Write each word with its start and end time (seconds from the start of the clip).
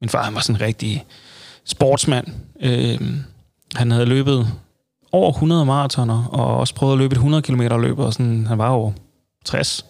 Min 0.00 0.08
far 0.08 0.22
han 0.22 0.34
var 0.34 0.40
sådan 0.40 0.56
en 0.56 0.60
rigtig 0.60 1.04
sportsmand. 1.64 2.26
Øh, 2.60 3.00
han 3.74 3.90
havde 3.90 4.06
løbet 4.06 4.48
over 5.12 5.32
100 5.32 5.64
maratoner, 5.64 6.24
og 6.24 6.56
også 6.56 6.74
prøvet 6.74 6.92
at 6.92 6.98
løbe 6.98 7.12
et 7.12 7.16
100 7.16 7.42
km 7.42 7.60
løb, 7.60 7.98
og 7.98 8.12
sådan, 8.12 8.46
han 8.46 8.58
var 8.58 8.68
over 8.68 8.92
60. 9.44 9.84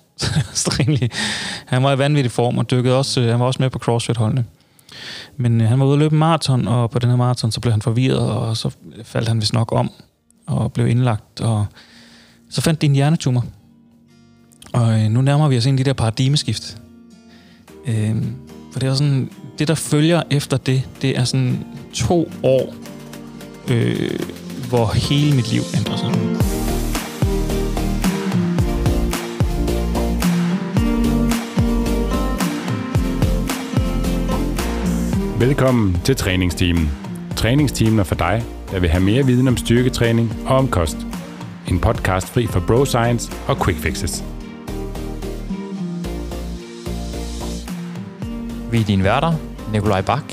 han 1.66 1.82
var 1.82 1.92
i 1.92 1.98
vanvittig 1.98 2.32
form, 2.32 2.58
og 2.58 2.70
dykkede 2.70 2.98
også, 2.98 3.20
øh, 3.20 3.28
han 3.28 3.40
var 3.40 3.46
også 3.46 3.62
med 3.62 3.70
på 3.70 3.78
CrossFit-holdene. 3.78 4.44
Men 5.36 5.60
øh, 5.60 5.68
han 5.68 5.80
var 5.80 5.86
ude 5.86 5.92
at 5.92 5.98
løbe 5.98 6.12
en 6.12 6.18
maraton, 6.18 6.68
og 6.68 6.90
på 6.90 6.98
den 6.98 7.08
her 7.08 7.16
maraton, 7.16 7.52
så 7.52 7.60
blev 7.60 7.72
han 7.72 7.82
forvirret, 7.82 8.30
og 8.30 8.56
så 8.56 8.70
faldt 9.02 9.28
han 9.28 9.40
vist 9.40 9.52
nok 9.52 9.72
om, 9.72 9.90
og 10.46 10.72
blev 10.72 10.86
indlagt, 10.86 11.40
og 11.40 11.66
så 12.50 12.60
fandt 12.60 12.80
de 12.80 12.86
en 12.86 12.94
hjernetumor. 12.94 13.44
Og 14.72 15.00
øh, 15.00 15.10
nu 15.10 15.20
nærmer 15.20 15.48
vi 15.48 15.56
os 15.56 15.66
ind 15.66 15.76
i 15.76 15.78
det 15.78 15.86
der 15.86 15.92
paradigmeskift. 15.92 16.78
Øh, 17.86 18.16
for 18.72 18.80
det 18.80 18.88
er 18.88 18.94
sådan, 18.94 19.30
det 19.58 19.68
der 19.68 19.74
følger 19.74 20.22
efter 20.30 20.56
det, 20.56 20.82
det 21.02 21.18
er 21.18 21.24
sådan 21.24 21.64
to 21.94 22.30
år, 22.42 22.74
øh, 23.70 24.20
hvor 24.68 24.92
hele 24.92 25.36
mit 25.36 25.52
liv 25.52 25.62
ændrer 25.76 25.96
sig. 25.96 26.38
Velkommen 35.40 36.00
til 36.04 36.16
træningsteamen. 36.16 36.90
Træningsteamen 37.36 37.98
er 37.98 38.04
for 38.04 38.14
dig, 38.14 38.44
der 38.70 38.80
vil 38.80 38.90
have 38.90 39.04
mere 39.04 39.26
viden 39.26 39.48
om 39.48 39.56
styrketræning 39.56 40.32
og 40.46 40.56
om 40.56 40.68
kost. 40.68 40.96
En 41.68 41.80
podcast 41.80 42.28
fri 42.28 42.46
for 42.46 42.60
bro 42.66 42.84
science 42.84 43.32
og 43.48 43.64
quick 43.64 43.78
fixes. 43.78 44.24
Vi 48.70 48.80
er 48.80 48.84
dine 48.84 49.04
værter, 49.04 49.32
Nikolaj 49.72 50.00
Bak. 50.00 50.32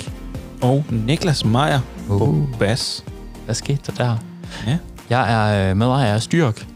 Og 0.62 0.86
Niklas 0.90 1.46
Meier 1.46 1.80
uh. 2.10 2.20
på 2.20 2.48
bas. 2.60 3.06
Hvad 3.46 3.56
skete 3.56 3.80
der 3.88 3.94
der? 3.94 4.18
Ja. 4.68 4.78
Jeg 5.10 5.34
er 5.34 5.70
øh, 5.70 5.78
medejer 5.78 6.14
af 6.14 6.22
Styrk. 6.22 6.68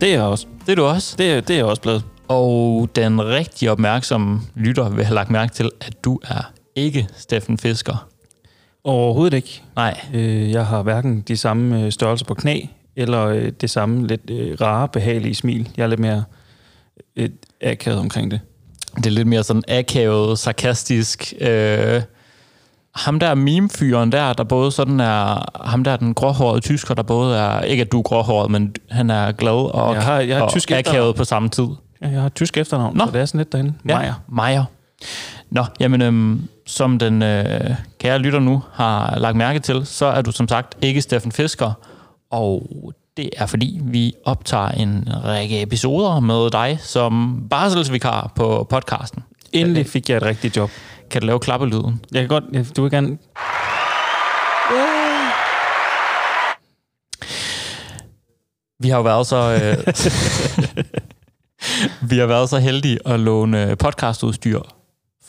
Det 0.00 0.08
er 0.08 0.12
jeg 0.12 0.22
også. 0.22 0.46
Det 0.66 0.72
er 0.72 0.76
du 0.76 0.84
også. 0.84 1.14
Det, 1.18 1.32
er, 1.32 1.40
det 1.40 1.50
er 1.50 1.58
jeg 1.58 1.64
også 1.64 1.82
blevet. 1.82 2.04
Og 2.28 2.88
den 2.96 3.24
rigtig 3.24 3.70
opmærksomme 3.70 4.40
lytter 4.54 4.88
vil 4.88 5.04
have 5.04 5.14
lagt 5.14 5.30
mærke 5.30 5.52
til, 5.52 5.70
at 5.80 6.04
du 6.04 6.20
er 6.24 6.52
ikke 6.76 7.08
Steffen 7.16 7.58
Fisker. 7.58 8.08
Overhovedet 8.84 9.36
ikke. 9.36 9.62
Nej. 9.76 10.00
Øh, 10.14 10.50
jeg 10.50 10.66
har 10.66 10.82
hverken 10.82 11.20
de 11.20 11.36
samme 11.36 11.84
øh, 11.84 11.92
størrelser 11.92 12.26
på 12.26 12.34
knæ, 12.34 12.60
eller 12.96 13.26
øh, 13.26 13.52
det 13.60 13.70
samme 13.70 14.06
lidt 14.06 14.30
øh, 14.30 14.60
rare, 14.60 14.88
behagelige 14.88 15.34
smil. 15.34 15.68
Jeg 15.76 15.82
er 15.82 15.86
lidt 15.86 16.00
mere 16.00 16.24
øh, 17.16 17.28
akavet 17.60 18.00
omkring 18.00 18.30
det. 18.30 18.40
Det 19.02 19.06
er 19.06 19.14
lidt 19.14 19.28
mere 19.28 19.44
sådan 19.44 19.62
akavet, 19.68 20.38
sarkastisk. 20.38 21.34
Øh, 21.40 22.02
ham 22.94 23.20
der 23.20 23.34
meme-fyren 23.34 24.12
der, 24.12 24.32
der 24.32 24.44
både 24.44 24.72
sådan 24.72 25.00
er, 25.00 25.44
ham 25.68 25.84
der 25.84 25.96
den 25.96 26.14
gråhårede 26.14 26.60
tysker, 26.60 26.94
der 26.94 27.02
både 27.02 27.38
er, 27.38 27.60
ikke 27.60 27.80
at 27.80 27.92
du 27.92 27.98
er 27.98 28.02
gråhåret, 28.02 28.50
men 28.50 28.74
han 28.90 29.10
er 29.10 29.32
glad 29.32 29.52
og, 29.52 29.94
jeg 29.94 30.02
har, 30.02 30.20
jeg 30.20 30.36
har 30.36 30.44
og 30.44 30.52
tysk 30.52 30.70
akavet 30.70 31.16
på 31.16 31.24
samme 31.24 31.48
tid. 31.48 31.66
Ja, 32.02 32.08
jeg 32.08 32.22
har 32.22 32.28
tysk 32.28 32.56
efternavn, 32.56 32.96
Nå. 32.96 33.06
så 33.06 33.12
det 33.12 33.20
er 33.20 33.24
sådan 33.24 33.38
lidt 33.38 33.52
derinde. 33.52 33.74
Ja, 33.88 33.98
Meier. 33.98 34.14
Meier. 34.28 34.64
Nå, 35.50 35.64
jamen, 35.80 36.02
øhm, 36.02 36.48
som 36.66 36.98
den 36.98 37.22
øh, 37.22 37.70
kære 37.98 38.18
lytter 38.18 38.40
nu 38.40 38.62
har 38.72 39.18
lagt 39.18 39.36
mærke 39.36 39.58
til, 39.58 39.86
så 39.86 40.06
er 40.06 40.22
du 40.22 40.32
som 40.32 40.48
sagt 40.48 40.76
ikke 40.82 41.02
Steffen 41.02 41.32
Fisker, 41.32 41.72
og 42.30 42.68
det 43.16 43.30
er 43.36 43.46
fordi, 43.46 43.80
vi 43.82 44.14
optager 44.24 44.68
en 44.68 45.08
række 45.24 45.62
episoder 45.62 46.20
med 46.20 46.50
dig 46.50 46.78
som 46.80 47.42
barselsvikar 47.50 48.32
på 48.34 48.66
podcasten. 48.70 49.22
Endelig 49.52 49.86
fik 49.86 50.10
jeg 50.10 50.16
et 50.16 50.22
rigtigt 50.22 50.56
job. 50.56 50.70
Kan 51.10 51.20
du 51.20 51.26
lave 51.26 51.40
klappelyden? 51.40 52.00
Jeg 52.12 52.22
kan 52.22 52.28
godt, 52.28 52.76
du 52.76 52.82
vil 52.82 52.90
gerne... 52.90 53.18
Vi 58.82 58.88
har 58.88 58.96
jo 58.96 59.02
været 59.02 59.26
så... 59.26 59.36
Øh, 59.36 59.94
vi 62.10 62.18
har 62.18 62.26
været 62.26 62.48
så 62.48 62.58
heldige 62.58 62.98
at 63.06 63.20
låne 63.20 63.76
podcastudstyr 63.76 64.60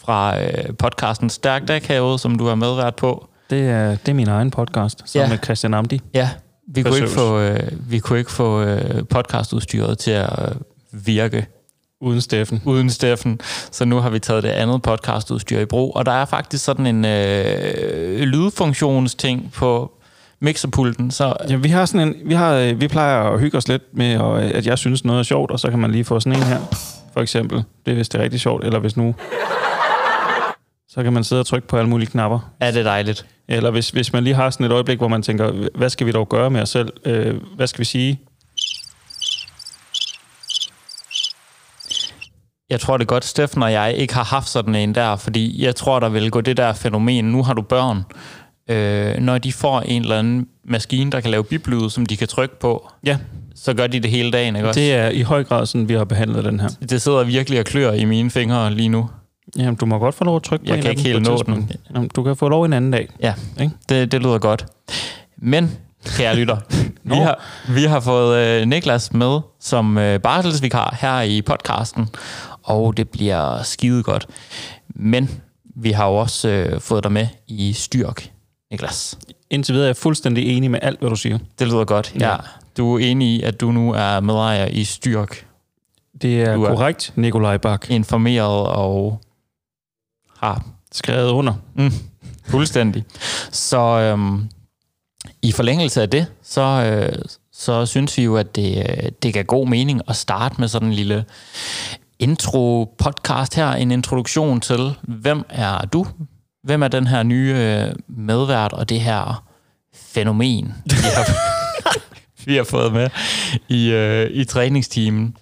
fra 0.06 0.42
øh, 0.42 0.78
podcasten 0.80 1.30
Stærkt 1.30 1.70
Akavet, 1.70 2.20
som 2.20 2.38
du 2.38 2.46
har 2.46 2.56
medvært 2.56 2.96
på. 2.96 3.28
Det 3.50 3.70
er, 3.70 3.90
det 3.90 4.08
er 4.08 4.14
min 4.14 4.28
egen 4.28 4.52
podcast, 4.52 5.04
sammen 5.06 5.30
ja. 5.30 5.36
med 5.36 5.44
Christian 5.44 5.74
Amdi. 5.74 6.02
Ja, 6.14 6.30
vi 6.68 6.84
kunne, 6.84 6.96
ikke 6.96 7.10
få, 7.10 7.40
øh, 7.40 7.60
vi 7.90 8.00
kunne 8.00 8.20
ikke 8.20 8.32
få 8.32 8.62
øh, 8.62 9.04
podcastudstyret 9.10 9.98
til 9.98 10.12
at 10.12 10.30
øh, 10.40 10.56
virke. 10.92 11.48
Uden 12.02 12.22
Steffen. 12.22 12.62
Uden 12.66 12.90
Steffen. 12.90 13.40
Så 13.72 13.86
nu 13.86 14.00
har 14.00 14.10
vi 14.10 14.20
taget 14.20 14.44
det 14.44 14.50
andet 14.50 14.82
podcastudstyr 14.82 15.60
i 15.60 15.66
brug. 15.66 15.96
Og 15.96 16.06
der 16.06 16.12
er 16.12 16.26
faktisk 16.26 16.66
sådan 16.66 16.86
en 16.86 17.06
øh, 17.06 18.20
lydfunktionsting 18.20 19.52
på 19.56 19.92
mixerpulten. 20.40 21.12
Så... 21.12 21.34
Ja, 21.50 21.56
vi 21.56 21.70
har 21.70 21.86
sådan 21.86 22.08
en, 22.08 22.16
vi, 22.26 22.34
har, 22.34 22.74
vi 22.74 22.88
plejer 22.88 23.24
at 23.24 23.40
hygge 23.40 23.58
os 23.58 23.68
lidt 23.68 23.84
med, 23.94 24.18
og, 24.18 24.42
at 24.44 24.68
jeg 24.68 24.78
synes 24.78 25.06
noget 25.06 25.20
er 25.20 25.24
sjovt, 25.24 25.52
og 25.52 25.60
så 25.60 25.70
kan 25.70 25.80
man 25.80 25.92
lige 25.92 26.04
få 26.04 26.20
sådan 26.20 26.40
en 26.40 26.44
her, 26.44 26.60
for 27.14 27.22
eksempel. 27.22 27.64
Det 27.86 27.92
er 27.92 27.96
hvis 27.96 28.10
det 28.10 28.20
er 28.20 28.24
rigtig 28.24 28.40
sjovt, 28.40 28.64
eller 28.64 28.80
hvis 28.80 28.98
nu... 28.98 29.16
Så 30.90 31.04
kan 31.04 31.14
man 31.14 31.24
sidde 31.24 31.40
og 31.40 31.46
trykke 31.46 31.68
på 31.68 31.78
alle 31.78 31.90
mulige 31.90 32.10
knapper. 32.10 32.52
Er 32.60 32.72
det 32.72 32.86
dejligt? 32.86 33.26
Eller 33.52 33.72
hvis, 33.72 33.90
hvis 33.90 34.14
man 34.14 34.24
lige 34.24 34.34
har 34.36 34.50
sådan 34.50 34.66
et 34.66 34.72
øjeblik, 34.72 34.98
hvor 34.98 35.08
man 35.08 35.22
tænker, 35.22 35.70
hvad 35.76 35.90
skal 35.90 36.08
vi 36.08 36.12
dog 36.12 36.30
gøre 36.30 36.50
med 36.50 36.62
os 36.62 36.70
selv? 36.70 36.94
Øh, 37.06 37.36
hvad 37.56 37.68
skal 37.68 37.80
vi 37.80 37.86
sige? 37.86 38.20
Jeg 42.70 42.80
tror 42.80 42.98
det 42.98 43.04
er 43.04 43.08
godt, 43.08 43.26
Steffen 43.26 43.64
og 43.64 43.72
jeg 43.72 43.94
ikke 43.98 44.14
har 44.14 44.24
haft 44.24 44.50
sådan 44.50 44.76
en 44.76 44.96
der, 44.96 45.16
fordi 45.16 45.64
jeg 45.64 45.76
tror, 45.76 46.00
der 46.00 46.10
vil 46.10 46.32
gå 46.32 46.42
det 46.42 46.58
der 46.58 46.74
fænomen, 46.74 47.26
nu 47.26 47.44
har 47.44 47.54
du 47.54 47.62
børn, 47.62 48.04
øh, 48.70 49.16
når 49.16 49.38
de 49.38 49.54
får 49.54 49.82
en 49.82 50.02
eller 50.02 50.20
anden 50.20 50.48
maskine, 50.66 51.12
der 51.12 51.22
kan 51.22 51.32
lave 51.32 51.44
biblyd, 51.44 51.90
som 51.90 52.06
de 52.06 52.18
kan 52.18 52.28
trykke 52.28 52.60
på, 52.60 52.90
ja. 53.06 53.18
så 53.56 53.74
gør 53.74 53.88
de 53.88 54.00
det 54.00 54.12
hele 54.12 54.32
dagen, 54.32 54.56
ikke 54.56 54.68
også? 54.68 54.80
Det 54.80 54.94
er 54.94 55.10
i 55.10 55.22
høj 55.22 55.44
grad 55.44 55.66
sådan, 55.66 55.90
vi 55.90 55.94
har 55.94 56.04
behandlet 56.04 56.46
den 56.46 56.60
her. 56.60 56.70
Det 56.90 57.02
sidder 57.02 57.24
virkelig 57.24 57.60
og 57.60 57.66
klør 57.66 57.92
i 57.92 58.06
mine 58.06 58.30
fingre 58.30 58.74
lige 58.74 58.90
nu. 58.90 59.10
Jamen, 59.58 59.76
du 59.76 59.86
må 59.86 60.00
godt 60.00 60.16
få 60.16 60.24
lov 60.24 60.36
at 60.36 60.44
trykke 60.44 60.66
på 60.66 60.70
jeg 60.70 60.78
en 60.78 60.82
kan 60.82 60.92
ikke 60.92 61.04
helt 61.04 61.28
nå 61.28 61.38
den. 61.38 61.72
Jamen, 61.96 62.10
du 62.16 62.24
kan 62.24 62.36
få 62.36 62.50
lov 62.50 62.64
en 62.64 62.74
anden 62.74 62.92
dag. 62.92 63.08
Ja, 63.20 63.34
ikke? 63.62 63.74
Det, 63.90 64.12
det 64.12 64.22
lyder 64.22 64.38
godt. 64.38 64.66
Men, 65.38 65.78
kære 66.06 66.36
lytter, 66.36 66.58
vi, 67.04 67.16
har, 67.16 67.44
vi 67.74 67.84
har 67.84 68.00
fået 68.00 68.38
øh, 68.38 68.68
Niklas 68.68 69.14
med 69.14 69.40
som 69.60 69.98
øh, 69.98 70.20
barselsvikar 70.20 70.98
her 71.02 71.22
i 71.22 71.42
podcasten, 71.42 72.10
og 72.64 72.98
det 72.98 73.10
bliver 73.10 73.64
skide 73.64 74.04
godt. 74.04 74.28
Men 74.96 75.42
vi 75.76 75.92
har 75.92 76.08
jo 76.08 76.16
også 76.16 76.50
øh, 76.50 76.82
fået 76.82 77.04
dig 77.04 77.12
med 77.12 77.28
i 77.48 77.74
Styrk, 77.74 78.30
Niklas. 78.72 79.18
Indtil 79.50 79.74
videre 79.74 79.86
er 79.86 79.90
jeg 79.90 79.98
fuldstændig 79.98 80.58
enig 80.58 80.72
med 80.72 80.80
alt, 80.82 81.00
hvad 81.00 81.10
du 81.10 81.16
siger. 81.16 81.38
Det 81.60 81.68
lyder 81.68 81.86
godt, 81.86 82.14
ja. 82.20 82.30
ja. 82.30 82.38
Du 82.78 82.96
er 82.96 83.00
enig 83.00 83.28
i, 83.28 83.42
at 83.42 83.62
du 83.62 83.72
nu 83.72 83.92
er 83.94 84.20
medejer 84.20 84.66
i 84.66 84.84
Styrk. 84.84 85.46
Det 86.22 86.42
er, 86.42 86.56
du 86.56 86.64
er 86.64 86.76
korrekt, 86.76 87.14
Nikolaj 87.16 87.58
Bak. 87.58 87.90
Informeret 87.90 88.68
og 88.68 89.22
har 90.42 90.66
skrevet 90.92 91.30
under. 91.30 91.54
Mm, 91.76 91.92
fuldstændig. 92.46 93.04
Så 93.52 93.78
øhm, 93.78 94.50
i 95.42 95.52
forlængelse 95.52 96.02
af 96.02 96.10
det, 96.10 96.28
så, 96.44 96.62
øh, 96.62 97.26
så 97.54 97.86
synes 97.86 98.18
vi 98.18 98.24
jo, 98.24 98.38
at 98.38 98.56
det, 98.56 98.78
øh, 98.78 99.12
det 99.24 99.34
gav 99.34 99.44
god 99.44 99.68
mening 99.68 100.02
at 100.08 100.16
starte 100.16 100.56
med 100.60 100.68
sådan 100.68 100.88
en 100.88 100.94
lille 100.94 101.26
intro-podcast 102.20 103.56
her, 103.56 103.72
en 103.72 103.92
introduktion 103.92 104.62
til, 104.62 104.94
hvem 105.02 105.44
er 105.50 105.86
du? 105.86 106.06
Hvem 106.64 106.84
er 106.84 106.88
den 106.88 107.08
her 107.08 107.24
nye 107.24 107.54
øh, 107.58 107.94
medvært 108.08 108.74
og 108.74 108.90
det 108.90 109.02
her 109.02 109.44
fænomen, 109.94 110.74
vi 110.86 110.96
har, 111.16 111.30
vi 112.46 112.56
har 112.56 112.64
fået 112.64 112.94
med 112.94 113.10
i, 113.70 113.92
øh, 113.92 114.30
i 114.32 114.44
træningsteamen? 114.44 115.38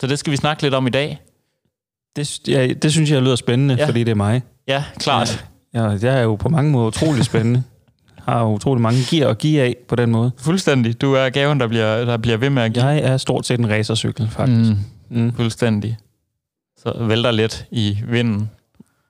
Så 0.00 0.06
det 0.06 0.18
skal 0.18 0.30
vi 0.30 0.36
snakke 0.36 0.62
lidt 0.62 0.74
om 0.74 0.86
i 0.86 0.90
dag. 0.90 1.20
Det, 2.16 2.48
ja, 2.48 2.66
det 2.66 2.92
synes 2.92 3.10
jeg 3.10 3.22
lyder 3.22 3.36
spændende, 3.36 3.74
ja. 3.74 3.86
fordi 3.86 4.04
det 4.04 4.10
er 4.10 4.14
mig. 4.14 4.42
Ja, 4.68 4.84
klart. 4.98 5.44
Ja, 5.74 5.82
jeg 5.82 6.18
er 6.18 6.22
jo 6.22 6.34
på 6.36 6.48
mange 6.48 6.70
måder 6.70 6.86
utrolig 6.86 7.24
spændende. 7.24 7.62
har 8.18 8.44
utrolig 8.44 8.82
mange 8.82 8.98
gear 9.10 9.28
og 9.28 9.38
give 9.38 9.62
af 9.62 9.76
på 9.88 9.96
den 9.96 10.10
måde. 10.10 10.30
Fuldstændig. 10.38 11.00
Du 11.00 11.14
er 11.14 11.28
gaven, 11.30 11.60
der 11.60 11.66
bliver, 11.66 12.04
der 12.04 12.16
bliver 12.16 12.36
ved 12.36 12.50
med 12.50 12.62
at 12.62 12.72
give. 12.72 12.84
Jeg 12.86 12.98
er 12.98 13.16
stort 13.16 13.46
set 13.46 13.60
en 13.60 13.70
racercykel, 13.70 14.28
faktisk. 14.30 14.70
Mm. 15.10 15.22
Mm. 15.22 15.32
Fuldstændig. 15.36 15.96
Så 16.78 16.92
vælter 17.00 17.30
lidt 17.30 17.66
i 17.70 17.98
vinden. 18.08 18.50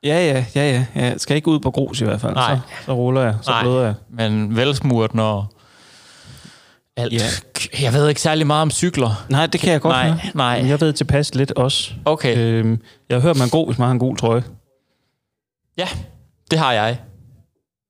Ja, 0.04 0.26
ja, 0.26 0.44
ja, 0.54 0.70
ja. 0.70 0.84
Jeg 0.94 1.14
skal 1.18 1.36
ikke 1.36 1.48
ud 1.48 1.60
på 1.60 1.70
grus 1.70 2.00
i 2.00 2.04
hvert 2.04 2.20
fald. 2.20 2.34
Nej. 2.34 2.56
Så, 2.56 2.84
så 2.84 2.92
ruller 2.94 3.22
jeg, 3.22 3.34
så 3.42 3.50
Nej, 3.50 3.62
bløder 3.62 3.84
jeg. 3.84 3.94
Men 4.10 4.56
velsmurt, 4.56 5.14
når 5.14 5.52
alt. 6.96 7.12
Ja. 7.12 7.24
Jeg 7.80 7.92
ved 7.92 8.08
ikke 8.08 8.20
særlig 8.20 8.46
meget 8.46 8.62
om 8.62 8.70
cykler. 8.70 9.24
Nej, 9.28 9.46
det 9.46 9.60
kan 9.60 9.72
jeg 9.72 9.80
godt 9.80 9.92
nej, 9.92 10.08
høre. 10.08 10.18
Nej. 10.34 10.60
Men 10.60 10.68
jeg 10.70 10.80
ved 10.80 10.92
tilpas 10.92 11.34
lidt 11.34 11.52
også. 11.52 11.92
Okay. 12.04 12.38
Øhm, 12.38 12.80
jeg 13.08 13.16
har 13.16 13.22
hørt, 13.22 13.36
man 13.36 13.46
er 13.46 13.50
god, 13.50 13.66
hvis 13.66 13.78
man 13.78 13.86
har 13.86 13.92
en 13.92 13.98
god 13.98 14.16
trøje. 14.16 14.44
Ja, 15.78 15.88
det 16.50 16.58
har 16.58 16.72
jeg. 16.72 16.98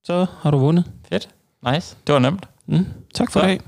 Så 0.05 0.27
har 0.41 0.51
du 0.51 0.59
vundet. 0.59 0.85
Fedt. 1.09 1.29
Nice. 1.73 1.97
Det 2.07 2.13
var 2.13 2.19
nemt. 2.19 2.49
Mm, 2.67 2.87
tak 3.15 3.33
for 3.33 3.41
det. 3.41 3.61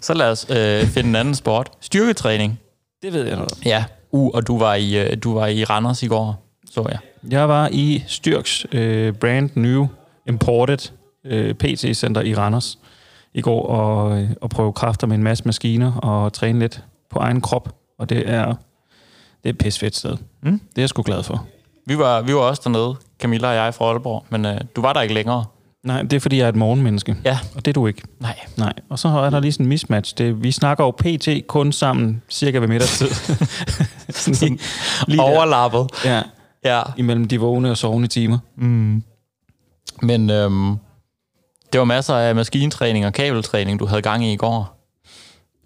Så 0.00 0.14
lad 0.14 0.30
os 0.30 0.46
øh, 0.50 0.86
finde 0.86 1.08
en 1.08 1.16
anden 1.16 1.34
sport. 1.34 1.70
Styrketræning. 1.80 2.60
Det 3.02 3.12
ved 3.12 3.26
jeg 3.26 3.36
noget 3.36 3.52
Ja. 3.64 3.84
Uh, 4.10 4.30
og 4.34 4.46
du 4.46 4.58
var 4.58 4.74
i, 4.74 4.98
øh, 4.98 5.16
du 5.22 5.34
var 5.34 5.46
i 5.46 5.64
Randers 5.64 6.02
i 6.02 6.06
går, 6.06 6.48
så 6.70 6.86
jeg. 6.88 6.98
Jeg 7.30 7.48
var 7.48 7.68
i 7.72 8.04
Styrks 8.06 8.66
øh, 8.72 9.14
brand 9.14 9.50
new 9.54 9.86
imported 10.28 10.90
øh, 11.24 11.54
PT-center 11.54 12.20
i 12.20 12.34
Randers 12.34 12.78
i 13.34 13.40
går 13.40 13.66
og, 13.66 14.26
og 14.40 14.50
prøve 14.50 14.72
kræfter 14.72 15.06
med 15.06 15.16
en 15.16 15.22
masse 15.22 15.44
maskiner 15.44 15.92
og 15.92 16.32
træne 16.32 16.58
lidt 16.58 16.84
på 17.10 17.18
egen 17.18 17.40
krop. 17.40 17.74
Og 17.98 18.08
det 18.08 18.28
er, 18.30 18.46
det 18.46 18.54
er 19.44 19.50
et 19.50 19.58
pisfedt 19.58 19.96
sted. 19.96 20.16
Mm. 20.42 20.50
Det 20.58 20.78
er 20.78 20.82
jeg 20.82 20.88
sgu 20.88 21.02
glad 21.02 21.22
for. 21.22 21.46
Vi 21.86 21.98
var, 21.98 22.20
vi 22.22 22.34
var 22.34 22.40
også 22.40 22.62
dernede, 22.64 22.96
Camilla 23.20 23.48
og 23.48 23.54
jeg 23.54 23.74
fra 23.74 23.84
Aalborg, 23.84 24.24
men 24.30 24.46
øh, 24.46 24.60
du 24.76 24.80
var 24.80 24.92
der 24.92 25.00
ikke 25.00 25.14
længere. 25.14 25.44
Nej, 25.84 26.02
det 26.02 26.12
er 26.12 26.20
fordi, 26.20 26.36
jeg 26.38 26.44
er 26.44 26.48
et 26.48 26.56
morgenmenneske. 26.56 27.16
Ja. 27.24 27.38
Og 27.54 27.64
det 27.64 27.70
er 27.70 27.72
du 27.72 27.86
ikke. 27.86 28.02
Nej. 28.20 28.38
Nej. 28.56 28.72
Og 28.88 28.98
så 28.98 29.08
er 29.08 29.30
der 29.30 29.40
lige 29.40 29.52
sådan 29.52 29.66
en 29.66 29.68
mismatch. 29.68 30.18
Det, 30.18 30.42
vi 30.42 30.50
snakker 30.52 30.84
jo 30.84 30.90
PT 30.90 31.46
kun 31.46 31.72
sammen 31.72 32.22
cirka 32.30 32.58
ved 32.58 32.68
middagstid. 32.68 33.08
sådan, 33.08 34.34
sådan, 34.34 34.58
Lige 35.08 35.20
Overlappet. 35.22 35.86
Ja, 36.04 36.22
Ja. 36.64 36.82
imellem 36.96 37.28
de 37.28 37.40
vågne 37.40 37.70
og 37.70 37.76
sovende 37.76 38.08
timer. 38.08 38.38
Mm. 38.56 39.02
Men 40.02 40.30
øhm, 40.30 40.76
det 41.72 41.78
var 41.78 41.84
masser 41.84 42.14
af 42.14 42.34
maskintræning 42.34 43.06
og 43.06 43.12
kabeltræning, 43.12 43.80
du 43.80 43.86
havde 43.86 44.02
gang 44.02 44.24
i 44.24 44.32
i 44.32 44.36
går. 44.36 44.78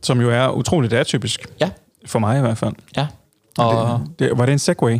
Som 0.03 0.21
jo 0.21 0.31
er 0.31 0.49
utroligt 0.49 0.93
atypisk. 0.93 1.47
Ja. 1.61 1.71
For 2.07 2.19
mig 2.19 2.39
i 2.39 2.41
hvert 2.41 2.59
fald. 2.59 2.73
Ja. 2.97 3.07
Og 3.59 4.01
Det, 4.01 4.19
det, 4.19 4.39
var 4.39 4.47
det 4.47 4.53
en 4.53 4.59
segway? 4.59 4.99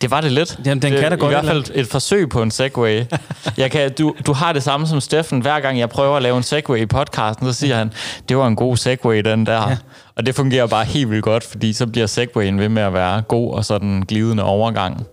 det 0.00 0.10
var 0.10 0.20
det 0.20 0.32
lidt. 0.32 0.58
Jamen, 0.64 0.82
den 0.82 0.92
det, 0.92 1.00
kan 1.00 1.10
da 1.10 1.16
godt 1.16 1.32
I 1.32 1.34
hvert 1.34 1.44
et 1.44 1.50
eller 1.50 1.64
fald 1.64 1.76
et 1.76 1.86
forsøg 1.86 2.28
på 2.28 2.42
en 2.42 2.50
segway. 2.50 3.04
Jeg 3.56 3.70
kan, 3.70 3.92
du, 3.98 4.14
du 4.26 4.32
har 4.32 4.52
det 4.52 4.62
samme 4.62 4.86
som 4.86 5.00
Steffen. 5.00 5.40
Hver 5.40 5.60
gang 5.60 5.78
jeg 5.78 5.88
prøver 5.88 6.16
at 6.16 6.22
lave 6.22 6.36
en 6.36 6.42
segway 6.42 6.78
i 6.78 6.86
podcasten, 6.86 7.46
så 7.46 7.52
siger 7.52 7.76
han, 7.76 7.92
det 8.28 8.36
var 8.36 8.46
en 8.46 8.56
god 8.56 8.76
segway, 8.76 9.20
den 9.24 9.46
der. 9.46 9.68
Ja. 9.70 9.76
Og 10.16 10.26
det 10.26 10.34
fungerer 10.34 10.66
bare 10.66 10.84
helt 10.84 11.10
vildt 11.10 11.24
godt, 11.24 11.44
fordi 11.44 11.72
så 11.72 11.86
bliver 11.86 12.06
segwayen 12.06 12.58
ved 12.58 12.68
med 12.68 12.82
at 12.82 12.92
være 12.92 13.22
god 13.22 13.54
og 13.54 13.64
sådan 13.64 14.02
glidende 14.08 14.42
overgang. 14.42 14.98
Det 14.98 15.06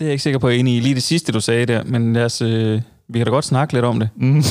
er 0.00 0.04
jeg 0.04 0.12
ikke 0.12 0.22
sikker 0.22 0.38
på, 0.38 0.46
at 0.46 0.52
jeg 0.52 0.56
er 0.56 0.60
enig 0.60 0.76
i. 0.76 0.80
Lige 0.80 0.94
det 0.94 1.02
sidste, 1.02 1.32
du 1.32 1.40
sagde 1.40 1.66
der. 1.66 1.82
Men 1.84 2.12
lad 2.12 2.24
os, 2.24 2.42
øh, 2.42 2.80
vi 3.12 3.18
kan 3.18 3.26
da 3.26 3.30
godt 3.30 3.44
snakke 3.44 3.74
lidt 3.74 3.84
om 3.84 4.00
det. 4.00 4.08
Mm. 4.16 4.34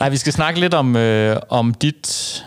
Nej, 0.00 0.08
vi 0.08 0.16
skal 0.16 0.32
snakke 0.32 0.60
lidt 0.60 0.74
om, 0.74 0.96
øh, 0.96 1.36
om 1.48 1.74
dit 1.74 2.44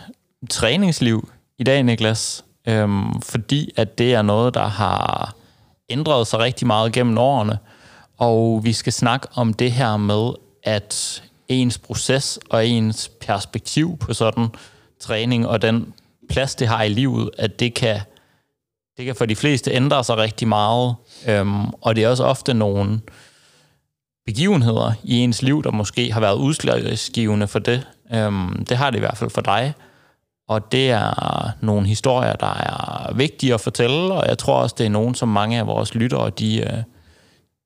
træningsliv 0.50 1.28
i 1.58 1.64
dag, 1.64 1.82
Niklas. 1.82 2.44
Øhm, 2.68 3.22
fordi 3.22 3.70
at 3.76 3.98
det 3.98 4.14
er 4.14 4.22
noget, 4.22 4.54
der 4.54 4.66
har 4.66 5.34
ændret 5.88 6.26
sig 6.26 6.38
rigtig 6.38 6.66
meget 6.66 6.92
gennem 6.92 7.18
årene. 7.18 7.58
Og 8.18 8.60
vi 8.64 8.72
skal 8.72 8.92
snakke 8.92 9.28
om 9.34 9.54
det 9.54 9.72
her 9.72 9.96
med, 9.96 10.30
at 10.62 11.22
ens 11.48 11.78
proces 11.78 12.38
og 12.50 12.66
ens 12.66 13.10
perspektiv 13.20 13.98
på 13.98 14.14
sådan 14.14 14.48
træning 15.00 15.48
og 15.48 15.62
den 15.62 15.92
plads, 16.30 16.54
det 16.54 16.68
har 16.68 16.82
i 16.82 16.88
livet, 16.88 17.30
at 17.38 17.60
det 17.60 17.74
kan, 17.74 18.00
det 18.96 19.04
kan 19.04 19.14
for 19.14 19.26
de 19.26 19.36
fleste 19.36 19.72
ændre 19.72 20.04
sig 20.04 20.16
rigtig 20.16 20.48
meget. 20.48 20.94
Øhm, 21.28 21.68
og 21.68 21.96
det 21.96 22.04
er 22.04 22.08
også 22.08 22.24
ofte 22.24 22.54
nogle 22.54 23.00
begivenheder 24.26 24.92
i 25.04 25.18
ens 25.18 25.42
liv, 25.42 25.62
der 25.62 25.70
måske 25.70 26.12
har 26.12 26.20
været 26.20 26.36
udslagsgivende 26.36 27.48
for 27.48 27.58
det. 27.58 27.86
Øhm, 28.14 28.64
det 28.68 28.76
har 28.76 28.90
det 28.90 28.96
i 28.96 29.00
hvert 29.00 29.16
fald 29.16 29.30
for 29.30 29.40
dig. 29.40 29.74
Og 30.48 30.72
det 30.72 30.90
er 30.90 31.50
nogle 31.60 31.86
historier, 31.86 32.32
der 32.32 32.54
er 32.54 33.14
vigtige 33.14 33.54
at 33.54 33.60
fortælle, 33.60 34.14
og 34.14 34.28
jeg 34.28 34.38
tror 34.38 34.54
også, 34.54 34.74
det 34.78 34.86
er 34.86 34.90
nogen, 34.90 35.14
som 35.14 35.28
mange 35.28 35.58
af 35.58 35.66
vores 35.66 35.94
lyttere, 35.94 36.30
de, 36.30 36.60
øh, 36.60 36.82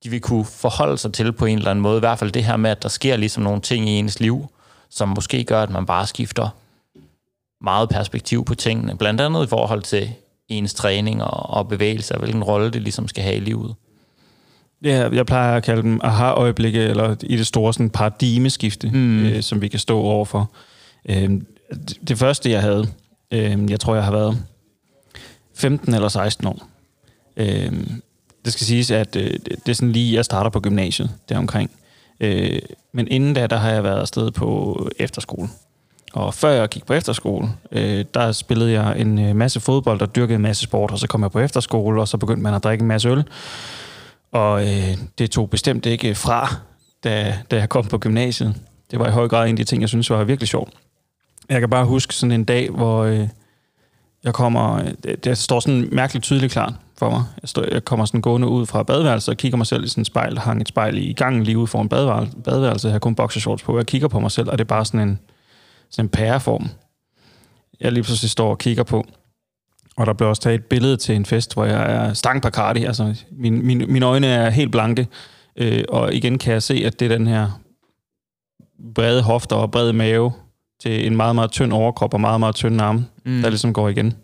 de 0.04 0.10
vil 0.10 0.20
kunne 0.20 0.44
forholde 0.44 0.98
sig 0.98 1.12
til 1.12 1.32
på 1.32 1.44
en 1.44 1.58
eller 1.58 1.70
anden 1.70 1.82
måde. 1.82 1.96
I 1.96 2.00
hvert 2.00 2.18
fald 2.18 2.32
det 2.32 2.44
her 2.44 2.56
med, 2.56 2.70
at 2.70 2.82
der 2.82 2.88
sker 2.88 3.16
ligesom 3.16 3.42
nogle 3.42 3.60
ting 3.60 3.88
i 3.88 3.92
ens 3.92 4.20
liv, 4.20 4.46
som 4.90 5.08
måske 5.08 5.44
gør, 5.44 5.62
at 5.62 5.70
man 5.70 5.86
bare 5.86 6.06
skifter 6.06 6.48
meget 7.60 7.88
perspektiv 7.88 8.44
på 8.44 8.54
tingene. 8.54 8.96
Blandt 8.96 9.20
andet 9.20 9.44
i 9.44 9.48
forhold 9.48 9.82
til 9.82 10.10
ens 10.48 10.74
træning 10.74 11.22
og, 11.22 11.50
og 11.50 11.68
bevægelse, 11.68 12.14
og 12.14 12.20
hvilken 12.20 12.44
rolle 12.44 12.70
det 12.70 12.82
ligesom 12.82 13.08
skal 13.08 13.24
have 13.24 13.36
i 13.36 13.40
livet. 13.40 13.74
Ja, 14.84 15.08
jeg 15.12 15.26
plejer 15.26 15.56
at 15.56 15.62
kalde 15.62 15.82
dem 15.82 16.00
aha-øjeblikke, 16.02 16.80
eller 16.80 17.16
i 17.22 17.36
det 17.36 17.46
store 17.46 17.74
sådan 17.74 17.90
paradigmeskifte, 17.90 18.90
mm. 18.90 19.26
øh, 19.26 19.42
som 19.42 19.62
vi 19.62 19.68
kan 19.68 19.78
stå 19.78 19.98
overfor. 19.98 20.50
Øh, 21.08 21.30
det, 22.08 22.18
første, 22.18 22.50
jeg 22.50 22.60
havde, 22.60 22.88
øh, 23.30 23.70
jeg 23.70 23.80
tror, 23.80 23.94
jeg 23.94 24.04
har 24.04 24.12
været 24.12 24.42
15 25.54 25.94
eller 25.94 26.08
16 26.08 26.46
år. 26.46 26.68
Øh, 27.36 27.72
det 28.44 28.52
skal 28.52 28.66
siges, 28.66 28.90
at 28.90 29.16
øh, 29.16 29.30
det, 29.30 29.48
det 29.48 29.68
er 29.68 29.72
sådan 29.72 29.92
lige, 29.92 30.14
jeg 30.14 30.24
starter 30.24 30.50
på 30.50 30.60
gymnasiet 30.60 31.10
deromkring. 31.28 31.70
Øh, 32.20 32.58
men 32.92 33.08
inden 33.08 33.34
da, 33.34 33.46
der 33.46 33.56
har 33.56 33.70
jeg 33.70 33.84
været 33.84 34.00
afsted 34.00 34.30
på 34.30 34.88
efterskole. 34.98 35.48
Og 36.12 36.34
før 36.34 36.50
jeg 36.50 36.68
gik 36.68 36.86
på 36.86 36.92
efterskole, 36.94 37.48
øh, 37.72 38.04
der 38.14 38.32
spillede 38.32 38.72
jeg 38.72 39.00
en 39.00 39.18
øh, 39.18 39.36
masse 39.36 39.60
fodbold 39.60 40.00
og 40.00 40.16
dyrkede 40.16 40.34
en 40.34 40.42
masse 40.42 40.62
sport, 40.62 40.90
og 40.90 40.98
så 40.98 41.06
kom 41.06 41.22
jeg 41.22 41.30
på 41.30 41.40
efterskole, 41.40 42.00
og 42.00 42.08
så 42.08 42.16
begyndte 42.16 42.42
man 42.42 42.54
at 42.54 42.64
drikke 42.64 42.82
en 42.82 42.88
masse 42.88 43.08
øl. 43.08 43.24
Og 44.32 44.62
øh, 44.62 44.96
det 45.18 45.30
tog 45.30 45.50
bestemt 45.50 45.86
ikke 45.86 46.14
fra, 46.14 46.54
da, 47.04 47.38
da 47.50 47.56
jeg 47.56 47.68
kom 47.68 47.84
på 47.84 47.98
gymnasiet. 47.98 48.54
Det 48.90 48.98
var 48.98 49.08
i 49.08 49.10
høj 49.10 49.28
grad 49.28 49.48
en 49.48 49.50
af 49.50 49.56
de 49.56 49.64
ting, 49.64 49.80
jeg 49.80 49.88
synes 49.88 50.10
var 50.10 50.24
virkelig 50.24 50.48
sjovt. 50.48 50.72
Jeg 51.48 51.60
kan 51.60 51.70
bare 51.70 51.84
huske 51.84 52.14
sådan 52.14 52.32
en 52.32 52.44
dag, 52.44 52.70
hvor 52.70 53.04
øh, 53.04 53.28
jeg 54.24 54.34
kommer... 54.34 54.74
Øh, 54.74 54.90
det, 55.02 55.24
det 55.24 55.38
står 55.38 55.60
sådan 55.60 55.88
mærkeligt 55.92 56.24
tydeligt 56.24 56.52
klart 56.52 56.74
for 56.98 57.10
mig. 57.10 57.22
Jeg, 57.42 57.48
står, 57.48 57.64
jeg 57.72 57.84
kommer 57.84 58.04
sådan 58.04 58.20
gående 58.20 58.48
ud 58.48 58.66
fra 58.66 58.82
badeværelset 58.82 59.28
og 59.28 59.36
kigger 59.36 59.58
mig 59.58 59.66
selv 59.66 59.84
i 59.84 59.88
sådan 59.88 60.00
et 60.00 60.06
spejl. 60.06 60.34
Der 60.34 60.40
hang 60.40 60.60
et 60.60 60.68
spejl 60.68 60.98
i 60.98 61.12
gangen 61.12 61.44
lige 61.44 61.58
ude 61.58 61.66
foran 61.66 61.88
badeværelset. 61.88 62.42
badeværelset. 62.44 62.88
Jeg 62.88 62.94
har 62.94 62.98
kun 62.98 63.14
boxershorts 63.14 63.62
på. 63.62 63.76
Jeg 63.76 63.86
kigger 63.86 64.08
på 64.08 64.20
mig 64.20 64.30
selv, 64.30 64.48
og 64.48 64.58
det 64.58 64.64
er 64.64 64.68
bare 64.68 64.84
sådan 64.84 65.08
en, 65.08 65.18
sådan 65.90 66.04
en 66.04 66.08
pæreform. 66.08 66.68
Jeg 67.80 67.92
lige 67.92 68.04
pludselig 68.04 68.30
står 68.30 68.50
og 68.50 68.58
kigger 68.58 68.82
på. 68.82 69.06
Og 70.00 70.06
der 70.06 70.12
blev 70.12 70.28
også 70.28 70.42
taget 70.42 70.54
et 70.54 70.64
billede 70.64 70.96
til 70.96 71.14
en 71.14 71.26
fest, 71.26 71.54
hvor 71.54 71.64
jeg 71.64 71.92
er 71.92 72.12
stang 72.12 72.42
Bacardi. 72.42 72.84
Altså, 72.84 73.14
min, 73.32 73.66
min, 73.66 73.84
mine 73.88 74.06
øjne 74.06 74.26
er 74.26 74.50
helt 74.50 74.72
blanke. 74.72 75.08
Øh, 75.56 75.84
og 75.88 76.14
igen 76.14 76.38
kan 76.38 76.52
jeg 76.52 76.62
se, 76.62 76.82
at 76.86 77.00
det 77.00 77.12
er 77.12 77.16
den 77.16 77.26
her 77.26 77.60
brede 78.94 79.22
hofter 79.22 79.56
og 79.56 79.70
brede 79.70 79.92
mave 79.92 80.32
til 80.82 81.06
en 81.06 81.16
meget, 81.16 81.34
meget 81.34 81.50
tynd 81.50 81.72
overkrop 81.72 82.14
og 82.14 82.20
meget, 82.20 82.40
meget 82.40 82.54
tynd 82.54 82.80
arme, 82.80 83.06
mm. 83.24 83.42
der 83.42 83.48
ligesom 83.48 83.72
går 83.72 83.88
igen. 83.88 84.14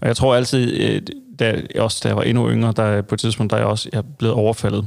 Og 0.00 0.06
jeg 0.06 0.16
tror 0.16 0.34
altid, 0.34 0.80
øh, 0.80 1.02
da, 1.38 1.62
også 1.78 2.00
da 2.02 2.08
jeg 2.08 2.16
var 2.16 2.22
endnu 2.22 2.50
yngre, 2.50 2.72
der 2.76 3.02
på 3.02 3.14
et 3.14 3.20
tidspunkt, 3.20 3.50
der 3.50 3.56
er 3.56 3.60
jeg 3.60 3.68
også 3.68 3.88
jeg 3.92 3.98
er 3.98 4.04
blevet 4.18 4.34
overfaldet 4.34 4.86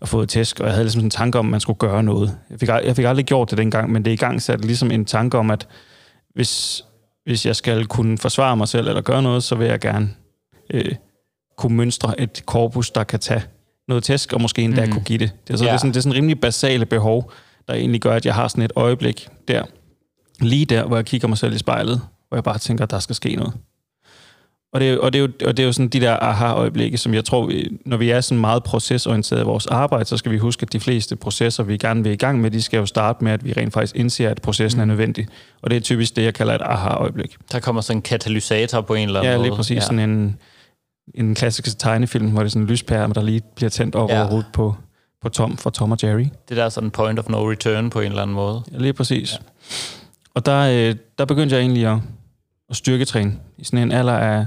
og 0.00 0.08
fået 0.08 0.28
tæsk, 0.28 0.60
og 0.60 0.66
jeg 0.66 0.74
havde 0.74 0.84
ligesom 0.84 1.02
en 1.02 1.10
tanke 1.10 1.38
om, 1.38 1.46
at 1.46 1.50
man 1.50 1.60
skulle 1.60 1.78
gøre 1.78 2.02
noget. 2.02 2.38
Jeg 2.50 2.60
fik, 2.60 2.68
jeg 2.68 2.96
fik 2.96 3.04
aldrig 3.04 3.24
gjort 3.24 3.50
det 3.50 3.58
dengang, 3.58 3.92
men 3.92 4.04
det 4.04 4.10
er 4.10 4.14
i 4.14 4.16
gang 4.16 4.42
sat 4.42 4.64
ligesom 4.64 4.90
en 4.90 5.04
tanke 5.04 5.38
om, 5.38 5.50
at 5.50 5.68
hvis, 6.34 6.84
hvis 7.28 7.46
jeg 7.46 7.56
skal 7.56 7.86
kunne 7.86 8.18
forsvare 8.18 8.56
mig 8.56 8.68
selv 8.68 8.88
eller 8.88 9.00
gøre 9.00 9.22
noget, 9.22 9.42
så 9.44 9.54
vil 9.54 9.66
jeg 9.66 9.80
gerne 9.80 10.10
øh, 10.70 10.94
kunne 11.56 11.76
mønstre 11.76 12.20
et 12.20 12.42
korpus, 12.46 12.90
der 12.90 13.04
kan 13.04 13.18
tage 13.20 13.42
noget 13.88 14.04
tæsk, 14.04 14.32
og 14.32 14.40
måske 14.40 14.62
endda 14.62 14.84
Mm. 14.86 14.92
kunne 14.92 15.04
give 15.04 15.18
det. 15.18 15.30
Det 15.48 15.52
er, 15.52 15.56
så, 15.58 15.64
Ja. 15.64 15.68
det, 15.70 15.74
er 15.74 15.78
sådan, 15.78 15.90
det 15.92 15.96
er 15.96 16.00
sådan 16.02 16.14
rimelig 16.16 16.40
basale 16.40 16.86
behov, 16.86 17.32
der 17.68 17.74
egentlig 17.74 18.00
gør, 18.00 18.14
at 18.14 18.26
jeg 18.26 18.34
har 18.34 18.48
sådan 18.48 18.62
et 18.64 18.72
øjeblik 18.76 19.28
der, 19.48 19.62
lige 20.40 20.64
der, 20.64 20.84
hvor 20.86 20.96
jeg 20.96 21.04
kigger 21.04 21.28
mig 21.28 21.38
selv 21.38 21.54
i 21.54 21.58
spejlet, 21.58 22.00
hvor 22.28 22.36
jeg 22.36 22.44
bare 22.44 22.58
tænker, 22.58 22.84
at 22.84 22.90
der 22.90 22.98
skal 22.98 23.14
ske 23.16 23.36
noget. 23.36 23.52
Og 24.72 24.80
det, 24.80 24.98
og, 24.98 25.12
det 25.12 25.18
er 25.18 25.22
jo, 25.22 25.28
og 25.46 25.56
det 25.56 25.62
er 25.62 25.66
jo 25.66 25.72
sådan 25.72 25.88
de 25.88 26.00
der 26.00 26.16
aha-øjeblikke, 26.22 26.98
som 26.98 27.14
jeg 27.14 27.24
tror, 27.24 27.46
vi, 27.46 27.78
når 27.86 27.96
vi 27.96 28.10
er 28.10 28.20
sådan 28.20 28.40
meget 28.40 28.62
procesorienteret 28.62 29.40
i 29.40 29.44
vores 29.44 29.66
arbejde, 29.66 30.04
så 30.04 30.16
skal 30.16 30.32
vi 30.32 30.38
huske, 30.38 30.62
at 30.62 30.72
de 30.72 30.80
fleste 30.80 31.16
processer, 31.16 31.62
vi 31.62 31.76
gerne 31.76 32.02
vil 32.02 32.12
i 32.12 32.16
gang 32.16 32.40
med, 32.40 32.50
de 32.50 32.62
skal 32.62 32.78
jo 32.78 32.86
starte 32.86 33.24
med, 33.24 33.32
at 33.32 33.44
vi 33.44 33.52
rent 33.52 33.72
faktisk 33.74 33.96
indser, 33.96 34.30
at 34.30 34.42
processen 34.42 34.78
mm. 34.78 34.82
er 34.82 34.84
nødvendig. 34.84 35.26
Og 35.62 35.70
det 35.70 35.76
er 35.76 35.80
typisk 35.80 36.16
det, 36.16 36.22
jeg 36.22 36.34
kalder 36.34 36.54
et 36.54 36.60
aha-øjeblik. 36.64 37.36
Der 37.52 37.60
kommer 37.60 37.80
sådan 37.80 37.98
en 37.98 38.02
katalysator 38.02 38.80
på 38.80 38.94
en 38.94 39.08
eller 39.08 39.20
anden 39.20 39.32
Ja, 39.32 39.36
måde. 39.38 39.48
lige 39.48 39.56
præcis. 39.56 39.76
Ja. 39.76 39.80
Sådan 39.80 39.98
en, 40.10 40.36
en 41.14 41.34
klassisk 41.34 41.78
tegnefilm, 41.78 42.30
hvor 42.30 42.40
det 42.40 42.46
er 42.46 42.50
sådan 42.50 42.62
en 42.62 42.68
lyspære, 42.68 43.08
der 43.14 43.22
lige 43.22 43.42
bliver 43.56 43.70
tændt 43.70 43.94
op 43.94 44.10
Ja. 44.10 44.18
over 44.18 44.28
hovedet 44.28 44.46
på, 44.52 44.74
på 45.22 45.28
Tom 45.28 45.56
fra 45.56 45.70
Tom 45.70 45.92
og 45.92 45.98
Jerry. 46.02 46.26
Det 46.48 46.56
der 46.56 46.64
er 46.64 46.68
sådan 46.68 46.90
point 46.90 47.18
of 47.18 47.28
no 47.28 47.50
return 47.50 47.90
på 47.90 48.00
en 48.00 48.06
eller 48.06 48.22
anden 48.22 48.34
måde. 48.34 48.62
Ja, 48.72 48.78
lige 48.78 48.92
præcis. 48.92 49.32
Ja. 49.32 49.38
Og 50.34 50.46
der, 50.46 50.58
øh, 50.90 50.96
der 51.18 51.24
begyndte 51.24 51.54
jeg 51.56 51.60
egentlig 51.62 51.86
at, 51.86 51.98
at 52.70 52.76
styrketræne 52.76 53.32
i 53.58 53.64
sådan 53.64 53.78
en 53.78 53.92
alder 53.92 54.12
af, 54.12 54.46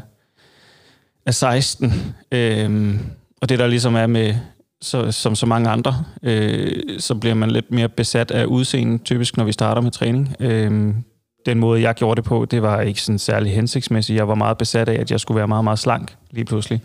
af 1.25 1.34
16. 1.34 2.16
Øhm, 2.32 3.00
og 3.42 3.50
det 3.50 3.60
der 3.60 3.68
ligesom 3.68 3.96
er 3.96 4.08
med, 4.08 4.36
så, 4.82 5.12
som 5.12 5.36
så 5.36 5.46
mange 5.46 5.70
andre, 5.70 6.04
øh, 6.24 7.00
så 7.00 7.16
bliver 7.16 7.36
man 7.36 7.51
lidt 7.51 7.72
mere 7.72 7.90
besat 7.90 8.32
af 8.32 8.46
udseende, 8.46 8.98
typisk 8.98 9.38
når 9.38 9.44
vi 9.44 9.51
starter 9.51 9.82
med 9.82 9.92
træning. 9.92 10.36
Øhm, 10.40 10.96
den 11.46 11.60
måde, 11.60 11.82
jeg 11.82 11.96
gjorde 11.96 12.16
det 12.16 12.24
på, 12.24 12.46
det 12.46 12.62
var 12.62 12.82
ikke 12.82 13.01
sådan 13.01 13.20
særlig 13.20 13.54
hensigtsmæssigt. 13.54 14.18
Jeg 14.18 14.28
var 14.28 14.36
meget 14.36 14.58
besat 14.58 14.90
af, 14.90 15.01
at 15.01 15.12
jeg 15.12 15.20
skulle 15.20 15.38
være 15.38 15.48
meget, 15.48 15.63
meget 15.63 15.80
slank 15.80 16.16
lige 16.32 16.46
pludselig. 16.46 16.82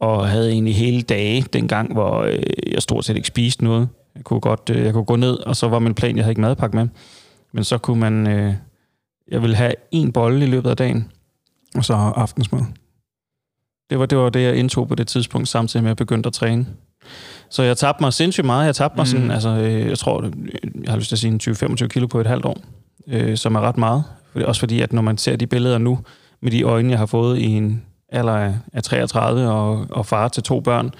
Og 0.00 0.28
havde 0.28 0.50
egentlig 0.50 0.76
hele 0.76 1.02
dage 1.02 1.44
dengang, 1.52 1.92
hvor 1.92 2.22
øh, 2.22 2.42
jeg 2.72 2.82
stort 2.82 3.04
set 3.04 3.16
ikke 3.16 3.28
spiste 3.28 3.64
noget. 3.64 3.88
Jeg 4.14 4.24
kunne 4.24 4.40
godt 4.40 4.70
øh, 4.70 4.84
jeg 4.84 4.92
kunne 4.92 5.04
gå 5.04 5.16
ned, 5.16 5.38
og 5.38 5.56
så 5.56 5.68
var 5.68 5.78
min 5.78 5.94
plan, 5.94 6.16
jeg 6.16 6.24
havde 6.24 6.32
ikke 6.32 6.40
madpakke 6.40 6.76
med. 6.76 6.88
Men 7.52 7.64
så 7.64 7.78
kunne 7.78 8.00
man... 8.00 8.26
Øh, 8.26 8.54
jeg 9.30 9.42
ville 9.42 9.56
have 9.56 9.72
en 9.90 10.12
bolle 10.12 10.46
i 10.46 10.48
løbet 10.48 10.70
af 10.70 10.76
dagen, 10.76 11.10
og 11.74 11.84
så 11.84 11.94
aftensmad. 11.94 12.60
Det 13.90 13.98
var, 13.98 14.06
det 14.06 14.18
var 14.18 14.28
det, 14.30 14.42
jeg 14.42 14.56
indtog 14.56 14.88
på 14.88 14.94
det 14.94 15.06
tidspunkt, 15.08 15.48
samtidig 15.48 15.82
med, 15.84 15.88
at 15.90 15.90
jeg 15.90 15.96
begyndte 15.96 16.26
at 16.26 16.32
træne. 16.32 16.66
Så 17.50 17.62
jeg 17.62 17.76
tabte 17.76 18.02
mig 18.02 18.12
sindssygt 18.12 18.46
meget. 18.46 18.66
Jeg 18.66 18.74
tabte 18.74 18.96
mig 18.96 19.02
Mm. 19.02 19.06
sådan, 19.06 19.30
altså, 19.30 19.48
øh, 19.48 19.86
jeg 19.86 19.98
tror, 19.98 20.22
jeg 20.84 20.90
har 20.90 20.96
lyst 20.96 21.08
til 21.08 21.14
at 21.14 21.18
sige 21.18 21.32
en 21.32 21.40
20-25 21.82 21.86
kilo 21.88 22.06
på 22.06 22.20
et 22.20 22.26
halvt 22.26 22.44
år, 22.44 22.58
øh, 23.06 23.36
som 23.36 23.54
er 23.54 23.60
ret 23.60 23.76
meget. 23.76 24.04
Også 24.34 24.60
fordi, 24.60 24.80
at 24.80 24.92
når 24.92 25.02
man 25.02 25.18
ser 25.18 25.36
de 25.36 25.46
billeder 25.46 25.78
nu, 25.78 25.98
med 26.42 26.50
de 26.50 26.62
øjne, 26.62 26.90
jeg 26.90 26.98
har 26.98 27.06
fået 27.06 27.38
i 27.38 27.46
en 27.46 27.82
alder 28.08 28.32
af, 28.32 28.54
af 28.72 28.82
33 28.82 29.50
og, 29.50 29.86
og 29.90 30.06
far 30.06 30.28
til 30.28 30.42
to 30.42 30.60
børn, 30.60 30.90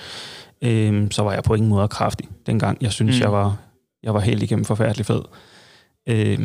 øh, 0.63 1.11
så 1.11 1.23
var 1.23 1.33
jeg 1.33 1.43
på 1.43 1.55
ingen 1.55 1.71
måde 1.71 1.89
kraftig 1.89 2.29
dengang. 2.47 2.79
Jeg 2.81 2.93
synes, 2.93 3.17
mm. 3.17 3.23
jeg, 3.23 3.33
var, 3.33 3.57
jeg 4.03 4.15
var 4.15 4.21
helt 4.21 4.43
igennem 4.43 4.65
forfærdelig 4.65 5.07
fed. 5.07 5.23
Øh, 6.09 6.39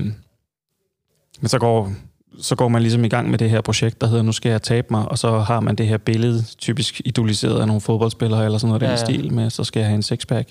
men 1.40 1.48
så 1.48 1.60
går, 1.60 1.92
så 2.40 2.56
går 2.56 2.68
man 2.68 2.82
ligesom 2.82 3.06
i 3.06 3.08
gang 3.08 3.30
med 3.30 3.40
det 3.40 3.50
her 3.50 3.62
projekt, 3.62 4.02
der 4.02 4.08
hedder, 4.08 4.24
nu 4.24 4.32
skal 4.32 4.50
jeg 4.50 4.62
tabe 4.62 4.88
mig, 4.92 5.12
og 5.12 5.18
så 5.18 5.40
har 5.40 5.60
man 5.60 5.76
det 5.76 5.88
her 5.88 5.98
billede, 5.98 6.44
typisk 6.58 7.02
idoliseret 7.06 7.62
af 7.62 7.68
nogle 7.68 7.82
fodboldspillere, 7.82 8.46
eller 8.46 8.58
sådan 8.58 8.68
noget 8.68 8.82
ja, 8.82 8.88
den 8.88 8.98
ja. 8.98 9.06
stil 9.06 9.34
med, 9.34 9.50
så 9.50 9.64
skal 9.64 9.80
jeg 9.80 9.88
have 9.88 9.96
en 9.96 10.04
sixpack. 10.04 10.50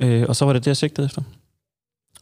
Øh, 0.00 0.24
og 0.28 0.36
så 0.36 0.44
var 0.44 0.52
det 0.52 0.64
det, 0.64 0.66
jeg 0.66 0.76
sigtede 0.76 1.04
efter. 1.04 1.22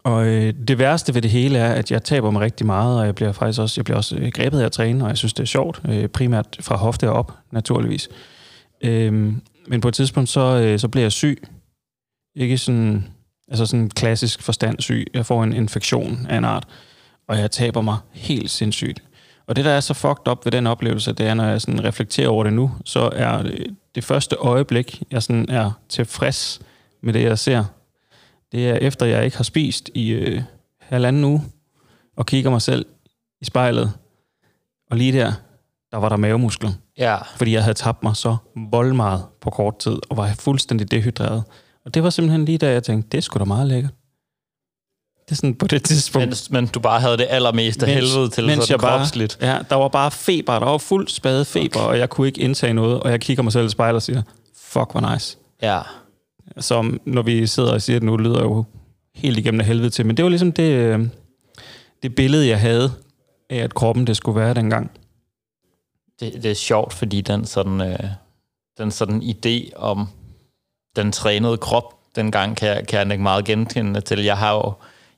Og 0.04 0.26
øh, 0.26 0.54
det 0.68 0.78
værste 0.78 1.14
ved 1.14 1.22
det 1.22 1.30
hele 1.30 1.58
er, 1.58 1.72
at 1.74 1.90
jeg 1.90 2.02
taber 2.02 2.30
mig 2.30 2.42
rigtig 2.42 2.66
meget, 2.66 3.00
og 3.00 3.06
jeg 3.06 3.14
bliver 3.14 3.32
faktisk 3.32 3.60
også, 3.60 3.74
jeg 3.80 3.84
bliver 3.84 3.96
også 3.96 4.16
øh, 4.16 4.32
grebet 4.32 4.60
af 4.60 4.64
at 4.64 4.72
træne, 4.72 5.04
og 5.04 5.08
jeg 5.08 5.18
synes, 5.18 5.32
det 5.32 5.42
er 5.42 5.46
sjovt. 5.46 5.82
Øh, 5.88 6.08
primært 6.08 6.56
fra 6.60 6.76
hofte 6.76 7.10
og 7.10 7.14
op, 7.14 7.32
naturligvis. 7.50 8.08
Øh, 8.84 9.12
men 9.66 9.80
på 9.80 9.88
et 9.88 9.94
tidspunkt, 9.94 10.28
så, 10.28 10.40
øh, 10.40 10.78
så 10.78 10.88
bliver 10.88 11.04
jeg 11.04 11.12
syg. 11.12 11.42
Ikke 12.36 12.58
sådan, 12.58 13.04
altså 13.48 13.66
sådan 13.66 13.90
klassisk 13.90 14.42
forstand 14.42 14.80
syg. 14.80 15.06
Jeg 15.14 15.26
får 15.26 15.44
en 15.44 15.52
infektion 15.52 16.26
af 16.28 16.38
en 16.38 16.44
art, 16.44 16.66
og 17.30 17.38
jeg 17.38 17.50
taber 17.50 17.80
mig 17.80 17.96
helt 18.12 18.50
sindssygt. 18.50 19.02
Og 19.46 19.56
det, 19.56 19.64
der 19.64 19.70
er 19.70 19.80
så 19.80 19.94
fucked 19.94 20.28
up 20.28 20.44
ved 20.44 20.52
den 20.52 20.66
oplevelse, 20.66 21.12
det 21.12 21.26
er, 21.26 21.34
når 21.34 21.44
jeg 21.44 21.60
sådan 21.60 21.84
reflekterer 21.84 22.28
over 22.28 22.44
det 22.44 22.52
nu, 22.52 22.70
så 22.84 23.10
er 23.12 23.42
det, 23.42 23.76
det 23.94 24.04
første 24.04 24.36
øjeblik, 24.36 25.02
jeg 25.10 25.22
sådan 25.22 25.46
er 25.48 25.70
tilfreds 25.88 26.60
med 27.02 27.12
det, 27.12 27.22
jeg 27.22 27.38
ser, 27.38 27.64
det 28.52 28.68
er 28.68 28.74
efter, 28.74 29.06
jeg 29.06 29.24
ikke 29.24 29.36
har 29.36 29.44
spist 29.44 29.90
i 29.94 30.10
øh, 30.10 30.42
halvanden 30.80 31.24
uge, 31.24 31.42
og 32.16 32.26
kigger 32.26 32.50
mig 32.50 32.62
selv 32.62 32.86
i 33.40 33.44
spejlet, 33.44 33.92
og 34.90 34.96
lige 34.96 35.12
der, 35.12 35.32
der 35.90 35.96
var 35.98 36.08
der 36.08 36.16
mavemuskler. 36.16 36.70
Ja. 36.98 37.16
Fordi 37.36 37.52
jeg 37.52 37.62
havde 37.62 37.74
tabt 37.74 38.02
mig 38.02 38.16
så 38.16 38.36
voldmeget 38.70 39.22
på 39.40 39.50
kort 39.50 39.78
tid, 39.78 39.98
og 40.10 40.16
var 40.16 40.34
fuldstændig 40.38 40.90
dehydreret. 40.90 41.44
Og 41.84 41.94
det 41.94 42.02
var 42.02 42.10
simpelthen 42.10 42.44
lige 42.44 42.58
da, 42.58 42.72
jeg 42.72 42.82
tænkte, 42.82 43.08
det 43.16 43.24
skulle 43.24 43.40
da 43.40 43.48
meget 43.48 43.68
lækkert. 43.68 43.92
Det 45.30 45.36
sådan 45.36 45.54
på 45.54 45.66
det 45.66 45.84
tidspunkt. 45.84 46.26
Mens, 46.26 46.50
men 46.50 46.66
du 46.66 46.80
bare 46.80 47.00
havde 47.00 47.16
det 47.16 47.26
allermest 47.30 47.82
af 47.82 47.88
helvede 47.88 48.28
til 48.28 48.46
mens 48.46 48.64
sådan 48.64 48.72
jeg 48.72 48.80
bare. 48.80 49.28
Ja, 49.40 49.58
der 49.70 49.76
var 49.76 49.88
bare 49.88 50.10
feber. 50.10 50.58
Der 50.58 50.66
var 50.66 50.78
fuld 50.78 51.08
spade 51.08 51.44
feber, 51.44 51.80
okay. 51.80 51.88
og 51.88 51.98
jeg 51.98 52.10
kunne 52.10 52.26
ikke 52.26 52.40
indtage 52.40 52.74
noget. 52.74 53.00
Og 53.00 53.10
jeg 53.10 53.20
kigger 53.20 53.42
mig 53.42 53.52
selv 53.52 53.66
i 53.66 53.68
spejlet 53.68 53.96
og 53.96 54.02
siger, 54.02 54.22
fuck, 54.56 54.92
hvor 54.92 55.12
nice. 55.12 55.38
Ja. 55.62 55.80
Som 56.58 57.00
når 57.04 57.22
vi 57.22 57.46
sidder 57.46 57.72
og 57.72 57.82
siger 57.82 57.98
det 57.98 58.06
nu, 58.06 58.16
lyder 58.16 58.42
jo 58.42 58.64
helt 59.14 59.38
igennem 59.38 59.60
af 59.60 59.66
helvede 59.66 59.90
til. 59.90 60.06
Men 60.06 60.16
det 60.16 60.22
var 60.22 60.28
ligesom 60.28 60.52
det, 60.52 60.72
øh, 60.72 61.00
det 62.02 62.14
billede, 62.14 62.48
jeg 62.48 62.60
havde 62.60 62.92
af, 63.50 63.56
at 63.56 63.74
kroppen 63.74 64.06
det 64.06 64.16
skulle 64.16 64.40
være 64.40 64.54
dengang. 64.54 64.90
Det, 66.20 66.32
det 66.42 66.50
er 66.50 66.54
sjovt, 66.54 66.92
fordi 66.92 67.20
den 67.20 67.44
sådan, 67.44 67.80
øh, 67.80 67.98
den 68.78 68.90
sådan 68.90 69.22
idé 69.22 69.76
om 69.76 70.08
den 70.96 71.12
trænede 71.12 71.56
krop, 71.56 71.94
dengang 72.16 72.56
kan 72.56 72.68
jeg, 72.68 72.86
kan 72.86 72.98
jeg 72.98 73.12
ikke 73.12 73.22
meget 73.22 73.44
genkende 73.44 74.00
til. 74.00 74.24
Jeg 74.24 74.38
har 74.38 74.54
jo 74.54 74.72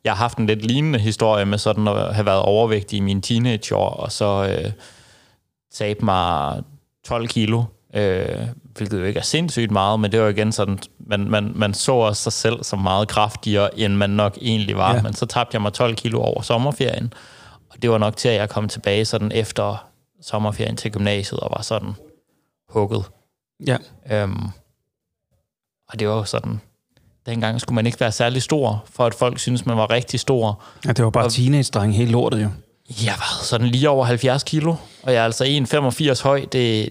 jeg 0.05 0.13
har 0.13 0.17
haft 0.17 0.39
en 0.39 0.47
lidt 0.47 0.65
lignende 0.65 0.99
historie 0.99 1.45
med 1.45 1.59
sådan 1.59 1.89
at 1.89 2.15
have 2.15 2.27
været 2.27 2.43
overvægtig 2.43 2.97
i 2.97 3.01
mine 3.01 3.21
teenageår, 3.21 3.91
og 3.91 4.13
så 4.13 4.57
øh, 4.59 4.73
tabe 5.73 6.05
mig 6.05 6.63
12 7.05 7.29
kilo, 7.29 7.65
øh, 7.95 8.49
hvilket 8.77 9.01
jo 9.01 9.05
ikke 9.05 9.19
er 9.19 9.25
sindssygt 9.25 9.71
meget, 9.71 10.01
men 10.01 10.13
det 10.13 10.21
var 10.21 10.29
igen 10.29 10.53
sådan, 10.53 10.79
man, 10.99 11.31
man, 11.31 11.53
man 11.55 11.75
så 11.75 11.93
også 11.93 12.23
sig 12.23 12.33
selv 12.33 12.65
som 12.65 12.79
meget 12.79 13.09
kraftigere, 13.09 13.79
end 13.79 13.95
man 13.95 14.11
nok 14.11 14.39
egentlig 14.41 14.77
var. 14.77 14.95
Ja. 14.95 15.03
Men 15.03 15.15
så 15.15 15.27
tabte 15.27 15.55
jeg 15.55 15.63
mig 15.63 15.73
12 15.73 15.95
kilo 15.95 16.21
over 16.21 16.43
sommerferien, 16.43 17.13
og 17.71 17.83
det 17.83 17.91
var 17.91 17.99
nok 17.99 18.17
til, 18.17 18.29
at 18.29 18.35
jeg 18.35 18.49
kom 18.49 18.69
tilbage 18.69 19.05
sådan 19.05 19.33
efter 19.33 19.89
sommerferien 20.23 20.77
til 20.77 20.93
gymnasiet, 20.93 21.41
og 21.41 21.51
var 21.57 21.63
sådan 21.63 21.95
hugget. 22.69 23.05
Ja. 23.67 23.77
Øhm, 24.11 24.49
og 25.89 25.99
det 25.99 26.09
var 26.09 26.25
sådan, 26.25 26.61
dengang 27.27 27.61
skulle 27.61 27.75
man 27.75 27.87
ikke 27.87 28.01
være 28.01 28.13
særlig 28.13 28.43
stor, 28.43 28.85
for 28.93 29.07
at 29.07 29.15
folk 29.15 29.39
synes 29.39 29.67
man 29.67 29.77
var 29.77 29.91
rigtig 29.91 30.21
stor. 30.21 30.63
Ja, 30.87 30.93
det 30.93 31.05
var 31.05 31.11
bare 31.11 31.31
teenage-dreng, 31.31 31.97
helt 31.97 32.11
lortet 32.11 32.43
jo. 32.43 32.49
Jeg 33.05 33.15
var 33.19 33.45
sådan 33.45 33.67
lige 33.67 33.91
over 33.91 34.05
70 34.05 34.43
kilo, 34.43 34.75
og 35.03 35.13
jeg 35.13 35.21
er 35.21 35.25
altså 35.25 35.45
1,85 36.15 36.23
høj. 36.23 36.41
Det, 36.53 36.91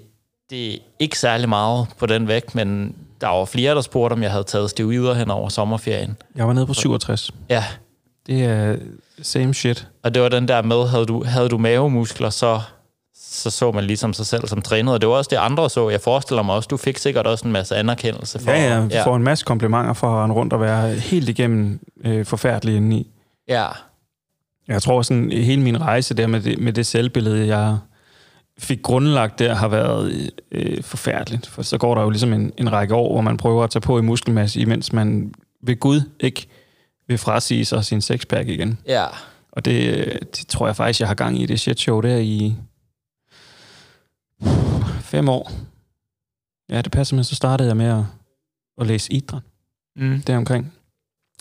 det 0.49 0.73
er 0.73 0.77
ikke 0.99 1.19
særlig 1.19 1.49
meget 1.49 1.87
på 1.99 2.05
den 2.05 2.27
vægt, 2.27 2.55
men 2.55 2.95
der 3.21 3.27
var 3.27 3.45
flere, 3.45 3.75
der 3.75 3.81
spurgte, 3.81 4.13
om 4.13 4.23
jeg 4.23 4.31
havde 4.31 4.43
taget 4.43 4.69
steroider 4.69 5.13
hen 5.13 5.31
over 5.31 5.49
sommerferien. 5.49 6.17
Jeg 6.35 6.47
var 6.47 6.53
nede 6.53 6.67
på 6.67 6.73
67. 6.73 7.31
Ja. 7.49 7.63
Det 8.27 8.45
er 8.45 8.75
same 9.21 9.53
shit. 9.53 9.87
Og 10.03 10.13
det 10.13 10.21
var 10.21 10.29
den 10.29 10.47
der 10.47 10.61
med, 10.61 10.87
havde 10.87 11.05
du, 11.05 11.23
havde 11.23 11.49
du 11.49 11.57
mavemuskler, 11.57 12.29
så 12.29 12.61
så 13.31 13.49
så 13.49 13.71
man 13.71 13.83
ligesom 13.83 14.13
sig 14.13 14.25
selv 14.25 14.47
som 14.47 14.61
træner, 14.61 14.91
og 14.91 15.01
det 15.01 15.09
var 15.09 15.15
også 15.15 15.29
det 15.29 15.37
andre 15.37 15.69
så. 15.69 15.89
Jeg 15.89 16.01
forestiller 16.01 16.43
mig 16.43 16.55
også, 16.55 16.67
du 16.67 16.77
fik 16.77 16.97
sikkert 16.97 17.27
også 17.27 17.45
en 17.45 17.51
masse 17.51 17.75
anerkendelse 17.75 18.39
for... 18.39 18.51
Ja, 18.51 18.77
ja, 18.77 18.87
ja. 18.91 19.05
får 19.05 19.15
en 19.15 19.23
masse 19.23 19.45
komplimenter 19.45 19.93
for 19.93 20.23
at 20.23 20.31
rundt 20.31 20.53
og 20.53 20.61
være 20.61 20.93
helt 20.93 21.29
igennem 21.29 21.79
øh, 22.05 22.25
forfærdelig 22.25 22.75
indeni. 22.75 23.09
Ja. 23.47 23.65
Jeg 24.67 24.81
tror 24.81 25.01
sådan, 25.01 25.31
hele 25.31 25.61
min 25.61 25.81
rejse 25.81 26.13
der 26.13 26.27
med 26.27 26.41
det, 26.41 26.59
med 26.59 26.73
det 26.73 26.85
selvbillede, 26.85 27.47
jeg 27.47 27.77
fik 28.59 28.81
grundlagt 28.81 29.39
der, 29.39 29.53
har 29.53 29.67
været 29.67 30.31
øh, 30.51 30.83
forfærdeligt. 30.83 31.47
For 31.47 31.61
så 31.61 31.77
går 31.77 31.95
der 31.95 32.01
jo 32.01 32.09
ligesom 32.09 32.33
en, 32.33 32.51
en 32.57 32.71
række 32.71 32.95
år, 32.95 33.13
hvor 33.13 33.21
man 33.21 33.37
prøver 33.37 33.63
at 33.63 33.69
tage 33.69 33.81
på 33.81 33.99
i 33.99 34.01
muskelmasse, 34.01 34.59
imens 34.59 34.93
man 34.93 35.33
ved 35.63 35.79
Gud 35.79 36.01
ikke 36.19 36.47
vil 37.07 37.17
frasige 37.17 37.65
sig 37.65 37.85
sin 37.85 38.01
sexpack 38.01 38.47
igen. 38.47 38.79
Ja. 38.87 39.05
Og 39.51 39.65
det, 39.65 40.05
det 40.21 40.47
tror 40.47 40.65
jeg 40.65 40.75
faktisk, 40.75 40.99
jeg 40.99 41.07
har 41.07 41.15
gang 41.15 41.41
i 41.41 41.45
det 41.45 41.59
shit 41.59 41.79
show 41.79 42.01
der 42.01 42.17
i 42.17 42.55
fem 45.01 45.29
år. 45.29 45.51
Ja, 46.69 46.81
det 46.81 46.91
passer 46.91 47.15
med, 47.15 47.23
så 47.23 47.35
startede 47.35 47.69
jeg 47.69 47.77
med 47.77 47.85
at, 47.85 48.03
at 48.77 48.87
læse 48.87 49.13
idræt. 49.13 49.41
Mm. 49.95 50.21
Deromkring. 50.21 50.73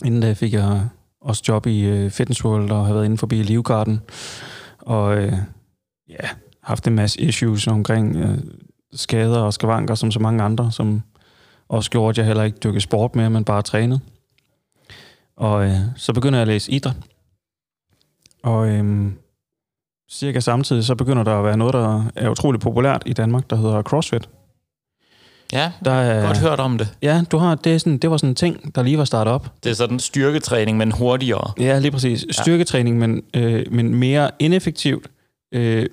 Inden 0.05 0.21
da 0.21 0.33
fik 0.33 0.53
jeg 0.53 0.89
også 1.21 1.43
job 1.47 1.67
i 1.67 1.91
uh, 1.91 2.11
Fitness 2.11 2.45
World 2.45 2.71
og 2.71 2.85
har 2.85 2.93
været 2.93 3.05
inde 3.05 3.17
forbi 3.17 3.43
Livgarden. 3.43 4.01
Og 4.79 5.17
uh, 5.17 5.33
ja, 6.09 6.29
haft 6.63 6.87
en 6.87 6.95
masse 6.95 7.21
issues 7.21 7.67
omkring 7.67 8.23
uh, 8.23 8.37
skader 8.93 9.39
og 9.39 9.53
skavanker, 9.53 9.95
som 9.95 10.11
så 10.11 10.19
mange 10.19 10.43
andre, 10.43 10.71
som 10.71 11.01
også 11.69 11.91
gjorde, 11.91 12.09
at 12.09 12.17
jeg 12.17 12.25
heller 12.25 12.43
ikke 12.43 12.57
dykkede 12.57 12.81
sport 12.81 13.15
mere, 13.15 13.29
men 13.29 13.45
bare 13.45 13.61
trænede. 13.61 13.99
Og 15.35 15.67
uh, 15.67 15.75
så 15.95 16.13
begynder 16.13 16.39
jeg 16.39 16.41
at 16.41 16.47
læse 16.47 16.71
idræt. 16.71 16.95
Og 18.43 18.69
øhm, 18.69 19.17
cirka 20.11 20.39
samtidig, 20.39 20.83
så 20.85 20.95
begynder 20.95 21.23
der 21.23 21.39
at 21.39 21.45
være 21.45 21.57
noget, 21.57 21.73
der 21.73 22.05
er 22.15 22.29
utrolig 22.29 22.61
populært 22.61 23.03
i 23.05 23.13
Danmark, 23.13 23.49
der 23.49 23.55
hedder 23.55 23.81
CrossFit. 23.81 24.29
Ja, 25.53 25.71
der 25.85 25.91
er 25.91 26.25
godt 26.25 26.37
hørt 26.37 26.59
om 26.59 26.77
det. 26.77 26.93
Ja, 27.01 27.23
du 27.31 27.37
har, 27.37 27.55
det, 27.55 27.73
er 27.73 27.77
sådan, 27.77 27.97
det 27.97 28.11
var 28.11 28.17
sådan 28.17 28.29
en 28.29 28.35
ting, 28.35 28.75
der 28.75 28.83
lige 28.83 28.97
var 28.97 29.05
startet 29.05 29.33
op. 29.33 29.53
Det 29.63 29.69
er 29.69 29.73
sådan 29.73 29.99
styrketræning, 29.99 30.77
men 30.77 30.91
hurtigere. 30.91 31.51
Ja, 31.59 31.79
lige 31.79 31.91
præcis. 31.91 32.25
Styrketræning, 32.31 32.97
men, 32.97 33.23
øh, 33.33 33.65
men 33.71 33.95
mere 33.95 34.31
ineffektivt. 34.39 35.07
Øh, 35.51 35.85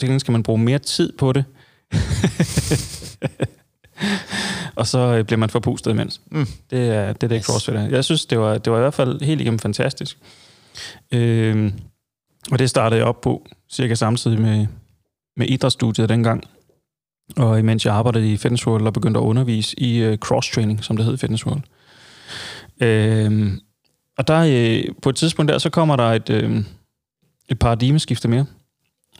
til 0.00 0.20
skal 0.20 0.32
man 0.32 0.42
bruge 0.42 0.58
mere 0.58 0.78
tid 0.78 1.12
på 1.12 1.32
det. 1.32 1.44
og 4.76 4.86
så 4.86 4.98
øh, 4.98 5.24
bliver 5.24 5.38
man 5.38 5.50
forpustet 5.50 5.90
imens. 5.90 6.20
Mm. 6.30 6.46
Det 6.70 6.88
er 6.88 7.12
det, 7.12 7.22
er 7.22 7.28
det 7.28 7.36
yes. 7.38 7.44
CrossFit 7.44 7.74
er. 7.74 7.88
Jeg 7.88 8.04
synes, 8.04 8.26
det 8.26 8.38
var, 8.38 8.58
det 8.58 8.72
var 8.72 8.78
i 8.78 8.80
hvert 8.80 8.94
fald 8.94 9.20
helt 9.20 9.40
igennem 9.40 9.58
fantastisk. 9.58 10.18
Øh, 11.12 11.72
og 12.52 12.58
det 12.58 12.70
startede 12.70 12.98
jeg 12.98 13.08
op 13.08 13.20
på 13.20 13.46
cirka 13.70 13.94
samtidig 13.94 14.40
med, 14.40 14.66
med 15.36 15.46
idrætsstudiet 15.48 16.08
dengang. 16.08 16.44
Og 17.36 17.58
imens 17.58 17.86
jeg 17.86 17.94
arbejdede 17.94 18.32
i 18.32 18.36
Fitness 18.36 18.66
World 18.66 18.86
og 18.86 18.92
begyndte 18.92 19.20
at 19.20 19.24
undervise 19.24 19.80
i 19.80 20.08
uh, 20.08 20.14
cross-training, 20.14 20.84
som 20.84 20.96
det 20.96 21.06
hed 21.06 21.14
i 21.14 21.16
Fitness 21.16 21.46
World. 21.46 21.62
Uh, 22.80 23.52
og 24.18 24.28
der 24.28 24.38
øh, 24.38 24.94
på 25.02 25.08
et 25.08 25.16
tidspunkt 25.16 25.52
der, 25.52 25.58
så 25.58 25.70
kommer 25.70 25.96
der 25.96 26.12
et, 26.12 26.30
øh, 26.30 26.64
et 27.48 27.58
paradigmeskifte 27.58 28.28
mere. 28.28 28.46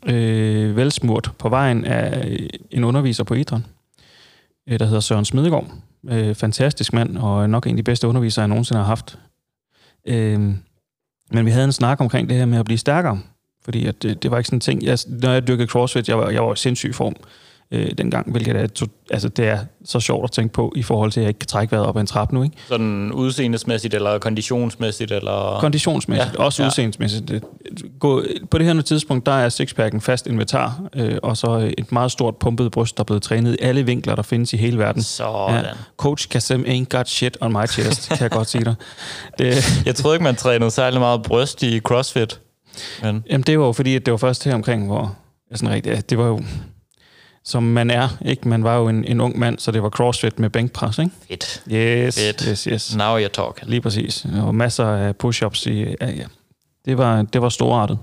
Øh, 0.06 0.76
velsmurt 0.76 1.30
på 1.38 1.48
vejen 1.48 1.84
af 1.84 2.28
øh, 2.28 2.48
en 2.70 2.84
underviser 2.84 3.24
på 3.24 3.34
idræt, 3.34 3.60
øh, 4.68 4.78
der 4.78 4.84
hedder 4.84 5.00
Søren 5.00 5.24
Smidegaard. 5.24 5.70
Øh, 6.08 6.34
fantastisk 6.34 6.92
mand, 6.92 7.18
og 7.18 7.50
nok 7.50 7.66
en 7.66 7.70
af 7.72 7.76
de 7.76 7.82
bedste 7.82 8.08
undervisere, 8.08 8.42
jeg 8.42 8.48
nogensinde 8.48 8.78
har 8.78 8.86
haft. 8.86 9.18
Øh, 10.06 10.54
men 11.32 11.46
vi 11.46 11.50
havde 11.50 11.64
en 11.64 11.72
snak 11.72 12.00
omkring 12.00 12.28
det 12.28 12.36
her 12.36 12.46
med 12.46 12.58
at 12.58 12.64
blive 12.64 12.78
stærkere. 12.78 13.20
Fordi 13.64 13.86
at 13.86 14.02
det, 14.02 14.22
det 14.22 14.30
var 14.30 14.38
ikke 14.38 14.46
sådan 14.46 14.56
en 14.56 14.60
ting. 14.60 14.82
Jeg, 14.82 14.98
når 15.06 15.30
jeg 15.30 15.48
dyrkede 15.48 15.68
CrossFit, 15.68 16.08
jeg 16.08 16.18
var, 16.18 16.30
jeg 16.30 16.42
var 16.42 16.52
i 16.52 16.56
sindssyg 16.56 16.94
form 16.94 17.16
øh, 17.70 17.90
dengang, 17.98 18.30
hvilket 18.30 18.56
er, 18.56 18.66
to, 18.66 18.86
altså, 19.10 19.28
det 19.28 19.48
er 19.48 19.58
så 19.84 20.00
sjovt 20.00 20.24
at 20.24 20.30
tænke 20.30 20.52
på, 20.52 20.72
i 20.76 20.82
forhold 20.82 21.12
til, 21.12 21.20
at 21.20 21.24
jeg 21.24 21.28
ikke 21.28 21.38
kan 21.38 21.46
trække 21.46 21.72
vejret 21.72 21.86
op 21.86 21.96
ad 21.96 22.00
en 22.00 22.06
trap 22.06 22.32
nu. 22.32 22.42
Ikke? 22.42 22.56
Sådan 22.68 23.12
udseendesmæssigt, 23.12 23.94
eller 23.94 24.18
konditionsmæssigt? 24.18 25.12
Eller... 25.12 25.58
Konditionsmæssigt, 25.60 26.34
ja. 26.38 26.44
også 26.44 26.62
ja. 26.62 26.66
udseendesmæssigt. 26.66 27.32
Gå, 28.00 28.22
på 28.50 28.58
det 28.58 28.66
her 28.66 28.82
tidspunkt, 28.82 29.26
der 29.26 29.32
er 29.32 29.48
sixpacken 29.48 30.00
fast 30.00 30.26
inventar, 30.26 30.80
øh, 30.94 31.18
og 31.22 31.36
så 31.36 31.72
et 31.78 31.92
meget 31.92 32.12
stort 32.12 32.36
pumpet 32.36 32.70
bryst, 32.70 32.96
der 32.96 33.02
er 33.02 33.04
blevet 33.04 33.22
trænet 33.22 33.54
i 33.54 33.62
alle 33.62 33.86
vinkler, 33.86 34.14
der 34.14 34.22
findes 34.22 34.52
i 34.52 34.56
hele 34.56 34.78
verden. 34.78 35.02
Sådan. 35.02 35.64
Ja. 35.64 35.70
Coach 35.96 36.28
Kasem 36.28 36.64
ain't 36.68 36.96
got 36.96 37.08
shit 37.08 37.38
on 37.40 37.52
my 37.52 37.66
chest, 37.68 38.08
kan 38.08 38.20
jeg 38.20 38.30
godt 38.30 38.48
sige 38.48 38.64
dig. 38.64 38.74
Det, 39.38 39.54
jeg 39.86 39.94
troede 39.94 40.16
ikke, 40.16 40.24
man 40.24 40.36
trænede 40.36 40.70
særlig 40.70 41.00
meget 41.00 41.22
bryst 41.22 41.62
i 41.62 41.80
CrossFit. 41.80 42.40
Men... 43.02 43.24
Jamen, 43.30 43.42
det 43.42 43.58
var 43.58 43.66
jo 43.66 43.72
fordi, 43.72 43.94
at 43.94 44.06
det 44.06 44.12
var 44.12 44.18
først 44.18 44.44
her 44.44 44.54
omkring, 44.54 44.86
hvor 44.86 45.16
jeg 45.50 45.58
sådan 45.58 45.74
rigtig, 45.74 46.10
det 46.10 46.18
var 46.18 46.26
jo 46.26 46.42
som 47.46 47.62
man 47.62 47.90
er. 47.90 48.08
Ikke? 48.24 48.48
Man 48.48 48.64
var 48.64 48.76
jo 48.76 48.88
en, 48.88 49.04
en 49.04 49.20
ung 49.20 49.38
mand, 49.38 49.58
så 49.58 49.70
det 49.70 49.82
var 49.82 49.88
crossfit 49.88 50.38
med 50.38 50.50
bænkpres. 50.50 50.98
Ikke? 50.98 51.10
Fedt. 51.28 51.62
Yes, 51.72 52.18
Fedt. 52.18 52.44
yes, 52.48 52.64
yes. 52.64 52.96
Now 52.96 53.18
you're 53.18 53.28
talking. 53.28 53.70
Lige 53.70 53.80
præcis. 53.80 54.26
Og 54.42 54.54
masser 54.54 54.86
af 54.86 55.14
push-ups. 55.24 55.70
I, 55.70 55.94
ja, 56.00 56.10
ja. 56.10 56.24
Det, 56.84 56.98
var, 56.98 57.22
det 57.22 57.42
var 57.42 57.48
storartet. 57.48 57.98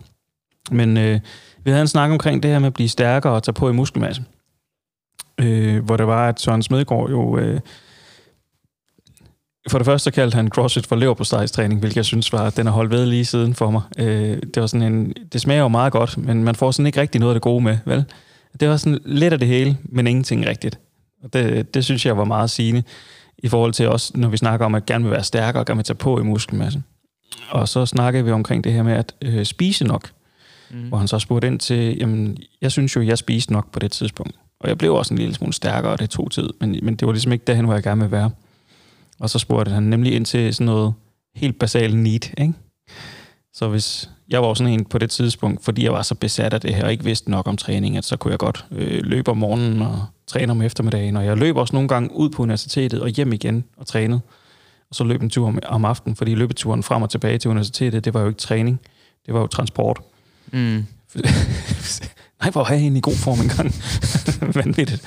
Men 0.72 0.98
øh, 0.98 1.20
vi 1.64 1.72
havde 1.72 1.82
en 1.82 1.88
snak 1.88 2.12
omkring 2.12 2.44
det 2.44 2.52
her 2.52 2.60
med 2.60 2.68
at 2.68 2.74
blive 2.74 2.90
stærkere 2.90 3.34
og 3.34 3.44
tage 3.44 3.54
på 3.54 3.70
i 3.70 3.74
muskelmasse. 3.74 4.24
Øh, 5.38 5.84
hvor 5.86 5.98
det 5.98 6.08
var, 6.08 6.30
at 6.30 6.42
Søren 6.42 6.64
Smedgaard 6.64 7.10
jo... 7.10 7.38
Øh, 7.38 7.60
for 9.70 9.78
det 9.78 9.86
første 9.86 10.12
kaldte 10.12 10.36
han 10.36 10.50
CrossFit 10.50 10.88
for 10.88 10.96
leverpostejstræning, 10.96 11.80
hvilket 11.80 11.98
jeg 11.98 12.06
synes 12.06 12.34
var, 12.34 12.50
den 12.50 12.66
har 12.66 12.74
holdt 12.74 12.92
ved 12.92 13.06
lige 13.06 13.26
siden 13.26 13.56
for 13.56 13.72
mig. 13.72 13.82
Øh, 13.98 14.42
det 14.54 14.62
var 14.62 14.68
sådan 14.68 14.94
en, 14.94 15.14
det 15.34 15.42
smager 15.42 15.62
jo 15.62 15.68
meget 15.68 15.94
godt, 15.94 16.18
men 16.18 16.44
man 16.44 16.56
får 16.56 16.72
sådan 16.72 16.86
ikke 16.88 17.02
rigtig 17.02 17.20
noget 17.20 17.32
af 17.32 17.36
det 17.36 17.42
gode 17.42 17.64
med, 17.64 17.78
vel? 17.86 18.06
Det 18.60 18.70
var 18.70 18.78
sådan 18.78 19.00
lidt 19.06 19.34
af 19.34 19.40
det 19.40 19.48
hele, 19.48 19.78
men 19.84 20.08
ingenting 20.08 20.46
rigtigt. 20.46 20.80
Og 21.24 21.34
det, 21.34 21.74
det 21.74 21.86
synes 21.86 22.06
jeg 22.06 22.18
var 22.18 22.24
meget 22.24 22.50
sigende 22.50 22.84
i 23.38 23.48
forhold 23.48 23.74
til 23.74 23.90
også, 23.90 24.12
når 24.16 24.30
vi 24.30 24.38
snakker 24.38 24.66
om, 24.66 24.76
at 24.76 24.86
gerne 24.86 25.04
vil 25.04 25.12
være 25.12 25.24
stærkere 25.24 25.62
og 25.62 25.66
gerne 25.66 25.78
vil 25.78 25.86
tage 25.86 25.98
på 25.98 26.20
i 26.20 26.24
muskelmasse. 26.24 26.84
Og 27.50 27.70
så 27.70 27.86
snakkede 27.86 28.26
vi 28.26 28.32
omkring 28.32 28.64
det 28.64 28.74
her 28.74 28.84
med 28.84 28.94
at 28.94 29.16
øh, 29.22 29.46
spise 29.46 29.84
nok. 29.84 30.12
Mm. 30.72 30.88
Hvor 30.88 30.98
han 30.98 31.08
så 31.08 31.20
spurgte 31.20 31.48
ind 31.48 31.60
til, 31.60 31.98
jamen, 31.98 32.38
jeg 32.62 32.72
synes 32.72 32.96
jo, 32.96 33.02
jeg 33.02 33.18
spiste 33.18 33.54
nok 33.54 33.72
på 33.72 33.80
det 33.80 33.92
tidspunkt. 33.92 34.36
Og 34.60 34.70
jeg 34.70 34.78
blev 34.78 34.94
også 34.94 35.14
en 35.14 35.18
lille 35.18 35.36
smule 35.36 35.54
stærkere, 35.54 35.92
og 35.92 36.00
det 36.00 36.10
tog 36.10 36.32
tid. 36.32 36.50
Men, 36.60 36.80
men 36.84 36.96
det 36.96 37.06
var 37.06 37.12
ligesom 37.12 37.32
ikke 37.32 37.46
derhen, 37.46 37.66
hvor 37.66 37.74
jeg 37.74 37.84
gerne 37.84 38.02
vil 38.02 38.12
være. 38.12 38.32
Og 39.20 39.30
så 39.30 39.40
spurgte 39.40 39.72
han 39.72 39.84
nemlig 39.84 40.14
ind 40.16 40.26
til 40.26 40.54
sådan 40.54 40.66
noget 40.66 40.94
helt 41.36 41.60
basalt 41.60 41.98
need, 41.98 42.40
ikke? 42.42 42.54
Så 43.54 43.68
hvis 43.68 44.10
jeg 44.30 44.42
var 44.42 44.54
sådan 44.54 44.74
en 44.74 44.86
på 44.86 44.98
det 44.98 45.10
tidspunkt, 45.10 45.64
fordi 45.64 45.84
jeg 45.84 45.94
var 45.94 46.02
så 46.02 46.16
besat 46.16 46.54
af 46.54 46.62
det 46.62 46.76
her, 46.76 46.86
og 46.86 46.92
ikke 46.92 47.04
vidste 47.04 47.32
nok 47.32 47.48
om 47.48 47.58
træning, 47.58 47.98
at 47.98 48.06
så 48.06 48.18
kunne 48.18 48.32
jeg 48.32 48.40
godt 48.40 48.66
øh, 48.72 49.00
løbe 49.04 49.32
om 49.32 49.38
morgenen 49.38 49.82
og 49.82 50.06
træne 50.28 50.52
om 50.52 50.62
eftermiddagen. 50.62 51.18
Og 51.18 51.26
jeg 51.26 51.38
løb 51.38 51.56
også 51.56 51.76
nogle 51.76 51.90
gange 51.90 52.12
ud 52.12 52.30
på 52.30 52.44
universitetet 52.44 53.02
og 53.02 53.10
hjem 53.10 53.34
igen 53.34 53.64
og 53.78 53.88
trænede. 53.88 54.22
Og 54.90 54.96
så 54.96 55.04
løb 55.04 55.22
en 55.22 55.30
tur 55.30 55.48
om, 55.48 55.60
om 55.66 55.86
aftenen, 55.86 56.16
fordi 56.16 56.36
løbeturen 56.36 56.84
frem 56.84 57.02
og 57.02 57.10
tilbage 57.10 57.38
til 57.38 57.50
universitetet, 57.50 58.06
det 58.06 58.14
var 58.14 58.22
jo 58.22 58.28
ikke 58.28 58.40
træning, 58.40 58.80
det 59.26 59.34
var 59.34 59.40
jo 59.40 59.48
transport. 59.48 60.00
Mm. 60.52 60.86
Nej, 62.42 62.52
hvor 62.52 62.64
har 62.64 62.74
jeg 62.74 62.82
egentlig 62.82 62.98
i 62.98 63.02
god 63.02 63.16
form 63.16 63.40
engang. 63.40 63.74
Vanvittigt. 64.64 65.02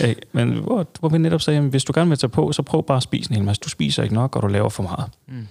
Hey, 0.00 0.14
men 0.32 0.52
hvor, 0.52 0.86
hvor 1.00 1.08
vi 1.08 1.18
netop 1.18 1.40
sagde, 1.40 1.58
at 1.58 1.64
hvis 1.64 1.84
du 1.84 1.92
gerne 1.94 2.08
vil 2.08 2.18
tage 2.18 2.30
på, 2.30 2.52
så 2.52 2.62
prøv 2.62 2.86
bare 2.86 2.96
at 2.96 3.02
spise 3.02 3.30
en 3.30 3.36
hel 3.36 3.44
masse. 3.44 3.60
Du 3.64 3.68
spiser 3.68 4.02
ikke 4.02 4.14
nok, 4.14 4.36
og 4.36 4.42
du 4.42 4.46
laver 4.46 4.68
for 4.68 4.82
meget. 4.82 5.10
Mm. 5.28 5.46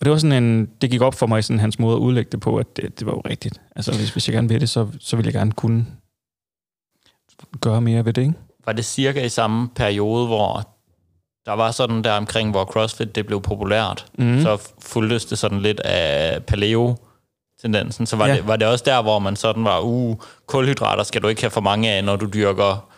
Og 0.00 0.04
det 0.04 0.10
var 0.10 0.18
sådan 0.18 0.44
en, 0.44 0.66
det 0.80 0.90
gik 0.90 1.00
op 1.00 1.14
for 1.14 1.26
mig, 1.26 1.44
sådan 1.44 1.60
hans 1.60 1.78
måde 1.78 1.96
at 1.96 2.00
udlægge 2.00 2.30
det 2.32 2.40
på, 2.40 2.56
at 2.56 2.76
det, 2.76 2.98
det 2.98 3.06
var 3.06 3.12
jo 3.12 3.22
rigtigt. 3.28 3.60
Altså, 3.76 3.96
hvis, 3.96 4.10
hvis 4.10 4.28
jeg 4.28 4.34
gerne 4.34 4.48
vil 4.48 4.60
det, 4.60 4.68
så, 4.68 4.86
så 5.00 5.16
vil 5.16 5.24
jeg 5.24 5.32
gerne 5.32 5.52
kunne 5.52 5.86
gøre 7.60 7.80
mere 7.80 8.04
ved 8.04 8.12
det, 8.12 8.22
ikke? 8.22 8.34
Var 8.66 8.72
det 8.72 8.84
cirka 8.84 9.24
i 9.24 9.28
samme 9.28 9.68
periode, 9.68 10.26
hvor 10.26 10.68
der 11.46 11.52
var 11.52 11.70
sådan 11.70 12.04
der 12.04 12.12
omkring, 12.12 12.50
hvor 12.50 12.64
CrossFit 12.64 13.14
det 13.14 13.26
blev 13.26 13.40
populært, 13.42 14.06
Mm. 14.18 14.42
så 14.42 14.70
fulgtes 14.82 15.24
det 15.24 15.38
sådan 15.38 15.60
lidt 15.60 15.80
af 15.80 16.44
paleo 16.44 16.96
tendensen. 17.62 18.06
Så 18.06 18.16
var, 18.16 18.26
ja. 18.26 18.34
det, 18.34 18.46
var 18.46 18.56
det 18.56 18.68
også 18.68 18.84
der, 18.86 19.02
hvor 19.02 19.18
man 19.18 19.36
sådan 19.36 19.64
var, 19.64 19.80
uh, 19.80 20.16
kulhydrater 20.46 21.02
skal 21.02 21.22
du 21.22 21.28
ikke 21.28 21.40
have 21.40 21.50
for 21.50 21.60
mange 21.60 21.90
af, 21.90 22.04
når 22.04 22.16
du 22.16 22.26
dyrker 22.26 22.88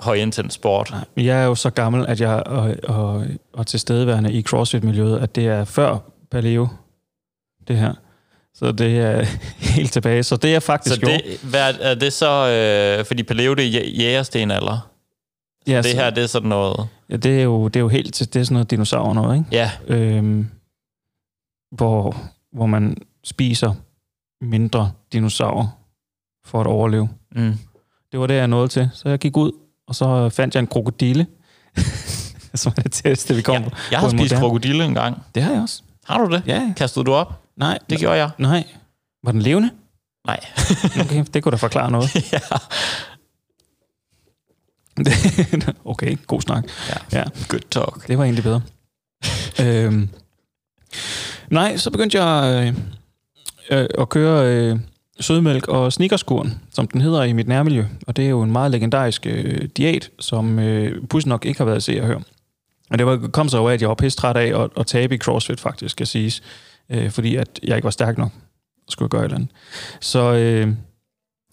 højintens 0.00 0.54
sport. 0.54 0.94
Jeg 1.16 1.40
er 1.42 1.44
jo 1.44 1.54
så 1.54 1.70
gammel, 1.70 2.06
at 2.06 2.20
jeg 2.20 2.42
og, 2.46 2.74
og, 2.84 3.24
og 3.52 3.66
tilstedeværende 3.66 4.32
i 4.32 4.42
CrossFit-miljøet, 4.42 5.18
at 5.18 5.34
det 5.36 5.46
er 5.46 5.64
før 5.64 5.98
paleo, 6.30 6.68
det 7.68 7.76
her. 7.78 7.94
Så 8.54 8.72
det 8.72 8.98
er 8.98 9.22
helt 9.76 9.92
tilbage. 9.92 10.22
Så 10.22 10.36
det 10.36 10.54
er 10.54 10.60
faktisk 10.60 10.94
Så 10.94 11.00
det, 11.06 11.40
hvad, 11.50 11.74
er 11.80 11.94
det 11.94 12.12
så, 12.12 12.48
øh, 12.98 13.04
fordi 13.04 13.22
paleo 13.22 13.54
det 13.54 13.66
er 13.66 13.80
jæ- 13.80 13.98
jægersten 14.02 14.50
eller? 14.50 14.90
ja, 15.66 15.76
det 15.76 15.84
så- 15.90 15.96
her, 15.96 16.10
det 16.10 16.22
er 16.22 16.26
sådan 16.26 16.48
noget, 16.48 16.88
Ja, 17.10 17.16
det 17.16 17.38
er 17.38 17.42
jo, 17.42 17.68
det 17.68 17.76
er 17.76 17.80
jo 17.80 17.88
helt 17.88 18.14
til, 18.14 18.32
det 18.34 18.40
er 18.40 18.44
sådan 18.44 18.52
noget 18.54 18.70
dinosaurer 18.70 19.14
noget, 19.14 19.36
ikke? 19.38 19.48
ja, 19.52 19.70
Øhm, 19.86 20.48
hvor, 21.70 22.16
hvor 22.52 22.66
man 22.66 22.96
spiser 23.24 23.72
mindre 24.40 24.92
dinosaurer 25.12 25.68
for 26.44 26.60
at 26.60 26.66
overleve. 26.66 27.08
mm. 27.36 27.52
Det 28.12 28.20
var 28.20 28.26
det, 28.26 28.34
jeg 28.34 28.48
nåede 28.48 28.68
til. 28.68 28.90
Så 28.94 29.08
jeg 29.08 29.18
gik 29.18 29.36
ud, 29.36 29.52
og 29.88 29.94
så 29.94 30.28
fandt 30.28 30.54
jeg 30.54 30.60
en 30.60 30.66
krokodille. 30.66 31.26
som 32.54 32.72
er 32.76 32.82
det 32.82 32.92
tætteste, 32.92 33.34
vi 33.34 33.42
kom 33.42 33.54
ja. 33.62 33.68
på. 33.68 33.76
Jeg 33.90 33.98
har 33.98 34.08
en 34.08 34.18
spist 34.18 34.32
moderne- 34.34 34.40
krokodille 34.40 34.84
engang. 34.84 35.22
Det 35.34 35.42
har 35.42 35.52
jeg 35.52 35.62
også. 35.62 35.82
Har 36.04 36.18
du 36.24 36.34
det? 36.34 36.42
Ja, 36.46 36.72
Kastede 36.76 37.04
du 37.04 37.12
op? 37.14 37.42
nej. 37.56 37.78
Det 37.90 37.98
gjorde 37.98 38.16
jeg. 38.16 38.30
Nej. 38.38 38.64
Var 39.24 39.32
den 39.32 39.42
levende? 39.42 39.70
Nej. 40.26 40.40
Okay, 41.04 41.24
det 41.34 41.42
kunne 41.42 41.50
da 41.52 41.56
forklare 41.56 41.90
noget. 41.90 42.14
ja. 42.32 42.38
okay, 45.84 46.16
god 46.26 46.40
snak. 46.40 46.64
ja. 46.88 47.18
Ja. 47.18 47.24
Good 47.48 47.60
talk. 47.70 48.08
Det 48.08 48.18
var 48.18 48.24
egentlig 48.24 48.44
bedre. 48.44 48.62
øhm, 49.60 50.08
nej, 51.50 51.76
så 51.76 51.90
begyndte 51.90 52.22
jeg 52.24 52.66
øh, 53.70 53.78
øh, 53.80 53.88
at 53.98 54.08
køre 54.08 54.46
øh, 54.46 54.78
sødmælk 55.20 55.68
og 55.68 55.92
snickerskuren, 55.92 56.60
som 56.70 56.88
den 56.88 57.00
hedder 57.00 57.22
i 57.22 57.32
mit 57.32 57.48
nærmiljø. 57.48 57.84
Og 58.06 58.16
det 58.16 58.24
er 58.24 58.28
jo 58.28 58.42
en 58.42 58.52
meget 58.52 58.70
legendarisk 58.70 59.26
øh, 59.26 59.68
diæt, 59.76 60.10
som 60.20 60.58
øh, 60.58 61.06
pudsigt 61.08 61.28
nok 61.28 61.44
ikke 61.44 61.58
har 61.60 61.64
været 61.64 61.76
at 61.76 61.82
se 61.82 62.00
og 62.00 62.06
høre. 62.06 62.22
Og 62.90 62.98
det 62.98 63.06
var, 63.06 63.16
kom 63.32 63.48
så 63.48 63.58
over, 63.58 63.70
at 63.70 63.80
jeg 63.80 63.88
var 63.88 63.94
pisse 63.94 64.18
træt 64.18 64.36
af 64.36 64.62
at, 64.62 64.70
at 64.76 64.86
tabe 64.86 65.14
i 65.14 65.18
CrossFit, 65.18 65.60
faktisk, 65.60 65.92
skal 65.92 66.06
siges. 66.06 66.42
Øh, 66.90 67.10
fordi 67.10 67.36
at 67.36 67.60
jeg 67.62 67.76
ikke 67.76 67.84
var 67.84 67.90
stærk 67.90 68.18
nok. 68.18 68.30
Skulle 68.88 69.06
jeg 69.06 69.10
gøre 69.10 69.20
et 69.20 69.24
eller 69.24 69.36
andet. 69.36 69.50
Så 70.00 70.34
øh, 70.34 70.74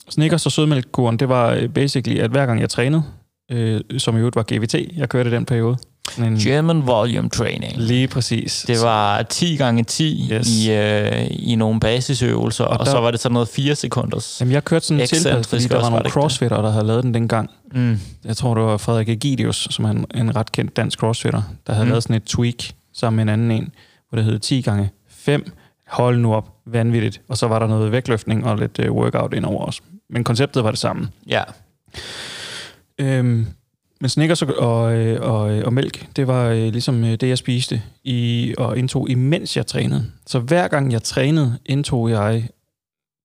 Snickers 0.09 0.45
og 0.45 0.51
sødmælkkuren, 0.51 1.17
det 1.17 1.29
var 1.29 1.51
øh, 1.51 1.69
basically, 1.69 2.19
at 2.19 2.31
hver 2.31 2.45
gang 2.45 2.61
jeg 2.61 2.69
trænede, 2.69 3.03
øh, 3.51 3.81
som 3.97 4.15
i 4.15 4.19
øvrigt 4.19 4.35
var 4.35 4.45
GVT, 4.53 4.75
jeg 4.97 5.09
kørte 5.09 5.31
den 5.31 5.45
periode. 5.45 5.77
En, 6.17 6.35
German 6.37 6.87
volume 6.87 7.29
training. 7.29 7.77
Lige 7.77 8.07
præcis. 8.07 8.63
Det 8.67 8.81
var 8.81 9.21
10 9.23 9.55
gange 9.55 9.83
10 9.83 10.29
Yes. 10.33 10.49
i, 10.65 10.71
øh, 10.71 11.27
i 11.29 11.55
nogle 11.55 11.79
basisøvelser, 11.79 12.63
og, 12.63 12.85
der- 12.85 12.91
så 12.91 12.99
var 12.99 13.11
det 13.11 13.19
sådan 13.19 13.33
noget 13.33 13.47
4 13.47 13.75
sekunders. 13.75 14.37
Jamen, 14.39 14.51
jeg 14.51 14.63
kørte 14.63 14.85
sådan 14.85 14.99
en 14.99 15.03
Excentrisk 15.03 15.49
fordi 15.49 15.63
der 15.63 15.75
også, 15.75 15.89
var 15.91 15.97
nogle 15.97 16.09
crossfitter, 16.11 16.61
der 16.61 16.71
havde 16.71 16.85
lavet 16.85 17.03
den 17.03 17.13
dengang. 17.13 17.49
Mm. 17.73 17.99
Jeg 18.25 18.37
tror, 18.37 18.53
det 18.55 18.63
var 18.63 18.77
Frederik 18.77 19.09
Egidius, 19.09 19.67
som 19.71 19.85
er 19.85 19.89
en, 19.89 20.05
en 20.15 20.35
ret 20.35 20.51
kendt 20.51 20.75
dansk 20.77 20.99
crossfitter, 20.99 21.41
der 21.67 21.73
havde 21.73 21.85
mm. 21.85 21.89
Lavet 21.91 22.03
sådan 22.03 22.15
et 22.15 22.23
tweak 22.23 22.63
sammen 22.93 23.15
med 23.15 23.23
en 23.23 23.29
anden 23.39 23.51
en, 23.51 23.71
hvor 24.09 24.15
det 24.15 24.25
hed 24.25 24.39
10 24.39 24.61
gange 24.61 24.89
5. 25.09 25.51
Hold 25.87 26.17
nu 26.19 26.33
op, 26.33 26.49
vanvittigt. 26.65 27.21
Og 27.29 27.37
så 27.37 27.47
var 27.47 27.59
der 27.59 27.67
noget 27.67 27.91
vægtløftning 27.91 28.45
og 28.45 28.57
lidt 28.57 28.79
uh, 28.79 28.95
workout 28.95 29.33
indover 29.33 29.65
os. 29.65 29.81
Men 30.09 30.23
konceptet 30.23 30.63
var 30.63 30.69
det 30.71 30.79
samme. 30.79 31.09
Ja. 31.27 31.41
Øhm, 32.99 33.47
men 34.03 34.09
Snickers 34.09 34.41
og, 34.41 34.55
og, 34.57 34.83
og, 35.19 35.41
og 35.41 35.73
mælk, 35.73 36.07
det 36.15 36.27
var 36.27 36.45
øh, 36.45 36.57
ligesom 36.57 37.03
øh, 37.03 37.11
det, 37.11 37.29
jeg 37.29 37.37
spiste 37.37 37.81
i, 38.03 38.53
og 38.57 38.77
indtog, 38.77 39.09
imens 39.09 39.57
jeg 39.57 39.67
trænede. 39.67 40.05
Så 40.27 40.39
hver 40.39 40.67
gang 40.67 40.91
jeg 40.91 41.03
trænede, 41.03 41.57
indtog 41.65 42.09
jeg 42.09 42.47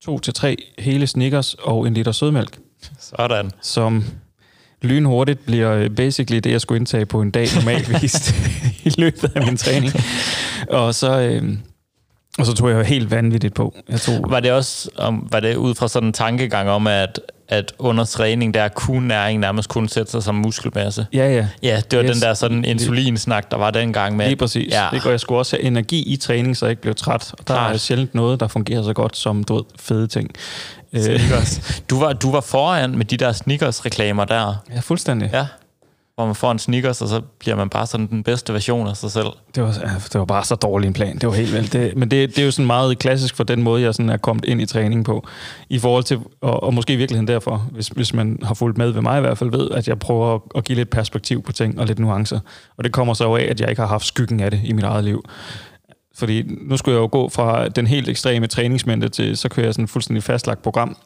to 0.05 0.19
til 0.19 0.35
tre 0.35 0.57
hele 0.79 1.07
Snickers 1.07 1.55
og 1.55 1.87
en 1.87 1.95
liter 1.95 2.13
sødmælk, 2.13 2.59
Sådan. 2.99 3.51
som 3.63 4.05
lynhurtigt 4.83 5.47
bliver 5.47 5.73
øh, 5.73 5.91
basically 5.91 6.41
det, 6.41 6.51
jeg 6.51 6.61
skulle 6.61 6.79
indtage 6.79 7.07
på 7.07 7.23
en 7.23 7.31
dag 7.31 7.47
normalvis 7.55 8.35
i 8.87 8.93
løbet 8.99 9.33
af 9.35 9.47
min 9.47 9.57
træning. 9.57 9.93
Og 10.71 10.95
så, 10.95 11.21
øh, 11.21 11.59
og 12.39 12.47
så 12.47 12.53
tog 12.55 12.71
jeg 12.71 12.85
helt 12.85 13.11
vanvittigt 13.11 13.55
på. 13.55 13.75
Jeg 13.89 14.01
tog, 14.01 14.25
Var 14.29 14.41
det 14.41 14.53
også 14.53 14.91
om, 14.99 15.29
var 15.31 15.41
det 15.41 15.57
ud 15.57 15.75
fra 15.75 15.89
sådan 15.89 16.07
en 16.07 16.13
tankegang 16.13 16.71
om, 16.71 16.87
at, 16.87 17.21
at 17.49 17.73
under 17.79 18.05
træning, 18.05 18.55
der 18.55 18.69
kunne 18.69 19.09
næring 19.09 19.41
nærmest 19.41 19.69
kun 19.69 19.89
sætte 19.89 20.11
sig 20.13 20.23
som 20.23 20.35
muskelmasse? 20.35 21.07
ja, 21.13 21.33
ja, 21.35 21.47
Ja, 21.63 21.83
det 21.91 21.99
var 21.99 22.05
Yes. 22.05 22.11
den 22.13 22.23
der 22.23 22.35
sådan 22.35 22.65
insulinsnak, 22.65 23.51
der 23.51 23.57
var 23.57 23.71
dengang 23.71 24.17
med. 24.17 24.27
Lige 24.27 24.37
præcis. 24.37 24.73
Ja. 24.73 24.87
Det 24.93 25.03
går, 25.03 25.11
jeg 25.11 25.21
skulle 25.21 25.39
også 25.39 25.57
have 25.57 25.65
energi 25.67 26.03
i 26.13 26.17
træning, 26.17 26.57
så 26.57 26.67
jeg 26.67 26.71
ikke 26.71 26.83
blev 26.83 26.95
træt. 26.95 27.33
Og 27.33 27.39
der 27.39 27.45
Klart. 27.55 27.75
er 27.75 27.79
sjældent 27.79 28.15
noget, 28.15 28.41
der 28.41 28.49
fungerer 28.49 28.83
så 28.83 28.93
godt 28.93 29.17
som 29.17 29.45
du 29.45 29.55
ved, 29.55 29.65
fede 29.79 30.07
ting. 30.07 30.31
Øh, 30.93 31.03
Snickers. 31.03 31.83
Du 31.91 31.99
var, 32.01 32.13
du 32.13 32.31
var 32.31 32.41
foran 32.41 32.97
med 32.99 33.05
de 33.05 33.17
der 33.17 33.33
Snickers-reklamer 33.33 34.25
der. 34.25 34.55
ja, 34.75 34.81
fuldstændig. 34.81 35.31
Ja. 35.33 35.47
Hvor 36.19 36.27
man 36.27 36.35
får 36.35 36.53
en 36.53 36.59
sneakers, 36.59 37.03
og 37.03 37.09
så 37.09 37.21
bliver 37.21 37.57
man 37.57 37.69
bare 37.69 37.87
sådan 37.87 38.07
den 38.07 38.23
bedste 38.23 38.53
version 38.53 38.87
af 38.87 38.97
sig 38.97 39.11
selv. 39.11 39.27
Det, 39.55 39.63
var, 39.63 39.69
ja, 39.69 39.95
det 40.13 40.19
var 40.19 40.25
bare 40.25 40.45
så 40.45 40.55
dårlig 40.55 40.87
en 40.87 40.93
plan. 40.93 41.19
Det 41.19 41.29
var 41.29 41.35
helt 41.35 41.53
vildt. 41.53 41.73
Det, 41.73 41.97
men 41.97 42.11
det, 42.11 42.29
det 42.29 42.39
er 42.39 42.45
jo 42.45 42.51
sådan 42.51 42.67
meget 42.67 42.99
klassisk 42.99 43.37
for 43.37 43.45
den 43.45 43.63
måde, 43.63 43.83
jeg 43.83 43.95
sådan 43.95 44.11
er 44.11 44.17
kommet 44.17 44.45
ind 44.45 44.61
i 44.61 44.67
træning 44.67 45.05
på. 45.05 45.27
I 45.69 45.79
forhold 45.79 46.05
til, 46.05 46.19
og, 46.41 46.63
og 46.63 46.75
måske 46.75 46.93
i 46.93 46.97
virkeligheden 46.97 47.29
derfor, 47.29 47.57
hvis, 47.71 47.89
hvis 47.89 48.15
man 48.15 48.39
har 48.43 48.55
fulgt 48.55 48.79
med 48.79 48.91
ved 48.91 49.03
mig 49.03 49.19
i 49.19 49.21
hvert 49.21 49.39
fald, 49.39 49.51
ved, 49.51 49.71
at 49.71 49.89
jeg 49.89 49.99
prøver 49.99 50.35
at, 50.35 50.41
at 50.55 50.65
give 50.65 50.77
lidt 50.77 50.91
perspektiv 50.91 51.43
på 51.43 51.53
ting 51.53 51.81
og 51.81 51.87
lidt 51.87 51.99
nuancer. 51.99 52.41
Og 52.77 52.85
det 52.85 52.93
kommer 52.93 53.15
så 53.15 53.25
jo 53.25 53.37
af, 53.37 53.47
at 53.51 53.61
jeg 53.61 53.71
ikke 53.71 53.83
har 53.83 53.89
haft 53.89 54.07
skyggen 54.07 54.41
af 54.41 54.51
det 54.51 54.61
i 54.65 54.73
mit 54.73 54.85
eget 54.85 55.05
liv. 55.05 55.25
Fordi 56.15 56.43
nu 56.43 56.77
skulle 56.77 56.95
jeg 56.95 57.03
jo 57.03 57.09
gå 57.13 57.29
fra 57.29 57.69
den 57.69 57.87
helt 57.87 58.09
ekstreme 58.09 58.47
træningsmængde 58.47 59.09
til, 59.09 59.37
så 59.37 59.49
kører 59.49 59.67
jeg 59.67 59.75
sådan 59.75 59.85
et 59.85 59.91
fuldstændig 59.91 60.23
fastlagt 60.23 60.63
program, 60.63 60.97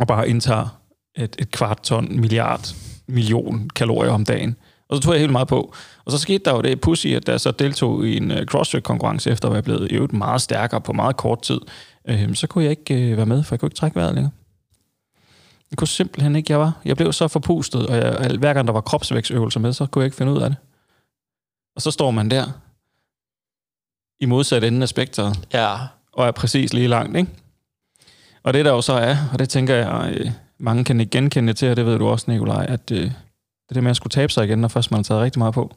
og 0.00 0.06
bare 0.06 0.28
indtager 0.28 0.80
et, 1.16 1.36
et 1.38 1.50
kvart 1.50 1.80
ton 1.82 2.20
milliard 2.20 2.74
million 3.10 3.70
kalorier 3.74 4.10
om 4.12 4.24
dagen. 4.24 4.56
Og 4.88 4.96
så 4.96 5.02
tog 5.02 5.12
jeg 5.12 5.20
helt 5.20 5.32
meget 5.32 5.48
på. 5.48 5.74
Og 6.04 6.12
så 6.12 6.18
skete 6.18 6.44
der 6.44 6.54
jo 6.54 6.60
det 6.60 6.80
pussy, 6.80 7.06
at 7.06 7.26
da 7.26 7.32
jeg 7.32 7.40
så 7.40 7.50
deltog 7.50 8.06
i 8.06 8.16
en 8.16 8.30
uh, 8.30 8.36
CrossFit-konkurrence, 8.44 9.30
efter 9.30 9.48
at 9.48 9.52
være 9.52 9.62
blevet 9.62 9.92
øvrigt 9.92 10.12
meget 10.12 10.40
stærkere 10.42 10.80
på 10.80 10.92
meget 10.92 11.16
kort 11.16 11.42
tid, 11.42 11.60
øh, 12.08 12.34
så 12.34 12.46
kunne 12.46 12.64
jeg 12.64 12.70
ikke 12.70 13.10
øh, 13.10 13.16
være 13.16 13.26
med, 13.26 13.42
for 13.42 13.54
jeg 13.54 13.60
kunne 13.60 13.66
ikke 13.66 13.76
trække 13.76 13.96
vejret 13.96 14.14
længere. 14.14 14.32
Det 15.70 15.78
kunne 15.78 15.88
simpelthen 15.88 16.36
ikke, 16.36 16.52
jeg 16.52 16.60
var. 16.60 16.80
Jeg 16.84 16.96
blev 16.96 17.12
så 17.12 17.28
forpustet, 17.28 17.86
og 17.86 17.96
jeg, 17.96 18.36
hver 18.38 18.54
gang 18.54 18.66
der 18.66 18.72
var 18.72 18.80
kropsvægtsøvelser 18.80 19.60
med, 19.60 19.72
så 19.72 19.86
kunne 19.86 20.02
jeg 20.02 20.06
ikke 20.06 20.16
finde 20.16 20.32
ud 20.32 20.42
af 20.42 20.50
det. 20.50 20.58
Og 21.76 21.82
så 21.82 21.90
står 21.90 22.10
man 22.10 22.30
der, 22.30 22.44
i 24.20 24.26
modsat 24.26 24.64
ende 24.64 24.82
af 24.82 24.88
spektret, 24.88 25.48
Ja. 25.52 25.76
og 26.12 26.26
er 26.26 26.30
præcis 26.30 26.72
lige 26.72 26.88
langt, 26.88 27.16
ikke? 27.16 27.30
Og 28.42 28.54
det 28.54 28.64
der 28.64 28.70
jo 28.70 28.80
så 28.80 28.92
er, 28.92 29.16
og 29.32 29.38
det 29.38 29.48
tænker 29.48 29.74
jeg, 29.74 30.14
øh, 30.14 30.30
mange 30.60 30.84
kan 30.84 31.00
ikke 31.00 31.10
genkende 31.10 31.52
til, 31.52 31.70
og 31.70 31.76
det 31.76 31.86
ved 31.86 31.98
du 31.98 32.08
også, 32.08 32.30
Nikolaj, 32.30 32.66
at 32.68 32.90
øh, 32.92 33.10
det 33.68 33.74
der 33.74 33.80
med 33.80 33.90
at 33.90 33.96
skulle 33.96 34.10
tabe 34.10 34.32
sig 34.32 34.44
igen, 34.44 34.58
når 34.58 34.68
først 34.68 34.90
man 34.90 34.98
har 34.98 35.02
taget 35.02 35.22
rigtig 35.22 35.38
meget 35.38 35.54
på, 35.54 35.76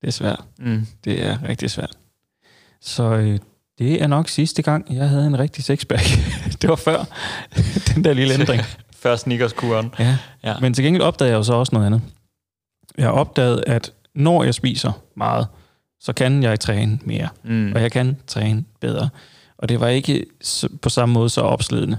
det 0.00 0.08
er 0.08 0.12
svært. 0.12 0.44
Mm. 0.58 0.86
Det 1.04 1.26
er 1.26 1.38
rigtig 1.48 1.70
svært. 1.70 1.98
Så 2.80 3.02
øh, 3.02 3.38
det 3.78 4.02
er 4.02 4.06
nok 4.06 4.28
sidste 4.28 4.62
gang, 4.62 4.94
jeg 4.94 5.08
havde 5.08 5.26
en 5.26 5.38
rigtig 5.38 5.64
sexpack. 5.64 6.04
det 6.62 6.70
var 6.70 6.76
før 6.76 7.04
den 7.94 8.04
der 8.04 8.12
lille 8.12 8.34
ændring. 8.34 8.62
Før 9.02 9.16
sneakerskuren. 9.16 9.94
Ja. 9.98 10.16
Ja. 10.44 10.54
Men 10.60 10.74
til 10.74 10.84
gengæld 10.84 11.02
opdagede 11.02 11.30
jeg 11.32 11.38
jo 11.38 11.42
så 11.42 11.52
også 11.52 11.74
noget 11.74 11.86
andet. 11.86 12.02
Jeg 12.98 13.06
har 13.06 13.12
opdaget, 13.12 13.64
at 13.66 13.92
når 14.14 14.44
jeg 14.44 14.54
spiser 14.54 14.92
meget, 15.16 15.46
så 16.00 16.12
kan 16.12 16.42
jeg 16.42 16.60
træne 16.60 16.98
mere. 17.04 17.28
Mm. 17.44 17.72
Og 17.74 17.82
jeg 17.82 17.92
kan 17.92 18.16
træne 18.26 18.64
bedre. 18.80 19.08
Og 19.58 19.68
det 19.68 19.80
var 19.80 19.88
ikke 19.88 20.26
på 20.82 20.88
samme 20.88 21.12
måde 21.12 21.30
så 21.30 21.40
opslidende. 21.40 21.98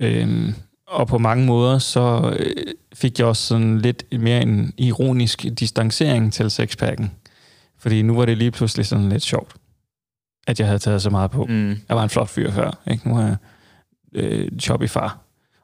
Øhm, 0.00 0.54
og 0.86 1.06
på 1.08 1.18
mange 1.18 1.46
måder, 1.46 1.78
så 1.78 2.34
øh, 2.38 2.52
fik 2.94 3.18
jeg 3.18 3.26
også 3.26 3.42
sådan 3.46 3.78
lidt 3.78 4.04
mere 4.20 4.42
en 4.42 4.72
ironisk 4.78 5.46
distancering 5.58 6.32
til 6.32 6.50
sexpacken. 6.50 7.10
Fordi 7.78 8.02
nu 8.02 8.16
var 8.16 8.24
det 8.24 8.38
lige 8.38 8.50
pludselig 8.50 8.86
sådan 8.86 9.08
lidt 9.08 9.22
sjovt, 9.22 9.54
at 10.46 10.58
jeg 10.60 10.66
havde 10.66 10.78
taget 10.78 11.02
så 11.02 11.10
meget 11.10 11.30
på. 11.30 11.44
Mm. 11.44 11.68
Jeg 11.88 11.96
var 11.96 12.02
en 12.02 12.08
flot 12.08 12.28
fyr 12.28 12.50
før. 12.50 12.78
Ikke? 12.90 13.08
Nu 13.08 13.18
er 13.18 13.22
jeg 13.26 13.36
øh, 14.14 14.48
choppy 14.60 14.88
far. 14.88 15.18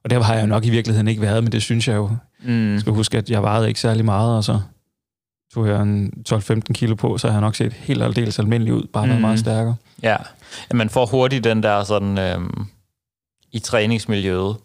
Og 0.05 0.11
der 0.11 0.23
har 0.23 0.35
jeg 0.35 0.43
jo 0.43 0.47
nok 0.47 0.65
i 0.65 0.71
virkeligheden 0.71 1.09
ikke 1.09 1.23
været, 1.23 1.43
men 1.45 1.53
det 1.53 1.63
synes 1.63 1.89
jeg 1.89 1.95
jo. 1.97 2.11
Mm. 2.45 2.73
Jeg 2.73 2.81
skal 2.81 2.93
huske, 2.93 3.19
at 3.19 3.31
jeg 3.31 3.43
vejede 3.43 3.69
ikke 3.69 3.81
særlig 3.81 4.05
meget, 4.05 4.37
og 4.37 4.45
så 4.45 4.61
tog 5.55 5.69
jeg 5.69 5.83
en 5.83 6.13
12-15 6.33 6.61
kilo 6.61 6.95
på, 6.95 7.19
så 7.19 7.27
har 7.27 7.35
jeg 7.35 7.41
nok 7.41 7.55
set 7.55 7.73
helt 7.73 8.03
aldeles 8.03 8.39
almindelig 8.39 8.75
ud, 8.75 8.83
bare 8.93 9.07
Mhm. 9.07 9.21
meget 9.21 9.39
stærkere. 9.39 9.75
Ja. 10.03 10.17
ja, 10.71 10.75
man 10.75 10.89
får 10.91 11.07
hurtigt 11.07 11.45
den 11.45 11.63
der 11.63 11.85
sådan 11.85 12.19
øhm, 12.19 12.67
i 13.55 13.59
træningsmiljøet. 13.59 14.57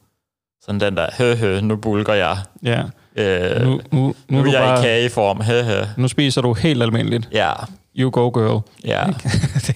Sådan 0.61 0.79
den 0.79 0.97
der, 0.97 1.07
hø, 1.17 1.35
hø 1.35 1.59
nu 1.61 1.75
bulker 1.75 2.13
jeg. 2.13 2.37
Ja, 2.63 2.83
Øh, 3.15 3.61
nu, 3.65 3.69
nu, 3.71 3.81
nu, 3.91 4.13
nu 4.29 4.39
er 4.39 4.51
jeg 4.51 4.61
bare, 4.61 4.79
i 4.79 4.83
kageform. 4.83 5.41
Hø, 5.41 5.63
hø. 5.63 5.81
nu 5.97 6.07
spiser 6.07 6.41
du 6.41 6.53
helt 6.53 6.83
almindeligt. 6.83 7.29
Ja, 7.31 7.51
You 7.97 8.09
go, 8.11 8.29
girl. 8.29 8.61
ja. 8.85 9.03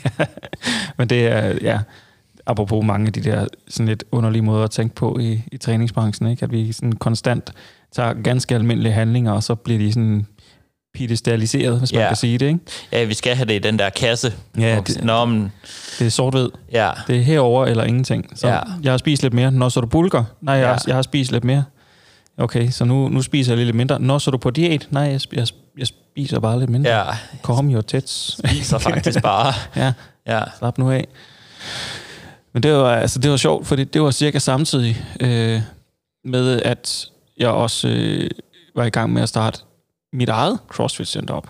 Men 0.97 1.09
det 1.09 1.27
er, 1.27 1.57
ja, 1.61 1.79
apropos 2.45 2.85
mange 2.85 3.07
af 3.07 3.13
de 3.13 3.21
der 3.23 3.47
sådan 3.67 3.87
lidt 3.87 4.03
underlige 4.11 4.41
måder 4.41 4.63
at 4.63 4.71
tænke 4.71 4.95
på 4.95 5.17
i, 5.19 5.41
i 5.51 5.57
træningsbranchen, 5.57 6.29
ikke? 6.29 6.43
at 6.43 6.51
vi 6.51 6.71
sådan 6.71 6.91
konstant 6.93 7.51
tager 7.91 8.13
ganske 8.13 8.55
almindelige 8.55 8.93
handlinger, 8.93 9.31
og 9.31 9.43
så 9.43 9.55
bliver 9.55 9.79
de 9.79 9.93
sådan 9.93 10.27
pedestaliseret, 10.93 11.79
hvis 11.79 11.93
man 11.93 12.01
Ja. 12.01 12.07
kan 12.07 12.17
sige 12.17 12.37
det. 12.37 12.45
Ikke? 12.45 12.59
ja, 12.91 13.03
vi 13.03 13.13
skal 13.13 13.35
have 13.35 13.45
det 13.47 13.53
i 13.53 13.59
den 13.59 13.79
der 13.79 13.89
kasse. 13.89 14.33
Ja, 14.57 14.79
det, 14.87 15.03
Nå, 15.03 15.25
men, 15.25 15.51
det 15.99 16.07
er 16.07 16.11
sort-hvid. 16.11 16.49
ja. 16.71 16.89
Det 17.07 17.17
er 17.17 17.21
herover 17.21 17.65
eller 17.65 17.83
ingenting. 17.83 18.29
Så 18.35 18.47
Ja. 18.47 18.59
jeg 18.83 18.91
har 18.93 18.97
spist 18.97 19.23
lidt 19.23 19.33
mere. 19.33 19.51
Nå, 19.51 19.69
så 19.69 19.81
du 19.81 19.87
bulker? 19.87 20.23
Nej, 20.41 20.55
jeg, 20.55 20.63
Ja. 20.65 20.75
jeg 20.87 20.95
har 20.95 21.01
spist 21.01 21.31
lidt 21.31 21.43
mere. 21.43 21.63
Okay, 22.37 22.69
så 22.69 22.85
nu, 22.85 23.07
nu 23.09 23.21
spiser 23.21 23.55
jeg 23.55 23.65
lidt 23.65 23.75
mindre. 23.75 23.99
Nå, 23.99 24.19
så 24.19 24.31
du 24.31 24.37
på 24.37 24.49
diæt? 24.49 24.87
Nej, 24.91 25.03
jeg, 25.03 25.19
jeg, 25.33 25.47
jeg 25.77 25.87
spiser 25.87 26.39
bare 26.39 26.59
lidt 26.59 26.69
mindre. 26.69 26.91
Ja, 26.97 27.03
Calm 27.45 27.71
your 27.73 27.81
tits. 27.81 28.37
spiser 28.47 28.77
faktisk 28.77 29.21
bare. 29.31 29.53
ja, 29.75 29.93
Ja, 30.27 30.41
slap 30.59 30.77
nu 30.77 30.91
af. 30.91 31.07
Men 32.53 32.63
det 32.63 32.73
var, 32.73 32.95
altså, 32.95 33.19
det 33.19 33.31
var 33.31 33.37
sjovt, 33.37 33.67
fordi 33.67 33.83
det 33.83 34.01
var 34.01 34.11
cirka 34.11 34.39
samtidig 34.39 35.05
øh, 35.19 35.61
med, 36.25 36.61
at 36.61 37.05
jeg 37.37 37.49
også 37.49 37.87
øh, 37.87 38.29
var 38.75 38.83
i 38.83 38.89
gang 38.89 39.13
med 39.13 39.21
at 39.21 39.29
starte 39.29 39.59
mit 40.13 40.29
eget 40.29 40.59
CrossFit-center 40.67 41.33
op, 41.33 41.49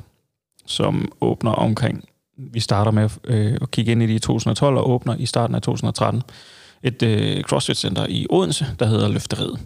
som 0.66 1.12
åbner 1.22 1.52
omkring, 1.52 2.04
vi 2.38 2.60
starter 2.60 2.92
med 2.92 3.10
øh, 3.24 3.58
at 3.62 3.72
kigge 3.72 3.92
ind 3.92 4.04
i 4.04 4.08
det 4.08 4.14
i 4.14 4.20
2012 4.20 4.78
og 4.78 4.90
åbner 4.90 5.16
i 5.16 5.26
starten 5.26 5.56
af 5.56 5.62
2013, 5.62 6.22
et 6.84 7.04
øh, 7.04 7.44
CrossFit-center 7.44 8.06
i 8.10 8.28
Odense, 8.30 8.66
der 8.80 8.86
hedder 8.86 9.08
Løfteriet, 9.08 9.60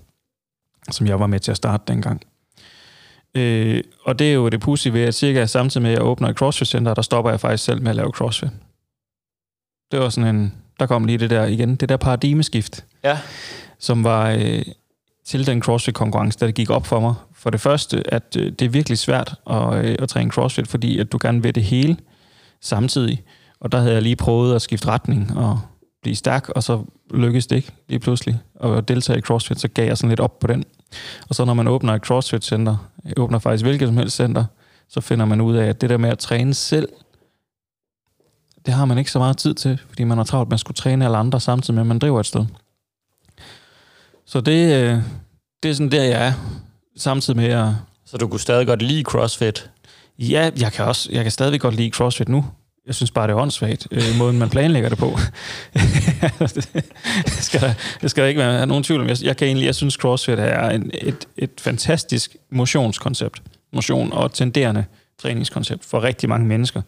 som 0.92 1.08
jeg 1.08 1.20
var 1.20 1.28
med 1.28 1.40
til 1.40 1.52
at 1.52 1.58
starte 1.58 1.84
dengang. 1.88 2.22
Øh, 3.36 3.84
og 4.06 4.20
det 4.20 4.30
er 4.30 4.34
jo 4.34 4.50
det 4.50 4.60
pudsige 4.60 4.94
ved, 4.94 5.02
at 5.02 5.16
cirka 5.16 5.46
samtidig 5.46 5.82
med, 5.82 5.92
at 5.92 5.98
jeg 5.98 6.06
åbner 6.06 6.30
et 6.30 6.38
CrossFit-center, 6.42 6.94
der 6.94 7.02
stopper 7.02 7.32
jeg 7.32 7.40
faktisk 7.40 7.64
selv 7.64 7.82
med 7.82 7.90
at 7.90 7.96
lave 7.96 8.12
CrossFit. 8.12 8.50
Det 9.92 10.00
var 10.00 10.10
sådan 10.10 10.36
en, 10.36 10.54
der 10.80 10.86
kom 10.86 11.06
lige 11.06 11.18
det 11.18 11.30
der 11.30 11.46
igen, 11.46 11.76
det 11.76 11.90
der 11.90 11.98
paradigmeskift, 11.98 12.86
ja. 13.04 13.20
som 13.80 14.04
var 14.04 14.30
øh, 14.30 14.62
til 15.26 15.48
den 15.48 15.62
CrossFit-konkurrence, 15.62 16.40
der 16.40 16.52
gik 16.52 16.70
op 16.70 16.86
for 16.86 17.00
mig. 17.00 17.16
For 17.38 17.50
det 17.50 17.62
første, 17.62 18.14
at 18.14 18.38
øh, 18.40 18.52
det 18.52 18.62
er 18.62 18.70
virkelig 18.70 18.98
svært 18.98 19.36
at, 19.50 19.86
øh, 19.86 19.96
at 20.00 20.10
træne 20.10 20.32
CrossFit, 20.32 20.68
fordi 20.68 21.00
at 21.00 21.12
du 21.12 21.18
gerne 21.22 21.44
vil 21.44 21.56
det 21.56 21.64
hele 21.64 21.98
samtidig. 22.62 23.24
Og 23.60 23.72
der 23.72 23.80
havde 23.80 23.94
jeg 23.94 24.02
lige 24.02 24.16
prøvet 24.16 24.56
at 24.56 24.62
skifte 24.62 24.88
retning 24.88 25.38
og 25.38 25.60
blive 26.02 26.16
stærk, 26.16 26.50
og 26.50 26.64
så 26.64 26.84
lykkedes 27.14 27.48
det 27.48 27.56
ikke 27.56 27.72
lige 27.88 28.00
pludselig 28.00 28.40
at 28.64 28.88
deltage 28.88 29.20
i 29.20 29.22
CrossFit, 29.22 29.60
så 29.60 29.68
gav 29.68 29.88
jeg 29.88 29.98
sådan 29.98 30.10
lidt 30.10 30.20
op 30.20 30.40
på 30.40 30.48
den. 30.48 30.64
Og 31.30 31.36
så 31.36 31.46
når 31.46 31.54
man 31.54 31.68
åbner 31.68 31.94
et 31.94 32.02
CrossFit-center, 32.02 32.76
åbner 33.18 33.40
faktisk 33.40 33.64
hvilket 33.64 33.88
som 33.88 33.98
helst 33.98 34.16
center, 34.16 34.46
så 34.90 35.02
finder 35.02 35.26
man 35.26 35.42
ud 35.42 35.56
af, 35.56 35.66
at 35.66 35.82
det 35.82 35.90
der 35.90 35.98
med 35.98 36.10
at 36.10 36.20
træne 36.20 36.54
selv, 36.54 36.90
det 38.66 38.74
har 38.74 38.86
man 38.86 38.98
ikke 38.98 39.12
så 39.12 39.20
meget 39.20 39.38
tid 39.38 39.54
til, 39.54 39.80
fordi 39.88 40.04
man 40.04 40.18
har 40.18 40.26
travlt 40.26 40.50
med 40.50 40.54
at 40.54 40.60
skulle 40.60 40.76
træne 40.76 41.06
alle 41.06 41.18
andre 41.18 41.40
samtidig 41.40 41.74
med, 41.74 41.82
at 41.82 41.88
man 41.88 42.00
driver 42.00 42.20
et 42.20 42.26
sted. 42.26 42.46
Så 44.26 44.42
det, 44.42 44.84
øh, 44.84 45.02
det 45.64 45.72
er 45.72 45.74
sådan 45.74 45.92
der, 45.92 46.04
jeg 46.04 46.28
er. 46.28 46.34
Samtidig 46.98 47.38
med, 47.38 47.50
at 47.50 47.74
Så 48.06 48.18
du 48.18 48.28
kunne 48.28 48.40
stadig 48.40 48.68
godt 48.68 48.82
lide 48.82 49.04
CrossFit? 49.04 49.70
ja, 50.20 50.50
jeg 50.60 50.74
kan, 50.74 50.86
også, 50.86 51.10
jeg 51.12 51.24
kan 51.24 51.32
stadigvæk 51.32 51.62
godt 51.62 51.76
lide 51.76 51.90
CrossFit 51.90 52.30
nu. 52.30 52.46
Jeg 52.88 52.96
synes 52.96 53.12
bare, 53.12 53.28
det 53.28 53.34
er 53.34 53.38
åndssvagt, 53.38 53.88
øh, 53.92 54.04
måden 54.18 54.40
man 54.40 54.50
planlægger 54.50 54.90
det 54.90 54.98
på. 54.98 55.18
det, 55.74 57.44
skal 57.48 57.62
der, 57.62 57.74
det 58.02 58.12
skal 58.12 58.24
der 58.24 58.28
ikke 58.28 58.40
være 58.40 58.68
nogen 58.68 58.84
tvivl 58.84 59.02
om. 59.02 59.08
Jeg, 59.08 59.18
jeg, 59.24 59.38
kan 59.38 59.48
egentlig, 59.48 59.66
jeg 59.66 59.76
synes, 59.76 59.94
CrossFit 59.94 60.40
er 60.40 60.70
en, 60.70 60.92
et, 60.94 61.26
et 61.38 61.52
fantastisk 61.60 62.36
motionskoncept. 62.52 63.42
Motion 63.74 64.14
og 64.14 64.34
tenderende 64.34 64.86
træningskoncept 65.22 65.86
for 65.86 66.04
rigtig 66.04 66.30
mange 66.30 66.48
mennesker. 66.48 66.82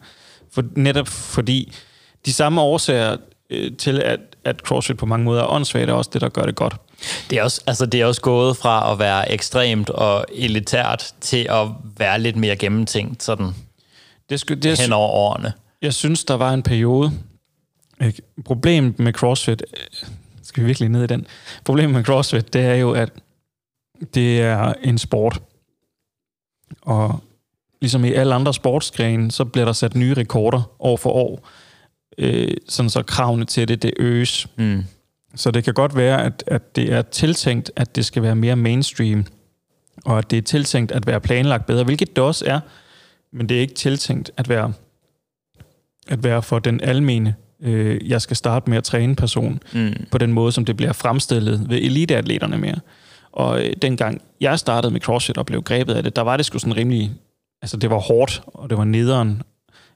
For, 0.52 0.62
netop 0.76 1.08
fordi 1.08 1.72
de 2.26 2.32
samme 2.32 2.60
årsager 2.60 3.16
øh, 3.50 3.72
til, 3.76 4.02
at, 4.02 4.20
at 4.44 4.60
CrossFit 4.60 4.96
på 4.96 5.06
mange 5.06 5.24
måder 5.24 5.42
er 5.42 5.46
åndssvagt, 5.46 5.90
er 5.90 5.94
også 5.94 6.10
det, 6.12 6.20
der 6.20 6.28
gør 6.28 6.42
det 6.42 6.54
godt. 6.54 6.76
Det 7.30 7.38
er, 7.38 7.42
også, 7.42 7.60
altså, 7.66 7.86
det 7.86 8.00
er 8.00 8.06
også 8.06 8.20
gået 8.20 8.56
fra 8.56 8.92
at 8.92 8.98
være 8.98 9.32
ekstremt 9.32 9.90
og 9.90 10.24
elitært 10.32 11.14
til 11.20 11.46
at 11.50 11.68
være 11.96 12.20
lidt 12.20 12.36
mere 12.36 12.56
gennemtænkt 12.56 13.22
sådan 13.22 13.54
Det, 14.30 14.40
skal, 14.40 14.62
det, 14.62 14.80
hen 14.80 14.92
over 14.92 15.08
årene. 15.08 15.52
Jeg 15.82 15.94
synes, 15.94 16.24
der 16.24 16.34
var 16.34 16.54
en 16.54 16.62
periode. 16.62 17.12
Ikke? 18.02 18.22
Problemet 18.44 18.98
med 18.98 19.12
CrossFit, 19.12 19.62
øh, 19.72 20.08
skal 20.42 20.62
vi 20.62 20.66
virkelig 20.66 20.88
ned 20.88 21.04
i 21.04 21.06
den? 21.06 21.26
Problemet 21.64 21.94
med 21.94 22.04
CrossFit, 22.04 22.52
det 22.52 22.62
er 22.62 22.74
jo, 22.74 22.92
at 22.92 23.10
det 24.14 24.40
er 24.40 24.74
en 24.82 24.98
sport. 24.98 25.40
Og 26.82 27.20
ligesom 27.80 28.04
i 28.04 28.12
alle 28.12 28.34
andre 28.34 28.54
sportsgrene, 28.54 29.30
så 29.30 29.44
bliver 29.44 29.64
der 29.64 29.72
sat 29.72 29.94
nye 29.94 30.14
rekorder 30.14 30.62
år 30.78 30.96
for 30.96 31.10
år. 31.10 31.48
Øh, 32.18 32.56
sådan 32.68 32.90
så 32.90 33.02
kravene 33.02 33.44
til 33.44 33.68
det, 33.68 33.82
det 33.82 33.92
øges. 33.96 34.46
Mm. 34.56 34.84
Så 35.34 35.50
det 35.50 35.64
kan 35.64 35.74
godt 35.74 35.96
være, 35.96 36.24
at, 36.24 36.44
at 36.46 36.76
det 36.76 36.92
er 36.92 37.02
tiltænkt, 37.02 37.70
at 37.76 37.96
det 37.96 38.04
skal 38.06 38.22
være 38.22 38.34
mere 38.36 38.56
mainstream, 38.56 39.24
og 40.04 40.18
at 40.18 40.30
det 40.30 40.38
er 40.38 40.42
tiltænkt 40.42 40.92
at 40.92 41.06
være 41.06 41.20
planlagt 41.20 41.66
bedre, 41.66 41.84
hvilket 41.84 42.16
det 42.16 42.24
også 42.24 42.44
er, 42.46 42.60
men 43.32 43.48
det 43.48 43.56
er 43.56 43.60
ikke 43.60 43.74
tiltænkt 43.74 44.30
at 44.36 44.48
være, 44.48 44.72
at 46.08 46.24
være 46.24 46.42
for 46.42 46.58
den 46.58 46.80
almene, 46.80 47.34
øh, 47.62 48.08
jeg 48.10 48.22
skal 48.22 48.36
starte 48.36 48.70
med 48.70 48.78
at 48.78 48.84
træne 48.84 49.16
person, 49.16 49.60
Mm. 49.72 49.92
på 50.10 50.18
den 50.18 50.32
måde, 50.32 50.52
som 50.52 50.64
det 50.64 50.76
bliver 50.76 50.92
fremstillet 50.92 51.70
ved 51.70 51.78
eliteatleterne 51.78 52.58
mere. 52.58 52.80
Og 53.32 53.64
øh, 53.66 53.72
dengang 53.82 54.22
jeg 54.40 54.58
startede 54.58 54.92
med 54.92 55.00
CrossFit 55.00 55.38
og 55.38 55.46
blev 55.46 55.62
grebet 55.62 55.94
af 55.94 56.02
det, 56.02 56.16
der 56.16 56.22
var 56.22 56.36
det 56.36 56.46
sgu 56.46 56.58
sådan 56.58 56.76
rimelig, 56.76 57.12
altså 57.62 57.76
det 57.76 57.90
var 57.90 57.98
hårdt, 57.98 58.42
og 58.46 58.70
det 58.70 58.78
var 58.78 58.84
nederen, 58.84 59.42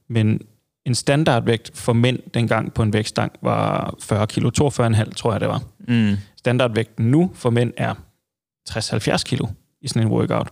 men 0.09 0.41
en 0.87 0.95
standardvægt 0.95 1.71
for 1.75 1.93
mænd 1.93 2.19
dengang 2.35 2.75
på 2.75 2.83
en 2.83 2.93
vægtstang 2.93 3.33
var 3.43 3.95
40 4.03 4.27
kilo, 4.27 4.51
42,5 4.61 5.13
tror 5.17 5.33
jeg 5.33 5.41
det 5.41 5.49
var. 5.49 5.63
Mm. 5.89 6.17
Standardvægten 6.37 7.11
nu 7.11 7.31
for 7.35 7.51
mænd 7.51 7.73
er 7.77 7.95
60-70 8.71 9.23
kilo 9.23 9.47
i 9.83 9.89
sådan 9.89 10.03
en 10.03 10.09
workout, 10.09 10.49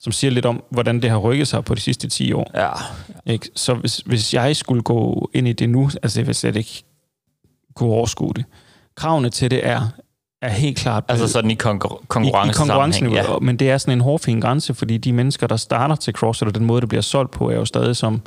som 0.00 0.12
siger 0.12 0.30
lidt 0.30 0.46
om, 0.46 0.62
hvordan 0.70 1.02
det 1.02 1.10
har 1.10 1.18
rykket 1.18 1.48
sig 1.48 1.64
på 1.64 1.74
de 1.74 1.80
sidste 1.80 2.08
10 2.08 2.32
år. 2.32 2.50
Ja. 2.54 2.70
Ikke? 3.32 3.50
Så 3.56 3.74
hvis, 3.74 3.96
hvis 3.96 4.34
jeg 4.34 4.56
skulle 4.56 4.82
gå 4.82 5.30
ind 5.34 5.48
i 5.48 5.52
det 5.52 5.68
nu, 5.68 5.90
altså 6.02 6.20
jeg 6.20 6.26
vil 6.26 6.34
slet 6.34 6.56
ikke 6.56 6.82
kunne 7.74 7.90
overskue 7.90 8.32
det. 8.36 8.44
Kravene 8.96 9.30
til 9.30 9.50
det 9.50 9.66
er, 9.66 9.88
er 10.42 10.48
helt 10.48 10.78
klart 10.78 11.04
Altså 11.08 11.28
sådan 11.28 11.50
i 11.50 11.54
konkur- 11.62 11.64
i, 11.64 12.00
i 12.00 12.06
konkurrence 12.08 12.58
konkurrenceniveau, 12.58 13.16
ja. 13.16 13.32
ja. 13.32 13.38
men 13.38 13.56
det 13.56 13.70
er 13.70 13.78
sådan 13.78 13.98
en 13.98 14.00
hårfin 14.00 14.40
grænse, 14.40 14.74
fordi 14.74 14.96
de 14.96 15.12
mennesker, 15.12 15.46
der 15.46 15.56
starter 15.56 15.94
til 15.94 16.14
CrossFit, 16.14 16.48
og 16.48 16.54
den 16.54 16.64
måde, 16.64 16.80
det 16.80 16.88
bliver 16.88 17.02
solgt 17.02 17.30
på, 17.30 17.50
er 17.50 17.54
jo 17.54 17.64
stadig 17.64 17.96
som, 17.96 18.22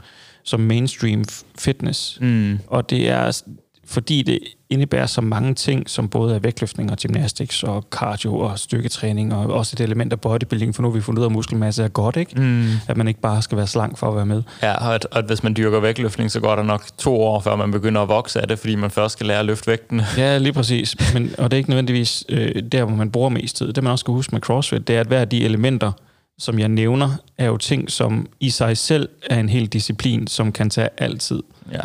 som 0.45 0.59
mainstream 0.59 1.25
fitness. 1.59 2.17
Mm. 2.21 2.59
Og 2.67 2.89
det 2.89 3.09
er, 3.09 3.41
fordi 3.85 4.21
det 4.21 4.39
indebærer 4.69 5.05
så 5.05 5.21
mange 5.21 5.53
ting, 5.53 5.89
som 5.89 6.09
både 6.09 6.35
er 6.35 6.39
vægtløftning 6.39 6.91
og 6.91 6.97
gymnastics 6.97 7.63
og 7.63 7.85
cardio 7.91 8.39
og 8.39 8.59
styrketræning, 8.59 9.33
og 9.33 9.53
også 9.53 9.75
et 9.75 9.83
element 9.83 10.13
af 10.13 10.21
bodybuilding, 10.21 10.75
for 10.75 10.81
nu 10.81 10.89
har 10.89 10.95
vi 10.95 11.01
fundet 11.01 11.19
ud 11.19 11.23
af, 11.23 11.29
at 11.29 11.33
muskelmasse 11.33 11.83
er 11.83 11.87
godt, 11.87 12.17
ikke? 12.17 12.41
Mm. 12.41 12.67
At 12.87 12.97
man 12.97 13.07
ikke 13.07 13.19
bare 13.19 13.41
skal 13.41 13.57
være 13.57 13.67
slank 13.67 13.97
for 13.97 14.07
at 14.07 14.15
være 14.15 14.25
med. 14.25 14.43
Ja, 14.61 14.73
og 14.73 14.95
at, 14.95 15.07
at 15.11 15.25
hvis 15.25 15.43
man 15.43 15.55
dyrker 15.57 15.79
vægtløftning, 15.79 16.31
så 16.31 16.39
går 16.39 16.55
der 16.55 16.63
nok 16.63 16.85
to 16.97 17.21
år, 17.21 17.39
før 17.39 17.55
man 17.55 17.71
begynder 17.71 18.01
at 18.01 18.07
vokse 18.07 18.41
af 18.41 18.47
det, 18.47 18.59
fordi 18.59 18.75
man 18.75 18.91
først 18.91 19.13
skal 19.13 19.27
lære 19.27 19.39
at 19.39 19.45
løfte 19.45 19.67
vægten. 19.67 20.01
Ja, 20.17 20.37
lige 20.37 20.53
præcis. 20.53 21.13
Men, 21.13 21.35
og 21.37 21.51
det 21.51 21.57
er 21.57 21.57
ikke 21.57 21.69
nødvendigvis 21.69 22.23
øh, 22.29 22.63
der, 22.71 22.83
hvor 22.83 22.95
man 22.95 23.11
bruger 23.11 23.29
mest 23.29 23.55
tid. 23.55 23.73
Det 23.73 23.83
man 23.83 23.91
også 23.91 24.03
skal 24.03 24.11
huske 24.11 24.35
med 24.35 24.41
CrossFit, 24.41 24.87
det 24.87 24.95
er, 24.95 24.99
at 24.99 25.07
hver 25.07 25.19
af 25.19 25.29
de 25.29 25.45
elementer, 25.45 25.91
som 26.37 26.59
jeg 26.59 26.69
nævner, 26.69 27.09
er 27.37 27.45
jo 27.45 27.57
ting, 27.57 27.91
som 27.91 28.27
i 28.39 28.49
sig 28.49 28.77
selv 28.77 29.09
er 29.29 29.39
en 29.39 29.49
hel 29.49 29.67
disciplin, 29.67 30.27
som 30.27 30.51
kan 30.51 30.69
tage 30.69 30.89
altid. 30.97 31.43
Ja. 31.71 31.83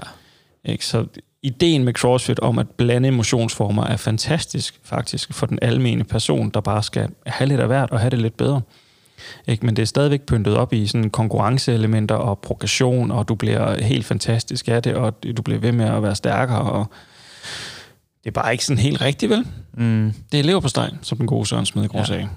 Ikke? 0.65 0.87
Så 0.87 1.07
ideen 1.43 1.85
med 1.85 1.93
CrossFit 1.93 2.41
om 2.41 2.59
at 2.59 2.71
blande 2.71 3.09
emotionsformer 3.09 3.85
er 3.85 3.97
fantastisk 3.97 4.81
faktisk 4.83 5.35
for 5.35 5.47
den 5.47 5.59
almene 5.63 6.05
person, 6.05 6.51
der 6.51 6.61
bare 6.61 6.83
skal 6.83 7.09
have 7.27 7.49
lidt 7.49 7.61
af 7.61 7.67
hvert 7.67 7.91
og 7.91 8.01
have 8.01 8.11
det 8.11 8.19
lidt 8.19 8.37
bedre. 8.37 8.61
Ikke? 9.47 9.67
Men 9.67 9.77
det 9.77 9.83
er 9.83 9.87
stadigvæk 9.87 10.23
pyntet 10.23 10.57
op 10.57 10.73
i 10.73 10.87
sådan 10.87 11.11
konkurrenceelementer 11.11 12.15
og 12.15 12.39
progression, 12.39 13.11
og 13.11 13.29
du 13.29 13.35
bliver 13.35 13.83
helt 13.83 14.07
fantastisk 14.07 14.69
af 14.69 14.83
det, 14.83 14.95
og 14.95 15.25
du 15.37 15.43
bliver 15.43 15.61
ved 15.61 15.73
med 15.73 15.85
at 15.85 16.03
være 16.03 16.15
stærkere, 16.15 16.61
og 16.61 16.87
det 18.25 18.31
er 18.31 18.43
bare 18.43 18.53
ikke 18.53 18.65
sådan 18.65 18.83
helt 18.83 19.01
rigtigt, 19.01 19.31
vel? 19.31 19.47
Mm. 19.75 20.13
Det 20.33 20.41
er 20.41 20.45
lever 20.45 20.61
på 20.61 20.69
steg, 20.69 20.91
som 21.03 21.19
den 21.19 21.27
gode 21.27 21.47
Søren 21.47 21.67
Smedegaard 21.67 22.09
Ja. 22.09 22.15
ja. 22.15 22.21
sagde. 22.21 22.29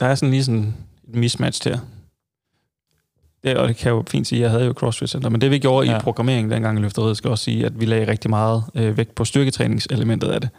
Der 0.00 0.06
er 0.06 0.14
sådan 0.14 0.30
lige 0.30 0.44
sådan 0.44 0.74
et 1.08 1.14
mismatch 1.14 1.64
der. 1.64 1.78
Det, 3.44 3.56
og 3.56 3.68
det 3.68 3.76
kan 3.76 3.86
jeg 3.86 3.92
jo 3.92 4.04
fint 4.10 4.26
sige, 4.26 4.40
jeg 4.40 4.50
havde 4.50 4.64
jo 4.64 4.72
CrossFit 4.72 5.10
Center, 5.10 5.28
men 5.28 5.40
det 5.40 5.50
vi 5.50 5.58
gjorde 5.58 5.90
ja. 5.90 5.96
I 5.96 6.00
programmeringen 6.00 6.50
dengang 6.50 6.78
i 6.78 6.82
løfteriet, 6.82 7.16
skal 7.16 7.30
også 7.30 7.44
sige, 7.44 7.66
at 7.66 7.80
vi 7.80 7.84
lagde 7.84 8.10
rigtig 8.10 8.30
meget 8.30 8.64
øh, 8.74 8.96
vægt 8.96 9.14
på 9.14 9.24
styrketræningselementet 9.24 10.28
af 10.28 10.40
det. 10.40 10.50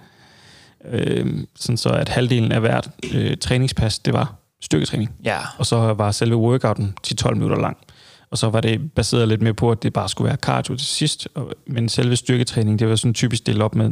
Øh, 0.85 1.43
sådan 1.55 1.77
så 1.77 1.89
at 1.89 2.09
halvdelen 2.09 2.51
af 2.51 2.59
hvert 2.59 2.89
øh, 3.13 3.37
træningspas, 3.37 3.99
det 3.99 4.13
var 4.13 4.35
styrketræning. 4.61 5.11
Ja. 5.23 5.37
Og 5.57 5.65
så 5.65 5.75
var 5.77 6.11
selve 6.11 6.35
workouten 6.35 6.95
10-12 7.07 7.33
minutter 7.33 7.57
lang. 7.57 7.77
Og 8.31 8.37
så 8.37 8.49
var 8.49 8.61
det 8.61 8.91
baseret 8.91 9.27
lidt 9.27 9.41
mere 9.41 9.53
på, 9.53 9.71
at 9.71 9.83
det 9.83 9.93
bare 9.93 10.09
skulle 10.09 10.27
være 10.27 10.37
cardio 10.37 10.75
til 10.75 10.87
sidst. 10.87 11.27
Men 11.67 11.89
selve 11.89 12.15
styrketræning, 12.15 12.79
det 12.79 12.89
var 12.89 12.95
sådan 12.95 13.13
typisk 13.13 13.45
delt 13.45 13.61
op 13.61 13.75
med, 13.75 13.91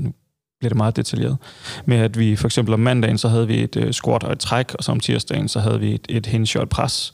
bliver 0.63 0.69
det 0.69 0.77
meget 0.77 0.95
detaljeret, 0.95 1.37
med 1.85 1.97
at 1.97 2.19
vi 2.19 2.35
for 2.35 2.47
eksempel 2.47 2.73
om 2.73 2.79
mandagen, 2.79 3.17
så 3.17 3.27
havde 3.27 3.47
vi 3.47 3.63
et 3.63 3.75
øh, 3.75 3.93
squat 3.93 4.23
og 4.23 4.31
et 4.31 4.39
træk, 4.39 4.73
og 4.73 4.83
så 4.83 4.91
om 4.91 4.99
tirsdagen, 4.99 5.47
så 5.47 5.59
havde 5.59 5.79
vi 5.79 5.93
et, 5.93 6.05
et 6.09 6.25
hinge 6.25 6.59
og 6.59 6.63
et 6.63 6.69
pres. 6.69 7.13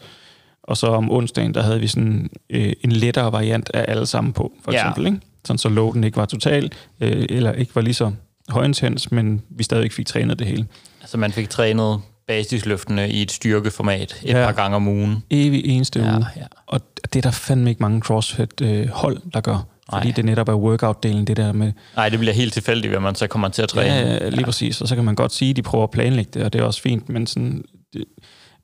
Og 0.64 0.78
så 0.78 0.88
om 0.88 1.12
onsdagen, 1.12 1.54
der 1.54 1.62
havde 1.62 1.80
vi 1.80 1.88
sådan 1.88 2.30
øh, 2.50 2.74
en 2.82 2.92
lettere 2.92 3.32
variant 3.32 3.72
af 3.74 3.86
alle 3.88 4.06
sammen 4.06 4.34
på, 4.34 4.52
for 4.64 4.72
Ja. 4.72 4.78
eksempel. 4.90 5.06
Ikke? 5.14 5.20
Sådan 5.46 5.58
så 5.58 5.70
loaden 5.70 6.04
ikke 6.04 6.18
var 6.18 6.26
total, 6.26 6.72
øh, 7.02 7.26
eller 7.30 7.52
ikke 7.52 7.76
var 7.76 7.82
lige 7.82 7.94
så 7.94 8.12
højintens, 8.50 9.12
men 9.12 9.42
vi 9.50 9.64
stadig 9.64 9.92
fik 9.92 10.08
trænet 10.08 10.40
det 10.40 10.48
hele. 10.48 10.66
Altså 11.02 11.18
man 11.18 11.32
fik 11.32 11.50
trænet 11.50 12.00
basisløftene 12.28 13.10
i 13.10 13.22
et 13.22 13.32
styrkeformat 13.32 14.16
et 14.24 14.30
Ja. 14.30 14.46
par 14.46 14.52
gange 14.52 14.76
om 14.76 14.88
ugen. 14.88 15.24
Evig 15.30 15.66
eneste 15.66 16.00
Ja, 16.00 16.16
uge. 16.16 16.26
ja. 16.38 16.46
Og 16.68 16.82
det 17.14 17.16
er 17.16 17.22
der 17.22 17.32
fandme 17.32 17.70
ikke 17.70 17.82
mange 17.84 18.02
CrossFit-hold, 18.02 19.22
der 19.34 19.42
gør. 19.42 19.66
Fordi 19.92 20.08
Nej. 20.08 20.16
det 20.16 20.26
netop 20.26 20.50
er 20.50 20.54
workout-delen, 20.54 21.24
det 21.26 21.38
der 21.38 21.52
med... 21.54 21.72
Nej, 21.96 22.10
det 22.10 22.20
bliver 22.20 22.34
helt 22.34 22.54
tilfældigt, 22.54 22.92
hvad 22.92 23.00
man 23.02 23.16
så 23.16 23.28
kommer 23.28 23.50
til 23.50 23.62
at 23.62 23.70
træne. 23.70 23.94
Ja, 23.96 24.30
lige 24.30 24.44
præcis. 24.46 24.82
Og 24.82 24.88
så 24.88 24.96
kan 24.96 25.04
man 25.04 25.16
godt 25.16 25.32
sige, 25.34 25.50
at 25.50 25.56
de 25.56 25.62
prøver 25.62 25.84
at 25.84 25.92
planlægge 25.92 26.32
det, 26.34 26.44
og 26.44 26.54
det 26.54 26.62
er 26.62 26.66
også 26.66 26.82
fint, 26.82 27.10
men 27.10 27.28
sådan, 27.28 27.64
det, 27.94 28.06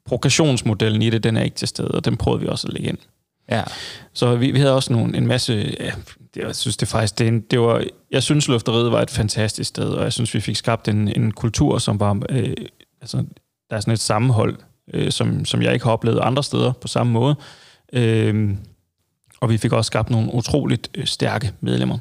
progressionsmodellen 0.06 1.02
i 1.02 1.10
det, 1.10 1.24
den 1.24 1.38
er 1.38 1.42
ikke 1.44 1.56
til 1.56 1.68
stede, 1.68 1.88
og 1.92 2.06
den 2.06 2.18
prøvede 2.18 2.42
vi 2.42 2.48
også 2.48 2.68
at 2.68 2.74
lægge 2.74 2.90
ind. 2.90 2.98
ja. 3.52 3.64
Så 4.14 4.36
vi, 4.36 4.52
vi 4.52 4.60
havde 4.60 4.76
også 4.76 4.94
nogle, 4.94 5.18
en 5.18 5.28
masse... 5.28 5.76
Ja, 5.80 5.92
jeg 6.36 6.56
synes 6.56 6.78
det 6.78 6.88
faktisk... 6.88 7.20
Det, 7.20 7.28
en- 7.28 7.42
det 7.52 7.60
var, 7.60 7.84
jeg 8.12 8.24
synes, 8.24 8.48
lufteriet 8.48 8.92
var 8.92 9.02
et 9.02 9.10
fantastisk 9.12 9.68
sted, 9.70 9.90
og 9.90 10.04
jeg 10.04 10.14
synes, 10.14 10.34
vi 10.34 10.40
fik 10.40 10.56
skabt 10.56 10.88
en, 10.88 11.08
en 11.08 11.32
kultur, 11.32 11.78
som 11.78 12.00
var... 12.00 12.20
Øh, 12.30 12.54
altså, 13.02 13.18
der 13.70 13.76
er 13.76 13.80
sådan 13.80 13.94
et 13.94 14.00
sammenhold, 14.00 14.56
øh, 14.94 15.12
som, 15.12 15.46
som 15.46 15.62
jeg 15.62 15.74
ikke 15.74 15.86
har 15.86 15.92
oplevet 15.92 16.20
andre 16.20 16.44
steder 16.44 16.72
på 16.72 16.88
samme 16.88 17.14
måde. 17.14 17.36
Øh, 17.94 18.50
og 19.46 19.52
vi 19.52 19.58
fik 19.58 19.74
også 19.74 19.88
skabt 19.88 20.10
nogle 20.10 20.34
utroligt 20.34 20.90
øh, 20.96 21.06
stærke 21.06 21.52
medlemmer. 21.62 21.98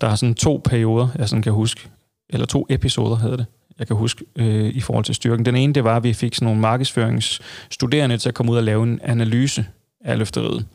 Der 0.00 0.08
er 0.08 0.14
sådan 0.14 0.34
to 0.34 0.60
perioder, 0.64 1.08
jeg 1.18 1.28
sådan 1.28 1.42
kan 1.42 1.52
huske, 1.52 1.88
eller 2.30 2.46
to 2.46 2.66
episoder 2.70 3.16
hedder 3.16 3.36
det, 3.36 3.46
jeg 3.78 3.86
kan 3.86 3.96
huske 3.96 4.24
øh, 4.36 4.68
i 4.74 4.80
forhold 4.80 5.04
til 5.04 5.14
styrken. 5.14 5.44
Den 5.44 5.56
ene, 5.56 5.72
det 5.72 5.84
var, 5.84 5.96
at 5.96 6.04
vi 6.04 6.12
fik 6.12 6.34
sådan 6.34 6.46
nogle 6.46 6.60
markedsføringsstuderende 6.60 8.18
til 8.18 8.28
at 8.28 8.34
komme 8.34 8.52
ud 8.52 8.56
og 8.56 8.62
lave 8.62 8.82
en 8.82 9.00
analyse 9.02 9.66
af 10.04 10.18
løfteriet. 10.18 10.66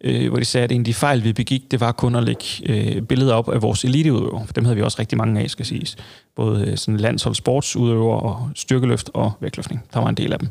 Øh, 0.00 0.28
hvor 0.28 0.38
de 0.38 0.44
sagde, 0.44 0.64
at 0.64 0.72
en 0.72 0.80
af 0.80 0.84
de 0.84 0.94
fejl, 0.94 1.24
vi 1.24 1.32
begik, 1.32 1.70
det 1.70 1.80
var 1.80 1.92
kun 1.92 2.14
at 2.14 2.22
lægge 2.22 2.44
øh, 2.66 3.02
billeder 3.02 3.34
op 3.34 3.48
af 3.48 3.62
vores 3.62 3.84
eliteudøvere. 3.84 4.46
For 4.46 4.52
dem 4.52 4.64
havde 4.64 4.76
vi 4.76 4.82
også 4.82 4.96
rigtig 4.98 5.18
mange 5.18 5.40
af, 5.40 5.50
skal 5.50 5.66
siges. 5.66 5.96
Både 6.36 6.66
øh, 6.66 6.76
sådan 6.76 7.00
landsholdssportsudøvere 7.00 8.20
og 8.20 8.50
styrkeløft 8.54 9.10
og 9.14 9.32
vægtløftning. 9.40 9.84
Der 9.94 10.00
var 10.00 10.08
en 10.08 10.14
del 10.14 10.32
af 10.32 10.38
dem. 10.38 10.48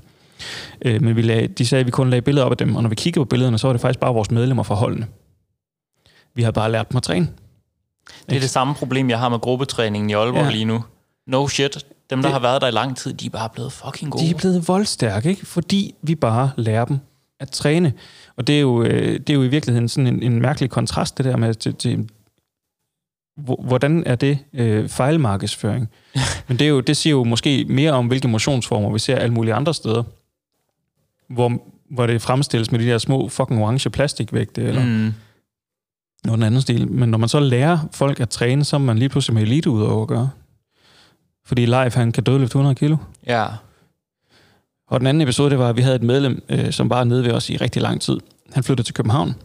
Øh, 0.82 1.02
men 1.02 1.16
vi 1.16 1.22
lagde, 1.22 1.48
de 1.48 1.66
sagde, 1.66 1.80
at 1.80 1.86
vi 1.86 1.92
kun 1.92 2.10
lagde 2.10 2.22
billeder 2.22 2.46
op 2.46 2.52
af 2.52 2.58
dem, 2.58 2.76
og 2.76 2.82
når 2.84 2.90
vi 2.90 2.96
kiggede 2.96 3.26
på 3.26 3.30
billederne, 3.30 3.58
så 3.58 3.68
var 3.68 3.74
det 3.74 3.82
faktisk 3.82 4.00
bare 4.00 4.14
vores 4.14 4.32
medlemmer 4.32 4.64
fra 4.64 4.76
holdene. 4.76 5.08
Vi 6.36 6.42
havde 6.42 6.54
bare 6.54 6.72
lært 6.72 6.90
dem 6.90 6.98
at 6.98 7.04
træne. 7.04 7.28
Det 8.30 8.36
er 8.36 8.40
det 8.40 8.50
samme 8.50 8.74
problem, 8.76 9.10
jeg 9.10 9.20
har 9.20 9.30
med 9.30 9.40
gruppetræningen 9.40 10.10
i 10.10 10.14
Aalborg 10.14 10.44
Ja. 10.44 10.50
lige 10.52 10.66
nu. 10.66 10.84
No 11.28 11.48
shit. 11.48 11.86
Dem, 12.10 12.22
der 12.22 12.28
Det- 12.30 12.34
har 12.34 12.40
været 12.40 12.62
der 12.62 12.68
i 12.68 12.72
lang 12.72 12.98
tid, 12.98 13.14
de 13.14 13.26
er 13.26 13.30
bare 13.30 13.50
blevet 13.50 13.72
fucking 13.72 14.12
gode. 14.12 14.24
De 14.26 14.30
er 14.30 14.38
blevet 14.38 14.68
voldstærke, 14.68 15.30
ikke? 15.30 15.46
fordi 15.46 15.96
vi 16.02 16.16
bare 16.16 16.52
lærer 16.58 16.86
dem 16.86 17.00
at 17.40 17.50
træne. 17.52 17.94
Og 18.38 18.48
det 18.48 18.56
er 18.58 18.62
jo, 18.62 18.84
øh, 18.84 19.14
det 19.20 19.30
er 19.30 19.34
jo 19.34 19.44
i 19.44 19.48
virkeligheden 19.48 19.90
sådan 19.90 20.08
en, 20.08 20.24
en 20.24 20.42
mærkelig 20.42 20.70
kontrast, 20.70 21.18
det 21.18 21.26
der 21.26 21.38
med, 21.38 21.54
til, 21.54 21.74
til, 21.76 22.10
hvor- 23.38 23.64
hvordan 23.64 24.04
er 24.06 24.16
det 24.16 24.38
øh, 24.54 24.90
fejlmarkedsføring? 24.90 25.90
Men 26.48 26.60
det, 26.60 26.66
er 26.66 26.70
jo, 26.70 26.80
det 26.80 26.98
siger 26.98 27.12
jo 27.12 27.24
måske 27.24 27.66
mere 27.70 27.92
om, 27.92 28.08
hvilke 28.08 28.28
motionsformer 28.28 28.92
vi 28.92 29.00
ser 29.00 29.16
alle 29.16 29.34
mulige 29.34 29.54
andre 29.54 29.74
steder, 29.74 30.04
hvor, 31.30 31.62
hvor 31.90 32.08
det 32.08 32.22
fremstilles 32.22 32.72
med 32.72 32.80
de 32.80 32.86
der 32.86 32.98
små 32.98 33.30
fucking 33.30 33.62
orange 33.64 33.90
plastikvægte, 33.90 34.62
eller 34.62 34.86
mm. 34.86 35.14
Noget 36.26 36.44
anden 36.44 36.62
stil. 36.62 36.92
Men 36.92 37.10
når 37.10 37.18
man 37.18 37.30
så 37.30 37.40
lærer 37.40 37.80
folk 37.92 38.20
at 38.20 38.30
træne, 38.30 38.64
så 38.64 38.76
er 38.76 38.80
man 38.80 38.98
lige 38.98 39.10
pludselig 39.10 39.34
med 39.34 39.42
elite 39.42 39.70
ud 39.70 39.82
over 39.82 40.02
at 40.02 40.08
gøre. 40.08 40.30
Fordi 41.46 41.66
live, 41.66 41.92
han 41.92 42.12
kan 42.12 42.24
dødløfte 42.24 42.52
100 42.52 42.76
kilo. 42.76 42.98
Ja. 43.28 43.46
Og 44.88 45.00
den 45.00 45.08
anden 45.08 45.22
episode, 45.22 45.50
det 45.50 45.60
var, 45.60 45.70
at 45.70 45.78
vi 45.78 45.82
havde 45.82 45.96
et 45.96 46.04
medlem, 46.04 46.44
øh, 46.50 46.72
som 46.72 46.90
var 46.90 47.04
nede 47.04 47.24
ved 47.24 47.32
os 47.32 47.50
i 47.50 47.58
rigtig 47.58 47.82
lang 47.82 48.02
tid. 48.02 48.20
Han 48.54 48.64
flyttede 48.64 48.88
til 48.88 48.94
København, 48.94 49.36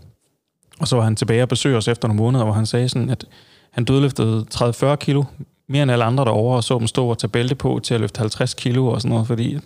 og 0.79 0.89
så 0.89 0.97
var 0.97 1.05
han 1.05 1.17
tilbage 1.17 1.43
og 1.43 1.49
besøgte 1.49 1.77
os 1.77 1.89
efter 1.89 2.09
nogle 2.09 2.23
måneder, 2.23 2.45
hvor 2.45 2.53
han 2.53 2.67
sagde 2.67 2.89
sådan, 2.89 3.11
at 3.11 3.25
han 3.71 3.85
dødløftede 3.85 4.47
30-40 4.55 4.97
kilo, 4.97 5.25
mere 5.69 5.83
end 5.83 5.93
alle 5.93 6.05
andre 6.05 6.25
derovre, 6.25 6.57
og 6.57 6.65
så 6.65 6.79
dem 6.79 6.87
stå 6.87 7.09
og 7.09 7.19
tage 7.19 7.29
bælte 7.29 7.55
på 7.55 7.81
til 7.83 7.95
at 7.95 8.01
løfte 8.01 8.19
50 8.19 8.55
kilo 8.55 8.87
og 8.87 9.01
sådan 9.01 9.11
noget, 9.11 9.27
fordi 9.27 9.59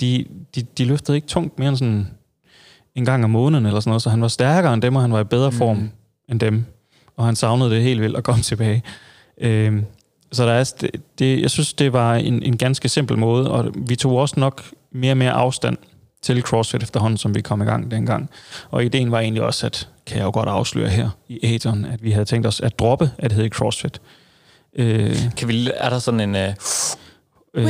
de, 0.00 0.24
de, 0.54 0.62
de 0.62 0.84
løftede 0.84 1.16
ikke 1.16 1.28
tungt 1.28 1.58
mere 1.58 1.68
end 1.68 1.76
sådan 1.76 2.08
en 2.94 3.04
gang 3.04 3.24
om 3.24 3.30
måneden 3.30 3.66
eller 3.66 3.80
sådan 3.80 3.90
noget, 3.90 4.02
så 4.02 4.10
han 4.10 4.20
var 4.22 4.28
stærkere 4.28 4.74
end 4.74 4.82
dem, 4.82 4.96
og 4.96 5.02
han 5.02 5.12
var 5.12 5.20
i 5.20 5.24
bedre 5.24 5.52
form 5.52 5.76
Mm. 5.76 5.82
mm. 5.82 5.90
end 6.28 6.40
dem, 6.40 6.64
og 7.16 7.24
han 7.26 7.36
savnede 7.36 7.70
det 7.70 7.82
helt 7.82 8.00
vildt 8.00 8.16
at 8.16 8.24
komme 8.24 8.42
tilbage. 8.50 8.82
Øh, 9.40 9.82
så 10.32 10.46
der 10.46 10.52
er, 10.52 10.72
det, 10.80 10.90
det, 11.18 11.40
jeg 11.42 11.50
synes, 11.50 11.72
det 11.72 11.92
var 11.92 12.14
en, 12.14 12.42
en 12.42 12.56
ganske 12.56 12.88
simpel 12.88 13.18
måde, 13.18 13.50
og 13.50 13.72
vi 13.76 13.96
tog 13.96 14.16
også 14.16 14.40
nok 14.40 14.62
mere 14.92 15.12
og 15.12 15.16
mere 15.16 15.30
afstand 15.32 15.76
til 16.22 16.42
CrossFit 16.42 16.82
efterhånden, 16.82 17.18
som 17.18 17.34
vi 17.34 17.40
kom 17.40 17.62
i 17.62 17.64
gang 17.64 17.90
dengang. 17.90 18.30
Og 18.70 18.84
ideen 18.84 19.10
var 19.12 19.20
egentlig 19.20 19.42
også, 19.42 19.66
at 19.66 19.88
kan 20.06 20.16
jeg 20.18 20.24
jo 20.24 20.30
godt 20.30 20.48
afsløre 20.48 20.88
her 20.88 21.10
i 21.28 21.54
Aton, 21.54 21.84
at 21.84 22.04
vi 22.04 22.10
havde 22.10 22.24
tænkt 22.24 22.46
os 22.46 22.60
at 22.60 22.78
droppe, 22.78 23.10
at 23.18 23.30
det 23.30 23.38
hed 23.38 23.48
CrossFit. 23.50 24.00
Øh, 24.76 25.16
Kan 25.36 25.48
vi, 25.48 25.70
er 25.76 25.90
der 25.90 25.98
sådan 25.98 26.20
en... 26.20 26.34
Uh... 26.34 26.40
øh, 27.54 27.64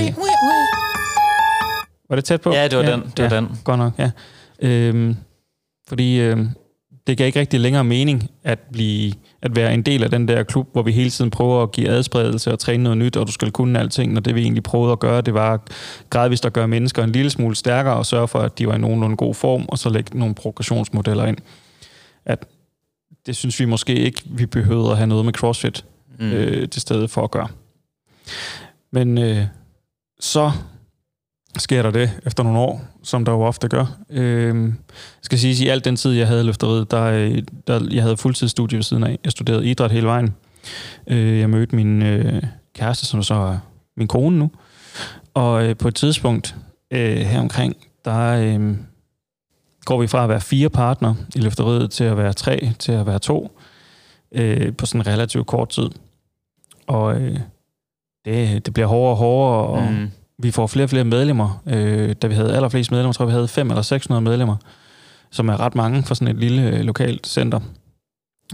var 2.08 2.16
det 2.16 2.24
tæt 2.24 2.40
på? 2.40 2.52
Ja, 2.52 2.68
det 2.68 2.78
var 2.78 2.84
den. 2.84 3.00
Det 3.16 3.24
var 3.24 3.30
ja, 3.30 3.36
den. 3.36 3.60
Godt 3.64 3.78
nok, 3.78 3.92
ja. 3.98 4.10
Øhm, 4.62 5.16
fordi 5.88 6.20
øhm, 6.20 6.48
det 7.06 7.18
gav 7.18 7.26
ikke 7.26 7.40
rigtig 7.40 7.60
længere 7.60 7.84
mening 7.84 8.30
at, 8.44 8.58
blive, 8.72 9.12
at 9.42 9.56
være 9.56 9.74
en 9.74 9.82
del 9.82 10.02
af 10.04 10.10
den 10.10 10.28
der 10.28 10.42
klub, 10.42 10.68
hvor 10.72 10.82
vi 10.82 10.92
hele 10.92 11.10
tiden 11.10 11.30
prøver 11.30 11.62
at 11.62 11.72
give 11.72 11.88
adspredelse 11.88 12.52
og 12.52 12.58
træne 12.58 12.82
noget 12.82 12.98
nyt, 12.98 13.16
og 13.16 13.26
du 13.26 13.32
skal 13.32 13.50
kunne 13.50 13.78
alting, 13.78 14.16
og 14.16 14.24
det 14.24 14.34
vi 14.34 14.42
egentlig 14.42 14.62
prøvede 14.62 14.92
at 14.92 14.98
gøre, 14.98 15.20
det 15.20 15.34
var 15.34 15.62
gradvist 16.10 16.46
at 16.46 16.52
gøre 16.52 16.68
mennesker 16.68 17.04
en 17.04 17.12
lille 17.12 17.30
smule 17.30 17.54
stærkere 17.56 17.94
og 17.94 18.06
sørge 18.06 18.28
for, 18.28 18.38
at 18.38 18.58
de 18.58 18.66
var 18.66 18.74
i 18.74 18.78
nogenlunde 18.78 19.16
god 19.16 19.34
form, 19.34 19.66
og 19.68 19.78
så 19.78 19.88
lægge 19.88 20.18
nogle 20.18 20.34
progressionsmodeller 20.34 21.26
ind. 21.26 21.36
At 22.24 22.46
det 23.26 23.36
synes 23.36 23.60
vi 23.60 23.64
måske 23.64 23.94
ikke, 23.94 24.22
vi 24.26 24.46
behøvede 24.46 24.90
at 24.90 24.96
have 24.96 25.06
noget 25.06 25.24
med 25.24 25.32
CrossFit 25.32 25.84
Mm. 26.20 26.30
øh, 26.32 26.68
til 26.68 26.82
stedet 26.82 27.10
for 27.10 27.24
at 27.24 27.30
gøre. 27.30 27.48
Men 28.92 29.18
øh, 29.18 29.44
så 30.20 30.52
sker 31.56 31.82
der 31.82 31.90
det 31.90 32.11
efter 32.26 32.42
nogle 32.42 32.58
år, 32.58 32.84
som 33.02 33.24
der 33.24 33.32
jo 33.32 33.42
ofte 33.42 33.68
gør. 33.68 33.96
Øh, 34.11 34.72
skal 35.22 35.38
sige, 35.38 35.64
i 35.64 35.68
alt 35.68 35.84
den 35.84 35.96
tid, 35.96 36.12
jeg 36.12 36.26
havde 36.26 36.44
løfteriet, 36.44 36.90
der, 36.90 37.02
øh, 37.04 37.42
der 37.66 37.88
jeg 37.90 38.02
havde 38.02 38.16
fuldtidsstudie 38.16 38.76
ved 38.76 38.82
siden 38.82 39.04
af. 39.04 39.18
Jeg 39.24 39.32
studerede 39.32 39.66
idræt 39.66 39.92
hele 39.92 40.06
vejen. 40.06 40.34
Øh, 41.06 41.38
jeg 41.38 41.50
mødte 41.50 41.76
min 41.76 42.02
øh, 42.02 42.42
kæreste, 42.74 43.06
som 43.06 43.22
så 43.22 43.34
er 43.34 43.58
min 43.96 44.08
kone 44.08 44.38
nu. 44.38 44.50
Og 45.34 45.64
øh, 45.68 45.76
på 45.76 45.88
et 45.88 45.94
tidspunkt 45.94 46.56
øh, 46.90 47.16
her 47.16 47.40
omkring, 47.40 47.76
der 48.04 48.18
øh, 48.28 48.76
går 49.84 50.00
vi 50.00 50.06
fra 50.06 50.22
at 50.22 50.28
være 50.28 50.40
fire 50.40 50.70
partner 50.70 51.14
i 51.34 51.40
løfteriet 51.40 51.90
til 51.90 52.04
at 52.04 52.16
være 52.16 52.32
tre, 52.32 52.72
til 52.78 52.92
at 52.92 53.06
være 53.06 53.18
to. 53.18 53.58
øh, 54.32 54.76
på 54.76 54.87
sådan 54.87 55.00
en 55.00 55.06
relativt 55.06 55.46
kort 55.46 55.68
tid. 55.68 55.90
Og 56.87 57.20
øh, 57.20 57.38
det, 58.24 58.66
det 58.66 58.74
bliver 58.74 58.87
hårdere 58.87 59.11
og 59.12 59.16
hårdere, 59.16 59.66
og 59.66 59.92
mm 59.92 60.11
vi 60.42 60.51
får 60.51 60.66
flere 60.66 60.85
og 60.85 60.90
flere 60.90 61.05
medlemmer. 61.05 61.62
Øh, 61.66 62.14
da 62.22 62.27
vi 62.27 62.35
havde 62.35 62.55
allerflest 62.55 62.90
medlemmer, 62.90 63.12
tror 63.12 63.24
jeg, 63.24 63.29
vi 63.29 63.33
havde 63.33 63.48
5 63.48 63.70
eller 63.70 63.83
600 63.83 64.22
medlemmer, 64.22 64.57
som 65.31 65.48
er 65.48 65.61
ret 65.61 65.74
mange 65.74 66.03
for 66.03 66.14
sådan 66.14 66.35
et 66.35 66.40
lille 66.40 66.62
øh, 66.62 66.81
lokalt 66.81 67.27
center. 67.27 67.61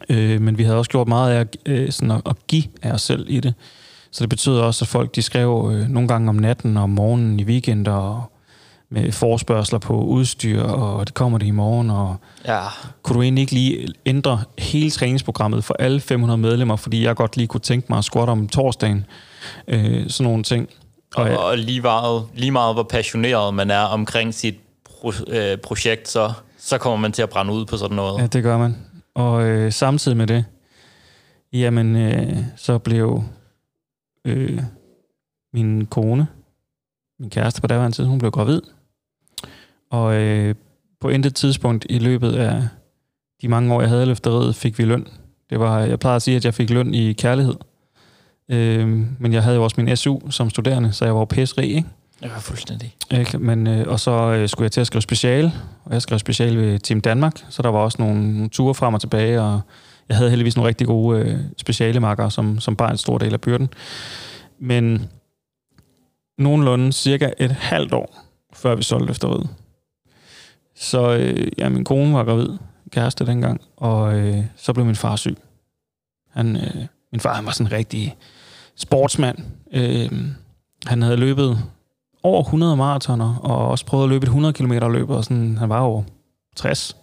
Øh, 0.09 0.40
men 0.40 0.59
vi 0.59 0.62
havde 0.62 0.79
også 0.79 0.90
gjort 0.90 1.09
meget 1.09 1.33
af 1.33 1.47
øh, 1.66 1.92
sådan 1.92 2.11
at, 2.11 2.23
at 2.27 2.47
give 2.47 2.64
af 2.83 2.92
os 2.92 3.03
selv 3.03 3.27
i 3.29 3.40
det. 3.40 3.55
Så 4.11 4.25
det 4.25 4.29
betyder 4.29 4.62
også, 4.62 4.85
at 4.85 4.88
folk 4.88 5.14
de 5.14 5.23
skrev 5.23 5.70
øh, 5.75 5.88
nogle 5.88 6.09
gange 6.09 6.29
om 6.29 6.35
natten 6.35 6.77
og 6.77 6.83
om 6.83 6.90
morgenen 6.90 7.40
i 7.40 7.44
weekender, 7.44 7.92
og 7.92 8.31
med 8.90 9.12
forspørgseler 9.12 9.79
på 9.79 10.03
udstyr, 10.03 10.62
og 10.62 11.07
det 11.07 11.14
kommer 11.14 11.38
det 11.38 11.47
i 11.47 11.51
morgen, 11.51 11.90
og 11.90 12.16
ja. 12.47 12.61
kunne 13.03 13.16
du 13.16 13.23
egentlig 13.23 13.42
ikke 13.42 13.55
lige 13.55 13.88
ændre 14.07 14.42
hele 14.59 14.90
træningsprogrammet 14.90 15.64
for 15.64 15.77
alle 15.79 16.01
500 16.01 16.38
medlemmer, 16.38 16.77
fordi 16.77 17.05
jeg 17.05 17.16
godt 17.16 17.37
lige 17.37 17.47
kunne 17.47 17.61
tænke 17.61 17.87
mig 17.90 17.99
at 17.99 18.05
squatte 18.05 18.31
om 18.31 18.49
torsdagen, 18.49 19.07
øh, 19.68 20.11
sådan 20.11 20.31
nogle 20.31 20.42
ting. 20.42 20.68
Og, 21.14 21.31
og, 21.31 21.44
og 21.44 21.59
lige, 21.59 21.81
meget, 21.81 22.24
lige 22.35 22.50
meget 22.50 22.74
hvor 22.74 22.83
passioneret 22.83 23.55
man 23.55 23.70
er 23.70 23.81
omkring 23.81 24.35
sit 24.35 24.55
pro, 24.85 25.12
øh, 25.29 25.59
projekt, 25.59 26.09
så, 26.09 26.33
så 26.59 26.79
kommer 26.79 26.96
man 26.96 27.12
til 27.12 27.22
at 27.22 27.31
brænde 27.31 27.53
ud 27.53 27.66
på 27.66 27.77
sådan 27.77 27.96
noget. 27.96 28.20
Ja, 28.20 28.27
det 28.27 28.42
gør 28.42 28.59
man. 28.59 28.77
Og 29.14 29.42
øh, 29.42 29.72
samtidig 29.72 30.16
med 30.16 30.27
det, 30.27 30.44
jamen, 31.53 31.96
øh, 31.96 32.37
så 32.57 32.79
blev 32.79 33.22
øh, 34.24 34.62
min 35.53 35.87
kone, 35.87 36.27
min 37.20 37.31
kæreste 37.31 37.61
på 37.61 37.66
daværende 37.66 37.96
tid, 37.96 38.05
hun 38.05 38.18
blev 38.18 38.31
gravid. 38.31 38.62
Og 39.90 40.14
øh, 40.14 40.55
på 41.00 41.09
intet 41.09 41.35
tidspunkt 41.35 41.87
i 41.90 41.98
løbet 41.98 42.33
af 42.33 42.68
de 43.42 43.48
mange 43.48 43.74
år, 43.74 43.81
jeg 43.81 43.90
havde 43.90 44.07
løfteriet, 44.07 44.55
fik 44.55 44.79
vi 44.79 44.85
løn. 44.85 45.09
Det 45.50 45.61
var, 45.61 45.81
jeg 45.81 45.98
plejede 45.98 46.16
at 46.16 46.22
sige, 46.22 46.37
at 46.37 46.44
jeg 46.44 46.55
fik 46.55 46.70
løn 46.70 46.94
i 46.94 47.12
kærlighed. 47.12 47.55
Øh, 48.50 48.88
men 49.18 49.33
jeg 49.33 49.42
havde 49.42 49.57
jo 49.57 49.64
også 49.64 49.80
min 49.80 49.96
SU 49.96 50.30
som 50.30 50.50
studerende, 50.50 50.92
så 50.92 51.04
jeg 51.04 51.14
var 51.14 51.20
jo 51.20 51.24
pæsrig, 51.24 51.76
ikke? 51.76 51.88
Jeg 52.22 52.30
var 52.30 52.38
fuldstændig. 52.38 52.96
Ikke? 53.11 53.38
Men, 53.38 53.66
øh, 53.66 53.88
og 53.88 54.00
så 54.00 54.11
øh, 54.11 54.48
skulle 54.48 54.64
jeg 54.64 54.72
til 54.72 54.80
at 54.80 54.87
skrive 54.87 55.02
speciale, 55.02 55.52
og 55.85 55.92
jeg 55.92 56.02
skrev 56.02 56.18
speciale 56.18 56.61
ved 56.61 56.78
Team 56.78 57.00
Danmark, 57.00 57.44
så 57.48 57.62
der 57.62 57.68
var 57.68 57.78
også 57.78 58.02
nogle, 58.02 58.33
nogle 58.33 58.48
ture 58.48 58.74
frem 58.74 58.94
og 58.94 59.00
tilbage, 59.00 59.40
og 59.42 59.61
jeg 60.09 60.16
havde 60.16 60.30
heldigvis 60.30 60.57
nogle 60.57 60.68
rigtig 60.68 60.87
gode 60.87 61.20
øh, 61.20 61.38
specialemarker, 61.57 62.28
som, 62.28 62.61
som 62.61 62.76
bare 62.76 62.90
en 62.90 62.96
stor 62.96 63.18
del 63.18 63.33
af 63.33 63.40
byrden. 63.40 63.68
Men 64.59 65.09
nogenlunde 66.38 66.92
cirka 66.92 67.30
et 67.38 67.52
halvt 67.52 67.92
år, 67.92 68.24
før 68.52 68.74
vi 68.74 68.83
solgte 68.83 69.07
løfteriet, 69.07 69.48
så 70.74 71.16
øh, 71.16 71.48
ja, 71.59 71.68
min 71.68 71.85
kone 71.85 72.14
var 72.14 72.24
gravid, 72.24 72.48
kæreste 72.90 73.26
dengang, 73.26 73.61
og 73.76 74.18
øh, 74.18 74.44
så 74.57 74.72
blev 74.72 74.87
min 74.87 74.96
far 74.96 75.16
syg. 75.16 75.37
Han, 76.30 76.57
øh, 76.57 76.87
min 77.12 77.20
far 77.20 77.35
han 77.35 77.46
var 77.46 77.52
sådan 77.52 77.66
en 77.66 77.72
rigtig 77.72 78.16
sportsmand. 78.76 79.38
Øh, 79.72 80.12
han 80.87 81.02
havde 81.02 81.16
løbet 81.16 81.58
over 82.22 82.42
100 82.42 82.76
maratoner, 82.76 83.37
og 83.37 83.68
også 83.68 83.87
prøvet 83.87 84.04
at 84.04 84.10
løbe 84.10 84.24
et 84.24 84.28
100 84.28 84.52
km 84.52 84.72
løb, 84.72 85.10
og 85.10 85.24
sådan, 85.24 85.56
han 85.58 85.68
var 85.68 85.80
over 85.80 86.02
60. 86.56 86.96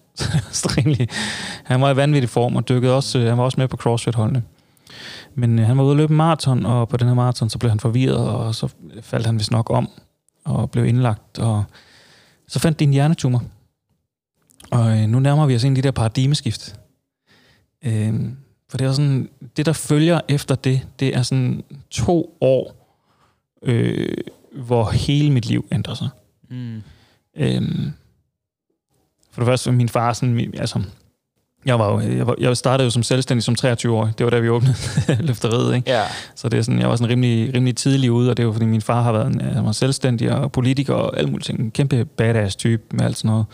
han 1.63 1.81
var 1.81 1.91
i 1.91 1.95
vanvittig 1.95 2.29
form, 2.29 2.55
og 2.55 2.69
dykkede 2.69 2.95
også, 2.95 3.19
øh, 3.19 3.27
han 3.27 3.38
var 3.38 3.43
også 3.43 3.60
med 3.60 3.67
på 3.67 3.77
CrossFit-holdene. 3.77 4.43
Men 5.36 5.60
øh, 5.60 5.65
han 5.65 5.77
var 5.77 5.84
ude 5.84 5.91
at 5.91 5.97
løbe 5.97 6.13
maraton, 6.13 6.65
og 6.65 6.89
på 6.89 6.97
den 6.97 7.07
her 7.07 7.13
maraton, 7.13 7.49
så 7.49 7.57
blev 7.57 7.69
han 7.69 7.79
forvirret, 7.79 8.29
og 8.29 8.55
så 8.55 8.67
faldt 9.01 9.25
han 9.25 9.39
vist 9.39 9.51
nok 9.51 9.69
om, 9.69 9.89
og 10.45 10.71
blev 10.71 10.86
indlagt, 10.86 11.39
og 11.39 11.63
så 12.47 12.60
fandt 12.60 12.79
de 12.79 12.84
en 12.84 12.93
hjernetumor. 12.93 13.43
Og 14.71 14.99
øh, 14.99 15.07
nu 15.07 15.19
nærmer 15.19 15.45
vi 15.45 15.55
os 15.55 15.63
ind 15.63 15.77
i 15.77 15.81
de 15.81 15.88
der 15.88 15.91
paradigmeskift. 15.91 16.79
Øh, 17.86 18.13
for 18.71 18.77
det 18.77 18.88
er 18.88 18.91
sådan, 18.91 19.29
det 19.57 19.65
der 19.65 19.73
følger 19.73 20.21
efter 20.29 20.55
det, 20.55 20.81
det 20.99 21.15
er 21.15 21.21
sådan 21.21 21.63
to 21.89 22.38
år, 22.41 22.75
øh, 23.63 24.17
hvor 24.51 24.89
hele 24.89 25.31
mit 25.31 25.45
liv 25.45 25.65
ændrer 25.71 25.93
sig. 25.93 26.10
Mm. 26.49 26.81
Øh, 27.38 27.62
for 29.31 29.41
det 29.41 29.47
første, 29.47 29.71
min 29.71 29.89
far, 29.89 30.13
sådan, 30.13 30.53
altså, 30.57 30.84
jeg, 31.65 31.79
var 31.79 31.91
jo, 31.91 31.99
jeg, 31.99 32.27
var, 32.27 32.36
jeg 32.39 32.57
startede 32.57 32.86
jo 32.86 32.89
som 32.89 33.03
selvstændig 33.03 33.43
som 33.43 33.55
23 33.55 33.95
år. 33.95 34.05
Det 34.17 34.23
var 34.23 34.29
da 34.29 34.39
vi 34.39 34.49
åbnede 34.49 34.75
løfteriet. 35.27 35.75
Ikke? 35.75 35.91
Ja. 35.91 36.03
Så 36.36 36.49
det 36.49 36.57
er 36.57 36.62
sådan, 36.62 36.79
jeg 36.79 36.89
var 36.89 36.95
sådan 36.95 37.10
rimelig, 37.10 37.53
rimelig 37.53 37.75
tidlig 37.75 38.12
ude, 38.12 38.29
og 38.29 38.38
det 38.38 38.45
var 38.45 38.51
fordi 38.51 38.65
min 38.65 38.81
far 38.81 39.01
har 39.01 39.12
været 39.12 39.27
en, 39.27 39.41
han 39.41 39.65
var 39.65 39.71
selvstændig 39.71 40.31
og 40.31 40.51
politiker 40.51 40.93
og 40.93 41.19
alt 41.19 41.31
muligt. 41.31 41.49
En 41.49 41.71
kæmpe 41.71 42.05
badass 42.05 42.55
type 42.55 42.84
med 42.91 43.05
alt 43.05 43.17
sådan 43.17 43.29
noget. 43.29 43.45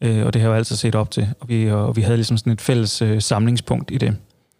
Øh, 0.00 0.26
og 0.26 0.32
det 0.32 0.42
har 0.42 0.48
jeg 0.48 0.54
jo 0.54 0.58
altid 0.58 0.76
set 0.76 0.94
op 0.94 1.10
til. 1.10 1.28
Og 1.40 1.48
vi, 1.48 1.70
og 1.70 1.96
vi 1.96 2.02
havde 2.02 2.16
ligesom 2.16 2.36
sådan 2.36 2.52
et 2.52 2.60
fælles 2.60 3.02
øh, 3.02 3.22
samlingspunkt 3.22 3.90
i 3.90 3.98
det, 3.98 4.16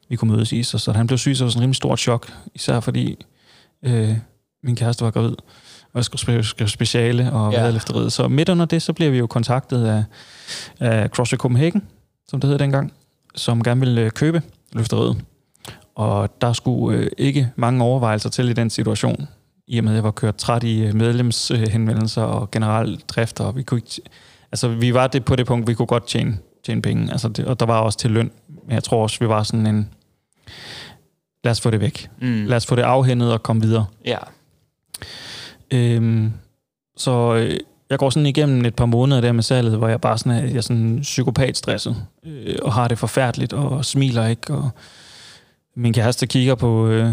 vi 0.08 0.16
kunne 0.16 0.32
mødes 0.34 0.52
i. 0.52 0.62
Så, 0.62 0.78
så 0.78 0.92
han 0.92 1.06
blev 1.06 1.18
syg, 1.18 1.36
så 1.36 1.44
var 1.44 1.50
sådan 1.50 1.58
en 1.58 1.62
rimelig 1.62 1.76
stort 1.76 1.98
chok. 1.98 2.32
Især 2.54 2.80
fordi 2.80 3.24
øh, 3.82 4.16
min 4.62 4.76
kæreste 4.76 5.04
var 5.04 5.10
gravid, 5.10 5.36
og 5.92 5.94
jeg 5.94 6.04
skulle 6.04 6.44
skrive 6.44 6.68
speciale 6.68 7.32
og 7.32 7.52
ja. 7.52 7.58
havde 7.58 7.72
løfteriet. 7.72 8.12
Så 8.12 8.28
midt 8.28 8.48
under 8.48 8.64
det, 8.64 8.82
så 8.82 8.92
blev 8.92 9.12
vi 9.12 9.18
jo 9.18 9.26
kontaktet 9.26 9.84
af, 9.86 10.04
af 10.80 11.08
CrossFit 11.08 11.38
Copenhagen, 11.38 11.82
som 12.28 12.40
det 12.40 12.50
hed 12.50 12.58
dengang, 12.58 12.92
som 13.34 13.62
gerne 13.62 13.80
ville 13.80 14.00
øh, 14.00 14.10
købe 14.10 14.42
løfteriet. 14.72 15.16
Og 15.94 16.40
der 16.40 16.52
skulle 16.52 16.98
øh, 16.98 17.10
ikke 17.18 17.50
mange 17.56 17.84
overvejelser 17.84 18.30
til 18.30 18.48
i 18.48 18.52
den 18.52 18.70
situation, 18.70 19.28
i 19.66 19.78
og 19.78 19.84
med 19.84 19.92
at 19.92 19.96
jeg 19.96 20.04
var 20.04 20.10
kørt 20.10 20.36
træt 20.36 20.62
i 20.62 20.84
øh, 20.84 20.94
medlemshenvendelser 20.94 22.22
og 22.22 22.50
generelt 22.50 23.08
drift, 23.08 23.40
og 23.40 23.56
vi 23.56 23.62
kunne 23.62 23.78
ikke, 23.78 24.10
altså 24.52 24.68
vi 24.68 24.94
var 24.94 25.06
det 25.06 25.24
på 25.24 25.36
det 25.36 25.46
punkt, 25.46 25.68
vi 25.68 25.74
kunne 25.74 25.86
godt 25.86 26.06
tjene, 26.06 26.38
tjene 26.66 26.82
penge, 26.82 27.12
altså 27.12 27.28
det, 27.28 27.44
og 27.44 27.60
der 27.60 27.66
var 27.66 27.80
også 27.80 27.98
til 27.98 28.10
løn, 28.10 28.30
men 28.66 28.74
jeg 28.74 28.84
tror 28.84 29.02
også, 29.02 29.18
vi 29.20 29.28
var 29.28 29.42
sådan 29.42 29.66
en, 29.66 29.90
lad 31.44 31.50
os 31.50 31.60
få 31.60 31.70
det 31.70 31.80
væk. 31.80 32.08
Mm. 32.20 32.44
Lad 32.46 32.56
os 32.56 32.66
få 32.66 32.76
det 32.76 32.82
afhændet 32.82 33.32
og 33.32 33.42
komme 33.42 33.62
videre. 33.62 33.86
Ja. 34.04 34.18
Øhm, 35.70 36.32
så 36.96 37.34
øh, 37.34 37.56
jeg 37.90 37.98
går 37.98 38.10
sådan 38.10 38.26
igennem 38.26 38.64
et 38.64 38.74
par 38.74 38.86
måneder 38.86 39.20
der 39.20 39.32
med 39.32 39.42
salget, 39.42 39.78
hvor 39.78 39.88
jeg 39.88 40.00
bare 40.00 40.18
sådan 40.18 40.32
er, 40.32 40.46
jeg 40.46 40.56
er 40.56 40.60
sådan 40.60 40.98
psykopatstresset, 41.02 41.96
øh, 42.26 42.56
og 42.62 42.72
har 42.72 42.88
det 42.88 42.98
forfærdeligt, 42.98 43.52
og 43.52 43.84
smiler 43.84 44.26
ikke, 44.26 44.54
og 44.54 44.70
min 45.76 45.92
kæreste 45.92 46.26
kigger 46.26 46.54
på, 46.54 46.88
øh, 46.88 47.10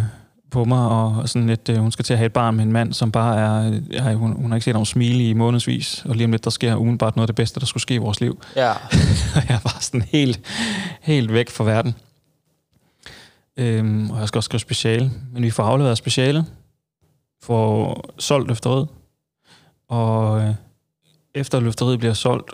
på 0.52 0.66
mig, 0.66 0.90
og 0.90 1.30
sådan 1.30 1.48
lidt, 1.48 1.70
øh, 1.70 1.78
hun 1.78 1.92
skal 1.92 2.06
til 2.06 2.14
at 2.14 2.18
have 2.18 2.26
et 2.26 2.34
barn 2.34 2.56
med 2.56 2.64
en 2.64 2.72
mand, 2.72 2.94
som 2.94 3.12
bare 3.12 3.40
er, 3.40 3.82
ja, 3.92 4.14
hun, 4.14 4.32
hun 4.32 4.52
har 4.52 4.56
ikke 4.56 4.66
set 4.66 4.76
ham 4.76 4.86
smile 4.86 5.30
i 5.30 5.34
månedsvis, 5.34 6.06
og 6.06 6.16
lige 6.16 6.26
om 6.26 6.32
lidt, 6.32 6.44
der 6.44 6.50
sker 6.50 6.76
umiddelbart 6.76 7.16
noget 7.16 7.24
af 7.24 7.28
det 7.28 7.36
bedste, 7.36 7.60
der 7.60 7.66
skulle 7.66 7.82
ske 7.82 7.94
i 7.94 7.98
vores 7.98 8.22
liv. 8.22 8.42
Ja. 8.56 8.74
jeg 9.50 9.60
var 9.64 9.78
sådan 9.80 10.02
helt, 10.02 10.40
helt 11.02 11.34
væk 11.34 11.50
fra 11.50 11.64
verden. 11.64 11.96
Øhm, 13.58 14.10
og 14.12 14.20
jeg 14.20 14.28
skal 14.28 14.40
også 14.40 14.48
skrive 14.48 14.60
speciale, 14.60 15.12
men 15.34 15.44
vi 15.44 15.50
får 15.50 15.64
afleveret 15.64 15.98
specialet, 15.98 16.46
får 17.44 18.04
solgt 18.20 18.48
løfteriet, 18.48 18.88
og 19.88 20.42
øh, 20.42 20.54
efter 21.36 21.60
løfteriet 21.60 22.00
bliver 22.00 22.14
solgt, 22.14 22.52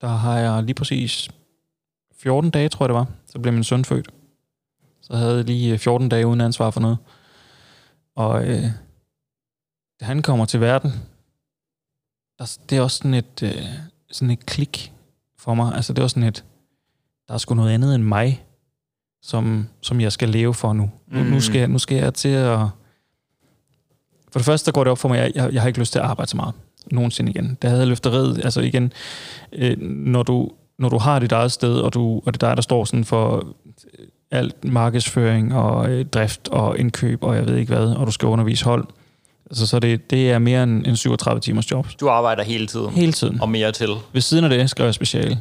der 0.00 0.08
har 0.08 0.38
jeg 0.38 0.62
lige 0.62 0.74
præcis 0.74 1.28
14 2.18 2.50
dage, 2.50 2.68
tror 2.68 2.84
jeg 2.84 2.88
det 2.88 2.94
var, 2.94 3.06
så 3.26 3.38
blev 3.38 3.54
min 3.54 3.64
søn 3.64 3.84
født. 3.84 4.08
Så 5.02 5.12
jeg 5.12 5.20
havde 5.20 5.42
lige 5.42 5.78
14 5.78 6.04
øh, 6.04 6.10
dage 6.10 6.26
uden 6.26 6.40
ansvar 6.40 6.70
for 6.70 6.80
noget. 6.80 6.98
Og 8.18 8.48
øh, 8.48 8.64
da 10.00 10.04
han 10.04 10.22
kommer 10.22 10.44
til 10.44 10.60
verden, 10.60 10.92
der, 12.38 12.58
det 12.70 12.78
er 12.78 12.82
også 12.82 12.96
sådan 12.96 13.14
et, 13.14 13.42
øh, 13.42 13.64
sådan 14.10 14.30
et 14.30 14.46
klik 14.46 14.92
for 15.38 15.54
mig. 15.54 15.74
Altså 15.74 15.92
det 15.92 15.98
er 15.98 16.02
også 16.02 16.14
sådan 16.14 16.28
et, 16.28 16.44
der 17.28 17.34
er 17.34 17.38
sgu 17.38 17.54
noget 17.54 17.70
andet 17.70 17.94
end 17.94 18.02
mig, 18.02 18.44
som, 19.22 19.68
som 19.80 20.00
jeg 20.00 20.12
skal 20.12 20.28
leve 20.28 20.54
for 20.54 20.72
nu. 20.72 20.90
Mm. 21.06 21.18
Nu, 21.18 21.40
skal, 21.40 21.58
jeg, 21.58 21.68
nu 21.68 21.78
skal 21.78 21.96
jeg 21.96 22.14
til 22.14 22.28
at... 22.28 22.58
For 24.32 24.38
det 24.38 24.44
første, 24.44 24.66
der 24.66 24.72
går 24.72 24.84
det 24.84 24.90
op 24.90 24.98
for 24.98 25.08
mig, 25.08 25.18
at 25.18 25.34
jeg, 25.34 25.52
jeg 25.52 25.62
har 25.62 25.68
ikke 25.68 25.80
lyst 25.80 25.92
til 25.92 25.98
at 25.98 26.04
arbejde 26.04 26.30
så 26.30 26.36
meget 26.36 26.54
nogensinde 26.90 27.30
igen. 27.30 27.58
Det 27.62 27.70
havde 27.70 27.86
løfteriet, 27.86 28.44
altså 28.44 28.60
igen, 28.60 28.92
øh, 29.52 29.80
når, 29.82 30.22
du, 30.22 30.50
når 30.78 30.88
du 30.88 30.98
har 30.98 31.18
dit 31.18 31.32
eget 31.32 31.52
sted, 31.52 31.80
og, 31.80 31.94
du, 31.94 32.22
og 32.26 32.34
det 32.34 32.42
er 32.42 32.48
dig, 32.48 32.56
der 32.56 32.62
står 32.62 32.84
sådan 32.84 33.04
for 33.04 33.56
alt 34.30 34.64
markedsføring 34.64 35.54
og 35.54 35.90
øh, 35.90 36.06
drift 36.06 36.48
og 36.48 36.78
indkøb 36.78 37.24
og 37.24 37.36
jeg 37.36 37.46
ved 37.46 37.56
ikke 37.56 37.74
hvad, 37.74 37.86
og 37.86 38.06
du 38.06 38.12
skal 38.12 38.26
undervise 38.26 38.64
hold. 38.64 38.86
Altså, 39.50 39.66
så 39.66 39.78
det, 39.78 40.10
det 40.10 40.30
er 40.30 40.38
mere 40.38 40.62
end, 40.62 40.86
end 40.86 40.96
37 40.96 41.40
timers 41.40 41.70
job. 41.70 41.88
Du 42.00 42.08
arbejder 42.08 42.42
hele 42.42 42.66
tiden? 42.66 42.90
Hele 42.90 43.12
tiden. 43.12 43.40
Og 43.40 43.48
mere 43.48 43.72
til? 43.72 43.88
Ved 44.12 44.20
siden 44.20 44.44
af 44.44 44.50
det 44.50 44.70
skrev 44.70 44.84
jeg 44.84 44.94
speciale. 44.94 45.38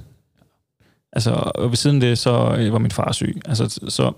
Altså, 1.13 1.51
og 1.55 1.69
ved 1.69 1.75
siden 1.75 1.95
af 1.95 2.01
det, 2.01 2.17
så 2.17 2.55
øh, 2.59 2.73
var 2.73 2.79
min 2.79 2.91
far 2.91 3.11
syg. 3.11 3.41
Altså, 3.45 3.79
så 3.89 4.11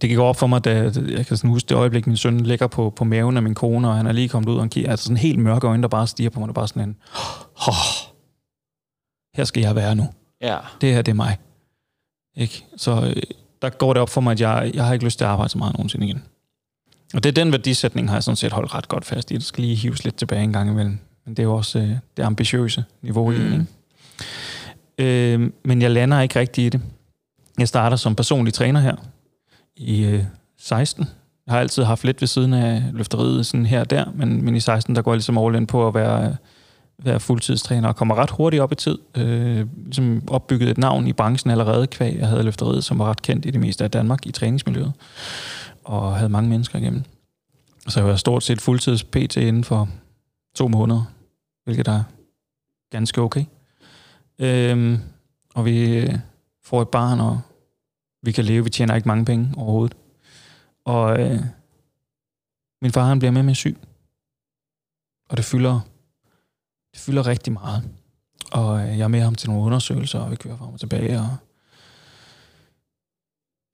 det 0.00 0.10
gik 0.10 0.18
op 0.18 0.36
for 0.36 0.46
mig, 0.46 0.64
da 0.64 0.92
jeg 1.08 1.26
kan 1.26 1.36
sådan 1.36 1.50
huske 1.50 1.68
det 1.68 1.74
øjeblik, 1.74 2.06
min 2.06 2.16
søn 2.16 2.40
ligger 2.40 2.66
på, 2.66 2.90
på 2.96 3.04
maven 3.04 3.36
af 3.36 3.42
min 3.42 3.54
kone, 3.54 3.88
og 3.88 3.96
han 3.96 4.06
er 4.06 4.12
lige 4.12 4.28
kommet 4.28 4.48
ud 4.48 4.56
og 4.56 4.70
kigger. 4.70 4.90
Altså 4.90 5.04
sådan 5.04 5.16
helt 5.16 5.38
mørke 5.38 5.66
øjne, 5.66 5.82
der 5.82 5.88
bare 5.88 6.06
stiger 6.06 6.30
på 6.30 6.40
mig. 6.40 6.46
Det 6.46 6.52
er 6.52 6.54
bare 6.54 6.68
sådan 6.68 6.88
en, 6.88 6.96
oh, 7.68 7.74
her 9.34 9.44
skal 9.44 9.60
jeg 9.60 9.76
være 9.76 9.94
nu. 9.94 10.08
Ja. 10.40 10.58
Det 10.80 10.94
her, 10.94 11.02
det 11.02 11.12
er 11.12 11.16
mig. 11.16 11.36
Ikke? 12.36 12.64
Så 12.76 13.12
øh, 13.16 13.22
der 13.64 13.70
går 13.70 13.92
det 13.92 14.02
op 14.02 14.10
for 14.10 14.20
mig, 14.20 14.32
at 14.32 14.40
jeg, 14.40 14.70
jeg 14.74 14.84
har 14.84 14.92
ikke 14.92 15.04
lyst 15.04 15.18
til 15.18 15.24
at 15.24 15.30
arbejde 15.30 15.50
så 15.50 15.58
meget 15.58 15.74
nogensinde 15.74 16.06
igen. 16.06 16.22
Og 17.14 17.22
det 17.22 17.28
er 17.28 17.44
den 17.44 17.52
værdisætning, 17.52 18.08
har 18.08 18.16
jeg 18.16 18.22
sådan 18.22 18.36
set 18.36 18.52
holdt 18.52 18.74
ret 18.74 18.88
godt 18.88 19.04
fast 19.04 19.30
i. 19.30 19.34
Det 19.34 19.44
skal 19.44 19.64
lige 19.64 19.76
hives 19.76 20.04
lidt 20.04 20.16
tilbage 20.16 20.42
en 20.42 20.52
gang 20.52 20.70
imellem. 20.70 20.98
Men 21.24 21.36
det 21.36 21.38
er 21.38 21.44
jo 21.44 21.54
også 21.54 21.78
øh, 21.78 21.90
det 22.16 22.22
ambitiøse 22.22 22.84
niveau 23.02 23.30
mm. 23.30 23.36
i 23.36 23.50
det. 23.50 23.66
Øh, 24.98 25.50
men 25.64 25.82
jeg 25.82 25.90
lander 25.90 26.20
ikke 26.20 26.38
rigtig 26.38 26.66
i 26.66 26.68
det. 26.68 26.80
Jeg 27.58 27.68
starter 27.68 27.96
som 27.96 28.16
personlig 28.16 28.54
træner 28.54 28.80
her 28.80 28.96
i 29.76 30.04
øh, 30.04 30.24
16. 30.58 31.08
Jeg 31.46 31.54
har 31.54 31.60
altid 31.60 31.82
haft 31.82 32.04
lidt 32.04 32.20
ved 32.20 32.28
siden 32.28 32.54
af 32.54 32.82
løfteriet 32.92 33.46
sådan 33.46 33.66
her 33.66 33.80
og 33.80 33.90
der, 33.90 34.04
men, 34.14 34.44
men 34.44 34.56
i 34.56 34.60
16, 34.60 34.96
der 34.96 35.02
går 35.02 35.12
jeg 35.12 35.16
ligesom 35.16 35.38
all 35.38 35.54
in 35.54 35.66
på 35.66 35.88
at 35.88 35.94
være, 35.94 36.36
være 36.98 37.20
fuldtidstræner 37.20 37.88
og 37.88 37.96
kommer 37.96 38.14
ret 38.14 38.30
hurtigt 38.30 38.62
op 38.62 38.72
i 38.72 38.74
tid. 38.74 38.98
Øh, 39.16 39.66
ligesom 39.84 40.22
opbygget 40.28 40.68
et 40.68 40.78
navn 40.78 41.06
i 41.06 41.12
branchen 41.12 41.50
allerede 41.50 41.86
kvæg. 41.86 42.18
Jeg 42.18 42.28
havde 42.28 42.42
løfteriet, 42.42 42.84
som 42.84 42.98
var 42.98 43.04
ret 43.04 43.22
kendt 43.22 43.46
i 43.46 43.50
det 43.50 43.60
meste 43.60 43.84
af 43.84 43.90
Danmark 43.90 44.26
i 44.26 44.32
træningsmiljøet, 44.32 44.92
og 45.84 46.16
havde 46.16 46.28
mange 46.28 46.50
mennesker 46.50 46.78
igennem. 46.78 47.02
Så 47.88 48.00
jeg 48.00 48.08
var 48.08 48.16
stort 48.16 48.42
set 48.42 48.60
fuldtids 48.60 49.04
PT 49.04 49.36
inden 49.36 49.64
for 49.64 49.88
to 50.54 50.68
måneder, 50.68 51.02
hvilket 51.64 51.88
er 51.88 52.02
ganske 52.90 53.20
okay. 53.20 53.44
Øh, 54.38 54.98
og 55.54 55.64
vi 55.64 55.98
øh, 55.98 56.14
får 56.64 56.82
et 56.82 56.88
barn, 56.88 57.20
og 57.20 57.40
vi 58.22 58.32
kan 58.32 58.44
leve. 58.44 58.64
Vi 58.64 58.70
tjener 58.70 58.94
ikke 58.94 59.08
mange 59.08 59.24
penge 59.24 59.54
overhovedet. 59.56 59.96
Og 60.84 61.20
øh, 61.20 61.40
min 62.82 62.92
far, 62.92 63.04
han 63.04 63.18
bliver 63.18 63.32
med 63.32 63.42
med 63.42 63.54
syg. 63.54 63.76
Og 65.28 65.36
det 65.36 65.44
fylder, 65.44 65.80
det 66.94 67.02
fylder 67.02 67.26
rigtig 67.26 67.52
meget. 67.52 67.82
Og 68.52 68.80
øh, 68.80 68.98
jeg 68.98 69.04
er 69.04 69.08
med 69.08 69.20
ham 69.20 69.34
til 69.34 69.50
nogle 69.50 69.64
undersøgelser, 69.64 70.18
og 70.18 70.30
vi 70.30 70.36
kører 70.36 70.56
frem 70.56 70.72
og 70.72 70.80
tilbage. 70.80 71.18
Og 71.18 71.36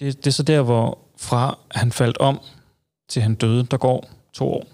det, 0.01 0.17
det 0.17 0.27
er 0.27 0.31
så 0.31 0.43
der, 0.43 0.63
hvor 0.63 0.99
fra 1.19 1.59
han 1.71 1.93
faldt 1.93 2.19
om, 2.19 2.41
til 3.09 3.23
han 3.23 3.35
døde, 3.35 3.67
der 3.67 3.77
går 3.77 4.11
to 4.33 4.53
år. 4.53 4.67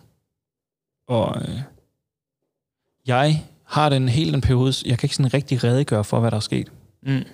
Og 1.09 1.42
øh, 1.42 1.61
jeg 3.07 3.44
har 3.64 3.88
den 3.88 4.09
hele 4.09 4.32
den 4.32 4.40
periode, 4.40 4.72
jeg 4.86 4.99
kan 4.99 5.07
ikke 5.07 5.16
sådan 5.16 5.34
rigtig 5.34 5.64
redegøre 5.64 6.05
for, 6.05 6.20
hvad 6.20 6.30
der 6.30 6.36
er 6.36 6.40
sket. 6.40 6.72
Mm. 7.03 7.24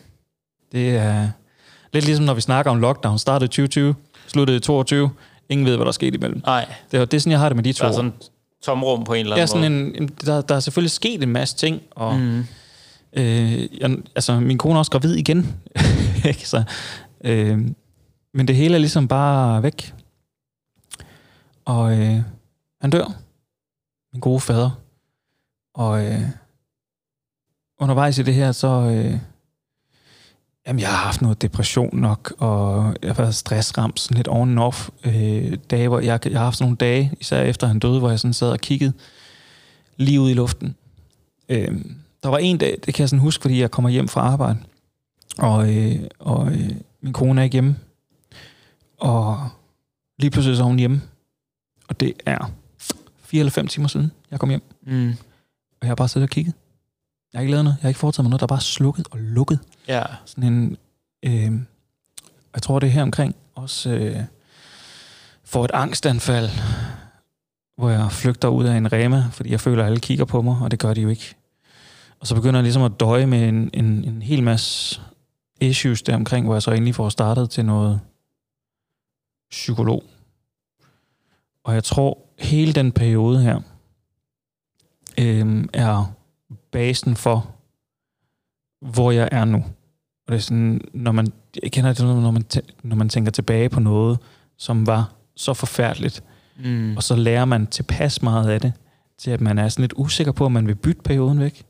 Det 0.73 0.97
er 0.97 1.31
lidt 1.93 2.05
ligesom, 2.05 2.25
når 2.25 2.35
vi 2.35 2.41
snakker 2.41 2.71
om 2.71 2.79
lockdown. 2.79 3.19
Startede 3.19 3.45
i 3.45 3.49
2020, 3.49 3.95
sluttede 4.27 4.57
i 4.57 4.61
22. 4.61 5.11
Ingen 5.49 5.67
ved, 5.67 5.77
hvad 5.77 5.85
der 5.85 5.89
er 5.89 5.93
sket 5.93 6.15
imellem. 6.15 6.43
Nej, 6.47 6.75
Det 6.91 7.01
er, 7.01 7.05
det 7.05 7.17
er 7.17 7.21
sådan, 7.21 7.31
jeg 7.31 7.41
har 7.41 7.49
det 7.49 7.57
med 7.57 7.65
de 7.65 7.73
to 7.73 7.83
der 7.83 7.89
er 7.91 7.95
sådan 7.95 8.13
tomrum 8.63 9.05
på 9.05 9.15
en 9.15 9.21
eller 9.21 9.37
Ja, 9.37 9.43
anden 9.43 9.49
sådan 9.49 9.73
måde. 9.73 9.97
en, 9.97 10.03
en, 10.03 10.09
der, 10.09 10.41
der 10.41 10.55
er 10.55 10.61
selvfølgelig 10.61 10.91
sket 10.91 11.23
en 11.23 11.29
masse 11.29 11.57
ting, 11.57 11.83
og 11.91 12.17
mm. 12.19 12.23
Mm. 12.23 12.45
øh, 13.13 13.81
jeg, 13.81 13.97
altså, 14.15 14.41
min 14.41 14.59
kone 14.59 14.75
er 14.75 14.79
også 14.79 14.91
gravid 14.91 15.15
igen. 15.15 15.63
ikke? 16.29 16.49
Så, 16.49 16.63
øh, 17.25 17.59
men 18.35 18.49
det 18.49 18.57
hele 18.57 18.75
er 18.75 18.79
ligesom 18.79 19.09
bare 19.09 19.63
væk. 19.63 19.95
Og 21.65 21.99
øh, 21.99 22.21
han 22.81 22.91
dør. 22.91 23.15
Min 24.13 24.21
gode 24.21 24.41
fader. 24.41 24.71
Og 25.75 26.05
øh, 26.07 26.21
undervejs 27.81 28.19
i 28.19 28.23
det 28.23 28.35
her, 28.35 28.53
så... 28.53 28.69
Øh, 28.69 29.19
jamen, 30.67 30.81
jeg 30.81 30.89
har 30.89 30.97
haft 30.97 31.23
noget 31.23 31.43
depression 31.43 31.97
nok, 31.97 32.35
og 32.39 32.95
jeg 33.03 33.11
har 33.11 33.23
været 33.23 33.35
stressramt 33.35 34.01
sådan 34.01 34.17
lidt 34.17 34.29
on 34.29 34.51
and 34.51 34.59
off. 34.59 34.89
Øh, 35.05 35.57
dage, 35.71 35.89
hvor 35.89 36.01
jeg, 36.01 36.21
jeg 36.27 36.39
har 36.39 36.45
haft 36.45 36.57
sådan 36.57 36.65
nogle 36.65 36.77
dage, 36.77 37.13
især 37.21 37.43
efter 37.43 37.67
han 37.67 37.79
døde, 37.79 37.99
hvor 37.99 38.11
jeg 38.11 38.19
sådan 38.19 38.35
sad 38.35 38.51
og 38.51 38.59
kiggede 38.59 38.93
lige 39.97 40.21
ud 40.21 40.31
i 40.31 40.35
luften. 40.35 40.77
Øh, 41.49 41.85
der 42.23 42.29
var 42.29 42.39
en 42.39 42.59
dag, 42.59 42.79
det 42.87 42.95
kan 42.95 43.03
jeg 43.03 43.09
sådan 43.09 43.21
huske, 43.21 43.43
fordi 43.43 43.61
jeg 43.61 43.71
kommer 43.71 43.91
hjem 43.91 44.09
fra 44.09 44.21
arbejde, 44.21 44.59
og, 45.39 45.75
øh, 45.77 46.01
og 46.19 46.53
øh, 46.53 46.71
min 47.01 47.13
kone 47.13 47.41
er 47.41 47.45
ikke 47.45 47.55
hjemme. 47.55 47.77
Og 48.99 49.49
lige 50.19 50.31
pludselig 50.31 50.57
så 50.57 50.63
er 50.63 50.67
hun 50.67 50.79
hjemme. 50.79 51.03
Og 51.89 52.01
det 52.01 52.13
er 52.27 52.51
fire 53.23 53.39
eller 53.39 53.51
fem 53.51 53.67
timer 53.67 53.89
siden, 53.89 54.13
jeg 54.31 54.41
kom 54.41 54.49
hjem. 54.49 54.63
Mm. 54.87 55.09
Og 55.71 55.83
jeg 55.83 55.89
har 55.89 55.95
bare 55.95 56.09
siddet 56.09 56.27
og 56.29 56.31
kigget. 56.31 56.55
Jeg 57.33 57.39
har 57.39 57.43
ikke 57.43 57.51
lavet 57.51 57.65
noget. 57.65 57.77
Jeg 57.77 57.83
har 57.83 57.89
ikke 57.89 58.01
foretaget 58.01 58.25
mig 58.25 58.31
noget. 58.31 58.41
Der 58.41 58.45
er 58.45 58.49
bare 58.57 58.61
slukket 58.61 59.09
og 59.11 59.19
lukket. 59.19 59.59
Ja. 59.89 60.03
Sådan 60.25 60.53
en... 60.53 60.77
Øh, 61.23 61.53
jeg 62.55 62.63
tror, 62.63 62.79
det 62.79 62.87
er 62.87 62.91
her 62.91 63.03
omkring. 63.03 63.37
Også 63.55 63.91
øh, 63.91 64.17
får 65.45 65.65
et 65.65 65.71
angstanfald, 65.75 66.51
hvor 67.77 67.91
jeg 67.91 68.13
flygter 68.13 68.49
ud 68.49 68.65
af 68.65 68.77
en 68.77 68.93
rema, 68.93 69.25
fordi 69.33 69.51
jeg 69.51 69.61
føler, 69.61 69.83
at 69.83 69.87
alle 69.87 70.01
kigger 70.01 70.25
på 70.25 70.43
mig, 70.43 70.57
og 70.63 70.71
det 70.71 70.79
gør 70.79 70.95
de 70.95 71.01
jo 71.01 71.09
ikke. 71.09 71.35
Og 72.21 72.27
så 72.27 72.35
begynder 72.35 72.61
jeg 72.61 72.63
ligesom 72.63 72.83
at 72.83 73.01
døje 73.01 73.27
med 73.27 73.49
en, 73.49 73.71
en, 73.73 74.05
en 74.05 74.23
hel 74.23 74.43
masse 74.43 75.01
issues 75.61 76.03
der 76.03 76.15
omkring, 76.15 76.47
hvor 76.47 76.55
jeg 76.55 76.63
så 76.63 76.71
endelig 76.71 76.95
får 76.95 77.09
startet 77.09 77.51
til 77.51 77.65
noget 77.65 78.01
psykolog. 79.51 80.05
Og 81.65 81.75
jeg 81.75 81.85
tror, 81.85 82.19
hele 82.39 82.73
den 82.73 82.93
periode 82.93 83.43
her 83.43 83.61
øh, 85.19 85.65
er 85.73 86.13
basen 86.71 87.17
for, 87.17 87.55
hvor 88.83 89.11
jeg 89.11 89.29
er 89.33 89.45
nu. 89.45 89.59
Og 90.27 90.33
det 90.33 90.35
er 90.35 90.39
sådan, 90.39 90.81
når 90.95 91.13
man, 91.13 91.27
jeg 91.63 91.73
kender 91.73 91.93
det, 91.93 92.05
når 92.05 92.31
man, 92.31 92.45
tæ- 92.55 92.71
når 92.83 92.97
man 92.97 93.09
tænker 93.09 93.31
tilbage 93.33 93.69
på 93.69 93.81
noget, 93.81 94.19
som 94.59 94.87
var 94.87 95.13
så 95.37 95.55
forfærdeligt, 95.55 96.23
Mm. 96.65 96.97
og 96.97 97.03
så 97.03 97.17
lærer 97.17 97.45
man 97.45 97.67
tilpas 97.67 98.23
meget 98.23 98.51
af 98.51 98.61
det, 98.61 98.73
til 99.19 99.31
at 99.31 99.41
man 99.41 99.59
er 99.59 99.69
sådan 99.69 99.83
lidt 99.83 99.93
usikker 99.97 100.33
på, 100.33 100.45
om 100.45 100.53
man 100.53 100.67
vil 100.67 100.75
bytte 100.75 101.03
perioden 101.03 101.41
væk. 101.41 101.63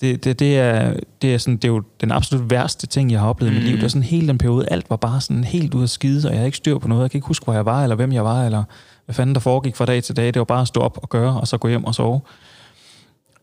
Det, 0.00 0.24
det, 0.24 0.38
det, 0.38 0.58
er, 0.58 0.96
det, 1.22 1.34
er 1.34 1.38
sådan, 1.38 1.56
det 1.56 1.64
er 1.64 1.68
jo 1.72 1.82
den 2.00 2.10
absolut 2.12 2.50
værste 2.50 2.86
ting, 2.86 3.10
jeg 3.12 3.20
har 3.20 3.28
oplevet 3.28 3.52
i 3.52 3.54
mit 3.54 3.62
Mm. 3.62 3.68
liv. 3.68 3.76
Det 3.76 3.84
er 3.84 3.88
sådan 3.88 4.02
hele 4.02 4.28
den 4.28 4.38
periode, 4.38 4.68
alt 4.70 4.90
var 4.90 4.96
bare 4.96 5.20
sådan 5.20 5.44
helt 5.44 5.74
ud 5.74 5.82
af 5.82 5.88
skide, 5.88 6.28
og 6.28 6.30
jeg 6.32 6.38
havde 6.38 6.46
ikke 6.46 6.56
styr 6.56 6.78
på 6.78 6.88
noget. 6.88 7.02
Jeg 7.02 7.10
kan 7.10 7.18
ikke 7.18 7.26
huske, 7.26 7.44
hvor 7.44 7.52
jeg 7.54 7.64
var, 7.66 7.82
eller 7.82 7.96
hvem 7.96 8.12
jeg 8.12 8.24
var, 8.24 8.44
eller 8.44 8.64
hvad 9.04 9.14
fanden 9.14 9.34
der 9.34 9.40
foregik 9.40 9.76
fra 9.76 9.84
dag 9.86 10.02
til 10.02 10.16
dag. 10.16 10.26
Det 10.26 10.38
var 10.38 10.44
bare 10.44 10.60
at 10.60 10.68
stå 10.68 10.80
op 10.80 10.98
og 11.02 11.08
gøre, 11.08 11.40
og 11.40 11.48
så 11.48 11.58
gå 11.58 11.68
hjem 11.68 11.84
og 11.84 11.94
sove. 11.94 12.20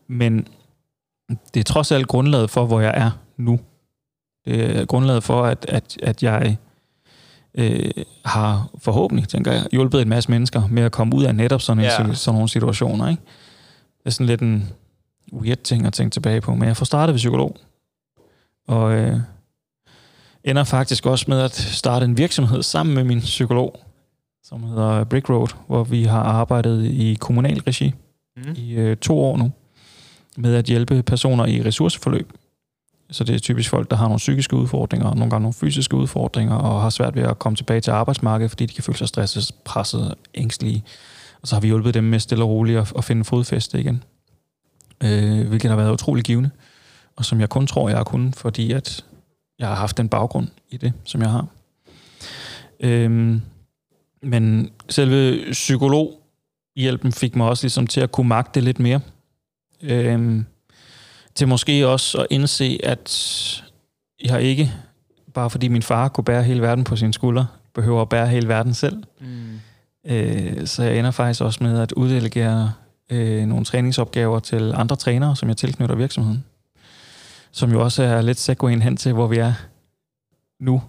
Men 0.08 0.46
det 1.28 1.60
er 1.60 1.64
trods 1.64 1.92
alt 1.92 2.08
grundlaget 2.08 2.50
for, 2.50 2.66
hvor 2.66 2.80
jeg 2.80 2.92
er 2.96 3.10
nu. 3.36 3.60
Det 4.44 4.78
er 4.78 4.84
grundlaget 4.84 5.22
for, 5.24 5.44
at, 5.44 5.66
at, 5.68 5.96
at 6.02 6.22
jeg 6.22 6.56
øh, 7.54 7.90
har 8.24 8.70
forhåbentlig, 8.78 9.28
tænker 9.28 9.52
jeg, 9.52 9.66
hjulpet 9.72 10.02
en 10.02 10.08
masse 10.08 10.30
mennesker 10.30 10.68
med 10.68 10.82
at 10.82 10.92
komme 10.92 11.16
ud 11.16 11.24
af 11.24 11.34
netop 11.34 11.60
sådan, 11.60 11.82
ja. 11.82 12.14
sådan 12.14 12.34
nogle 12.34 12.48
situationer. 12.48 13.08
Ikke? 13.08 13.22
Det 13.98 14.06
er 14.06 14.10
sådan 14.10 14.26
lidt 14.26 14.40
en 14.40 14.70
weird 15.32 15.58
ting 15.58 15.86
at 15.86 15.92
tænke 15.92 16.12
tilbage 16.12 16.40
på. 16.40 16.54
Men 16.54 16.68
jeg 16.68 16.76
får 16.76 16.84
startet 16.84 17.12
ved 17.12 17.18
psykolog. 17.18 17.56
Og 18.68 18.94
øh, 18.94 19.20
ender 20.44 20.64
faktisk 20.64 21.06
også 21.06 21.24
med 21.28 21.40
at 21.40 21.54
starte 21.54 22.04
en 22.04 22.18
virksomhed 22.18 22.62
sammen 22.62 22.94
med 22.94 23.04
min 23.04 23.20
psykolog, 23.20 23.80
som 24.42 24.62
hedder 24.62 25.04
Brick 25.04 25.28
Road, 25.28 25.48
hvor 25.66 25.84
vi 25.84 26.02
har 26.04 26.22
arbejdet 26.22 26.84
i 26.84 27.14
kommunal 27.20 27.60
regi 27.60 27.94
Mm. 28.36 28.54
i 28.56 28.74
øh, 28.74 28.96
to 28.96 29.18
år 29.18 29.36
nu, 29.36 29.50
med 30.36 30.54
at 30.54 30.64
hjælpe 30.64 31.02
personer 31.02 31.46
i 31.46 31.62
ressourceforløb. 31.62 32.32
Så 33.10 33.24
det 33.24 33.34
er 33.34 33.38
typisk 33.38 33.70
folk, 33.70 33.90
der 33.90 33.96
har 33.96 34.04
nogle 34.04 34.18
psykiske 34.18 34.56
udfordringer, 34.56 35.06
og 35.06 35.16
nogle 35.16 35.30
gange 35.30 35.42
nogle 35.42 35.54
fysiske 35.54 35.96
udfordringer, 35.96 36.54
og 36.54 36.82
har 36.82 36.90
svært 36.90 37.16
ved 37.16 37.22
at 37.22 37.38
komme 37.38 37.56
tilbage 37.56 37.80
til 37.80 37.90
arbejdsmarkedet, 37.90 38.50
fordi 38.50 38.66
de 38.66 38.74
kan 38.74 38.84
føle 38.84 38.98
sig 38.98 39.08
stresset, 39.08 39.54
presset, 39.64 40.14
ængstelige. 40.34 40.84
Og 41.42 41.48
så 41.48 41.54
har 41.54 41.60
vi 41.60 41.66
hjulpet 41.66 41.94
dem 41.94 42.04
med 42.04 42.20
stille 42.20 42.44
og 42.44 42.50
roligt 42.50 42.78
at, 42.78 42.92
at 42.98 43.04
finde 43.04 43.24
fodfæste 43.24 43.80
igen. 43.80 44.02
Øh, 45.04 45.48
hvilket 45.48 45.70
har 45.70 45.76
været 45.76 45.92
utrolig 45.92 46.24
givende, 46.24 46.50
og 47.16 47.24
som 47.24 47.40
jeg 47.40 47.48
kun 47.48 47.66
tror, 47.66 47.88
jeg 47.88 47.98
har 47.98 48.04
kunnet, 48.04 48.36
fordi 48.36 48.72
at 48.72 49.04
jeg 49.58 49.68
har 49.68 49.74
haft 49.74 49.96
den 49.96 50.08
baggrund 50.08 50.48
i 50.70 50.76
det, 50.76 50.92
som 51.04 51.20
jeg 51.20 51.30
har. 51.30 51.46
Øhm, 52.80 53.42
men 54.22 54.70
selve 54.88 55.52
psykologhjælpen 55.52 57.12
fik 57.12 57.36
mig 57.36 57.48
også 57.48 57.64
ligesom 57.64 57.86
til 57.86 58.00
at 58.00 58.12
kunne 58.12 58.28
magte 58.28 58.60
lidt 58.60 58.78
mere. 58.78 59.00
Øhm, 59.84 60.46
til 61.34 61.48
måske 61.48 61.88
også 61.88 62.18
at 62.18 62.26
indse, 62.30 62.80
at 62.82 63.64
jeg 64.24 64.42
ikke, 64.42 64.72
bare 65.34 65.50
fordi 65.50 65.68
min 65.68 65.82
far 65.82 66.08
kunne 66.08 66.24
bære 66.24 66.42
hele 66.42 66.62
verden 66.62 66.84
på 66.84 66.96
sine 66.96 67.14
skuldre, 67.14 67.46
behøver 67.74 68.02
at 68.02 68.08
bære 68.08 68.26
hele 68.26 68.48
verden 68.48 68.74
selv. 68.74 69.02
Mm. 69.20 69.60
Øh, 70.06 70.66
så 70.66 70.82
jeg 70.82 70.98
ender 70.98 71.10
faktisk 71.10 71.40
også 71.40 71.64
med 71.64 71.80
at 71.80 71.92
uddelegere 71.92 72.72
øh, 73.10 73.46
nogle 73.46 73.64
træningsopgaver 73.64 74.38
til 74.38 74.72
andre 74.74 74.96
trænere, 74.96 75.36
som 75.36 75.48
jeg 75.48 75.56
tilknytter 75.56 75.94
virksomheden. 75.94 76.44
Som 77.52 77.72
jo 77.72 77.82
også 77.82 78.02
er 78.02 78.22
lidt 78.22 78.38
segwayen 78.38 78.82
hen 78.82 78.96
til, 78.96 79.12
hvor 79.12 79.26
vi 79.26 79.36
er 79.36 79.52
nu, 80.60 80.82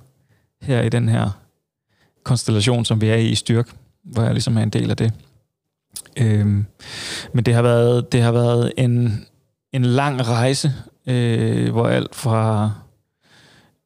her 0.61 0.81
i 0.81 0.89
den 0.89 1.09
her 1.09 1.29
konstellation, 2.23 2.85
som 2.85 3.01
vi 3.01 3.07
er 3.07 3.15
i 3.15 3.27
i 3.27 3.35
styrk, 3.35 3.69
hvor 4.03 4.23
jeg 4.23 4.33
ligesom 4.33 4.57
er 4.57 4.63
en 4.63 4.69
del 4.69 4.89
af 4.89 4.97
det. 4.97 5.13
Øhm, 6.17 6.65
men 7.33 7.45
det 7.45 7.53
har 7.53 7.61
været, 7.61 8.11
det 8.11 8.21
har 8.21 8.31
været 8.31 8.71
en, 8.77 9.25
en 9.73 9.85
lang 9.85 10.27
rejse, 10.27 10.73
øh, 11.07 11.71
hvor 11.71 11.87
alt 11.87 12.15
fra 12.15 12.71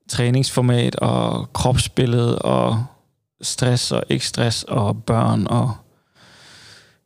træningsformat 0.10 0.96
og 0.96 1.54
kropsbillede 1.54 2.40
og 2.40 2.86
stress 3.42 3.92
og 3.92 4.04
ikke 4.10 4.28
stress 4.28 4.64
og 4.64 5.04
børn 5.04 5.48
og 5.48 5.72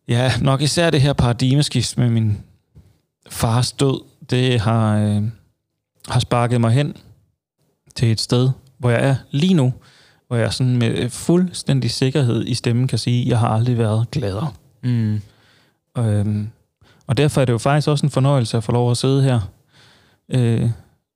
ja, 0.07 0.31
nok 0.41 0.61
især 0.61 0.89
det 0.89 1.01
her 1.01 1.13
paradigmeskift 1.13 1.97
med 1.97 2.09
min 2.09 2.37
fars 3.29 3.71
død, 3.71 4.03
det 4.29 4.59
har, 4.59 4.97
øh, 4.97 5.23
har 6.09 6.19
sparket 6.19 6.61
mig 6.61 6.71
hen 6.71 6.97
til 7.95 8.11
et 8.11 8.21
sted, 8.21 8.49
hvor 8.77 8.89
jeg 8.89 9.07
er 9.09 9.15
lige 9.31 9.53
nu, 9.53 9.73
hvor 10.27 10.37
jeg 10.37 10.53
sådan 10.53 10.77
med 10.77 11.09
fuldstændig 11.09 11.91
sikkerhed 11.91 12.45
i 12.45 12.53
stemmen 12.53 12.87
kan 12.87 12.97
sige, 12.97 13.21
at 13.21 13.27
jeg 13.27 13.39
har 13.39 13.47
aldrig 13.47 13.77
været 13.77 14.11
gladere. 14.11 14.53
Mm. 14.83 15.21
Øhm, 15.97 16.49
og 17.07 17.17
derfor 17.17 17.41
er 17.41 17.45
det 17.45 17.53
jo 17.53 17.57
faktisk 17.57 17.87
også 17.87 18.05
en 18.05 18.09
fornøjelse 18.09 18.57
at 18.57 18.63
få 18.63 18.71
lov 18.71 18.91
at 18.91 18.97
sidde 18.97 19.23
her 19.23 19.39
øh, 20.29 20.69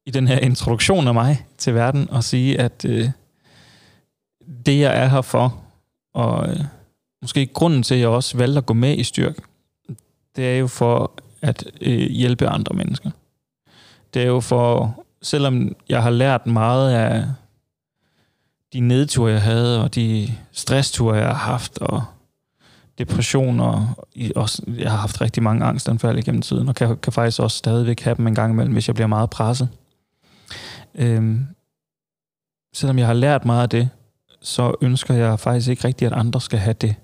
i 0.06 0.12
den 0.12 0.28
her 0.28 0.40
introduktion 0.40 1.08
af 1.08 1.14
mig 1.14 1.46
til 1.58 1.76
verden 1.76 2.10
og 2.10 2.24
sige, 2.24 2.60
at 2.60 2.86
øh, 2.86 3.10
det, 4.66 4.80
jeg 4.80 4.98
er 5.04 5.08
her 5.08 5.22
for, 5.22 5.62
og 6.14 6.50
øh, 6.50 6.60
måske 7.22 7.46
grunden 7.46 7.84
til, 7.84 7.96
at 7.96 8.02
jeg 8.02 8.10
også 8.10 8.38
valgte 8.38 8.58
at 8.58 8.66
gå 8.66 8.74
med 8.74 8.98
i 8.98 9.04
styrk, 9.04 9.36
det 10.36 10.48
er 10.48 10.58
jo 10.58 10.68
for 10.68 11.12
at 11.42 11.66
øh, 11.82 12.10
hjælpe 12.10 12.48
andre 12.48 12.76
mennesker. 12.76 13.12
Det 14.14 14.22
er 14.22 14.28
jo 14.28 14.40
for, 14.40 14.96
selvom 15.22 15.76
jeg 15.90 16.04
har 16.04 16.10
lært 16.10 16.48
meget 16.48 16.92
af 16.94 17.26
de 18.74 18.80
nedture, 18.80 19.32
jeg 19.32 19.42
havde, 19.42 19.84
og 19.84 19.96
de 19.96 20.34
stressture, 20.52 21.18
jeg 21.18 21.28
har 21.28 21.34
haft, 21.34 21.78
og 21.78 22.04
depression, 22.98 23.60
og 23.60 23.88
også, 24.36 24.62
jeg 24.78 24.92
har 24.92 24.98
haft 24.98 25.22
rigtig 25.22 25.44
mange 25.44 25.66
angstanfald 25.66 26.18
igennem 26.18 26.42
tiden, 26.42 26.70
og 26.70 26.76
kan, 26.76 26.98
kan 26.98 27.14
faktisk 27.14 27.40
også 27.40 27.58
stadigvæk 27.58 28.02
have 28.02 28.16
dem 28.16 28.28
en 28.28 28.36
gang 28.36 28.54
imellem, 28.54 28.74
hvis 28.74 28.88
jeg 28.88 28.96
bliver 28.96 29.08
meget 29.08 29.30
presset. 29.30 29.70
Øhm, 30.96 31.46
selvom 32.74 33.00
jeg 33.00 33.08
har 33.08 33.14
lært 33.14 33.46
meget 33.46 33.64
af 33.64 33.70
det, 33.70 33.90
så 34.42 34.76
ønsker 34.82 35.14
jeg 35.14 35.40
faktisk 35.40 35.70
ikke 35.70 35.88
rigtigt, 35.88 36.12
at 36.12 36.20
andre 36.20 36.42
skal 36.42 36.60
have 36.60 36.74
det 36.74 36.96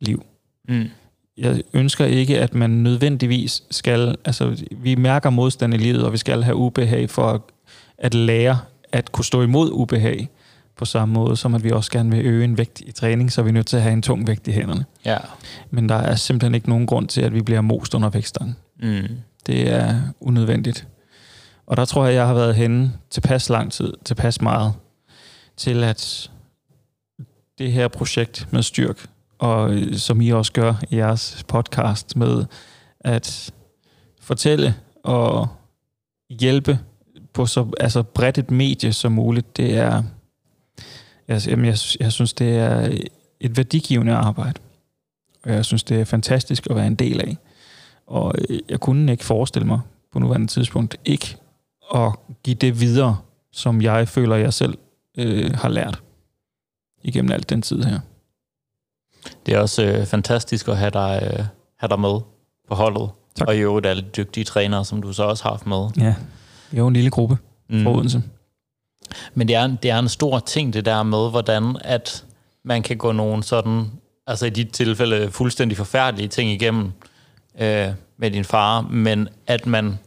liv. 0.00 0.24
Mm. 0.68 0.88
Jeg 1.36 1.62
ønsker 1.72 2.04
ikke, 2.04 2.40
at 2.40 2.54
man 2.54 2.70
nødvendigvis 2.70 3.62
skal... 3.70 4.16
Altså, 4.24 4.64
vi 4.70 4.94
mærker 4.94 5.30
modstand 5.30 5.74
i 5.74 5.76
livet, 5.76 6.04
og 6.04 6.12
vi 6.12 6.16
skal 6.16 6.42
have 6.42 6.56
ubehag 6.56 7.10
for 7.10 7.30
at, 7.30 7.40
at 7.98 8.14
lære 8.14 8.58
at 8.92 9.12
kunne 9.12 9.24
stå 9.24 9.42
imod 9.42 9.70
ubehag 9.72 10.28
på 10.82 10.86
samme 10.86 11.12
måde, 11.12 11.36
som 11.36 11.54
at 11.54 11.64
vi 11.64 11.70
også 11.70 11.90
gerne 11.90 12.10
vil 12.10 12.26
øge 12.26 12.44
en 12.44 12.58
vægt 12.58 12.80
i 12.80 12.92
træning, 12.92 13.32
så 13.32 13.40
er 13.40 13.44
vi 13.44 13.52
nødt 13.52 13.66
til 13.66 13.76
at 13.76 13.82
have 13.82 13.92
en 13.92 14.02
tung 14.02 14.26
vægt 14.26 14.48
i 14.48 14.50
hænderne. 14.52 14.84
Ja. 15.04 15.16
Men 15.70 15.88
der 15.88 15.94
er 15.94 16.14
simpelthen 16.14 16.54
ikke 16.54 16.68
nogen 16.68 16.86
grund 16.86 17.08
til, 17.08 17.20
at 17.20 17.34
vi 17.34 17.42
bliver 17.42 17.60
most 17.60 17.94
under 17.94 18.10
vægtstangen. 18.10 18.56
Mm. 18.82 19.08
Det 19.46 19.72
er 19.72 20.00
unødvendigt. 20.20 20.88
Og 21.66 21.76
der 21.76 21.84
tror 21.84 22.06
jeg, 22.06 22.14
jeg 22.14 22.26
har 22.26 22.34
været 22.34 22.54
henne 22.54 22.92
tilpas 23.10 23.48
lang 23.48 23.72
tid, 23.72 23.92
tilpas 24.04 24.40
meget, 24.40 24.72
til 25.56 25.84
at 25.84 26.30
det 27.58 27.72
her 27.72 27.88
projekt 27.88 28.48
med 28.50 28.62
styrk, 28.62 29.06
og 29.38 29.72
øh, 29.72 29.96
som 29.96 30.20
I 30.20 30.30
også 30.30 30.52
gør 30.52 30.74
i 30.90 30.96
jeres 30.96 31.44
podcast 31.48 32.16
med 32.16 32.44
at 33.00 33.52
fortælle 34.20 34.74
og 35.04 35.48
hjælpe 36.30 36.78
på 37.32 37.46
så 37.46 37.66
altså 37.80 38.02
bredt 38.02 38.38
et 38.38 38.50
medie 38.50 38.92
som 38.92 39.12
muligt, 39.12 39.56
det 39.56 39.76
er, 39.76 40.02
jeg, 41.28 41.46
jamen 41.46 41.64
jeg, 41.66 41.76
jeg 42.00 42.12
synes, 42.12 42.32
det 42.32 42.56
er 42.56 42.98
et 43.40 43.56
værdigivende 43.56 44.12
arbejde. 44.14 44.60
Og 45.44 45.52
jeg 45.52 45.64
synes, 45.64 45.84
det 45.84 46.00
er 46.00 46.04
fantastisk 46.04 46.66
at 46.70 46.76
være 46.76 46.86
en 46.86 46.94
del 46.94 47.20
af. 47.20 47.36
Og 48.06 48.34
øh, 48.48 48.58
jeg 48.68 48.80
kunne 48.80 49.12
ikke 49.12 49.24
forestille 49.24 49.66
mig 49.66 49.80
på 50.12 50.18
nuværende 50.18 50.46
tidspunkt 50.46 50.96
ikke 51.04 51.36
at 51.94 52.12
give 52.42 52.54
det 52.56 52.80
videre, 52.80 53.18
som 53.52 53.82
jeg 53.82 54.08
føler, 54.08 54.36
jeg 54.36 54.52
selv 54.52 54.78
øh, 55.18 55.54
har 55.54 55.68
lært 55.68 56.02
igennem 57.02 57.32
alt 57.32 57.50
den 57.50 57.62
tid 57.62 57.82
her. 57.82 58.00
Det 59.46 59.54
er 59.54 59.58
også 59.58 59.84
øh, 59.84 60.06
fantastisk 60.06 60.68
at 60.68 60.76
have 60.78 60.90
dig, 60.90 61.20
øh, 61.22 61.44
have 61.76 61.88
dig 61.88 62.00
med 62.00 62.20
på 62.68 62.74
holdet. 62.74 63.10
Tak. 63.34 63.48
Og 63.48 63.56
i 63.56 63.58
øvrigt 63.58 63.86
alle 63.86 64.02
dygtige 64.16 64.44
trænere, 64.44 64.84
som 64.84 65.02
du 65.02 65.12
så 65.12 65.22
også 65.22 65.42
har 65.44 65.50
haft 65.50 65.66
med. 65.66 65.88
Ja, 65.98 66.14
jo 66.72 66.86
en 66.86 66.94
lille 66.94 67.10
gruppe 67.10 67.38
Mm. 67.68 67.82
fra 67.84 67.90
Odense. 67.90 68.22
Men 69.34 69.48
det 69.48 69.56
er, 69.56 69.76
det 69.82 69.90
er 69.90 69.98
en 69.98 70.08
stor 70.08 70.38
ting, 70.38 70.72
det 70.72 70.84
der 70.84 71.02
med, 71.02 71.30
hvordan 71.30 71.76
at 71.80 72.24
man 72.64 72.82
kan 72.82 72.96
gå 72.96 73.12
nogle 73.12 73.42
sådan, 73.42 73.90
altså 74.26 74.46
i 74.46 74.50
dit 74.50 74.68
tilfælde, 74.72 75.30
fuldstændig 75.30 75.78
forfærdelige 75.78 76.28
ting 76.28 76.50
igennem 76.50 76.92
øh, 77.60 77.88
med 78.16 78.30
din 78.30 78.44
far, 78.44 78.80
men 78.80 79.28
at 79.46 79.66
man 79.66 79.98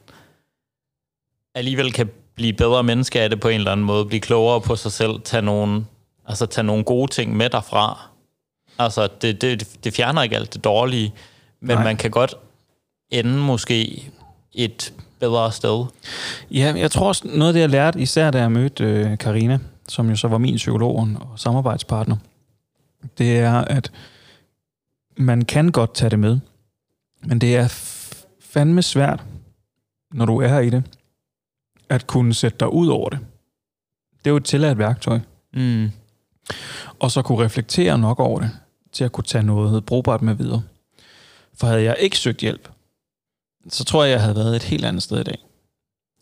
alligevel 1.55 1.93
kan 1.93 2.09
blive 2.35 2.53
bedre 2.53 2.83
menneske 2.83 3.21
af 3.21 3.29
det 3.29 3.39
på 3.39 3.47
en 3.47 3.55
eller 3.55 3.71
anden 3.71 3.85
måde, 3.85 4.05
blive 4.05 4.21
klogere 4.21 4.61
på 4.61 4.75
sig 4.75 4.91
selv, 4.91 5.21
tage 5.21 5.41
nogle, 5.41 5.85
altså 6.27 6.45
tage 6.45 6.65
nogle 6.65 6.83
gode 6.83 7.11
ting 7.11 7.37
med 7.37 7.49
derfra. 7.49 8.07
Altså, 8.79 9.07
det, 9.21 9.41
det, 9.41 9.77
det 9.83 9.93
fjerner 9.93 10.23
ikke 10.23 10.35
alt 10.35 10.53
det 10.53 10.63
dårlige, 10.63 11.13
men 11.59 11.77
Nej. 11.77 11.83
Man 11.83 11.97
kan 11.97 12.11
godt 12.11 12.35
ende 13.09 13.37
måske 13.37 14.11
et 14.53 14.93
bedre 15.19 15.51
sted. 15.51 15.85
Ja, 16.51 16.73
jeg 16.77 16.91
tror 16.91 17.07
også, 17.07 17.27
noget 17.27 17.47
af 17.47 17.53
det, 17.53 17.61
jeg 17.61 17.69
lærte, 17.69 17.99
især 17.99 18.31
da 18.31 18.39
jeg 18.39 18.51
mødte 18.51 18.83
øh, 18.83 19.17
Karina, 19.17 19.59
som 19.87 20.09
jo 20.09 20.15
så 20.15 20.27
var 20.27 20.37
min 20.37 20.55
psykolog 20.55 20.95
og 20.97 21.39
samarbejdspartner, 21.39 22.15
det 23.17 23.39
er, 23.39 23.53
at 23.53 23.91
man 25.17 25.41
kan 25.41 25.71
godt 25.71 25.93
tage 25.93 26.09
det 26.09 26.19
med, 26.19 26.39
men 27.23 27.41
det 27.41 27.55
er 27.55 27.67
fandme 28.39 28.81
svært, 28.81 29.23
når 30.13 30.25
du 30.25 30.41
er 30.41 30.47
her 30.47 30.59
i 30.59 30.69
det, 30.69 30.83
at 31.89 32.07
kunne 32.07 32.33
sætte 32.33 32.57
dig 32.59 32.73
ud 32.73 32.87
over 32.87 33.09
det. 33.09 33.19
Det 34.17 34.27
er 34.27 34.31
jo 34.31 34.37
et 34.37 34.45
tilladt 34.45 34.77
værktøj. 34.77 35.19
Mm. 35.53 35.91
og 36.99 37.11
så 37.11 37.21
kunne 37.21 37.45
reflektere 37.45 37.97
nok 37.97 38.19
over 38.19 38.39
det, 38.39 38.49
til 38.91 39.03
at 39.03 39.11
kunne 39.11 39.23
tage 39.23 39.43
noget 39.43 39.85
brugbart 39.85 40.21
med 40.21 40.33
videre. 40.33 40.63
For 41.57 41.67
havde 41.67 41.83
jeg 41.83 41.95
ikke 41.99 42.17
søgt 42.17 42.39
hjælp, 42.39 42.69
så 43.69 43.83
tror 43.83 44.03
jeg, 44.03 44.11
jeg 44.11 44.21
havde 44.21 44.35
været 44.35 44.55
et 44.55 44.63
helt 44.63 44.85
andet 44.85 45.03
sted 45.03 45.19
i 45.19 45.23
dag. 45.23 45.37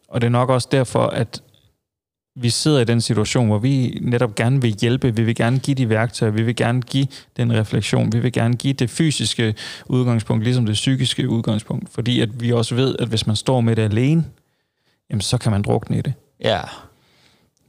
Og 0.08 0.22
det 0.22 0.28
er 0.28 0.32
nok 0.32 0.50
også 0.50 0.68
derfor, 0.72 1.06
at 1.06 1.42
vi 2.36 2.50
sidder 2.50 2.80
i 2.80 2.86
den 2.86 3.02
situation, 3.02 3.48
hvor 3.48 3.60
vi 3.60 4.00
netop 4.02 4.36
gerne 4.36 4.62
vil 4.62 4.76
hjælpe, 4.82 5.16
vi 5.16 5.24
vil 5.24 5.36
gerne 5.36 5.60
give 5.60 5.76
de 5.76 5.90
værktøjer, 5.90 6.32
vi 6.32 6.44
vil 6.44 6.56
gerne 6.56 6.82
give 6.82 7.08
den 7.38 7.54
refleksion, 7.54 8.14
vi 8.14 8.20
vil 8.20 8.32
gerne 8.32 8.56
give 8.56 8.74
det 8.74 8.90
fysiske 8.90 9.56
udgangspunkt, 9.86 10.44
ligesom 10.44 10.66
det 10.66 10.74
psykiske 10.74 11.30
udgangspunkt, 11.30 11.90
fordi 11.90 12.22
at 12.22 12.42
vi 12.42 12.52
også 12.52 12.76
ved, 12.76 12.96
at 13.00 13.08
hvis 13.08 13.28
man 13.28 13.36
står 13.36 13.62
med 13.62 13.76
det 13.76 13.82
alene, 13.82 14.26
jamen 15.10 15.22
så 15.22 15.38
kan 15.38 15.52
man 15.52 15.62
drukne 15.62 15.98
i 15.98 16.02
det. 16.02 16.14
Ja, 16.40 16.62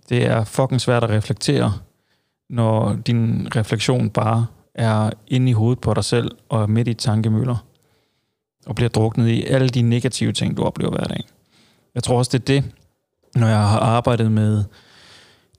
Det 0.08 0.26
er 0.26 0.44
fucking 0.44 0.80
svært 0.80 1.04
at 1.04 1.10
reflektere, 1.10 1.72
når 2.50 2.96
din 3.06 3.48
refleksion 3.56 4.10
bare 4.10 4.46
er 4.74 5.10
inde 5.26 5.50
i 5.50 5.52
hovedet 5.52 5.80
på 5.80 5.94
dig 5.94 6.04
selv 6.04 6.30
og 6.48 6.62
er 6.62 6.66
midt 6.66 6.88
i 6.88 6.94
tankemøller 6.94 7.56
og 8.66 8.74
bliver 8.74 8.88
druknet 8.88 9.28
i 9.28 9.44
alle 9.44 9.68
de 9.68 9.82
negative 9.82 10.32
ting, 10.32 10.56
du 10.56 10.62
oplever 10.62 10.90
hver 10.90 11.04
dag. 11.04 11.24
Jeg 11.94 12.02
tror 12.02 12.18
også, 12.18 12.38
det 12.38 12.40
er 12.40 12.60
det, 12.60 12.72
når 13.34 13.46
jeg 13.46 13.68
har 13.68 13.78
arbejdet 13.78 14.32
med 14.32 14.64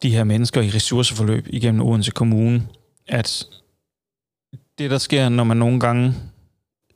de 0.04 0.10
her 0.10 0.24
mennesker 0.24 0.62
i 0.62 0.70
ressourceforløb 0.70 1.48
igennem 1.50 1.82
Odense 1.82 2.12
Kommune, 2.12 2.68
at 3.08 3.46
det, 4.78 4.92
der 4.92 4.98
sker, 4.98 5.30
når 5.30 5.44
man 5.44 5.58
nogle 5.58 5.80
gange 5.80 6.14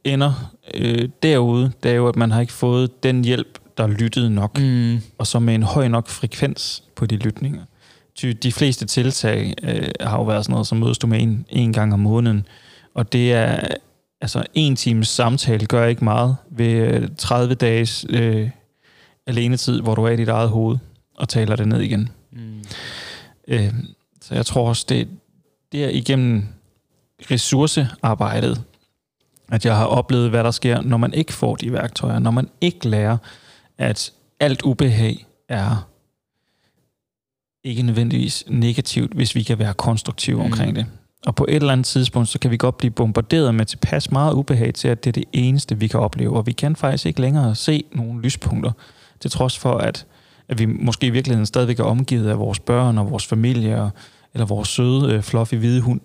ender 0.03 0.53
øh, 0.73 1.09
derude, 1.23 1.71
det 1.83 1.91
er 1.91 1.95
jo, 1.95 2.07
at 2.07 2.15
man 2.15 2.31
har 2.31 2.41
ikke 2.41 2.53
fået 2.53 3.03
den 3.03 3.25
hjælp, 3.25 3.59
der 3.77 3.87
lyttede 3.87 4.29
nok 4.29 4.59
mm. 4.59 5.01
og 5.17 5.27
så 5.27 5.39
med 5.39 5.55
en 5.55 5.63
høj 5.63 5.87
nok 5.87 6.07
frekvens 6.07 6.83
på 6.95 7.05
de 7.05 7.15
lytninger. 7.15 7.63
De 8.43 8.51
fleste 8.51 8.85
tiltag 8.85 9.53
øh, 9.63 9.89
har 10.01 10.17
jo 10.17 10.23
været 10.23 10.45
sådan 10.45 10.51
noget, 10.53 10.67
som 10.67 10.77
mødes 10.77 10.97
du 10.97 11.07
med 11.07 11.21
en, 11.21 11.45
en 11.49 11.73
gang 11.73 11.93
om 11.93 11.99
måneden, 11.99 12.47
og 12.93 13.13
det 13.13 13.33
er, 13.33 13.67
altså 14.21 14.43
en 14.53 14.75
times 14.75 15.07
samtale 15.07 15.65
gør 15.65 15.85
ikke 15.85 16.03
meget 16.03 16.35
ved 16.51 16.71
øh, 16.73 17.09
30 17.17 17.53
dages 17.55 18.05
øh, 18.09 18.49
alenetid, 19.27 19.81
hvor 19.81 19.95
du 19.95 20.03
er 20.03 20.09
i 20.09 20.15
dit 20.17 20.29
eget 20.29 20.49
hoved 20.49 20.77
og 21.17 21.29
taler 21.29 21.55
det 21.55 21.67
ned 21.67 21.81
igen. 21.81 22.09
Mm. 22.31 22.63
Øh, 23.47 23.73
så 24.21 24.35
jeg 24.35 24.45
tror 24.45 24.69
også, 24.69 24.85
det, 24.89 25.07
det 25.71 25.85
er 25.85 25.89
igennem 25.89 26.45
ressourcearbejdet, 27.31 28.63
at 29.51 29.65
jeg 29.65 29.75
har 29.77 29.85
oplevet, 29.85 30.29
hvad 30.29 30.43
der 30.43 30.51
sker, 30.51 30.81
når 30.81 30.97
man 30.97 31.13
ikke 31.13 31.33
får 31.33 31.55
de 31.55 31.73
værktøjer, 31.73 32.19
når 32.19 32.31
man 32.31 32.49
ikke 32.61 32.89
lærer, 32.89 33.17
at 33.77 34.13
alt 34.39 34.61
ubehag 34.61 35.25
er 35.49 35.87
ikke 37.63 37.81
nødvendigvis 37.81 38.43
negativt, 38.47 39.13
hvis 39.13 39.35
vi 39.35 39.43
kan 39.43 39.59
være 39.59 39.73
konstruktive 39.73 40.37
Mm. 40.37 40.45
omkring 40.45 40.75
det. 40.75 40.85
Og 41.25 41.35
på 41.35 41.45
et 41.49 41.55
eller 41.55 41.73
andet 41.73 41.85
tidspunkt, 41.85 42.29
så 42.29 42.39
kan 42.39 42.51
vi 42.51 42.57
godt 42.57 42.77
blive 42.77 42.91
bombarderet 42.91 43.55
med 43.55 43.65
tilpas 43.65 44.11
meget 44.11 44.33
ubehag 44.33 44.73
til, 44.73 44.87
at 44.87 45.03
det 45.03 45.09
er 45.09 45.11
det 45.11 45.23
eneste, 45.33 45.79
vi 45.79 45.87
kan 45.87 45.99
opleve. 45.99 46.37
Og 46.37 46.47
vi 46.47 46.51
kan 46.51 46.75
faktisk 46.75 47.05
ikke 47.05 47.21
længere 47.21 47.55
se 47.55 47.83
nogle 47.91 48.21
lyspunkter, 48.21 48.71
til 49.19 49.31
trods 49.31 49.57
for, 49.57 49.77
at, 49.77 50.05
at 50.47 50.59
vi 50.59 50.65
måske 50.65 51.07
i 51.07 51.09
virkeligheden 51.09 51.45
stadigvæk 51.45 51.79
er 51.79 51.83
omgivet 51.83 52.29
af 52.29 52.39
vores 52.39 52.59
børn 52.59 52.97
og 52.97 53.11
vores 53.11 53.25
familie, 53.25 53.81
og, 53.81 53.89
eller 54.33 54.45
vores 54.45 54.69
søde, 54.69 55.13
øh, 55.13 55.21
fluffy 55.21 55.55
hvide 55.55 55.81
hund. 55.81 56.01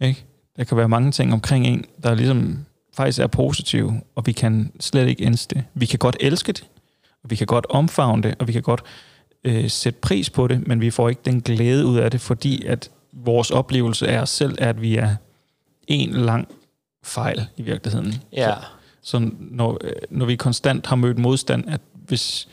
Ikke? 0.00 0.24
Der 0.56 0.64
kan 0.64 0.76
være 0.76 0.88
mange 0.88 1.10
ting 1.10 1.32
omkring 1.32 1.66
en, 1.66 1.84
der 2.02 2.14
ligesom 2.14 2.58
faktisk 2.96 3.18
er 3.18 3.26
positive, 3.26 4.00
og 4.14 4.26
vi 4.26 4.32
kan 4.32 4.72
slet 4.80 5.08
ikke 5.08 5.24
ændre 5.24 5.46
det. 5.50 5.64
Vi 5.74 5.86
kan 5.86 5.98
godt 5.98 6.16
elske 6.20 6.52
det, 6.52 6.66
og 7.24 7.30
vi 7.30 7.36
kan 7.36 7.46
godt 7.46 7.66
omfavne 7.70 8.22
det, 8.22 8.34
og 8.38 8.48
vi 8.48 8.52
kan 8.52 8.62
godt 8.62 8.82
øh, 9.44 9.70
sætte 9.70 9.98
pris 10.00 10.30
på 10.30 10.46
det, 10.46 10.66
men 10.66 10.80
vi 10.80 10.90
får 10.90 11.08
ikke 11.08 11.20
den 11.24 11.40
glæde 11.40 11.86
ud 11.86 11.96
af 11.96 12.10
det, 12.10 12.20
fordi 12.20 12.66
at 12.66 12.90
vores 13.14 13.50
oplevelse 13.50 14.08
af 14.08 14.18
os 14.18 14.30
selv 14.30 14.54
er, 14.58 14.68
at 14.68 14.80
vi 14.80 14.96
er 14.96 15.16
en 15.86 16.10
lang 16.10 16.48
fejl 17.04 17.46
i 17.56 17.62
virkeligheden. 17.62 18.14
Ja. 18.32 18.54
Så 19.02 19.30
når, 19.38 19.78
øh, 19.84 19.92
når 20.10 20.26
vi 20.26 20.36
konstant 20.36 20.86
har 20.86 20.96
mødt 20.96 21.18
modstand, 21.18 21.64
at 21.68 21.80
hvis 21.94 22.48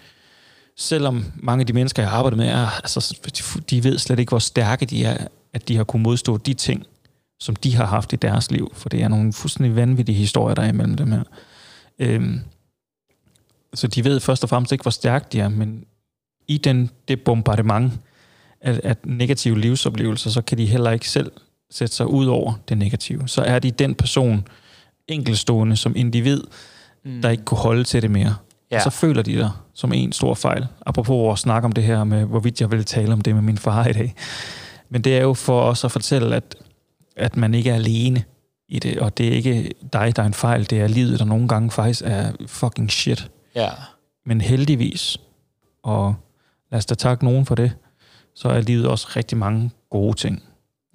selvom 0.77 1.25
mange 1.35 1.61
af 1.61 1.67
de 1.67 1.73
mennesker, 1.73 2.03
jeg 2.03 2.11
arbejder 2.11 2.37
med, 2.37 2.47
er, 2.47 2.67
altså, 2.67 3.17
de- 3.25 3.61
de 3.61 3.83
ved 3.83 3.97
slet 3.97 4.19
ikke, 4.19 4.29
hvor 4.29 4.39
stærke 4.39 4.85
de 4.85 5.05
er, 5.05 5.27
at 5.53 5.67
de 5.67 5.77
har 5.77 5.83
kunnet 5.83 6.03
modstå 6.03 6.37
de 6.37 6.53
ting, 6.53 6.85
som 7.39 7.55
de 7.55 7.75
har 7.75 7.85
haft 7.85 8.13
i 8.13 8.15
deres 8.15 8.51
liv, 8.51 8.71
for 8.75 8.89
det 8.89 9.01
er 9.01 9.07
nogle 9.07 9.33
fuldstændig 9.33 9.75
vanvittige 9.75 10.15
historier, 10.17 10.55
der 10.55 10.61
er 10.61 10.69
imellem 10.69 10.95
dem 10.97 11.11
her. 11.11 11.23
Øhm, 11.99 12.39
så 13.73 13.87
de 13.87 14.03
ved 14.03 14.19
først 14.19 14.43
og 14.43 14.49
fremmest 14.49 14.71
ikke, 14.71 14.81
hvor 14.81 14.91
stærke 14.91 15.25
de 15.31 15.39
er, 15.39 15.49
men 15.49 15.85
i 16.47 16.57
den, 16.57 16.89
det 17.07 17.21
bombardement 17.21 17.93
at, 18.61 18.81
at 18.83 19.05
negative 19.05 19.59
livsoplevelser, 19.59 20.29
så 20.29 20.41
kan 20.41 20.57
de 20.57 20.65
heller 20.65 20.91
ikke 20.91 21.09
selv 21.09 21.31
sætte 21.71 21.95
sig 21.95 22.07
ud 22.07 22.25
over 22.25 22.53
det 22.69 22.77
negative. 22.77 23.27
Så 23.27 23.41
er 23.41 23.59
de 23.59 23.71
den 23.71 23.95
person, 23.95 24.47
enkelstående 25.07 25.75
som 25.75 25.95
individ, 25.95 26.41
mm. 27.05 27.21
der 27.21 27.29
ikke 27.29 27.43
kunne 27.43 27.57
holde 27.57 27.83
til 27.83 28.01
det 28.01 28.11
mere. 28.11 28.35
Ja. 28.71 28.79
Så 28.79 28.89
føler 28.89 29.21
de 29.21 29.35
dig 29.35 29.51
som 29.73 29.93
en 29.93 30.11
stor 30.11 30.33
fejl. 30.33 30.67
Apropos 30.85 31.33
at 31.33 31.39
snakke 31.39 31.65
om 31.65 31.71
det 31.71 31.83
her 31.83 32.03
med, 32.03 32.25
hvorvidt 32.25 32.61
jeg 32.61 32.71
vil 32.71 32.85
tale 32.85 33.13
om 33.13 33.21
det 33.21 33.35
med 33.35 33.41
min 33.41 33.57
far 33.57 33.87
i 33.87 33.93
dag. 33.93 34.13
Men 34.89 35.01
det 35.01 35.17
er 35.17 35.21
jo 35.21 35.33
for 35.33 35.61
os 35.61 35.83
at 35.83 35.91
fortælle, 35.91 36.35
at, 36.35 36.55
at 37.15 37.37
man 37.37 37.53
ikke 37.53 37.69
er 37.69 37.75
alene 37.75 38.23
i 38.69 38.79
det, 38.79 38.99
og 38.99 39.17
det 39.17 39.27
er 39.27 39.31
ikke 39.31 39.71
dig, 39.93 40.15
der 40.15 40.21
er 40.21 40.27
en 40.27 40.33
fejl, 40.33 40.69
det 40.69 40.81
er 40.81 40.87
livet, 40.87 41.19
der 41.19 41.25
nogle 41.25 41.47
gange 41.47 41.71
faktisk 41.71 42.01
er 42.05 42.31
fucking 42.47 42.91
shit. 42.91 43.31
Ja. 43.55 43.69
Men 44.25 44.41
heldigvis, 44.41 45.17
og 45.83 46.15
lad 46.71 46.77
os 46.77 46.85
da 46.85 46.95
takke 46.95 47.25
nogen 47.25 47.45
for 47.45 47.55
det, 47.55 47.71
så 48.35 48.49
er 48.49 48.61
livet 48.61 48.87
også 48.87 49.07
rigtig 49.15 49.37
mange 49.37 49.71
gode 49.89 50.17
ting. 50.17 50.43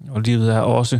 Og 0.09 0.21
livet 0.21 0.53
er 0.53 0.59
også 0.59 0.99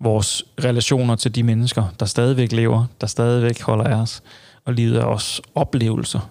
vores 0.00 0.44
relationer 0.64 1.16
til 1.16 1.34
de 1.34 1.42
mennesker, 1.42 1.84
der 2.00 2.06
stadigvæk 2.06 2.52
lever, 2.52 2.84
der 3.00 3.06
stadigvæk 3.06 3.62
holder 3.62 3.84
af 3.84 3.94
os. 3.94 4.22
Og 4.64 4.74
livet 4.74 4.96
er 4.96 5.04
også 5.04 5.42
oplevelser. 5.54 6.30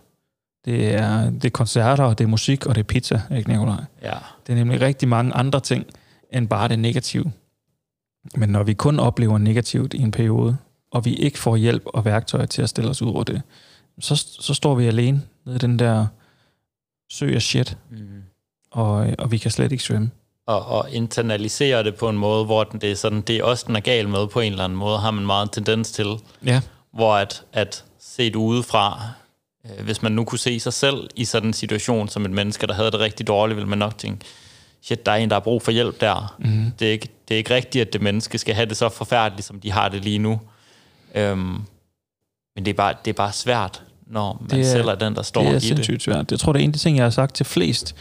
Det 0.66 0.94
er, 0.94 1.30
det 1.30 1.46
er 1.46 1.50
koncerter, 1.50 2.14
det 2.14 2.24
er 2.24 2.28
musik, 2.28 2.66
og 2.66 2.76
det 2.76 2.82
er 2.82 2.86
pizza, 2.86 3.22
ikke 3.36 3.50
Nicolaj? 3.50 3.84
Ja. 4.02 4.18
Det 4.48 4.54
er 4.54 4.58
nemlig 4.58 4.82
rigtig 4.82 5.08
mange 5.08 5.34
andre 5.34 5.60
ting, 5.60 5.86
end 6.32 6.48
bare 6.48 6.68
det 6.68 6.80
negative. 6.80 7.32
Men 8.36 8.50
når 8.50 8.64
vi 8.64 8.74
kun 8.74 9.00
oplever 9.00 9.38
negativt 9.38 9.94
i 9.94 10.02
en 10.02 10.12
periode, 10.12 10.58
og 10.92 11.06
vi 11.06 11.14
ikke 11.14 11.40
får 11.40 11.56
hjælp 11.56 11.84
og 11.86 12.06
værktøjer 12.06 12.46
til 12.46 12.62
at 12.62 12.70
stille 12.70 12.90
os 12.90 13.02
ud 13.02 13.10
over 13.10 13.24
det, 13.24 13.42
så, 14.00 14.16
så 14.16 14.54
står 14.54 14.76
vi 14.76 14.86
alene 14.86 15.22
nede 15.46 15.56
i 15.56 15.60
den 15.60 15.80
der 15.80 16.08
sø 17.12 17.36
af 17.36 17.42
shit, 17.42 17.78
mm. 17.92 18.23
Og, 18.74 19.08
og 19.18 19.32
vi 19.32 19.38
kan 19.38 19.52
slet 19.52 19.72
ikke 19.72 19.84
svømme. 19.84 20.12
Og, 20.48 20.66
og 20.66 20.92
internalisere 20.92 21.84
det 21.84 21.96
på 21.96 22.10
en 22.10 22.18
måde, 22.18 22.46
hvor 22.46 22.64
den, 22.64 22.82
det 22.82 22.92
er 22.92 22.96
sådan, 22.96 23.22
det 23.22 23.38
er 23.38 23.44
også 23.44 23.64
den 23.68 23.76
er 23.76 23.80
gal 23.80 24.10
med 24.10 24.28
på 24.28 24.40
en 24.40 24.52
eller 24.52 24.64
anden 24.64 24.80
måde, 24.80 25.00
har 25.00 25.12
man 25.12 25.26
meget 25.26 25.52
tendens 25.52 25.92
til. 25.92 26.08
Ja. 26.46 26.62
Hvor 26.94 27.16
at, 27.16 27.44
at 27.54 27.84
set 28.00 28.36
udefra, 28.36 29.02
øh, 29.66 29.86
hvis 29.86 30.02
man 30.02 30.12
nu 30.12 30.24
kunne 30.24 30.40
se 30.40 30.60
sig 30.60 30.74
selv 30.74 31.10
i 31.16 31.26
sådan 31.26 31.50
en 31.50 31.54
situation 31.54 32.10
som 32.10 32.26
et 32.26 32.32
menneske, 32.32 32.68
der 32.68 32.74
havde 32.74 32.92
det 32.92 33.00
rigtig 33.00 33.28
dårligt, 33.28 33.58
vil 33.58 33.68
man 33.68 33.78
nok 33.78 33.98
tænke, 33.98 34.26
shit, 34.82 35.06
der 35.06 35.12
er 35.12 35.16
en, 35.16 35.30
der 35.30 35.36
har 35.36 35.42
brug 35.42 35.62
for 35.62 35.72
hjælp 35.72 36.02
der. 36.02 36.36
Mm. 36.40 36.72
Det, 36.80 36.88
er 36.88 36.92
ikke, 36.92 37.10
det 37.28 37.34
er 37.34 37.38
ikke 37.38 37.56
rigtigt, 37.56 37.88
at 37.88 37.94
det 37.94 38.02
menneske 38.02 38.38
skal 38.38 38.56
have 38.56 38.66
det 38.66 38.78
så 38.78 38.90
forfærdeligt, 38.90 39.48
som 39.48 39.60
de 39.60 39.72
har 39.72 39.90
det 39.90 40.04
lige 40.04 40.20
nu. 40.20 40.40
Øhm, 41.16 41.62
men 42.56 42.66
det 42.66 42.68
er, 42.68 42.74
bare, 42.74 42.94
det 43.06 43.12
er 43.12 43.16
bare 43.16 43.34
svært, 43.34 43.84
når 44.08 44.38
man 44.42 44.50
det 44.50 44.60
er, 44.60 44.72
selv 44.72 44.88
er 44.88 44.96
den, 44.96 45.16
der 45.16 45.22
står 45.22 45.42
i 45.42 45.46
det. 45.46 45.54
Det 45.54 45.58
er 45.58 45.76
sindssygt 45.76 46.04
svært. 46.04 46.32
Jeg 46.32 46.40
tror, 46.40 46.54
det 46.54 46.60
er 46.60 46.64
en 46.64 46.70
af 46.70 46.74
de 46.74 46.80
ting, 46.80 46.98
jeg 46.98 47.06
har 47.06 47.10
sagt 47.10 47.36
til 47.36 47.46
flest. 47.46 47.96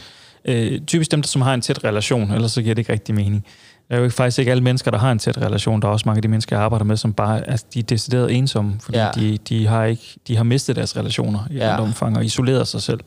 Øh, 0.45 0.81
typisk 0.81 1.11
dem, 1.11 1.23
som 1.23 1.41
har 1.41 1.53
en 1.53 1.61
tæt 1.61 1.83
relation, 1.83 2.31
ellers 2.31 2.51
så 2.51 2.61
giver 2.61 2.75
det 2.75 2.81
ikke 2.81 2.93
rigtig 2.93 3.15
mening. 3.15 3.45
Der 3.89 3.95
er 3.95 3.99
jo 3.99 4.09
faktisk 4.09 4.39
ikke 4.39 4.51
alle 4.51 4.63
mennesker, 4.63 4.91
der 4.91 4.97
har 4.97 5.11
en 5.11 5.19
tæt 5.19 5.37
relation. 5.37 5.81
Der 5.81 5.87
er 5.87 5.91
også 5.91 6.03
mange 6.05 6.17
af 6.17 6.21
de 6.21 6.27
mennesker, 6.27 6.55
jeg 6.55 6.65
arbejder 6.65 6.85
med, 6.85 6.97
som 6.97 7.13
bare 7.13 7.49
altså, 7.49 7.65
de 7.73 7.79
er 7.79 7.83
decideret 7.83 8.31
ensomme, 8.37 8.75
fordi 8.79 8.97
ja. 8.97 9.11
de, 9.15 9.37
de, 9.37 9.67
har 9.67 9.83
ikke, 9.83 10.15
de 10.27 10.35
har 10.35 10.43
mistet 10.43 10.75
deres 10.75 10.97
relationer 10.97 11.39
i 11.51 11.55
ja. 11.55 11.81
omfang 11.81 12.17
og 12.17 12.25
isoleret 12.25 12.67
sig 12.67 12.81
selv. 12.81 12.99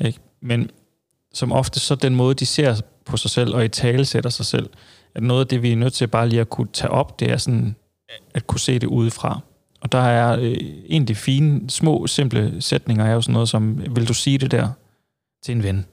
Ikke? 0.00 0.18
Men 0.42 0.70
som 1.34 1.52
ofte 1.52 1.80
så 1.80 1.94
den 1.94 2.14
måde, 2.14 2.34
de 2.34 2.46
ser 2.46 2.80
på 3.06 3.16
sig 3.16 3.30
selv 3.30 3.54
og 3.54 3.64
i 3.64 3.68
tale 3.68 4.04
sætter 4.04 4.30
sig 4.30 4.46
selv, 4.46 4.70
at 5.14 5.22
noget 5.22 5.40
af 5.40 5.46
det, 5.46 5.62
vi 5.62 5.72
er 5.72 5.76
nødt 5.76 5.92
til 5.92 6.06
bare 6.06 6.28
lige 6.28 6.40
at 6.40 6.50
kunne 6.50 6.68
tage 6.72 6.90
op, 6.90 7.20
det 7.20 7.30
er 7.30 7.36
sådan 7.36 7.76
at 8.34 8.46
kunne 8.46 8.60
se 8.60 8.78
det 8.78 8.86
udefra. 8.86 9.40
Og 9.80 9.92
der 9.92 9.98
er 9.98 10.38
øh, 10.40 10.56
en 10.86 11.02
af 11.02 11.06
de 11.06 11.14
fine, 11.14 11.70
små, 11.70 12.06
simple 12.06 12.54
sætninger, 12.60 13.04
er 13.04 13.12
jo 13.12 13.20
sådan 13.20 13.32
noget 13.32 13.48
som, 13.48 13.80
vil 13.96 14.08
du 14.08 14.14
sige 14.14 14.38
det 14.38 14.50
der 14.50 14.68
til 15.44 15.54
en 15.54 15.62
ven? 15.62 15.86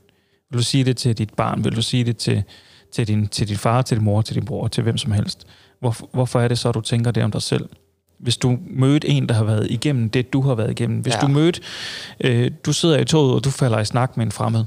Vil 0.51 0.57
du 0.57 0.63
sige 0.63 0.83
det 0.83 0.97
til 0.97 1.17
dit 1.17 1.33
barn? 1.33 1.63
Vil 1.63 1.75
du 1.75 1.81
sige 1.81 2.03
det 2.03 2.17
til, 2.17 2.43
til, 2.91 3.07
din, 3.07 3.27
til 3.27 3.47
din 3.47 3.57
far, 3.57 3.81
til 3.81 3.97
din 3.97 4.05
mor, 4.05 4.21
til 4.21 4.35
din 4.35 4.45
bror, 4.45 4.67
til 4.67 4.83
hvem 4.83 4.97
som 4.97 5.11
helst? 5.11 5.47
Hvorfor, 5.79 6.09
hvorfor 6.13 6.39
er 6.39 6.47
det 6.47 6.59
så, 6.59 6.71
du 6.71 6.81
tænker 6.81 7.11
det 7.11 7.23
om 7.23 7.31
dig 7.31 7.41
selv? 7.41 7.69
Hvis 8.19 8.37
du 8.37 8.57
mødte 8.67 9.09
en, 9.09 9.29
der 9.29 9.35
har 9.35 9.43
været 9.43 9.67
igennem 9.71 10.09
det, 10.09 10.33
du 10.33 10.41
har 10.41 10.55
været 10.55 10.71
igennem. 10.71 10.99
Hvis 10.99 11.13
ja. 11.13 11.19
du 11.19 11.27
mødte, 11.27 11.61
øh, 12.21 12.51
du 12.65 12.73
sidder 12.73 12.97
i 12.97 13.05
toget, 13.05 13.35
og 13.35 13.43
du 13.43 13.49
falder 13.49 13.79
i 13.79 13.85
snak 13.85 14.17
med 14.17 14.25
en 14.25 14.31
fremmed. 14.31 14.65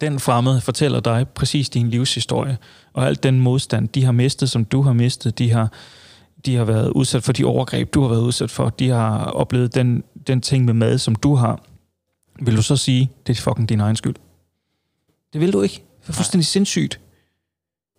Den 0.00 0.20
fremmede 0.20 0.60
fortæller 0.60 1.00
dig 1.00 1.28
præcis 1.28 1.68
din 1.68 1.90
livshistorie, 1.90 2.58
og 2.92 3.06
alt 3.06 3.22
den 3.22 3.40
modstand, 3.40 3.88
de 3.88 4.04
har 4.04 4.12
mistet, 4.12 4.50
som 4.50 4.64
du 4.64 4.82
har 4.82 4.92
mistet, 4.92 5.38
de 5.38 5.50
har, 5.50 5.72
de 6.46 6.56
har 6.56 6.64
været 6.64 6.90
udsat 6.90 7.22
for 7.22 7.32
de 7.32 7.44
overgreb, 7.44 7.94
du 7.94 8.02
har 8.02 8.08
været 8.08 8.20
udsat 8.20 8.50
for, 8.50 8.70
de 8.70 8.88
har 8.88 9.24
oplevet 9.24 9.74
den, 9.74 10.04
den 10.26 10.40
ting 10.40 10.64
med 10.64 10.74
mad, 10.74 10.98
som 10.98 11.14
du 11.14 11.34
har. 11.34 11.64
Vil 12.40 12.56
du 12.56 12.62
så 12.62 12.76
sige, 12.76 13.10
det 13.26 13.38
er 13.38 13.42
fucking 13.42 13.68
din 13.68 13.80
egen 13.80 13.96
skyld? 13.96 14.14
Det 15.36 15.40
vil 15.40 15.52
du 15.52 15.62
ikke. 15.62 15.82
Det 16.02 16.08
er 16.08 16.12
fuldstændig 16.12 16.46
sindssygt. 16.46 17.00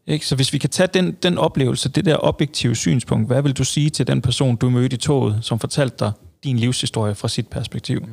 Ikke? 0.07 0.25
Så 0.25 0.35
hvis 0.35 0.53
vi 0.53 0.57
kan 0.57 0.69
tage 0.69 0.88
den, 0.88 1.11
den 1.11 1.38
oplevelse, 1.38 1.89
det 1.89 2.05
der 2.05 2.17
objektive 2.19 2.75
synspunkt, 2.75 3.27
hvad 3.27 3.41
vil 3.41 3.53
du 3.53 3.63
sige 3.63 3.89
til 3.89 4.07
den 4.07 4.21
person, 4.21 4.55
du 4.55 4.69
mødte 4.69 4.93
i 4.93 4.97
toget, 4.97 5.39
som 5.41 5.59
fortalte 5.59 5.95
dig 5.99 6.11
din 6.43 6.57
livshistorie 6.59 7.15
fra 7.15 7.27
sit 7.27 7.47
perspektiv? 7.47 7.99
Mm. 7.99 8.07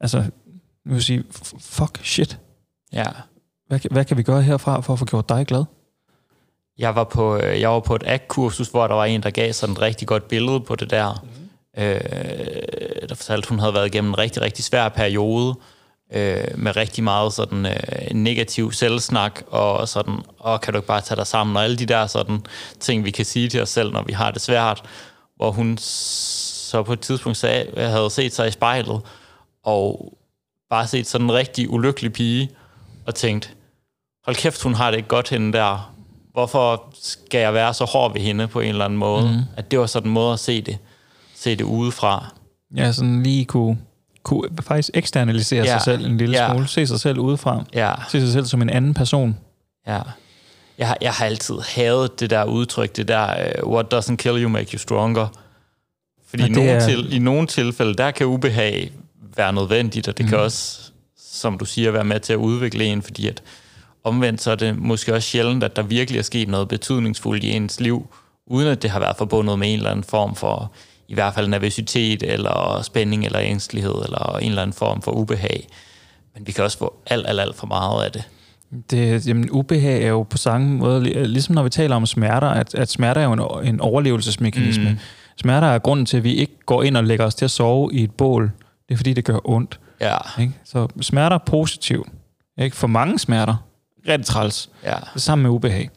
Altså, 0.00 0.24
nu 0.84 0.92
vil 0.92 1.02
sige, 1.02 1.24
fuck 1.60 2.00
shit. 2.04 2.38
Ja. 2.92 3.04
Hvad, 3.68 3.80
hvad 3.90 4.04
kan 4.04 4.16
vi 4.16 4.22
gøre 4.22 4.42
herfra 4.42 4.80
for 4.80 4.92
at 4.92 4.98
få 4.98 5.04
gjort 5.04 5.28
dig 5.28 5.46
glad? 5.46 5.64
Jeg 6.78 6.94
var 6.94 7.04
på, 7.04 7.36
øh, 7.36 7.60
jeg 7.60 7.70
var 7.70 7.80
på 7.80 7.94
et 7.94 8.02
ACT-kursus, 8.06 8.68
hvor 8.68 8.86
der 8.86 8.94
var 8.94 9.04
en, 9.04 9.22
der 9.22 9.30
gav 9.30 9.52
sådan 9.52 9.72
et 9.72 9.80
rigtig 9.80 10.08
godt 10.08 10.28
billede 10.28 10.60
på 10.60 10.76
det 10.76 10.90
der. 10.90 11.24
Mm. 11.76 11.82
Øh, 11.82 12.00
der 13.08 13.14
fortalte, 13.14 13.44
at 13.44 13.48
hun 13.48 13.58
havde 13.58 13.74
været 13.74 13.86
igennem 13.86 14.10
en 14.10 14.18
rigtig, 14.18 14.42
rigtig 14.42 14.64
svær 14.64 14.88
periode, 14.88 15.54
øh, 16.14 16.44
med 16.54 16.76
rigtig 16.76 17.04
meget 17.04 17.32
sådan 17.32 17.66
øh, 17.66 18.14
negativ 18.14 18.72
selvsnak, 18.72 19.42
og 19.46 19.88
sådan, 19.88 20.14
og 20.38 20.60
kan 20.60 20.72
du 20.72 20.78
ikke 20.78 20.86
bare 20.86 21.00
tage 21.00 21.16
dig 21.16 21.26
sammen, 21.26 21.56
og 21.56 21.64
alle 21.64 21.76
de 21.76 21.86
der 21.86 22.06
sådan 22.06 22.40
ting, 22.80 23.04
vi 23.04 23.10
kan 23.10 23.24
sige 23.24 23.48
til 23.48 23.62
os 23.62 23.68
selv, 23.68 23.92
når 23.92 24.02
vi 24.02 24.12
har 24.12 24.30
det 24.30 24.42
svært, 24.42 24.82
hvor 25.36 25.50
hun 25.50 25.78
så 25.78 26.82
på 26.82 26.92
et 26.92 27.00
tidspunkt 27.00 27.38
sagde, 27.38 27.62
at 27.62 27.82
jeg 27.82 27.90
havde 27.90 28.10
set 28.10 28.34
sig 28.34 28.48
i 28.48 28.50
spejlet, 28.50 29.00
og 29.64 30.14
bare 30.70 30.86
set 30.86 31.06
sådan 31.06 31.26
en 31.26 31.32
rigtig 31.32 31.70
ulykkelig 31.70 32.12
pige, 32.12 32.50
og 33.06 33.14
tænkt, 33.14 33.54
hold 34.24 34.36
kæft, 34.36 34.62
hun 34.62 34.74
har 34.74 34.90
det 34.90 34.96
ikke 34.96 35.08
godt 35.08 35.30
hende 35.30 35.52
der. 35.52 35.94
Hvorfor 36.32 36.84
skal 37.02 37.40
jeg 37.40 37.54
være 37.54 37.74
så 37.74 37.84
hård 37.84 38.12
ved 38.12 38.20
hende 38.20 38.48
på 38.48 38.60
en 38.60 38.68
eller 38.68 38.84
anden 38.84 38.98
måde? 38.98 39.22
Mm. 39.22 39.42
At 39.56 39.70
det 39.70 39.78
var 39.78 39.86
sådan 39.86 40.08
en 40.08 40.14
måde 40.14 40.32
at 40.32 40.38
se 40.38 40.62
det, 40.62 40.78
se 41.34 41.56
det 41.56 41.64
udefra. 41.64 42.26
Ja, 42.76 42.92
sådan 42.92 43.22
lige 43.22 43.44
kunne 43.44 43.78
kunne 44.22 44.48
faktisk 44.62 44.90
eksternalisere 44.94 45.64
ja. 45.64 45.72
sig 45.72 45.80
selv 45.80 46.06
en 46.06 46.16
lille 46.16 46.38
ja. 46.38 46.50
smule. 46.50 46.68
Se 46.68 46.86
sig 46.86 47.00
selv 47.00 47.18
udefra. 47.18 47.64
Ja. 47.74 47.92
Se 48.08 48.20
sig 48.20 48.32
selv 48.32 48.46
som 48.46 48.62
en 48.62 48.70
anden 48.70 48.94
person. 48.94 49.38
Ja. 49.86 50.00
Jeg 50.78 50.88
har, 50.88 50.96
jeg 51.00 51.12
har 51.12 51.26
altid 51.26 51.54
hadet 51.74 52.20
det 52.20 52.30
der 52.30 52.44
udtryk, 52.44 52.96
det 52.96 53.08
der, 53.08 53.52
uh, 53.62 53.72
what 53.72 53.94
doesn't 53.94 54.16
kill 54.16 54.42
you 54.42 54.48
make 54.48 54.72
you 54.72 54.78
stronger. 54.78 55.26
Fordi 56.26 56.46
i, 56.46 56.48
nogle 56.48 56.70
er... 56.70 56.86
til, 56.86 57.12
i 57.12 57.18
nogle 57.18 57.46
tilfælde, 57.46 57.94
der 57.94 58.10
kan 58.10 58.26
ubehag 58.26 58.92
være 59.36 59.52
nødvendigt, 59.52 60.08
og 60.08 60.18
det 60.18 60.24
mm. 60.24 60.28
kan 60.28 60.38
mhm. 60.38 60.44
også, 60.44 60.92
som 61.16 61.58
du 61.58 61.64
siger, 61.64 61.90
være 61.90 62.04
med 62.04 62.20
til 62.20 62.32
at 62.32 62.36
udvikle 62.36 62.84
en, 62.84 63.02
fordi 63.02 63.28
at 63.28 63.42
omvendt 64.04 64.42
så 64.42 64.50
er 64.50 64.54
det 64.54 64.78
måske 64.78 65.14
også 65.14 65.28
sjældent, 65.28 65.64
at 65.64 65.76
der 65.76 65.82
virkelig 65.82 66.18
er 66.18 66.22
sket 66.22 66.48
noget 66.48 66.68
betydningsfuldt 66.68 67.44
i 67.44 67.50
ens 67.50 67.80
liv, 67.80 68.06
uden 68.46 68.68
at 68.68 68.82
det 68.82 68.90
har 68.90 69.00
været 69.00 69.16
forbundet 69.16 69.58
med 69.58 69.68
en 69.68 69.76
eller 69.76 69.90
anden 69.90 70.04
form 70.04 70.34
for 70.34 70.72
i 71.10 71.14
hvert 71.14 71.34
fald 71.34 71.48
nervøsitet, 71.48 72.22
eller 72.22 72.80
spænding, 72.82 73.24
eller 73.24 73.40
ængstelighed, 73.40 73.94
eller 74.04 74.38
en 74.42 74.48
eller 74.48 74.62
anden 74.62 74.74
form 74.74 75.02
for 75.02 75.12
ubehag. 75.12 75.68
Men 76.34 76.46
vi 76.46 76.52
kan 76.52 76.64
også 76.64 76.78
få 76.78 76.94
alt, 77.06 77.26
alt, 77.28 77.40
alt 77.40 77.56
for 77.56 77.66
meget 77.66 78.04
af 78.04 78.12
det. 78.12 78.24
Det, 78.90 79.26
jamen, 79.26 79.50
ubehag 79.50 80.02
er 80.02 80.08
jo 80.08 80.22
på 80.22 80.36
samme 80.36 80.76
måde, 80.76 81.24
ligesom 81.26 81.54
når 81.54 81.62
vi 81.62 81.70
taler 81.70 81.96
om 81.96 82.06
smerter, 82.06 82.48
at, 82.48 82.74
at 82.74 82.90
smerter 82.90 83.20
er 83.20 83.24
jo 83.24 83.32
en, 83.32 83.68
en 83.68 83.80
overlevelsesmekanisme. 83.80 84.90
Mm. 84.90 84.98
Smerter 85.36 85.66
er 85.66 85.78
grunden 85.78 86.06
til, 86.06 86.16
at 86.16 86.24
vi 86.24 86.34
ikke 86.34 86.52
går 86.66 86.82
ind 86.82 86.96
og 86.96 87.04
lægger 87.04 87.26
os 87.26 87.34
til 87.34 87.44
at 87.44 87.50
sove 87.50 87.90
i 87.92 88.04
et 88.04 88.10
bål. 88.10 88.50
Det 88.88 88.94
er 88.94 88.96
fordi, 88.96 89.12
det 89.12 89.24
gør 89.24 89.38
ondt. 89.44 89.80
Ja. 90.00 90.16
Ikke? 90.40 90.52
Så 90.64 90.88
smerter 91.00 91.36
er 91.36 91.44
positiv. 91.46 92.08
Ikke? 92.58 92.76
For 92.76 92.86
mange 92.86 93.18
smerter, 93.18 93.56
rigtig 94.08 94.26
træls. 94.26 94.70
Ja. 94.84 94.96
Det 95.14 95.22
samme 95.22 95.42
med 95.42 95.50
ubehag. 95.50 95.90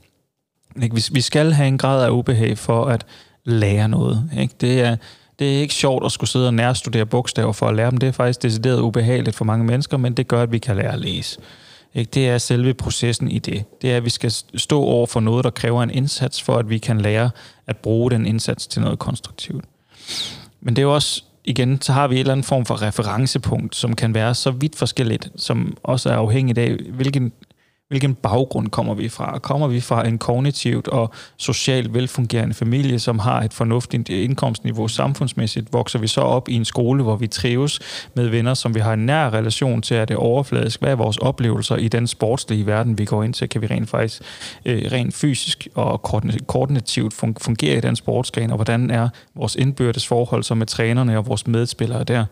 Ikke? 0.83 0.95
Vi, 0.95 1.03
vi 1.11 1.21
skal 1.21 1.53
have 1.53 1.67
en 1.67 1.77
grad 1.77 2.05
af 2.05 2.09
ubehag 2.09 2.57
for 2.57 2.85
at 2.85 3.05
lære 3.45 3.89
noget. 3.89 4.29
Ikke? 4.39 4.53
Det, 4.61 4.81
er, 4.81 4.95
det 5.39 5.55
er 5.55 5.61
ikke 5.61 5.73
sjovt 5.73 6.05
at 6.05 6.11
skulle 6.11 6.29
sidde 6.29 6.47
og 6.47 6.53
nærstudere 6.53 7.05
bogstaver 7.05 7.53
for 7.53 7.67
at 7.67 7.75
lære 7.75 7.91
dem. 7.91 7.97
Det 7.97 8.07
er 8.07 8.11
faktisk 8.11 8.43
decideret 8.43 8.79
ubehageligt 8.79 9.35
for 9.35 9.45
mange 9.45 9.65
mennesker, 9.65 9.97
men 9.97 10.13
det 10.13 10.27
gør, 10.27 10.43
at 10.43 10.51
vi 10.51 10.57
kan 10.57 10.75
lære 10.75 10.93
at 10.93 10.99
læse. 10.99 11.39
Ikke? 11.93 12.09
Det 12.13 12.29
er 12.29 12.37
selve 12.37 12.73
processen 12.73 13.31
i 13.31 13.39
det. 13.39 13.63
Det 13.81 13.91
er, 13.91 13.97
at 13.97 14.05
vi 14.05 14.09
skal 14.09 14.31
stå 14.55 14.83
over 14.83 15.07
for 15.07 15.19
noget, 15.19 15.43
der 15.43 15.49
kræver 15.49 15.83
en 15.83 15.91
indsats, 15.91 16.41
for 16.41 16.57
at 16.57 16.69
vi 16.69 16.77
kan 16.77 17.01
lære 17.01 17.29
at 17.67 17.77
bruge 17.77 18.11
den 18.11 18.25
indsats 18.25 18.67
til 18.67 18.81
noget 18.81 18.99
konstruktivt. 18.99 19.65
Men 20.61 20.75
det 20.75 20.81
er 20.81 20.83
jo 20.83 20.93
også, 20.93 21.23
igen, 21.45 21.81
så 21.81 21.93
har 21.93 22.07
vi 22.07 22.15
en 22.15 22.19
eller 22.19 22.31
anden 22.31 22.43
form 22.43 22.65
for 22.65 22.81
referencepunkt, 22.81 23.75
som 23.75 23.95
kan 23.95 24.13
være 24.13 24.35
så 24.35 24.51
vidt 24.51 24.75
forskelligt, 24.75 25.31
som 25.35 25.77
også 25.83 26.09
er 26.09 26.15
afhængigt 26.15 26.57
af, 26.57 26.77
hvilken, 26.89 27.31
Hvilken 27.89 28.15
baggrund 28.15 28.67
kommer 28.67 28.93
vi 28.93 29.09
fra? 29.09 29.39
Kommer 29.39 29.67
vi 29.67 29.81
fra 29.81 30.07
en 30.07 30.17
kognitivt 30.17 30.87
og 30.87 31.13
socialt 31.37 31.93
velfungerende 31.93 32.53
familie, 32.53 32.99
som 32.99 33.19
har 33.19 33.41
et 33.41 33.53
fornuftigt 33.53 34.09
indkomstniveau 34.09 34.87
samfundsmæssigt? 34.87 35.73
Vokser 35.73 35.99
vi 35.99 36.07
så 36.07 36.21
op 36.21 36.49
i 36.49 36.53
en 36.53 36.65
skole, 36.65 37.03
hvor 37.03 37.15
vi 37.15 37.27
trives 37.27 37.79
med 38.15 38.27
venner, 38.27 38.53
som 38.53 38.75
vi 38.75 38.79
har 38.79 38.93
en 38.93 39.05
nær 39.05 39.33
relation 39.33 39.81
til? 39.81 39.97
Er 39.97 40.05
det 40.05 40.17
overfladisk? 40.17 40.79
Hvad 40.79 40.91
er 40.91 40.95
vores 40.95 41.17
oplevelser 41.17 41.75
i 41.75 41.87
den 41.87 42.07
sportslige 42.07 42.65
verden, 42.65 42.97
vi 42.97 43.05
går 43.05 43.23
ind 43.23 43.33
til? 43.33 43.49
Kan 43.49 43.61
vi 43.61 43.67
rent 43.67 43.89
faktisk 43.89 44.21
øh, 44.65 44.91
rent 44.91 45.13
fysisk 45.13 45.67
og 45.75 46.01
koordinativt 46.47 47.13
fungere 47.41 47.77
i 47.77 47.81
den 47.81 47.95
sportsgren? 47.95 48.51
Og 48.51 48.55
hvordan 48.55 48.91
er 48.91 49.09
vores 49.35 49.55
indbyrdes 49.55 50.07
forhold 50.07 50.43
så 50.43 50.55
med 50.55 50.67
trænerne 50.67 51.17
og 51.17 51.27
vores 51.27 51.47
medspillere 51.47 52.03
der? 52.03 52.25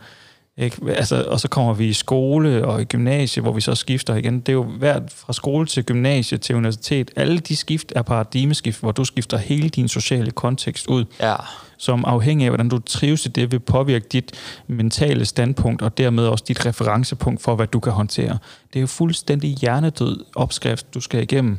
Ikke? 0.58 0.78
Altså, 0.88 1.26
og 1.28 1.40
så 1.40 1.48
kommer 1.48 1.74
vi 1.74 1.88
i 1.88 1.94
skole 1.94 2.66
og 2.66 2.82
i 2.82 2.86
gymnasie, 2.86 3.42
hvor 3.42 3.52
vi 3.52 3.62
så 3.62 3.76
skifter 3.76 4.16
igen. 4.16 4.40
Det 4.40 4.50
er 4.50 4.54
jo 4.54 4.64
hvert 4.64 5.04
fra 5.16 5.34
skole 5.34 5.66
til 5.66 5.84
gymnasie 5.84 6.38
til 6.38 6.56
universitet. 6.56 7.12
Alle 7.16 7.40
de 7.40 7.56
skift 7.56 7.94
er 7.96 8.02
paradigmeskift, 8.02 8.80
hvor 8.80 8.92
du 8.92 9.06
skifter 9.06 9.38
hele 9.38 9.70
din 9.70 9.88
sociale 9.88 10.32
kontekst 10.32 10.88
ud. 10.88 11.06
Ja. 11.20 11.36
Som 11.78 12.06
afhængig 12.06 12.46
af, 12.46 12.52
hvordan 12.52 12.70
du 12.70 12.80
trives 12.80 13.26
i 13.26 13.30
det, 13.30 13.52
vil 13.52 13.60
påvirke 13.60 14.08
dit 14.12 14.32
mentale 14.68 15.26
standpunkt, 15.26 15.82
og 15.82 15.98
dermed 15.98 16.28
også 16.28 16.44
dit 16.48 16.66
referencepunkt 16.66 17.42
for, 17.42 17.56
hvad 17.56 17.68
du 17.68 17.80
kan 17.80 17.94
håndtere. 17.94 18.38
Det 18.74 18.80
er 18.80 18.82
jo 18.82 18.88
fuldstændig 18.88 19.56
hjernedød 19.56 20.26
opskrift, 20.36 20.94
du 20.94 21.00
skal 21.00 21.24
igennem 21.24 21.58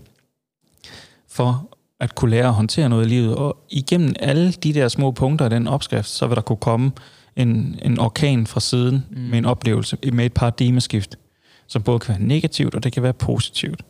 for 1.29 1.69
at 2.01 2.15
kunne 2.15 2.31
lære 2.31 2.47
at 2.47 2.55
håndtere 2.55 2.89
noget 2.89 3.07
i 3.07 3.09
livet. 3.09 3.37
Og 3.37 3.57
igennem 3.71 4.15
alle 4.21 4.53
de 4.53 4.75
der 4.75 4.89
små 4.89 5.11
punkter 5.11 5.45
af 5.45 5.51
den 5.51 5.69
opskrift, 5.69 6.09
så 6.09 6.27
vil 6.27 6.37
der 6.37 6.43
kunne 6.43 6.57
komme 6.57 6.93
en, 7.37 7.79
en 7.83 7.99
orkan 7.99 8.47
fra 8.47 8.61
siden 8.61 9.05
mm. 9.11 9.21
med 9.21 9.39
en 9.39 9.45
oplevelse, 9.45 9.97
med 10.13 10.27
et 10.27 10.33
paradigmeskift, 10.33 11.19
som 11.67 11.83
både 11.83 11.99
kan 11.99 12.15
være 12.15 12.23
negativt, 12.23 12.75
og 12.75 12.85
det 12.85 12.93
kan 12.93 13.03
være 13.03 13.13
positivt. 13.13 13.83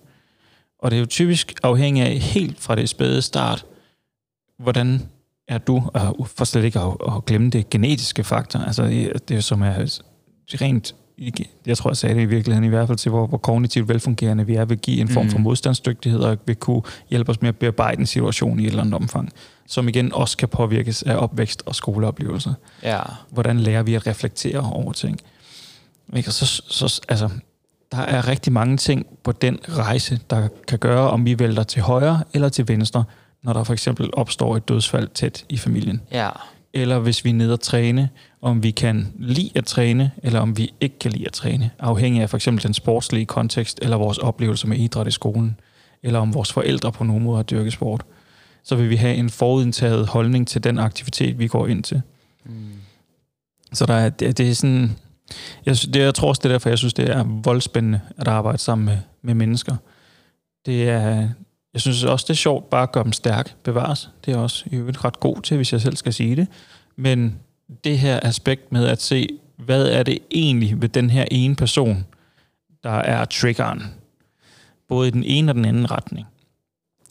Og 0.79 0.91
det 0.91 0.97
er 0.97 1.01
jo 1.01 1.07
typisk 1.07 1.55
afhængig 1.63 2.03
af 2.03 2.19
helt 2.19 2.61
fra 2.61 2.77
det 2.77 2.89
spæde 2.89 3.23
start, 3.23 3.67
hvordan 4.59 5.09
er 5.49 5.59
du, 5.59 5.83
og 5.95 6.29
for 6.29 6.45
slet 6.45 6.65
ikke 6.65 6.81
at, 6.81 6.97
at 7.07 7.25
glemme 7.25 7.51
det 7.51 7.71
genetiske 7.71 8.25
faktor, 8.25 8.59
altså 8.59 8.85
det, 8.85 9.29
det 9.29 9.45
som 9.45 9.63
er 9.63 10.01
rent, 10.49 10.95
jeg 11.67 11.79
tror 11.79 11.91
jeg 11.91 11.97
sagde 11.97 12.15
det 12.15 12.23
i 12.23 12.25
virkeligheden 12.25 12.65
i 12.65 12.69
hvert 12.69 12.87
fald 12.87 12.99
til, 12.99 13.11
hvor, 13.11 13.27
hvor 13.27 13.39
kognitivt 13.39 13.89
velfungerende 13.89 14.47
vi 14.47 14.55
er, 14.55 14.65
vil 14.65 14.79
give 14.79 15.01
en 15.01 15.09
form 15.09 15.31
for 15.31 15.39
mm. 15.39 15.45
modstandsdygtighed, 15.45 16.21
og 16.21 16.39
vil 16.47 16.57
kunne 16.57 16.83
hjælpe 17.11 17.31
os 17.31 17.41
med 17.41 17.49
at 17.49 17.57
bearbejde 17.57 18.01
en 18.01 18.07
situation 18.07 18.61
i 18.61 18.63
et 18.63 18.69
eller 18.69 18.81
andet 18.81 18.95
omfang 18.95 19.33
som 19.73 19.89
igen 19.89 20.13
også 20.15 20.37
kan 20.37 20.49
påvirkes 20.49 21.03
af 21.03 21.17
opvækst 21.17 21.63
og 21.67 21.75
skoleoplevelser. 21.75 22.55
Ja. 22.83 23.01
Hvordan 23.31 23.61
lærer 23.61 23.83
vi 23.83 23.95
at 23.95 24.07
reflektere 24.07 24.61
over 24.73 24.93
ting? 24.93 25.19
Ikke? 26.17 26.29
Og 26.29 26.33
så, 26.33 26.63
så, 26.69 27.01
altså, 27.09 27.29
der 27.93 27.99
er 27.99 28.29
rigtig 28.29 28.53
mange 28.53 28.77
ting 28.77 29.07
på 29.25 29.33
den 29.33 29.59
rejse, 29.69 30.21
der 30.31 30.49
kan 30.69 30.79
gøre, 30.79 31.11
om 31.11 31.25
vi 31.25 31.39
vælter 31.39 31.63
til 31.63 31.83
højre 31.83 32.25
eller 32.35 32.49
til 32.49 32.69
venstre, 32.69 33.05
når 33.43 33.53
der 33.53 33.65
for 33.65 33.73
eksempel 33.73 34.11
opstår 34.13 34.57
et 34.57 34.69
dødsfald 34.69 35.09
tæt 35.09 35.45
i 35.49 35.59
familien. 35.59 36.01
Ja. 36.13 36.31
Eller 36.75 36.99
hvis 36.99 37.25
vi 37.25 37.31
er 37.31 37.35
nede 37.35 37.53
at 37.53 37.61
træne, 37.61 38.09
om 38.41 38.63
vi 38.63 38.71
kan 38.71 39.13
lide 39.19 39.51
at 39.55 39.65
træne, 39.65 40.11
eller 40.23 40.41
om 40.41 40.59
vi 40.59 40.73
ikke 40.81 40.99
kan 40.99 41.13
lide 41.13 41.27
at 41.27 41.33
træne, 41.33 41.71
afhængig 41.79 42.23
af 42.23 42.31
for 42.31 42.37
eksempel 42.37 42.63
den 42.63 42.75
sportslige 42.75 43.27
kontekst, 43.27 43.79
eller 43.83 43.97
vores 43.97 44.19
oplevelser 44.19 44.69
med 44.69 44.79
idræt 44.79 45.07
i 45.07 45.11
skolen, 45.11 45.61
eller 46.03 46.19
om 46.19 46.35
vores 46.35 46.53
forældre 46.53 46.93
på 46.93 47.05
nogen 47.05 47.23
måde 47.23 47.37
har 47.37 47.43
dyrket 47.43 47.73
sport 47.73 48.05
så 48.65 48.77
vil 48.77 48.91
vi 48.91 48.97
have 48.97 49.15
en 49.15 49.31
forudindtaget 49.31 50.07
holdning 50.07 50.49
til 50.49 50.65
den 50.65 50.79
aktivitet, 50.79 51.39
vi 51.39 51.49
går 51.49 51.67
ind 51.67 51.85
til. 51.85 52.03
Mm. 52.45 52.53
Så 53.73 53.87
der 53.87 53.95
er, 53.95 54.09
det, 54.09 54.39
det 54.39 54.51
er 54.51 54.55
sådan... 54.55 54.97
Jeg, 55.67 55.77
det, 55.77 55.97
jeg 55.97 56.15
tror 56.15 56.29
også, 56.29 56.41
det 56.41 56.49
er 56.49 56.53
derfor, 56.53 56.69
jeg 56.69 56.79
synes, 56.79 56.95
det 56.95 57.11
er 57.11 57.25
voldspændende 57.45 58.01
at 58.17 58.29
arbejde 58.29 58.59
sammen 58.59 58.85
med, 58.85 58.99
med 59.23 59.35
mennesker. 59.35 59.77
Det 60.67 60.89
er, 60.89 61.29
jeg 61.75 61.81
synes 61.81 62.05
også, 62.05 62.25
det 62.25 62.31
er 62.31 62.35
sjovt 62.35 62.71
bare 62.71 62.83
at 62.83 62.93
gøre 62.93 63.05
dem 63.05 63.13
stærk, 63.13 63.55
bevares. 63.65 64.11
Det 64.25 64.35
er 64.35 64.39
også 64.39 64.65
i 64.71 64.77
øvrigt 64.77 65.05
ret 65.05 65.21
god 65.21 65.43
til, 65.43 65.57
hvis 65.57 65.73
jeg 65.73 65.81
selv 65.81 65.97
skal 65.97 66.13
sige 66.13 66.37
det. 66.37 66.47
Men 66.97 67.39
det 67.85 67.99
her 67.99 68.21
aspekt 68.23 68.73
med 68.73 68.87
at 68.87 69.03
se, 69.03 69.29
hvad 69.57 69.89
er 69.89 70.03
det 70.03 70.19
egentlig 70.31 70.83
ved 70.83 70.89
den 70.89 71.11
her 71.11 71.25
ene 71.31 71.57
person, 71.57 72.07
der 72.83 72.91
er 72.91 73.25
triggeren, 73.25 73.83
både 74.89 75.09
i 75.09 75.11
den 75.11 75.25
ene 75.25 75.51
og 75.51 75.55
den 75.55 75.65
anden 75.65 75.91
retning. 75.91 76.27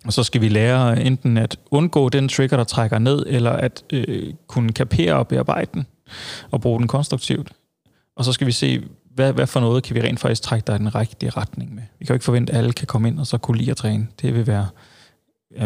Og 0.06 0.14
så 0.14 0.24
skal 0.24 0.42
vi 0.42 0.50
lære 0.50 1.04
enten 1.04 1.38
at 1.38 1.60
undgå 1.72 2.10
den 2.10 2.30
trigger, 2.30 2.58
der 2.58 2.64
trækker 2.64 3.00
ned, 3.00 3.26
eller 3.28 3.52
at 3.52 3.84
øh, 3.94 4.34
kunne 4.48 4.74
kapere 4.74 5.14
og 5.14 5.28
bearbejde 5.28 5.70
den, 5.74 5.86
og 6.52 6.62
bruge 6.62 6.80
den 6.80 6.88
konstruktivt. 6.88 7.52
Og 8.16 8.26
så 8.26 8.34
skal 8.34 8.48
vi 8.48 8.52
se, 8.52 8.84
hvad, 9.16 9.34
hvad 9.34 9.48
for 9.48 9.60
noget 9.60 9.84
kan 9.84 9.96
vi 9.96 10.02
rent 10.02 10.20
faktisk 10.20 10.42
trække 10.42 10.68
dig 10.68 10.76
i 10.76 10.80
den 10.80 10.96
rigtige 10.96 11.30
retning 11.30 11.76
med. 11.76 11.84
Vi 12.00 12.06
kan 12.06 12.14
jo 12.14 12.16
ikke 12.16 12.26
forvente, 12.26 12.54
at 12.54 12.60
alle 12.60 12.74
kan 12.74 12.88
komme 12.88 13.08
ind 13.08 13.20
og 13.20 13.28
så 13.28 13.38
kunne 13.38 13.58
lide 13.58 13.72
at 13.72 13.78
træne. 13.78 14.08
Det 14.22 14.34
vil 14.34 14.48
være 14.48 14.68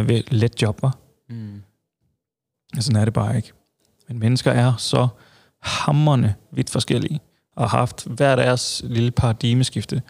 et 0.10 0.34
let 0.34 0.62
job, 0.62 0.82
var. 0.82 0.98
Mm. 1.30 1.62
Sådan 2.80 3.02
er 3.02 3.06
det 3.06 3.14
bare 3.14 3.36
ikke. 3.36 3.52
Men 4.08 4.20
mennesker 4.20 4.52
er 4.52 4.74
så 4.78 5.08
hammerne 5.62 6.36
vidt 6.52 6.70
forskellige, 6.70 7.20
og 7.56 7.70
har 7.70 7.78
haft 7.78 8.06
hver 8.06 8.36
deres 8.36 8.82
lille 8.86 9.12
paradigmeskifte. 9.12 10.02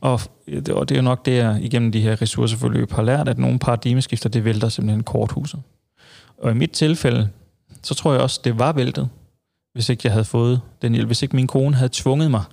Og 0.00 0.20
det, 0.46 0.68
og 0.68 0.88
det 0.88 0.94
er 0.94 0.98
jo 0.98 1.04
nok 1.04 1.26
det, 1.26 1.36
jeg 1.36 1.58
igennem 1.62 1.92
de 1.92 2.00
her 2.00 2.22
ressourceforløb 2.22 2.92
har 2.92 3.02
lært, 3.02 3.28
at 3.28 3.38
nogle 3.38 3.58
paradigmeskifter, 3.58 4.28
det 4.28 4.44
vælter 4.44 4.68
simpelthen 4.68 5.02
korthuset. 5.02 5.62
Og 6.38 6.50
i 6.50 6.54
mit 6.54 6.70
tilfælde, 6.70 7.30
så 7.82 7.94
tror 7.94 8.12
jeg 8.12 8.20
også, 8.22 8.40
det 8.44 8.58
var 8.58 8.72
væltet, 8.72 9.08
hvis 9.72 9.88
ikke 9.88 10.00
jeg 10.04 10.12
havde 10.12 10.24
fået 10.24 10.60
den 10.82 10.92
hjælp. 10.92 11.08
Hvis 11.08 11.22
ikke 11.22 11.36
min 11.36 11.46
kone 11.46 11.76
havde 11.76 11.90
tvunget 11.92 12.30
mig 12.30 12.44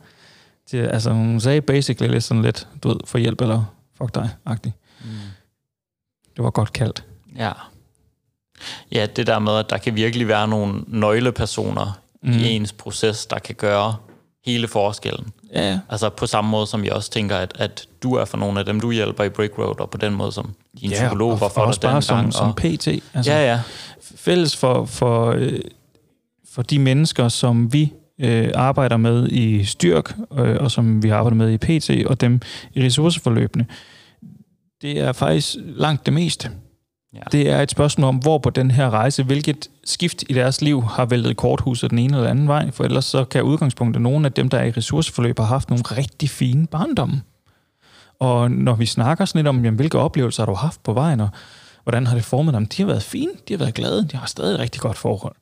til, 0.67 0.77
altså 0.77 1.11
hun 1.11 1.39
sagde 1.39 1.61
basically 1.61 2.13
lidt 2.13 2.23
sådan 2.23 2.43
lidt, 2.43 2.67
du 2.83 2.87
ved, 2.87 2.97
for 3.05 3.17
hjælp 3.17 3.41
eller 3.41 3.63
fuck 3.97 4.15
dig-agtigt. 4.15 4.75
Mm. 5.03 5.09
Det 6.35 6.43
var 6.43 6.49
godt 6.49 6.73
kaldt. 6.73 7.05
Ja. 7.35 7.51
Ja, 8.91 9.05
det 9.05 9.27
der 9.27 9.39
med, 9.39 9.53
at 9.53 9.69
der 9.69 9.77
kan 9.77 9.95
virkelig 9.95 10.27
være 10.27 10.47
nogle 10.47 10.83
nøglepersoner 10.87 11.99
mm. 12.23 12.31
i 12.31 12.49
ens 12.49 12.73
proces, 12.73 13.25
der 13.25 13.39
kan 13.39 13.55
gøre 13.55 13.95
hele 14.45 14.67
forskellen. 14.67 15.31
Ja, 15.53 15.71
ja. 15.71 15.79
Altså 15.89 16.09
på 16.09 16.27
samme 16.27 16.49
måde, 16.49 16.67
som 16.67 16.85
jeg 16.85 16.93
også 16.93 17.11
tænker, 17.11 17.37
at, 17.37 17.53
at 17.55 17.87
du 18.03 18.13
er 18.13 18.25
for 18.25 18.37
nogle 18.37 18.59
af 18.59 18.65
dem, 18.65 18.79
du 18.79 18.91
hjælper 18.91 19.23
i 19.23 19.29
Brick 19.29 19.57
Road, 19.57 19.79
og 19.79 19.89
på 19.89 19.97
den 19.97 20.13
måde, 20.13 20.31
som 20.31 20.53
din 20.81 20.89
ja, 20.89 20.95
psykolog 20.95 21.41
var 21.41 21.49
for 21.49 21.71
dig 21.71 21.81
den 21.81 22.01
som, 22.01 22.17
gang. 22.17 22.33
som 22.33 22.53
PT. 22.53 22.87
Altså, 22.87 23.31
ja, 23.31 23.45
ja. 23.45 23.61
Fælles 24.15 24.55
for, 24.55 24.85
for, 24.85 25.31
øh, 25.31 25.59
for 26.53 26.61
de 26.61 26.79
mennesker, 26.79 27.27
som 27.27 27.73
vi 27.73 27.93
øh, 28.21 28.51
arbejder 28.55 28.97
med 28.97 29.27
i 29.27 29.63
Styrk, 29.63 30.15
øh, 30.37 30.57
og 30.59 30.71
som 30.71 31.03
vi 31.03 31.09
arbejder 31.09 31.35
med 31.35 31.51
i 31.51 31.57
PT, 31.57 32.05
og 32.05 32.21
dem 32.21 32.41
i 32.73 32.85
ressourceforløbene, 32.85 33.65
det 34.81 34.99
er 34.99 35.11
faktisk 35.11 35.55
langt 35.59 36.05
det 36.05 36.13
meste. 36.13 36.51
Ja. 37.13 37.19
Det 37.31 37.49
er 37.49 37.61
et 37.61 37.71
spørgsmål 37.71 38.07
om, 38.07 38.15
hvor 38.15 38.37
på 38.37 38.49
den 38.49 38.71
her 38.71 38.89
rejse, 38.89 39.23
hvilket 39.23 39.69
skift 39.83 40.23
i 40.29 40.33
deres 40.33 40.61
liv 40.61 40.83
har 40.83 41.05
væltet 41.05 41.37
korthuset 41.37 41.89
den 41.89 41.99
ene 41.99 42.17
eller 42.17 42.29
anden 42.29 42.47
vej, 42.47 42.71
for 42.71 42.83
ellers 42.83 43.05
så 43.05 43.25
kan 43.25 43.43
udgangspunktet 43.43 44.01
nogle 44.01 44.25
af 44.25 44.33
dem, 44.33 44.49
der 44.49 44.57
er 44.57 44.63
i 44.63 44.71
ressourceforløb, 44.71 45.39
har 45.39 45.45
haft 45.45 45.69
nogle 45.69 45.83
rigtig 45.83 46.29
fine 46.29 46.67
barndomme. 46.67 47.21
Og 48.19 48.51
når 48.51 48.75
vi 48.75 48.85
snakker 48.85 49.25
sådan 49.25 49.39
lidt 49.39 49.47
om, 49.47 49.65
jamen, 49.65 49.75
hvilke 49.75 49.97
oplevelser 49.97 50.43
har 50.43 50.45
du 50.45 50.53
haft 50.53 50.83
på 50.83 50.93
vejen, 50.93 51.19
og 51.19 51.29
hvordan 51.83 52.07
har 52.07 52.15
det 52.15 52.25
formet 52.25 52.53
dem, 52.53 52.65
de 52.65 52.81
har 52.81 52.87
været 52.87 53.03
fine, 53.03 53.31
de 53.47 53.53
har 53.53 53.57
været 53.57 53.73
glade, 53.73 54.07
de 54.11 54.17
har 54.17 54.27
stadig 54.27 54.53
et 54.53 54.59
rigtig 54.59 54.81
godt 54.81 54.97
forhold. 54.97 55.35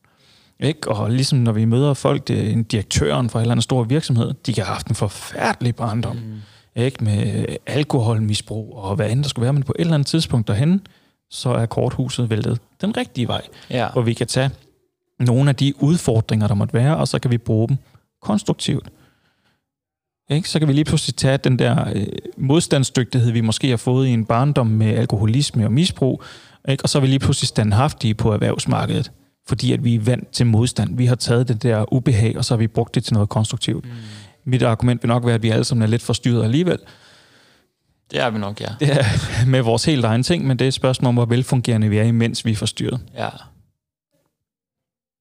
Ikke? 0.61 0.91
Og 0.91 1.11
ligesom 1.11 1.39
når 1.39 1.51
vi 1.51 1.65
møder 1.65 1.93
folk, 1.93 2.27
det 2.27 2.39
er 2.39 2.49
en 2.49 2.63
direktøren 2.63 3.29
fra 3.29 3.39
en 3.39 3.41
eller 3.41 3.51
anden 3.51 3.61
stor 3.61 3.83
virksomhed, 3.83 4.33
de 4.45 4.53
kan 4.53 4.63
have 4.63 4.73
haft 4.73 4.87
en 4.87 4.95
forfærdelig 4.95 5.75
barndom. 5.75 6.15
Mm. 6.15 6.81
Ikke? 6.81 7.03
Med 7.03 7.45
alkoholmisbrug 7.65 8.77
og 8.77 8.95
hvad 8.95 9.11
end 9.11 9.23
der 9.23 9.29
skulle 9.29 9.43
være, 9.43 9.53
men 9.53 9.63
på 9.63 9.73
et 9.79 9.81
eller 9.81 9.93
andet 9.93 10.07
tidspunkt 10.07 10.47
derhen, 10.47 10.81
så 11.29 11.49
er 11.49 11.65
korthuset 11.65 12.29
væltet 12.29 12.59
den 12.81 12.97
rigtige 12.97 13.27
vej. 13.27 13.41
Ja. 13.69 13.89
Hvor 13.89 14.01
vi 14.01 14.13
kan 14.13 14.27
tage 14.27 14.49
nogle 15.19 15.49
af 15.49 15.55
de 15.55 15.73
udfordringer, 15.79 16.47
der 16.47 16.55
måtte 16.55 16.73
være, 16.73 16.97
og 16.97 17.07
så 17.07 17.19
kan 17.19 17.31
vi 17.31 17.37
bruge 17.37 17.67
dem 17.67 17.77
konstruktivt. 18.21 18.89
Ikke? 20.29 20.49
Så 20.49 20.59
kan 20.59 20.67
vi 20.67 20.73
lige 20.73 20.85
pludselig 20.85 21.15
tage 21.15 21.37
den 21.37 21.59
der 21.59 21.89
øh, 21.93 22.07
modstandsdygtighed, 22.37 23.31
vi 23.31 23.41
måske 23.41 23.69
har 23.69 23.77
fået 23.77 24.07
i 24.07 24.09
en 24.09 24.25
barndom 24.25 24.67
med 24.67 24.87
alkoholisme 24.87 25.65
og 25.65 25.71
misbrug, 25.71 26.23
ikke? 26.69 26.83
og 26.83 26.89
så 26.89 26.97
er 26.97 27.01
vi 27.01 27.07
lige 27.07 27.19
pludselig 27.19 27.47
standhaftige 27.47 28.13
på 28.13 28.33
erhvervsmarkedet, 28.33 29.11
fordi 29.51 29.73
at 29.73 29.83
vi 29.83 29.95
er 29.95 29.99
vant 29.99 30.31
til 30.31 30.45
modstand. 30.45 30.97
Vi 30.97 31.05
har 31.05 31.15
taget 31.15 31.47
det 31.47 31.63
der 31.63 31.93
ubehag, 31.93 32.37
og 32.37 32.45
så 32.45 32.53
har 32.53 32.57
vi 32.57 32.67
brugt 32.67 32.95
det 32.95 33.03
til 33.03 33.13
noget 33.13 33.29
konstruktivt. 33.29 33.85
Mm. 33.85 33.91
Mit 34.43 34.63
argument 34.63 35.03
vil 35.03 35.07
nok 35.07 35.25
være, 35.25 35.35
at 35.35 35.43
vi 35.43 35.49
alle 35.49 35.63
sammen 35.63 35.83
er 35.83 35.87
lidt 35.87 36.01
forstyrret 36.01 36.43
alligevel, 36.43 36.79
det 38.11 38.19
er 38.19 38.29
vi 38.29 38.37
nok, 38.37 38.61
ja. 38.61 38.69
Det 38.79 38.91
er 38.91 39.03
med 39.53 39.61
vores 39.61 39.85
helt 39.85 40.05
egen 40.05 40.23
ting, 40.23 40.47
men 40.47 40.59
det 40.59 40.65
er 40.65 40.67
et 40.67 40.73
spørgsmål 40.73 41.09
om, 41.09 41.15
hvor 41.15 41.25
velfungerende 41.25 41.89
vi 41.89 41.97
er, 41.97 42.03
imens 42.03 42.45
vi 42.45 42.51
er 42.51 42.55
forstyrret. 42.55 43.01
Ja. 43.13 43.29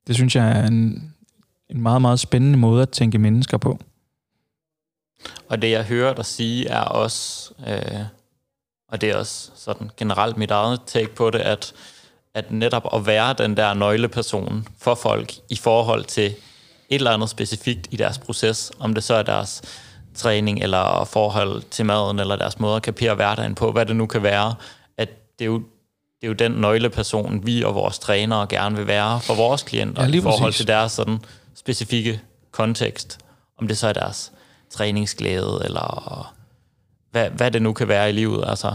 Det 0.07 0.15
synes 0.15 0.37
jeg 0.37 0.51
er 0.51 0.67
en, 0.67 1.13
en 1.69 1.81
meget, 1.81 2.03
meget 2.03 2.21
spændende 2.21 2.59
måde 2.59 2.83
at 2.83 2.91
tænke 2.91 3.19
mennesker 3.19 3.59
på. 3.59 3.79
Og 5.49 5.63
det, 5.63 5.71
jeg 5.71 5.85
hører 5.85 6.15
dig 6.15 6.25
sige, 6.25 6.69
er 6.69 6.81
også, 6.81 7.51
øh, 7.67 8.01
og 8.89 9.01
det 9.01 9.11
er 9.11 9.17
også 9.17 9.51
sådan 9.55 9.91
generelt 9.97 10.37
mit 10.37 10.51
eget 10.51 10.81
take 10.87 11.15
på 11.15 11.31
det, 11.31 11.39
at, 11.39 11.73
at 12.35 12.51
netop 12.51 12.89
at 12.95 13.07
være 13.07 13.33
den 13.33 13.57
der 13.57 13.75
nøgleperson 13.75 14.69
for 14.79 14.95
folk 14.95 15.33
i 15.49 15.57
forhold 15.57 16.05
til 16.05 16.27
et 16.27 16.35
eller 16.89 17.11
andet 17.11 17.31
specifikt 17.31 17.89
i 17.91 17.97
deres 17.97 18.19
proces, 18.19 18.73
om 18.79 18.95
det 18.95 19.05
så 19.05 19.15
er 19.15 19.23
deres 19.23 19.63
træning, 20.15 20.63
eller 20.63 21.05
forhold 21.05 21.63
til 21.71 21.87
maden, 21.87 22.19
eller 22.19 22.37
deres 22.37 22.59
måde 22.61 22.77
at 22.77 22.83
kapere 22.83 23.15
hverdagen 23.15 23.55
på, 23.55 23.73
hvad 23.73 23.87
det 23.87 23.97
nu 23.97 24.07
kan 24.07 24.23
være, 24.23 24.55
at 24.97 25.09
det 25.39 25.45
er 25.45 25.47
jo, 25.47 25.59
det 26.21 26.23
er 26.23 26.29
jo 26.29 26.33
den 26.33 26.53
nøgleperson, 26.53 27.47
vi 27.47 27.63
og 27.63 27.75
vores 27.75 27.99
trænere 27.99 28.47
gerne 28.47 28.77
vil 28.77 28.87
være 28.87 29.21
for 29.21 29.35
vores 29.35 29.63
klienter, 29.63 30.03
Ja, 30.03 30.09
i 30.09 30.21
forhold 30.21 30.43
præcis. 30.43 30.57
til 30.57 30.67
deres 30.67 30.93
sådan 30.93 31.19
specifikke 31.55 32.21
kontekst. 32.53 33.19
Om 33.59 33.69
det 33.69 33.79
så 33.79 33.87
er 33.89 33.93
deres 33.93 34.33
træningsglæde, 34.71 35.61
eller 35.65 36.33
hvad, 37.11 37.31
hvad 37.31 37.51
det 37.51 37.63
nu 37.63 37.73
kan 37.73 37.89
være 37.89 38.09
i 38.09 38.13
livet. 38.13 38.45
Altså, 38.49 38.75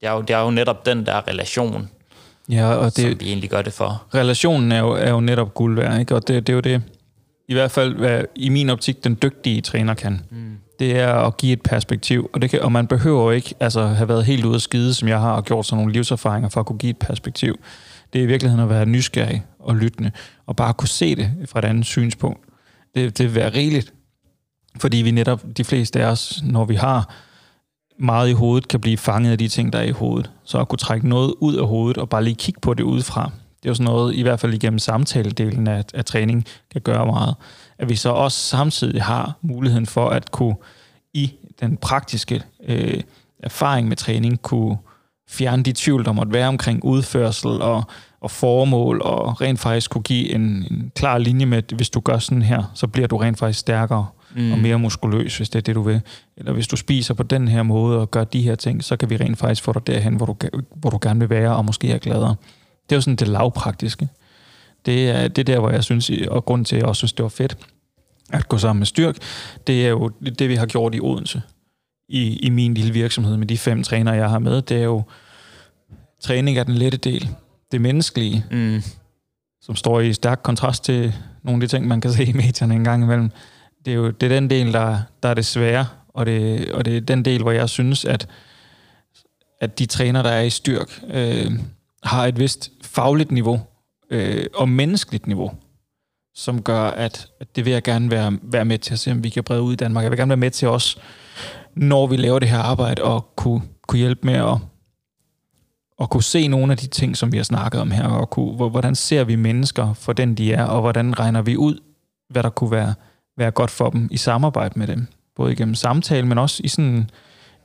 det, 0.00 0.08
er 0.08 0.12
jo, 0.12 0.20
det 0.20 0.30
er 0.30 0.40
jo 0.40 0.50
netop 0.50 0.86
den 0.86 1.06
der 1.06 1.28
relation, 1.28 1.90
Ja, 2.50 2.66
og 2.66 2.84
det, 2.84 2.96
som 2.96 3.20
vi 3.20 3.26
egentlig 3.26 3.50
gør 3.50 3.62
det 3.62 3.72
for. 3.72 4.06
relationen 4.14 4.72
er 4.72 4.78
jo, 4.78 4.90
er 4.90 5.10
jo 5.10 5.20
netop 5.20 5.54
guld 5.54 5.76
værd, 5.76 6.00
ikke? 6.00 6.14
og 6.14 6.28
det, 6.28 6.46
det 6.46 6.52
er 6.52 6.54
jo 6.54 6.60
det, 6.60 6.82
i 7.48 7.52
hvert 7.52 7.70
fald 7.70 7.94
hvad, 7.94 8.24
i 8.34 8.48
min 8.48 8.70
optik, 8.70 9.04
den 9.04 9.18
dygtige 9.22 9.60
træner 9.60 9.94
kan. 9.94 10.20
Mm. 10.30 10.56
Det 10.78 10.98
er 10.98 11.14
at 11.14 11.36
give 11.36 11.52
et 11.52 11.62
perspektiv, 11.62 12.30
og, 12.32 12.42
det 12.42 12.50
kan, 12.50 12.62
og 12.62 12.72
man 12.72 12.86
behøver 12.86 13.24
jo 13.24 13.30
ikke 13.30 13.54
altså, 13.60 13.86
have 13.86 14.08
været 14.08 14.24
helt 14.24 14.44
ude 14.44 14.54
at 14.54 14.62
skide, 14.62 14.94
som 14.94 15.08
jeg 15.08 15.20
har, 15.20 15.32
og 15.32 15.44
gjort 15.44 15.66
sådan 15.66 15.76
nogle 15.76 15.92
livserfaringer 15.92 16.48
for 16.48 16.60
at 16.60 16.66
kunne 16.66 16.78
give 16.78 16.90
et 16.90 16.98
perspektiv. 16.98 17.60
Det 18.12 18.18
er 18.18 18.22
i 18.22 18.26
virkeligheden 18.26 18.64
at 18.64 18.70
være 18.70 18.86
nysgerrig 18.86 19.44
og 19.58 19.76
lyttende, 19.76 20.10
og 20.46 20.56
bare 20.56 20.74
kunne 20.74 20.88
se 20.88 21.16
det 21.16 21.30
fra 21.46 21.58
et 21.58 21.64
andet 21.64 21.86
synspunkt. 21.86 22.40
Det, 22.94 23.18
det 23.18 23.26
vil 23.26 23.34
være 23.34 23.54
rigeligt, 23.54 23.92
fordi 24.80 24.96
vi 24.96 25.10
netop, 25.10 25.42
de 25.56 25.64
fleste 25.64 26.00
af 26.00 26.10
os, 26.10 26.42
når 26.44 26.64
vi 26.64 26.74
har 26.74 27.14
meget 28.00 28.28
i 28.28 28.32
hovedet, 28.32 28.68
kan 28.68 28.80
blive 28.80 28.96
fanget 28.96 29.32
af 29.32 29.38
de 29.38 29.48
ting, 29.48 29.72
der 29.72 29.78
er 29.78 29.82
i 29.82 29.90
hovedet. 29.90 30.30
Så 30.44 30.58
at 30.58 30.68
kunne 30.68 30.78
trække 30.78 31.08
noget 31.08 31.34
ud 31.40 31.56
af 31.56 31.66
hovedet, 31.66 31.98
og 31.98 32.08
bare 32.08 32.24
lige 32.24 32.34
kigge 32.34 32.60
på 32.60 32.74
det 32.74 32.82
udefra, 32.82 33.30
det 33.62 33.68
er 33.68 33.70
jo 33.70 33.74
sådan 33.74 33.92
noget, 33.92 34.14
i 34.14 34.22
hvert 34.22 34.40
fald 34.40 34.54
igennem 34.54 34.78
samtaledelen 34.78 35.66
af, 35.68 35.84
af 35.94 36.04
træning, 36.04 36.44
kan 36.72 36.80
gøre 36.80 37.06
meget. 37.06 37.34
At 37.78 37.88
vi 37.88 37.96
så 37.96 38.10
også 38.10 38.38
samtidig 38.38 39.02
har 39.02 39.36
muligheden 39.42 39.86
for 39.86 40.08
at 40.08 40.30
kunne 40.30 40.56
i 41.14 41.32
den 41.60 41.76
praktiske 41.76 42.42
øh, 42.68 43.00
erfaring 43.42 43.88
med 43.88 43.96
træning, 43.96 44.42
kunne 44.42 44.76
fjerne 45.28 45.62
de 45.62 45.72
tvivl, 45.72 46.04
der 46.04 46.12
måtte 46.12 46.32
være 46.32 46.48
omkring 46.48 46.84
udførsel 46.84 47.50
og, 47.50 47.84
og 48.20 48.30
formål, 48.30 49.00
og 49.04 49.40
rent 49.40 49.60
faktisk 49.60 49.90
kunne 49.90 50.02
give 50.02 50.34
en, 50.34 50.40
en 50.40 50.92
klar 50.96 51.18
linje 51.18 51.46
med, 51.46 51.58
at 51.58 51.72
hvis 51.76 51.90
du 51.90 52.00
gør 52.00 52.18
sådan 52.18 52.42
her, 52.42 52.62
så 52.74 52.86
bliver 52.86 53.08
du 53.08 53.16
rent 53.16 53.38
faktisk 53.38 53.60
stærkere 53.60 54.06
mm. 54.36 54.52
og 54.52 54.58
mere 54.58 54.78
muskuløs, 54.78 55.36
hvis 55.36 55.48
det 55.50 55.58
er 55.58 55.62
det, 55.62 55.74
du 55.74 55.82
vil. 55.82 56.00
Eller 56.36 56.52
hvis 56.52 56.66
du 56.66 56.76
spiser 56.76 57.14
på 57.14 57.22
den 57.22 57.48
her 57.48 57.62
måde 57.62 57.98
og 58.00 58.10
gør 58.10 58.24
de 58.24 58.42
her 58.42 58.54
ting, 58.54 58.84
så 58.84 58.96
kan 58.96 59.10
vi 59.10 59.16
rent 59.16 59.38
faktisk 59.38 59.62
få 59.62 59.72
dig 59.72 59.86
derhen, 59.86 60.14
hvor 60.14 60.26
du, 60.26 60.36
hvor 60.74 60.90
du 60.90 60.98
gerne 61.02 61.20
vil 61.20 61.30
være, 61.30 61.56
og 61.56 61.64
måske 61.64 61.90
er 61.92 61.98
gladere. 61.98 62.34
Det 62.88 62.92
er 62.92 62.96
jo 62.96 63.00
sådan 63.00 63.16
det 63.16 63.28
lavpraktiske. 63.28 64.08
Det 64.86 65.10
er 65.10 65.28
det 65.28 65.38
er 65.38 65.54
der, 65.54 65.60
hvor 65.60 65.70
jeg 65.70 65.84
synes, 65.84 66.10
og 66.28 66.44
grund 66.44 66.64
til, 66.64 66.76
at 66.76 66.80
jeg 66.80 66.88
også 66.88 67.00
synes, 67.00 67.12
det 67.12 67.22
var 67.22 67.28
fedt 67.28 67.56
at 68.32 68.48
gå 68.48 68.58
sammen 68.58 68.78
med 68.80 68.86
Styrk, 68.86 69.16
det 69.66 69.86
er 69.86 69.88
jo 69.88 70.08
det, 70.08 70.48
vi 70.48 70.54
har 70.54 70.66
gjort 70.66 70.94
i 70.94 71.00
Odense. 71.00 71.42
I, 72.08 72.36
I 72.36 72.50
min 72.50 72.74
lille 72.74 72.92
virksomhed 72.92 73.36
med 73.36 73.46
de 73.46 73.58
fem 73.58 73.82
trænere, 73.82 74.14
jeg 74.14 74.30
har 74.30 74.38
med, 74.38 74.62
det 74.62 74.76
er 74.76 74.82
jo, 74.82 75.02
træning 76.20 76.58
er 76.58 76.64
den 76.64 76.74
lette 76.74 76.98
del. 76.98 77.28
Det 77.72 77.80
menneskelige, 77.80 78.44
Mm. 78.50 78.82
som 79.62 79.76
står 79.76 80.00
i 80.00 80.12
stærk 80.12 80.40
kontrast 80.42 80.84
til 80.84 81.14
nogle 81.42 81.62
af 81.62 81.68
de 81.68 81.76
ting, 81.76 81.88
man 81.88 82.00
kan 82.00 82.12
se 82.12 82.24
i 82.24 82.32
medierne 82.32 82.74
en 82.74 82.84
gang 82.84 83.02
imellem. 83.02 83.30
Det 83.84 83.90
er 83.90 83.94
jo 83.94 84.10
det 84.10 84.22
er 84.32 84.40
den 84.40 84.50
del, 84.50 84.72
der, 84.72 84.98
der 85.22 85.28
er 85.28 85.34
det 85.34 85.46
svære, 85.46 85.86
og 86.08 86.26
det, 86.26 86.72
og 86.72 86.84
det 86.84 86.96
er 86.96 87.00
den 87.00 87.24
del, 87.24 87.42
hvor 87.42 87.50
jeg 87.50 87.68
synes, 87.68 88.04
at, 88.04 88.28
at 89.60 89.78
de 89.78 89.86
træner, 89.86 90.22
der 90.22 90.30
er 90.30 90.42
i 90.42 90.50
styrk, 90.50 91.00
øh, 91.10 91.50
har 92.02 92.26
et 92.26 92.38
vist 92.38 92.70
fagligt 92.82 93.30
niveau 93.30 93.60
øh, 94.10 94.46
og 94.54 94.68
menneskeligt 94.68 95.26
niveau, 95.26 95.52
som 96.34 96.62
gør, 96.62 96.82
at, 96.82 97.28
at 97.40 97.56
det 97.56 97.64
vil 97.64 97.72
jeg 97.72 97.82
gerne 97.82 98.10
være, 98.10 98.38
være 98.42 98.64
med 98.64 98.78
til 98.78 98.92
at 98.92 98.98
se, 98.98 99.12
om 99.12 99.24
vi 99.24 99.28
kan 99.28 99.44
brede 99.44 99.62
ud 99.62 99.72
i 99.72 99.76
Danmark. 99.76 100.02
Jeg 100.02 100.10
vil 100.10 100.18
gerne 100.18 100.28
være 100.30 100.36
med 100.36 100.50
til 100.50 100.68
os, 100.68 100.98
når 101.74 102.06
vi 102.06 102.16
laver 102.16 102.38
det 102.38 102.48
her 102.48 102.58
arbejde, 102.58 103.02
og 103.02 103.36
kunne, 103.36 103.62
kunne 103.88 103.98
hjælpe 103.98 104.26
med 104.26 104.34
at, 104.34 104.56
at 106.00 106.10
kunne 106.10 106.22
se 106.22 106.48
nogle 106.48 106.72
af 106.72 106.78
de 106.78 106.86
ting, 106.86 107.16
som 107.16 107.32
vi 107.32 107.36
har 107.36 107.44
snakket 107.44 107.80
om 107.80 107.90
her, 107.90 108.04
og 108.04 108.30
kunne, 108.30 108.54
hvordan 108.54 108.94
ser 108.94 109.24
vi 109.24 109.36
mennesker 109.36 109.94
for 109.94 110.12
den, 110.12 110.34
de 110.34 110.52
er, 110.52 110.64
og 110.64 110.80
hvordan 110.80 111.18
regner 111.18 111.42
vi 111.42 111.56
ud, 111.56 111.80
hvad 112.28 112.42
der 112.42 112.50
kunne 112.50 112.70
være, 112.70 112.94
være 113.40 113.50
godt 113.50 113.70
for 113.70 113.90
dem 113.90 114.08
i 114.10 114.16
samarbejde 114.16 114.78
med 114.78 114.86
dem. 114.86 115.06
Både 115.36 115.52
igennem 115.52 115.74
samtale, 115.74 116.26
men 116.26 116.38
også 116.38 116.60
i 116.64 116.68
sådan 116.68 117.10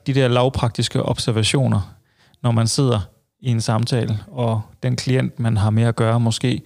de 0.06 0.14
der 0.14 0.28
lavpraktiske 0.28 1.02
observationer, 1.02 1.94
når 2.42 2.50
man 2.50 2.66
sidder 2.66 3.00
i 3.40 3.50
en 3.50 3.60
samtale, 3.60 4.18
og 4.32 4.62
den 4.82 4.96
klient, 4.96 5.40
man 5.40 5.56
har 5.56 5.70
med 5.70 5.82
at 5.82 5.96
gøre, 5.96 6.20
måske 6.20 6.60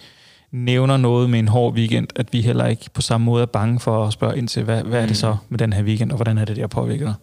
nævner 0.53 0.97
noget 0.97 1.31
med 1.31 1.39
en 1.39 1.49
hård 1.49 1.75
weekend, 1.75 2.09
at 2.17 2.33
vi 2.33 2.41
heller 2.41 2.67
ikke 2.67 2.91
på 2.95 3.03
samme 3.03 3.25
måde 3.25 3.43
er 3.43 3.47
bange 3.47 3.81
for 3.81 4.07
at 4.07 4.13
spørge 4.13 4.39
ind 4.39 4.49
til, 4.49 4.63
hvad, 4.65 4.83
hvad 4.83 5.03
er 5.03 5.07
det 5.07 5.17
så 5.17 5.37
med 5.49 5.59
den 5.59 5.73
her 5.73 5.83
weekend, 5.83 6.11
og 6.13 6.17
hvordan 6.17 6.39
er 6.39 6.45
det, 6.45 6.57
der 6.57 6.67
påvirker 6.67 7.07
dig? 7.07 7.15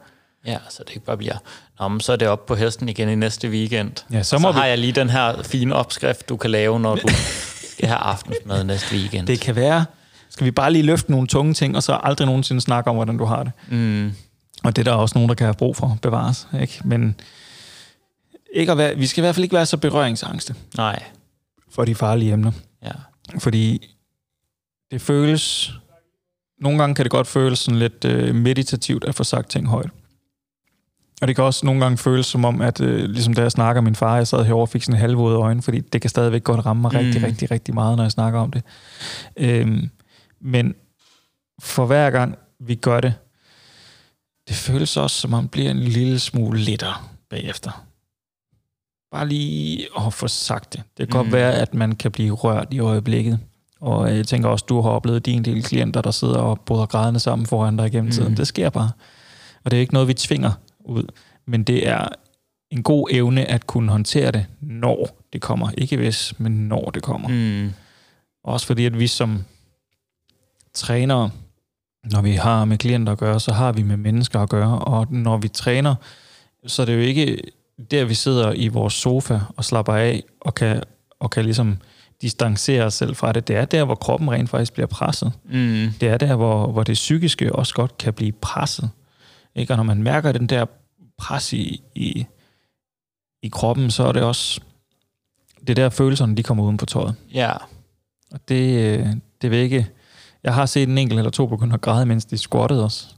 Ja, 0.46 0.58
så 0.70 0.84
det 0.88 0.96
ikke 0.96 1.06
bare 1.06 1.18
bliver, 1.18 1.36
Nå, 1.80 1.88
men 1.88 2.00
så 2.00 2.12
er 2.12 2.16
det 2.16 2.28
op 2.28 2.46
på 2.46 2.56
hesten 2.56 2.90
igen 2.90 3.10
i 3.10 3.16
næste 3.16 3.50
weekend. 3.50 3.92
Ja, 4.12 4.24
så 4.24 4.38
må 4.38 4.48
så 4.48 4.52
vi- 4.52 4.60
har 4.60 4.66
jeg 4.66 4.78
lige 4.78 4.92
den 4.94 5.10
her 5.10 5.44
fine 5.44 5.76
opskrift, 5.76 6.30
du 6.30 6.38
kan 6.38 6.50
lave, 6.52 6.80
når 6.80 6.96
du 6.96 7.08
skal 7.72 7.88
have 7.88 7.98
aftensmad 8.00 8.64
næste 8.64 8.96
weekend. 8.96 9.28
Det 9.28 9.40
kan 9.40 9.56
være, 9.56 9.86
skal 10.38 10.46
vi 10.46 10.52
bare 10.52 10.74
lige 10.74 10.84
løfte 10.84 11.12
nogle 11.12 11.28
tunge 11.28 11.54
ting, 11.54 11.76
og 11.76 11.84
så 11.84 12.00
aldrig 12.04 12.26
nogensinde 12.26 12.62
snakke 12.62 12.90
om, 12.90 12.96
hvordan 12.96 13.18
du 13.18 13.26
har 13.26 13.44
det. 13.44 13.52
Mm, 13.72 14.12
Og 14.64 14.76
det 14.76 14.88
er 14.88 14.92
der 14.92 14.98
også 14.98 15.18
nogen, 15.18 15.30
der 15.30 15.36
kan 15.36 15.46
have 15.46 15.54
brug 15.54 15.76
for 15.76 15.98
bevares. 16.02 16.48
Ikke? 16.62 16.82
Men 16.86 17.16
ikke 18.54 18.72
at 18.72 18.78
være, 18.78 18.96
vi 18.96 19.06
skal 19.06 19.22
i 19.22 19.24
hvert 19.24 19.36
fald 19.36 19.44
ikke 19.44 19.56
være 19.56 19.66
så 19.66 19.78
berøringsangste 19.78 20.56
nej, 20.78 21.04
for 21.72 21.86
de 21.86 21.96
farlige 21.96 22.34
emner. 22.34 22.52
ja. 22.84 22.92
Fordi 23.40 23.88
det 24.92 25.02
føles... 25.02 25.74
Nogle 26.62 26.80
gange 26.80 26.96
kan 26.96 27.04
det 27.06 27.12
godt 27.12 27.28
føles 27.28 27.60
sådan 27.60 27.80
lidt 27.80 28.06
øh, 28.06 28.36
meditativt 28.36 29.04
at 29.04 29.16
få 29.16 29.24
sagt 29.24 29.50
ting 29.50 29.68
højt. 29.68 29.90
Og 31.22 31.28
det 31.28 31.36
kan 31.36 31.46
også 31.46 31.66
nogle 31.66 31.82
gange 31.82 31.98
føles 31.98 32.26
som 32.26 32.46
om, 32.46 32.62
at 32.62 32.82
øh, 32.82 33.10
ligesom 33.10 33.34
da 33.34 33.42
jeg 33.42 33.52
snakker 33.52 33.82
min 33.82 33.96
far, 33.96 34.16
jeg 34.16 34.28
sad 34.28 34.44
herovre 34.46 34.64
og 34.64 34.70
fik 34.70 34.84
sådan 34.84 34.96
en 34.96 35.00
halvvåde 35.02 35.36
øjne, 35.38 35.62
fordi 35.62 35.80
det 35.80 36.02
kan 36.02 36.10
stadigvæk 36.10 36.44
godt 36.44 36.66
ramme 36.66 36.82
mig 36.82 36.92
mm. 36.92 36.98
rigtig, 36.98 37.24
rigtig, 37.24 37.52
rigtig 37.52 37.74
meget, 37.74 37.98
når 37.98 38.04
jeg 38.04 38.12
snakker 38.12 38.40
om 38.40 38.52
det. 38.52 38.64
Øhm, 39.38 39.90
men 40.42 40.76
for 41.62 41.86
hver 41.86 42.10
gang 42.10 42.38
vi 42.60 42.76
gør 42.76 43.00
det, 43.02 43.14
det 44.48 44.56
føles 44.56 44.98
også, 44.98 45.16
som 45.22 45.34
om 45.34 45.44
man 45.44 45.48
bliver 45.50 45.72
en 45.72 45.80
lille 45.80 46.20
smule 46.20 46.60
lettere 46.60 46.94
bagefter. 47.30 47.86
Bare 49.12 49.28
lige 49.28 49.88
at 50.06 50.14
få 50.14 50.28
sagt 50.28 50.74
det. 50.74 50.84
Det 50.98 51.08
kan 51.08 51.18
godt 51.18 51.28
Mm. 51.28 51.34
være, 51.34 51.54
at 51.54 51.74
man 51.74 51.96
kan 51.96 52.12
blive 52.12 52.34
rørt 52.34 52.68
i 52.72 52.80
øjeblikket. 52.80 53.40
Og 53.82 54.16
jeg 54.18 54.28
tænker 54.28 54.50
også, 54.50 54.66
du 54.70 54.82
har 54.82 54.90
oplevet 54.90 55.26
din 55.26 55.46
del 55.46 55.64
klienter, 55.64 56.02
der 56.02 56.12
sidder 56.12 56.38
og 56.38 56.60
bryder 56.60 56.86
grædende 56.86 57.20
sammen 57.20 57.46
foran 57.46 57.78
dig 57.78 57.88
igennem 57.88 58.12
tiden. 58.12 58.30
Mm. 58.30 58.36
Det 58.36 58.48
sker 58.48 58.70
bare. 58.70 58.92
Og 59.64 59.72
det 59.72 59.78
er 59.78 59.82
ikke 59.82 59.94
noget, 59.94 60.08
vi 60.08 60.14
tvinger 60.14 60.52
ud. 60.80 61.04
Men 61.46 61.64
det 61.64 61.88
er 61.88 62.08
en 62.72 62.84
god 62.84 63.08
evne 63.12 63.46
at 63.46 63.68
kunne 63.68 63.92
håndtere 63.92 64.32
det, 64.32 64.46
når 64.62 65.10
det 65.34 65.42
kommer. 65.42 65.72
Ikke 65.78 65.98
hvis, 65.98 66.40
men 66.40 66.52
når 66.68 66.90
det 66.90 67.04
kommer. 67.04 67.28
Mm, 67.30 67.74
Også 68.44 68.68
fordi, 68.68 68.86
at 68.86 69.00
vi 69.00 69.08
som 69.08 69.44
trænere, 70.78 71.30
når 72.12 72.22
vi 72.22 72.32
har 72.32 72.66
med 72.66 72.78
klienter 72.78 73.12
at 73.12 73.18
gøre, 73.18 73.40
så 73.40 73.52
har 73.54 73.72
vi 73.72 73.84
med 73.84 73.98
mennesker 73.98 74.40
at 74.40 74.50
gøre. 74.50 74.80
Og 74.80 75.08
når 75.14 75.38
vi 75.38 75.48
træner, 75.48 75.96
så 76.68 76.82
er 76.82 76.86
det 76.86 76.94
jo 76.94 77.00
ikke 77.00 77.38
der, 77.92 78.06
vi 78.06 78.14
sidder 78.14 78.54
i 78.54 78.68
vores 78.68 78.94
sofa 78.94 79.40
og 79.58 79.66
slapper 79.66 79.94
af 79.94 80.24
og 80.42 80.56
kan, 80.56 80.84
og 81.20 81.30
kan 81.32 81.44
ligesom 81.46 81.78
distancere 82.22 82.84
os 82.84 82.94
selv 82.94 83.16
fra 83.16 83.32
det. 83.32 83.48
Det 83.48 83.56
er 83.56 83.66
der, 83.66 83.86
hvor 83.86 83.96
kroppen 83.96 84.32
rent 84.32 84.50
faktisk 84.50 84.74
bliver 84.74 84.88
presset. 84.88 85.32
mm, 85.46 85.88
Det 86.02 86.04
er 86.04 86.18
der, 86.18 86.36
hvor, 86.36 86.72
hvor 86.72 86.84
det 86.84 86.94
psykiske 86.94 87.56
også 87.56 87.74
godt 87.74 87.98
kan 87.98 88.14
blive 88.14 88.32
presset. 88.32 88.90
Ikke? 89.56 89.74
Og 89.74 89.78
når 89.78 89.84
man 89.84 90.04
mærker 90.04 90.32
den 90.32 90.48
der 90.48 90.66
pres 91.18 91.54
i, 91.54 91.82
i, 91.96 92.26
i 93.44 93.50
kroppen, 93.50 93.92
så 93.92 94.04
er 94.04 94.12
det 94.12 94.24
også... 94.24 94.62
Det 95.62 95.70
er 95.70 95.74
der, 95.76 95.90
følelserne 95.90 96.36
de 96.38 96.44
kommer 96.44 96.64
uden 96.64 96.78
på 96.78 96.86
tøjet. 96.86 97.16
ja. 97.34 97.52
Og 98.32 98.40
det, 98.50 99.00
øh, 99.00 99.08
det 99.42 99.52
vil 99.52 99.60
ikke... 99.60 99.88
Jeg 100.48 100.56
har 100.56 100.66
set 100.66 100.90
en 100.90 100.98
enkelt 100.98 101.20
eller 101.20 101.32
to 101.32 101.48
begynde 101.48 101.74
at 101.74 101.82
græde, 101.82 102.06
mens 102.06 102.26
de 102.26 102.38
squattede 102.38 102.84
os. 102.86 103.16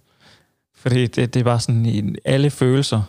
Fordi 0.75 1.07
det, 1.07 1.33
det 1.33 1.45
var 1.45 1.57
sådan, 1.57 2.15
alle 2.25 2.49
følelser 2.49 3.01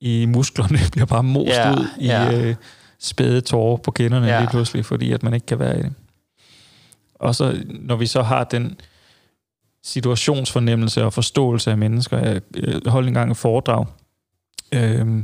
i 0.00 0.26
musklerne 0.26 0.78
bliver 0.92 1.06
bare 1.06 1.22
most 1.22 1.48
Ja, 1.48 1.72
ud 1.72 1.86
i 2.00 2.06
ja. 2.06 2.40
øh, 2.48 2.54
spæde 2.98 3.40
tårer 3.40 3.76
på 3.76 3.90
kinderne 3.90 4.26
Ja. 4.26 4.40
lige 4.40 4.50
pludselig, 4.50 4.84
fordi 4.84 5.12
at 5.12 5.22
man 5.22 5.34
ikke 5.34 5.46
kan 5.46 5.58
være 5.58 5.78
i 5.78 5.82
det. 5.82 5.92
Og 7.14 7.34
så 7.34 7.64
når 7.68 7.96
vi 7.96 8.06
så 8.06 8.22
har 8.22 8.44
den 8.44 8.80
situationsfornemmelse 9.82 11.04
og 11.04 11.12
forståelse 11.12 11.70
af 11.70 11.78
mennesker. 11.78 12.18
Jeg 12.18 12.40
holdt 12.86 13.08
engang 13.08 13.30
et 13.30 13.36
foredrag, 13.36 13.86
øh, 14.72 15.22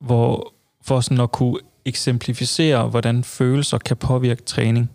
hvor 0.00 0.52
for 0.82 1.00
sådan 1.00 1.20
at 1.20 1.32
kunne 1.32 1.58
eksemplificere, 1.84 2.88
hvordan 2.88 3.24
følelser 3.24 3.78
kan 3.78 3.96
påvirke 3.96 4.42
træning, 4.42 4.90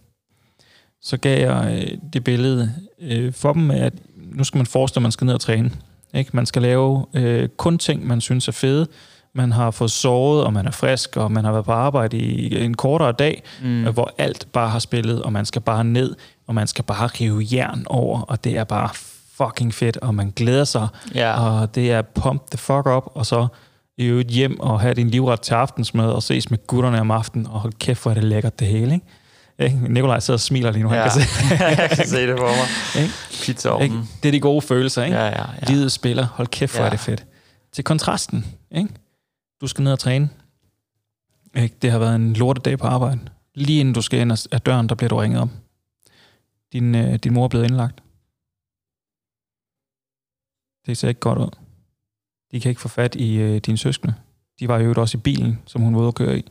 så 1.05 1.17
gav 1.17 1.39
jeg 1.39 1.83
øh, 1.91 1.97
det 2.13 2.23
billede 2.23 2.71
øh, 3.01 3.33
for 3.33 3.53
dem, 3.53 3.71
at 3.71 3.93
nu 4.15 4.43
skal 4.43 4.57
man 4.57 4.65
forestille, 4.65 5.01
at 5.01 5.03
man 5.03 5.11
skal 5.11 5.25
ned 5.25 5.33
og 5.33 5.41
træne. 5.41 5.71
Ikke? 6.13 6.29
Man 6.33 6.45
skal 6.45 6.61
lave 6.61 7.05
øh, 7.13 7.49
kun 7.57 7.77
ting, 7.77 8.07
man 8.07 8.21
synes 8.21 8.47
er 8.47 8.51
fede. 8.51 8.87
Man 9.33 9.51
har 9.51 9.71
fået 9.71 9.91
sovet, 9.91 10.43
og 10.43 10.53
man 10.53 10.65
er 10.67 10.71
frisk, 10.71 11.17
og 11.17 11.31
man 11.31 11.45
har 11.45 11.51
været 11.51 11.65
på 11.65 11.71
arbejde 11.71 12.17
i 12.17 12.63
en 12.65 12.73
kortere 12.73 13.11
dag, 13.11 13.43
Mm. 13.63 13.83
hvor 13.93 14.13
alt 14.17 14.47
bare 14.53 14.69
har 14.69 14.79
spillet, 14.79 15.21
og 15.21 15.33
man 15.33 15.45
skal 15.45 15.61
bare 15.61 15.83
ned, 15.83 16.15
og 16.47 16.55
man 16.55 16.67
skal 16.67 16.83
bare 16.83 17.07
rive 17.07 17.45
jern 17.53 17.83
over, 17.89 18.21
og 18.21 18.43
det 18.43 18.57
er 18.57 18.63
bare 18.63 18.89
fucking 19.37 19.73
fedt, 19.73 19.97
og 19.97 20.15
man 20.15 20.33
glæder 20.35 20.63
sig, 20.63 20.87
Ja. 21.15 21.39
og 21.49 21.75
det 21.75 21.91
er 21.91 22.01
pump 22.01 22.49
the 22.51 22.57
fuck 22.57 22.87
up, 22.87 23.03
og 23.13 23.25
så 23.25 23.47
i 23.97 24.05
øvrigt 24.05 24.29
hjem 24.29 24.59
og 24.59 24.79
have 24.81 24.93
din 24.93 25.09
livret 25.09 25.41
til 25.41 25.53
aftensmad, 25.53 26.11
og 26.11 26.23
ses 26.23 26.49
med 26.51 26.67
gutterne 26.67 27.01
om 27.01 27.11
aftenen, 27.11 27.47
og 27.47 27.59
hold 27.59 27.73
kæft, 27.79 28.01
hvor 28.01 28.11
er 28.11 28.15
det 28.15 28.23
lækkert 28.23 28.59
det 28.59 28.67
hele, 28.67 28.93
ikke? 28.93 29.05
Ikke? 29.59 29.93
Nikolaj 29.93 30.19
sidder 30.19 30.35
og 30.37 30.41
smiler 30.41 30.71
lige 30.71 30.83
nu, 30.83 30.93
Ja. 30.93 31.01
han 31.01 31.09
kan 31.11 31.21
se. 31.21 31.55
jeg 31.59 31.89
kan 31.95 32.07
se 32.07 32.27
det 32.27 32.37
for 32.37 32.47
mig. 32.47 33.03
Ikke? 33.03 33.13
Pizza 33.45 33.77
Ikke? 33.77 33.95
Det 34.23 34.29
er 34.29 34.31
de 34.31 34.39
gode 34.39 34.61
følelser, 34.61 35.03
ikke? 35.03 35.17
Ja, 35.17 35.25
ja, 35.25 35.51
ja. 35.51 35.65
Livet 35.73 35.91
spiller. 35.91 36.25
Hold 36.25 36.47
kæft, 36.47 36.73
hvor 36.73 36.81
Ja. 36.81 36.85
er 36.85 36.89
det 36.89 36.99
fedt. 36.99 37.25
Til 37.71 37.83
kontrasten, 37.83 38.45
ikke? 38.71 38.89
Du 39.61 39.67
skal 39.67 39.83
ned 39.83 39.91
og 39.91 39.99
træne. 39.99 40.29
Ikke? 41.55 41.75
Det 41.81 41.91
har 41.91 41.99
været 41.99 42.15
en 42.15 42.33
lortedag 42.33 42.77
på 42.79 42.87
arbejde. 42.87 43.19
Lige 43.55 43.79
inden 43.79 43.93
du 43.93 44.01
skal 44.01 44.19
ind 44.19 44.31
af- 44.51 44.61
døren, 44.61 44.89
der 44.89 44.95
bliver 44.95 45.09
du 45.09 45.15
ringet 45.17 45.41
op. 45.41 45.49
Din, 46.73 46.95
øh, 46.95 47.15
din 47.15 47.33
mor 47.33 47.43
er 47.43 47.47
blevet 47.47 47.65
indlagt. 47.65 48.01
Det 50.85 50.97
ser 50.97 51.07
ikke 51.09 51.19
godt 51.19 51.39
ud. 51.39 51.49
De 52.51 52.59
kan 52.59 52.69
ikke 52.69 52.81
få 52.81 52.87
fat 52.87 53.15
i 53.15 53.35
øh, 53.35 53.57
dine 53.57 53.77
søskende. 53.77 54.13
De 54.59 54.67
var 54.67 54.77
jo 54.79 54.93
også 54.97 55.17
i 55.17 55.21
bilen, 55.21 55.59
som 55.65 55.81
hun 55.81 55.95
var 55.95 55.99
ude 56.01 56.07
at 56.07 56.15
køre 56.15 56.37
i. 56.39 56.45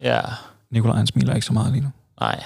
Ja, 0.00 0.20
Nikolaj, 0.70 0.96
han 0.96 1.06
smiler 1.06 1.34
ikke 1.34 1.46
så 1.46 1.52
meget 1.52 1.72
lige 1.72 1.82
nu. 1.82 1.90
Nej. 2.20 2.42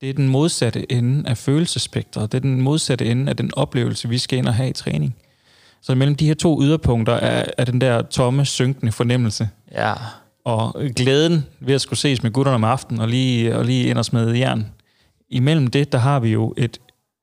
Det 0.00 0.10
er 0.10 0.14
den 0.14 0.28
modsatte 0.28 0.92
ende 0.92 1.28
af 1.28 1.38
følelsespektret. 1.38 2.32
Det 2.32 2.38
er 2.38 2.42
den 2.42 2.60
modsatte 2.60 3.06
ende 3.06 3.30
af 3.30 3.36
den 3.36 3.50
oplevelse, 3.56 4.08
vi 4.08 4.18
skal 4.18 4.38
ind 4.38 4.48
og 4.48 4.54
have 4.54 4.68
i 4.70 4.72
træning. 4.72 5.16
Så 5.82 5.94
mellem 5.94 6.16
de 6.16 6.26
her 6.26 6.34
to 6.34 6.62
yderpunkter 6.62 7.12
er, 7.12 7.44
er 7.58 7.64
den 7.64 7.80
der 7.80 8.02
tomme, 8.02 8.44
synkende 8.44 8.92
fornemmelse. 8.92 9.48
Ja, 9.72 9.94
Og 10.44 10.76
glæden 10.96 11.46
ved 11.60 11.74
at 11.74 11.80
skulle 11.80 11.98
ses 11.98 12.22
med 12.22 12.30
gutterne 12.30 12.54
om 12.54 12.64
aftenen 12.64 13.00
og 13.00 13.08
lige, 13.08 13.56
og 13.56 13.64
lige 13.64 13.86
ind 13.86 13.98
og 13.98 14.04
smide 14.04 14.38
jern. 14.38 14.66
Imellem 15.28 15.66
det, 15.66 15.92
der 15.92 15.98
har 15.98 16.20
vi 16.20 16.28
jo 16.28 16.54
et 16.56 16.78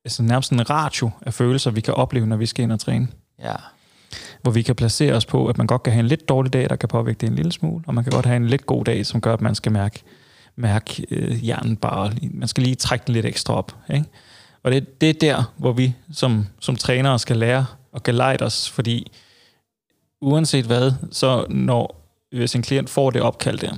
altså 0.06 0.24
nærmest 0.24 0.52
en 0.52 0.70
ratio 0.70 1.10
af 1.22 1.34
følelser, 1.34 1.72
vi 1.72 1.82
kan 1.82 1.94
opleve, 1.94 2.28
når 2.28 2.38
vi 2.38 2.46
skal 2.46 2.64
ind 2.64 2.72
og 2.72 2.80
træne. 2.80 3.08
ja. 3.44 3.56
Hvor 4.42 4.52
vi 4.52 4.62
kan 4.62 4.76
placere 4.76 5.14
os 5.14 5.26
på, 5.26 5.48
at 5.48 5.58
man 5.58 5.68
godt 5.68 5.84
kan 5.84 5.94
have 5.94 6.00
en 6.00 6.08
lidt 6.08 6.30
dårlig 6.30 6.54
dag, 6.54 6.70
der 6.70 6.76
kan 6.76 6.90
påvirke 6.90 7.18
det 7.22 7.30
en 7.30 7.36
lille 7.36 7.52
smule, 7.52 7.84
og 7.88 7.94
man 7.94 8.04
kan 8.04 8.12
godt 8.12 8.26
have 8.26 8.36
en 8.36 8.48
lidt 8.48 8.66
god 8.66 8.86
dag, 8.86 9.06
som 9.06 9.22
gør, 9.22 9.34
at 9.34 9.42
man 9.42 9.56
skal 9.56 9.72
mærke, 9.72 10.04
mærke 10.58 11.06
øh, 11.12 11.32
hjernen 11.32 11.78
bare. 11.78 12.12
Man 12.32 12.48
skal 12.48 12.64
lige 12.64 12.76
trække 12.76 13.04
den 13.06 13.14
lidt 13.14 13.26
ekstra 13.26 13.54
op. 13.54 13.76
Ikke? 13.94 14.06
Og 14.64 14.72
det, 14.72 15.02
det 15.02 15.10
er 15.10 15.14
der, 15.14 15.54
hvor 15.58 15.72
vi 15.72 15.94
som, 16.14 16.48
som 16.60 16.76
trænere 16.76 17.20
skal 17.20 17.38
lære 17.38 17.66
og 17.92 18.04
gelejde 18.04 18.46
os, 18.46 18.70
fordi 18.70 19.12
uanset 20.22 20.66
hvad, 20.66 20.92
så 21.12 21.46
når 21.50 22.02
hvis 22.32 22.56
en 22.56 22.62
klient 22.62 22.90
får 22.90 23.10
det 23.12 23.22
opkald 23.22 23.60
der, 23.60 23.78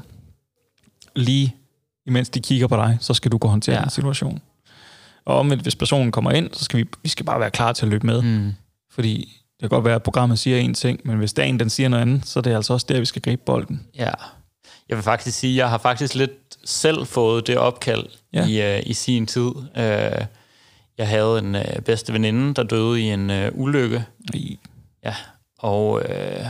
lige 1.16 1.56
imens 2.08 2.30
de 2.30 2.40
kigger 2.40 2.68
på 2.68 2.76
dig, 2.76 2.98
så 3.02 3.14
skal 3.14 3.32
du 3.32 3.38
gå 3.38 3.48
håndtere 3.48 3.76
Ja. 3.76 3.82
den 3.82 3.90
situation. 3.90 4.42
Og 5.26 5.40
omvendt, 5.40 5.64
hvis 5.64 5.76
personen 5.76 6.12
kommer 6.12 6.32
ind, 6.32 6.50
så 6.54 6.64
skal 6.64 6.80
vi, 6.80 6.86
vi 7.04 7.10
skal 7.10 7.26
bare 7.26 7.40
være 7.40 7.52
klar 7.52 7.74
til 7.74 7.86
at 7.86 7.90
løbe 7.90 8.06
med. 8.08 8.22
Mm. 8.22 8.54
Fordi 8.92 9.18
det 9.52 9.60
kan 9.60 9.70
godt 9.70 9.86
være, 9.86 9.96
at 9.96 10.04
programmet 10.04 10.40
siger 10.40 10.58
en 10.58 10.74
ting, 10.74 11.00
men 11.04 11.18
hvis 11.18 11.34
dagen 11.34 11.60
den 11.60 11.70
siger 11.70 11.90
noget 11.90 12.02
andet, 12.02 12.26
så 12.26 12.40
er 12.40 12.42
det 12.42 12.56
altså 12.56 12.74
også 12.74 12.86
der, 12.90 13.00
vi 13.00 13.06
skal 13.06 13.22
gribe 13.22 13.42
bolden. 13.46 13.88
Ja. 13.96 14.12
Jeg 14.90 14.98
vil 14.98 15.04
faktisk 15.04 15.40
sige, 15.40 15.56
jeg 15.58 15.70
har 15.70 15.78
faktisk 15.78 16.16
lidt 16.16 16.32
selv 16.66 17.06
fået 17.06 17.48
det 17.48 17.58
opkald 17.58 18.06
Ja. 18.34 18.46
i, 18.48 18.78
uh, 18.80 18.90
i 18.90 18.94
sin 18.94 19.26
tid. 19.28 19.42
Uh, 19.56 20.26
jeg 20.98 21.08
havde 21.08 21.40
en 21.40 21.56
uh, 21.56 21.62
bedste 21.86 22.14
veninde, 22.14 22.54
der 22.54 22.64
døde 22.64 23.02
i 23.02 23.04
en 23.04 23.30
uh, 23.30 23.48
ulykke. 23.54 24.06
I, 24.34 24.60
Ja, 25.04 25.16
og 25.60 25.92
uh, 25.92 26.46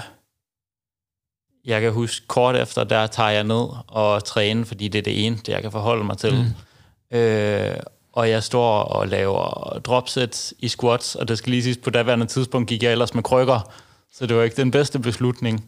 jeg 1.65 1.81
kan 1.81 1.91
huske, 1.91 2.27
kort 2.27 2.55
efter, 2.55 2.83
der 2.83 3.07
tager 3.07 3.29
jeg 3.29 3.43
ned 3.43 3.65
og 3.87 4.23
træne, 4.23 4.65
fordi 4.65 4.87
det 4.87 4.99
er 4.99 5.03
det 5.03 5.25
eneste, 5.25 5.51
jeg 5.51 5.61
kan 5.61 5.71
forholde 5.71 6.03
mig 6.03 6.17
til. 6.17 6.33
Mm. 6.33 7.17
Uh, 7.17 7.75
og 8.13 8.29
jeg 8.29 8.43
står 8.43 8.79
og 8.83 9.07
laver 9.07 9.79
dropsets 9.85 10.53
i 10.59 10.67
squats, 10.67 11.15
og 11.15 11.27
det 11.27 11.37
skal 11.37 11.49
lige 11.51 11.63
siges, 11.63 11.77
på 11.77 11.89
daværende 11.89 12.25
tidspunkt 12.25 12.69
gik 12.69 12.83
jeg 12.83 12.91
ellers 12.91 13.13
med 13.13 13.23
krykker, 13.23 13.71
så 14.13 14.25
det 14.25 14.37
var 14.37 14.43
ikke 14.43 14.55
den 14.55 14.71
bedste 14.71 14.99
beslutning. 14.99 15.65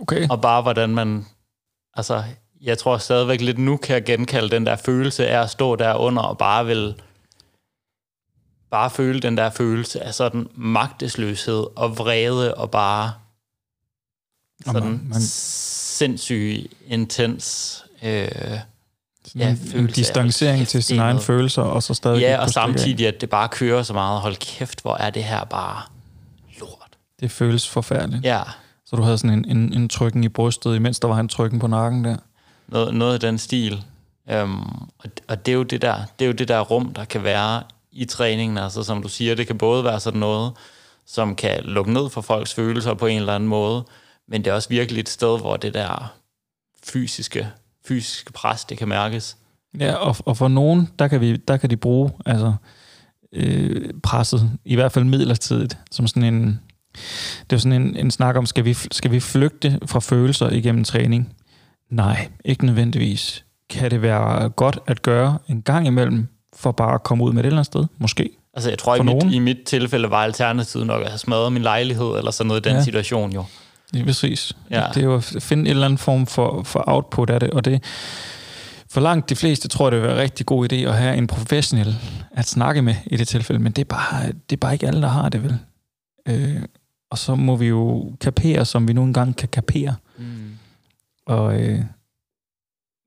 okay. 0.00 0.28
Og 0.30 0.40
bare 0.40 0.62
hvordan 0.62 0.90
man... 0.90 1.26
Altså, 1.96 2.24
jeg 2.60 2.78
tror 2.78 2.98
stadigvæk 2.98 3.40
lidt 3.40 3.58
nu 3.58 3.76
kan 3.76 3.94
jeg 3.94 4.04
genkalde 4.04 4.50
den 4.50 4.66
der 4.66 4.76
følelse 4.76 5.28
af 5.28 5.42
at 5.42 5.50
stå 5.50 5.76
der 5.76 5.94
under 5.94 6.22
og 6.22 6.38
bare 6.38 6.66
vil... 6.66 6.94
Bare 8.70 8.90
føle 8.90 9.20
den 9.20 9.36
der 9.36 9.50
følelse 9.50 10.02
af 10.02 10.14
sådan 10.14 10.48
magtesløshed 10.54 11.66
og 11.76 11.98
vrede 11.98 12.54
og 12.54 12.70
bare 12.70 13.12
Og 14.66 14.72
sådan 14.72 14.82
man- 14.88 15.06
man- 15.08 15.20
sindssyg, 15.20 16.70
intens... 16.86 17.84
Øh, 18.02 18.08
ja, 18.08 18.58
en, 19.34 19.48
en 19.48 19.56
følelse 19.56 19.78
af, 19.88 19.94
distancering 19.94 20.68
til 20.68 20.82
sine 20.82 21.02
egne 21.02 21.20
følelser, 21.20 21.62
og 21.62 21.82
så 21.82 21.94
stadig 21.94 22.20
ja, 22.20 22.38
og 22.40 22.50
samtidig, 22.50 23.06
at 23.06 23.20
det 23.20 23.30
bare 23.30 23.48
kører 23.48 23.82
så 23.82 23.92
meget. 23.92 24.20
Hold 24.20 24.36
kæft, 24.36 24.82
hvor 24.82 24.96
er 24.96 25.10
det 25.10 25.24
her 25.24 25.44
bare 25.44 25.82
lort. 26.60 26.98
Det 27.20 27.30
føles 27.30 27.68
forfærdeligt. 27.68 28.24
Ja, 28.24 28.42
Så 28.86 28.96
du 28.96 29.02
havde 29.02 29.18
sådan 29.18 29.38
en, 29.38 29.56
en, 29.56 29.72
en 29.72 29.88
trykken 29.88 30.24
i 30.24 30.28
brystet, 30.28 30.76
imens 30.76 31.00
der 31.00 31.08
var 31.08 31.20
en 31.20 31.28
trykken 31.28 31.58
på 31.58 31.66
nakken 31.66 32.04
der. 32.04 32.16
noget, 32.68 32.94
noget 32.94 33.14
af 33.14 33.20
den 33.20 33.38
stil. 33.38 33.84
Um, 34.42 34.88
og, 34.98 35.10
og 35.28 35.46
det 35.46 35.52
er 35.52 35.56
jo 35.56 35.62
det 35.62 35.82
der, 35.82 35.96
det 36.18 36.24
er 36.24 36.26
jo 36.26 36.32
det 36.32 36.48
der 36.48 36.60
rum, 36.60 36.94
der 36.94 37.04
kan 37.04 37.22
være 37.22 37.62
i 37.92 38.04
træningen. 38.04 38.58
Altså 38.58 38.82
som 38.82 39.02
du 39.02 39.08
siger, 39.08 39.34
det 39.34 39.46
kan 39.46 39.58
både 39.58 39.84
være 39.84 40.00
sådan 40.00 40.20
noget, 40.20 40.52
som 41.06 41.34
kan 41.34 41.64
lukke 41.64 41.92
ned 41.92 42.08
for 42.10 42.20
folks 42.20 42.54
følelser 42.54 42.94
på 42.94 43.06
en 43.06 43.18
eller 43.18 43.34
anden 43.34 43.48
måde, 43.48 43.84
men 44.28 44.44
det 44.44 44.50
er 44.50 44.54
også 44.54 44.68
virkelig 44.68 45.00
et 45.00 45.08
sted, 45.08 45.40
hvor 45.40 45.56
det 45.56 45.74
der 45.74 46.14
fysiske, 46.84 47.48
fysiske 47.88 48.32
pres, 48.32 48.64
det 48.64 48.78
kan 48.78 48.88
mærkes. 48.88 49.36
Ja, 49.78 49.94
og, 49.94 50.16
og 50.24 50.36
for 50.36 50.48
nogen, 50.48 50.90
der 50.98 51.08
kan, 51.08 51.20
vi, 51.20 51.36
der 51.36 51.56
kan 51.56 51.70
de 51.70 51.76
bruge 51.76 52.10
altså, 52.26 52.54
øh, 53.32 53.90
presset, 54.02 54.50
i 54.64 54.74
hvert 54.74 54.92
fald 54.92 55.04
midlertidigt, 55.04 55.78
som 55.90 56.06
sådan 56.06 56.34
en, 56.34 56.60
det 57.50 57.56
er 57.56 57.60
sådan 57.60 57.82
en, 57.82 57.96
en 57.96 58.10
snak 58.10 58.36
om, 58.36 58.46
skal 58.46 58.64
vi, 58.64 58.74
skal 58.74 59.10
vi 59.10 59.20
flygte 59.20 59.78
fra 59.86 60.00
følelser 60.00 60.50
igennem 60.50 60.84
træning? 60.84 61.32
Nej, 61.90 62.28
ikke 62.44 62.66
nødvendigvis. 62.66 63.44
Kan 63.70 63.90
det 63.90 64.02
være 64.02 64.48
godt 64.48 64.78
at 64.86 65.02
gøre 65.02 65.38
en 65.48 65.62
gang 65.62 65.86
imellem, 65.86 66.26
for 66.56 66.72
bare 66.72 66.94
at 66.94 67.02
komme 67.02 67.24
ud 67.24 67.32
med 67.32 67.42
det 67.42 67.46
et 67.46 67.50
eller 67.50 67.58
andet 67.58 67.66
sted? 67.66 67.84
Måske. 67.98 68.30
Altså 68.54 68.70
jeg 68.70 68.78
tror, 68.78 68.94
i 68.94 68.98
For 68.98 69.04
mit, 69.04 69.12
nogen. 69.12 69.34
i 69.34 69.38
mit 69.38 69.58
tilfælde 69.66 70.10
var 70.10 70.16
alternativet 70.24 70.86
nok 70.86 71.02
at 71.02 71.08
have 71.08 71.18
smadret 71.18 71.52
min 71.52 71.62
lejlighed, 71.62 72.06
eller 72.18 72.30
sådan 72.30 72.48
noget 72.48 72.66
i 72.66 72.68
den 72.68 72.76
Ja. 72.76 72.84
situation 72.84 73.32
jo. 73.32 73.44
Ja, 73.94 74.04
præcis. 74.04 74.52
Ja. 74.70 74.84
Det 74.94 75.00
er 75.00 75.04
jo 75.04 75.14
at 75.16 75.36
finde 75.40 75.60
en 75.62 75.66
eller 75.66 75.84
anden 75.84 75.98
form 75.98 76.26
for, 76.26 76.62
for 76.62 76.84
output 76.86 77.30
af 77.30 77.40
det, 77.40 77.50
og 77.50 77.64
det 77.64 77.82
for 78.90 79.00
langt 79.00 79.30
de 79.30 79.36
fleste 79.36 79.68
tror 79.68 79.90
det 79.90 79.98
vil 79.98 80.06
være 80.08 80.16
en 80.16 80.22
rigtig 80.22 80.46
god 80.46 80.72
idé 80.72 80.76
at 80.76 80.94
have 80.94 81.16
en 81.16 81.26
professionel 81.26 81.96
at 82.30 82.46
snakke 82.48 82.82
med 82.82 82.94
i 83.06 83.16
det 83.16 83.28
tilfælde, 83.28 83.62
men 83.62 83.72
det 83.72 83.82
er 83.82 83.86
bare, 83.88 84.26
det 84.26 84.56
er 84.56 84.60
bare 84.60 84.72
ikke 84.72 84.86
alle, 84.86 85.02
der 85.02 85.08
har 85.08 85.28
det, 85.28 85.42
vel? 85.42 85.58
Øh, 86.28 86.62
og 87.10 87.18
så 87.18 87.34
må 87.34 87.56
vi 87.56 87.66
jo 87.66 88.12
kapere, 88.20 88.64
som 88.64 88.88
vi 88.88 88.92
nu 88.92 89.04
engang 89.04 89.36
kan 89.36 89.48
kapere. 89.48 89.94
Mm. 90.18 90.58
Og 91.26 91.60
øh, 91.62 91.80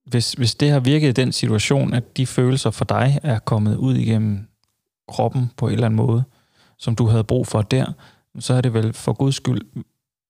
hvis, 0.05 0.33
hvis 0.33 0.55
det 0.55 0.71
har 0.71 0.79
virket 0.79 1.07
i 1.09 1.21
den 1.21 1.31
situation, 1.31 1.93
at 1.93 2.17
de 2.17 2.27
følelser 2.27 2.71
for 2.71 2.85
dig 2.85 3.19
er 3.23 3.39
kommet 3.39 3.75
ud 3.75 3.95
igennem 3.95 4.47
kroppen 5.07 5.51
på 5.57 5.67
en 5.67 5.73
eller 5.73 5.85
anden 5.85 5.97
måde, 5.97 6.23
som 6.77 6.95
du 6.95 7.05
havde 7.07 7.23
brug 7.23 7.47
for 7.47 7.61
der, 7.61 7.85
så 8.39 8.53
er 8.53 8.61
det 8.61 8.73
vel 8.73 8.93
for 8.93 9.13
guds 9.13 9.35
skyld 9.35 9.61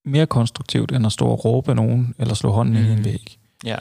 mere 0.05 0.25
konstruktivt, 0.25 0.91
end 0.91 1.05
at 1.05 1.11
stå 1.11 1.25
og 1.25 1.45
råbe 1.45 1.69
af 1.69 1.75
nogen, 1.75 2.15
eller 2.19 2.33
slå 2.33 2.51
hånden 2.51 2.81
mm. 2.83 2.89
i 2.89 2.91
en 2.91 2.97
Mm. 2.97 3.05
væg. 3.05 3.37
Ja. 3.65 3.77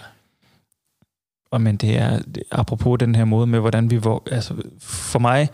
Og 1.50 1.60
men 1.60 1.76
det 1.76 1.96
er, 1.96 2.20
apropos 2.50 2.98
den 2.98 3.14
her 3.14 3.24
måde 3.24 3.46
med, 3.46 3.60
hvordan 3.60 3.90
vi... 3.90 4.00
Altså, 4.30 4.54
for 4.80 5.18
mig, 5.18 5.48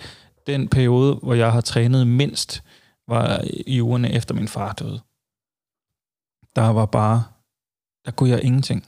den 0.47 0.69
periode, 0.69 1.15
hvor 1.23 1.35
jeg 1.35 1.53
har 1.53 1.61
trænet 1.61 2.07
mindst, 2.07 2.63
var 3.09 3.45
i 3.67 3.81
ugerne 3.81 4.13
efter 4.13 4.35
min 4.35 4.49
far 4.49 4.73
døde. 4.73 5.01
Der 6.57 6.69
var 6.69 6.87
bare... 6.87 7.25
Der 8.05 8.11
kunne 8.11 8.31
jeg 8.31 8.45
ingenting. 8.45 8.87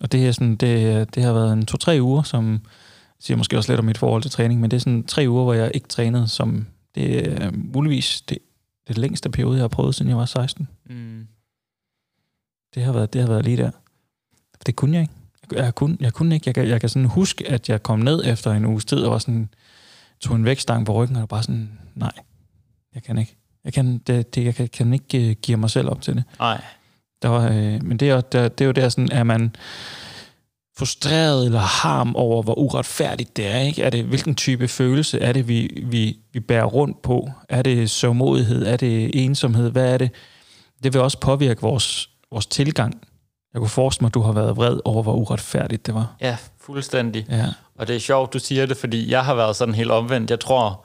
Og 0.00 0.12
det, 0.12 0.28
er 0.28 0.32
sådan, 0.32 0.56
det, 0.56 1.14
det 1.14 1.22
har 1.22 1.32
været 1.32 1.52
en 1.52 1.66
to-tre 1.66 1.98
uger, 2.02 2.22
som 2.22 2.60
siger 3.20 3.36
måske 3.36 3.56
også 3.56 3.72
lidt 3.72 3.78
om 3.78 3.84
mit 3.84 3.98
forhold 3.98 4.22
til 4.22 4.30
træning, 4.30 4.60
men 4.60 4.70
det 4.70 4.76
er 4.76 4.80
sådan 4.80 5.04
tre 5.04 5.24
uger, 5.28 5.44
hvor 5.44 5.54
jeg 5.54 5.70
ikke 5.74 5.88
trænede, 5.88 6.28
som 6.28 6.66
det 6.94 7.32
er 7.32 7.50
muligvis 7.54 8.20
det, 8.20 8.38
det 8.88 8.98
længste 8.98 9.30
periode, 9.30 9.56
jeg 9.56 9.62
har 9.62 9.68
prøvet, 9.68 9.94
siden 9.94 10.08
jeg 10.08 10.16
var 10.16 10.24
16. 10.24 10.68
Mm. 10.86 11.26
Det 12.74 12.82
har 12.82 12.92
været, 12.92 13.12
det 13.12 13.20
har 13.20 13.28
været 13.28 13.44
lige 13.44 13.56
der. 13.56 13.70
Det 14.66 14.76
kunne 14.76 14.94
jeg 14.94 15.02
ikke. 15.02 15.14
Jeg, 15.50 15.58
jeg, 15.58 15.74
kunne, 15.74 15.96
jeg 16.00 16.12
kunne 16.12 16.34
ikke. 16.34 16.48
Jeg 16.48 16.54
kan, 16.54 16.68
jeg 16.68 16.80
kan 16.80 16.88
sådan 16.88 17.08
huske, 17.08 17.48
at 17.48 17.68
jeg 17.68 17.82
kom 17.82 17.98
ned 17.98 18.24
efter 18.24 18.52
en 18.52 18.64
uges 18.64 18.84
tid, 18.84 18.98
og 18.98 19.12
var 19.12 19.18
sådan, 19.18 19.48
tog 20.20 20.36
en 20.36 20.44
vægtstang 20.44 20.86
på 20.86 20.92
ryggen, 20.92 21.16
og 21.16 21.28
bare 21.28 21.42
sådan, 21.42 21.78
nej, 21.94 22.12
jeg 22.94 23.02
kan 23.02 23.18
ikke. 23.18 23.36
Jeg 23.64 23.72
kan, 23.72 23.98
det, 23.98 24.34
det, 24.34 24.44
jeg 24.44 24.54
kan, 24.54 24.68
kan 24.68 24.92
ikke 24.92 25.28
uh, 25.28 25.32
give 25.42 25.56
mig 25.56 25.70
selv 25.70 25.88
op 25.88 26.02
til 26.02 26.14
det. 26.14 26.24
Nej. 26.38 26.60
Der 27.22 27.28
var, 27.28 27.48
øh, 27.48 27.82
men 27.82 27.96
det 27.96 28.10
er, 28.10 28.20
der, 28.20 28.48
det 28.48 28.64
er 28.64 28.66
jo 28.66 28.72
der 28.72 28.88
sådan, 28.88 29.12
er 29.12 29.22
man 29.24 29.56
frustreret 30.78 31.46
eller 31.46 31.58
harm 31.58 32.16
over, 32.16 32.42
hvor 32.42 32.58
uretfærdigt 32.58 33.36
det 33.36 33.46
er. 33.46 33.58
Ikke? 33.58 33.82
Er 33.82 33.90
det, 33.90 34.04
hvilken 34.04 34.34
type 34.34 34.68
følelse 34.68 35.20
er 35.20 35.32
det, 35.32 35.48
vi, 35.48 35.84
vi, 35.86 36.18
vi 36.32 36.40
bærer 36.40 36.64
rundt 36.64 37.02
på? 37.02 37.30
Er 37.48 37.62
det 37.62 37.90
sørgmodighed? 37.90 38.66
Er 38.66 38.76
det 38.76 39.24
ensomhed? 39.24 39.70
Hvad 39.70 39.92
er 39.94 39.98
det? 39.98 40.10
Det 40.82 40.92
vil 40.92 41.00
også 41.00 41.18
påvirke 41.20 41.60
vores, 41.60 42.10
vores 42.30 42.46
tilgang. 42.46 43.02
Jeg 43.52 43.58
kunne 43.60 43.68
forestille 43.68 44.04
mig, 44.04 44.08
at 44.08 44.14
du 44.14 44.20
har 44.20 44.32
været 44.32 44.56
vred 44.56 44.80
over, 44.84 45.02
hvor 45.02 45.14
uretfærdigt 45.14 45.86
det 45.86 45.94
var. 45.94 46.16
Ja, 46.20 46.36
fuldstændig. 46.60 47.26
Ja. 47.30 47.46
Og 47.78 47.88
det 47.88 47.96
er 47.96 48.00
sjovt, 48.00 48.32
du 48.32 48.38
siger 48.38 48.66
det, 48.66 48.76
fordi 48.76 49.10
jeg 49.10 49.24
har 49.24 49.34
været 49.34 49.56
sådan 49.56 49.74
helt 49.74 49.90
omvendt. 49.90 50.30
Jeg 50.30 50.40
tror, 50.40 50.84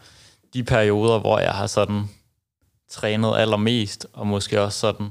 de 0.57 0.63
perioder, 0.63 1.19
hvor 1.19 1.39
jeg 1.39 1.51
har 1.51 1.67
sådan 1.67 2.09
trænet 2.89 3.37
allermest, 3.37 4.07
og 4.13 4.27
måske 4.27 4.61
også 4.61 4.79
sådan, 4.79 5.05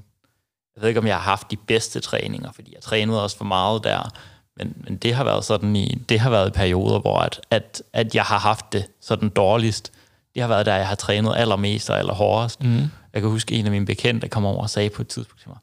jeg 0.75 0.83
ved 0.83 0.89
ikke, 0.89 1.01
om 1.01 1.07
jeg 1.07 1.17
har 1.17 1.23
haft 1.23 1.51
de 1.51 1.57
bedste 1.57 2.01
træninger, 2.01 2.53
fordi 2.53 2.75
jeg 2.75 2.83
trænede 2.83 3.23
også 3.23 3.37
for 3.37 3.45
meget 3.45 3.85
der, 3.85 4.11
men, 4.57 4.75
men 4.85 4.97
det 4.97 5.15
har 5.15 5.25
været 5.25 5.45
sådan 5.45 5.77
i, 5.77 5.95
det 6.09 6.21
har 6.21 6.31
været 6.31 6.49
i 6.49 6.51
perioder, 6.51 6.99
hvor 6.99 7.19
at, 7.19 7.41
at, 7.51 7.83
at 7.93 8.15
jeg 8.15 8.25
har 8.25 8.39
haft 8.39 8.73
det 8.73 8.87
sådan 9.01 9.29
dårligst. 9.29 9.93
Det 10.35 10.43
har 10.43 10.49
været 10.49 10.67
der, 10.67 10.75
jeg 10.75 10.89
har 10.89 10.95
trænet 10.95 11.35
allermest 11.37 11.91
og 11.91 11.99
allerhårdest. 11.99 12.63
Mm. 12.63 12.89
Jeg 13.13 13.23
kan 13.23 13.31
huske, 13.31 13.55
en 13.55 13.65
af 13.65 13.71
mine 13.71 13.87
bekendte 13.87 14.29
kom 14.29 14.45
over 14.45 14.63
og 14.63 14.71
sagde 14.71 14.91
på 14.91 15.03
et 15.03 15.09
tidspunkt 15.09 15.41
til 15.41 15.49
mig, 15.49 15.59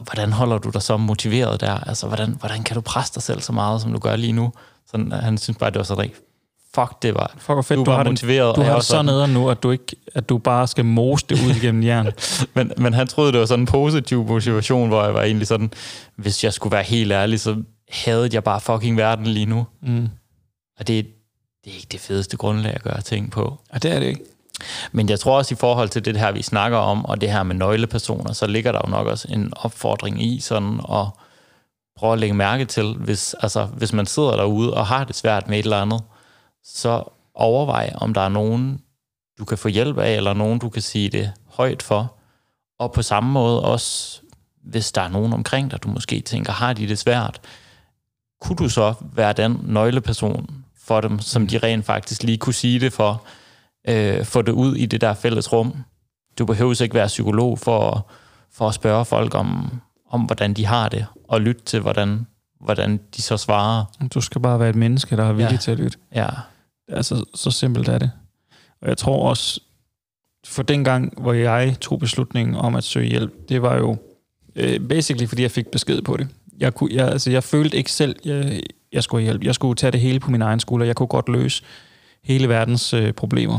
hvordan 0.00 0.32
holder 0.32 0.58
du 0.58 0.70
dig 0.70 0.82
så 0.82 0.96
motiveret 0.96 1.60
der? 1.60 1.88
Altså, 1.88 2.06
hvordan, 2.06 2.36
hvordan 2.40 2.62
kan 2.62 2.74
du 2.74 2.80
presse 2.80 3.14
dig 3.14 3.22
selv 3.22 3.40
så 3.40 3.52
meget, 3.52 3.80
som 3.80 3.92
du 3.92 3.98
gør 3.98 4.16
lige 4.16 4.32
nu? 4.32 4.52
Sådan, 4.90 5.12
han 5.12 5.38
synes 5.38 5.58
bare, 5.58 5.70
det 5.70 5.78
var 5.78 5.84
sådan 5.84 6.02
rigtig, 6.02 6.20
fuck, 6.74 7.02
det 7.02 7.14
var, 7.14 7.34
fuck, 7.38 7.64
fedt, 7.64 7.78
du, 7.78 7.84
du 7.84 7.90
var 7.90 7.96
har 7.96 8.04
motiveret. 8.04 8.56
Du 8.56 8.62
har 8.62 8.74
det 8.74 8.84
så 8.84 9.02
nede 9.02 9.28
nu, 9.28 9.50
at 9.50 9.62
du, 9.62 9.70
ikke, 9.70 9.96
at 10.14 10.28
du 10.28 10.38
bare 10.38 10.66
skal 10.66 10.84
mose 10.84 11.26
det 11.28 11.34
ud 11.46 11.54
igennem 11.56 11.82
hjernen. 11.82 12.12
men, 12.54 12.72
men 12.76 12.94
han 12.94 13.06
troede, 13.06 13.32
det 13.32 13.40
var 13.40 13.46
sådan 13.46 13.62
en 13.62 13.66
positiv 13.66 14.26
motivation, 14.26 14.88
hvor 14.88 15.04
jeg 15.04 15.14
var 15.14 15.22
egentlig 15.22 15.46
sådan, 15.46 15.72
hvis 16.16 16.44
jeg 16.44 16.52
skulle 16.52 16.72
være 16.72 16.82
helt 16.82 17.12
ærlig, 17.12 17.40
så 17.40 17.62
havde 17.90 18.28
jeg 18.32 18.44
bare 18.44 18.60
fucking 18.60 18.96
verden 18.96 19.26
lige 19.26 19.46
nu. 19.46 19.66
Mm. 19.82 20.08
Og 20.78 20.86
det, 20.86 21.06
det 21.64 21.70
er 21.70 21.74
ikke 21.74 21.88
det 21.92 22.00
fedeste 22.00 22.36
grundlag 22.36 22.74
at 22.74 22.82
gøre 22.82 23.00
ting 23.00 23.30
på. 23.30 23.58
Ja, 23.72 23.78
det 23.78 23.92
er 23.92 23.98
det 23.98 24.06
ikke. 24.06 24.20
Men 24.92 25.08
jeg 25.08 25.20
tror 25.20 25.36
også 25.36 25.54
i 25.54 25.56
forhold 25.60 25.88
til 25.88 26.04
det 26.04 26.16
her, 26.16 26.32
vi 26.32 26.42
snakker 26.42 26.78
om, 26.78 27.04
og 27.04 27.20
det 27.20 27.32
her 27.32 27.42
med 27.42 27.54
nøglepersoner, 27.54 28.32
så 28.32 28.46
ligger 28.46 28.72
der 28.72 28.80
jo 28.86 28.90
nok 28.90 29.06
også 29.06 29.28
en 29.30 29.52
opfordring 29.56 30.22
i 30.22 30.40
sådan 30.40 30.80
at 30.92 31.06
prøve 31.96 32.12
at 32.12 32.18
lægge 32.18 32.34
mærke 32.34 32.64
til, 32.64 32.94
hvis, 32.94 33.34
altså, 33.40 33.64
hvis 33.64 33.92
man 33.92 34.06
sidder 34.06 34.36
derude 34.36 34.74
og 34.74 34.86
har 34.86 35.04
det 35.04 35.16
svært 35.16 35.48
med 35.48 35.58
et 35.58 35.62
eller 35.62 35.82
andet, 35.82 36.02
så 36.64 37.04
overvej, 37.34 37.92
om 37.94 38.14
der 38.14 38.20
er 38.20 38.28
nogen, 38.28 38.80
du 39.38 39.44
kan 39.44 39.58
få 39.58 39.68
hjælp 39.68 39.98
af, 39.98 40.16
eller 40.16 40.32
nogen, 40.34 40.58
du 40.58 40.68
kan 40.68 40.82
sige 40.82 41.10
det 41.10 41.32
højt 41.46 41.82
for. 41.82 42.14
Og 42.78 42.92
på 42.92 43.02
samme 43.02 43.32
måde 43.32 43.62
også, 43.62 44.20
hvis 44.62 44.92
der 44.92 45.00
er 45.00 45.08
nogen 45.08 45.32
omkring 45.32 45.70
dig, 45.70 45.82
du 45.82 45.88
måske 45.88 46.20
tænker, 46.20 46.52
har 46.52 46.72
de 46.72 46.88
det 46.88 46.98
svært, 46.98 47.40
kunne 48.40 48.56
du 48.56 48.68
så 48.68 48.94
være 49.12 49.32
den 49.32 49.60
nøgleperson 49.62 50.64
for 50.78 51.00
dem, 51.00 51.18
som 51.18 51.46
de 51.46 51.58
rent 51.58 51.84
faktisk 51.84 52.22
lige 52.22 52.38
kunne 52.38 52.54
sige 52.54 52.80
det 52.80 52.92
for, 52.92 53.24
øh, 53.88 54.24
få 54.24 54.42
det 54.42 54.52
ud 54.52 54.76
i 54.76 54.86
det 54.86 55.00
der 55.00 55.14
fælles 55.14 55.52
rum. 55.52 55.84
Du 56.38 56.46
behøver 56.46 56.82
ikke 56.82 56.94
være 56.94 57.06
psykolog 57.06 57.58
for, 57.58 58.10
for 58.52 58.68
at 58.68 58.74
spørge 58.74 59.04
folk 59.04 59.34
om, 59.34 59.80
om, 60.10 60.20
hvordan 60.20 60.54
de 60.54 60.66
har 60.66 60.88
det, 60.88 61.06
og 61.28 61.40
lytte 61.40 61.62
til, 61.62 61.80
hvordan, 61.80 62.26
hvordan 62.60 63.00
de 63.16 63.22
så 63.22 63.36
svarer. 63.36 63.84
Du 64.14 64.20
skal 64.20 64.40
bare 64.40 64.60
være 64.60 64.68
et 64.68 64.76
menneske, 64.76 65.16
der 65.16 65.24
er 65.24 65.32
villig 65.32 65.52
ja. 65.52 65.56
til 65.56 65.70
at 65.70 65.78
lytte. 65.78 65.98
Ja. 66.14 66.28
Altså, 66.88 67.24
så 67.34 67.50
simpelt 67.50 67.88
er 67.88 67.98
det. 67.98 68.10
Og 68.82 68.88
jeg 68.88 68.98
tror 68.98 69.28
også, 69.28 69.60
for 70.46 70.62
den 70.62 70.84
gang, 70.84 71.20
hvor 71.20 71.32
jeg 71.32 71.76
tog 71.80 71.98
beslutningen 71.98 72.54
om 72.54 72.74
at 72.74 72.84
søge 72.84 73.08
hjælp, 73.08 73.48
det 73.48 73.62
var 73.62 73.76
jo 73.76 73.96
øh, 74.56 74.88
basically, 74.88 75.28
fordi 75.28 75.42
jeg 75.42 75.50
fik 75.50 75.66
besked 75.66 76.02
på 76.02 76.16
det. 76.16 76.28
Jeg, 76.58 76.74
kunne, 76.74 76.94
jeg, 76.94 77.08
altså, 77.08 77.30
jeg 77.30 77.44
følte 77.44 77.76
ikke 77.76 77.92
selv, 77.92 78.16
jeg, 78.24 78.60
jeg 78.92 79.02
skulle 79.02 79.22
hjælp. 79.22 79.44
Jeg 79.44 79.54
skulle 79.54 79.76
tage 79.76 79.90
det 79.90 80.00
hele 80.00 80.20
på 80.20 80.30
min 80.30 80.42
egen 80.42 80.60
skulder. 80.60 80.86
Jeg 80.86 80.96
kunne 80.96 81.06
godt 81.06 81.28
løse 81.28 81.62
hele 82.24 82.48
verdens 82.48 82.94
øh, 82.94 83.12
problemer. 83.12 83.58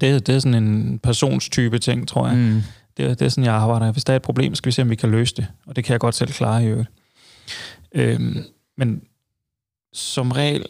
Det, 0.00 0.26
det 0.26 0.34
er 0.34 0.38
sådan 0.38 0.62
en 0.62 0.98
personstype 0.98 1.78
ting, 1.78 2.08
tror 2.08 2.28
jeg. 2.28 2.36
Mm. 2.36 2.62
Det, 2.96 3.18
det 3.18 3.22
er 3.22 3.28
sådan, 3.28 3.44
jeg 3.44 3.54
arbejder. 3.54 3.92
Hvis 3.92 4.04
der 4.04 4.12
er 4.12 4.16
et 4.16 4.22
problem, 4.22 4.54
skal 4.54 4.66
vi 4.66 4.72
se, 4.72 4.82
om 4.82 4.90
vi 4.90 4.94
kan 4.94 5.10
løse 5.10 5.34
det. 5.34 5.46
Og 5.66 5.76
det 5.76 5.84
kan 5.84 5.92
jeg 5.92 6.00
godt 6.00 6.14
selv 6.14 6.32
klare 6.32 6.64
i 6.64 6.66
øvrigt. 6.66 6.90
Øhm, 7.96 8.44
men 8.76 9.02
som 9.92 10.32
regel, 10.32 10.66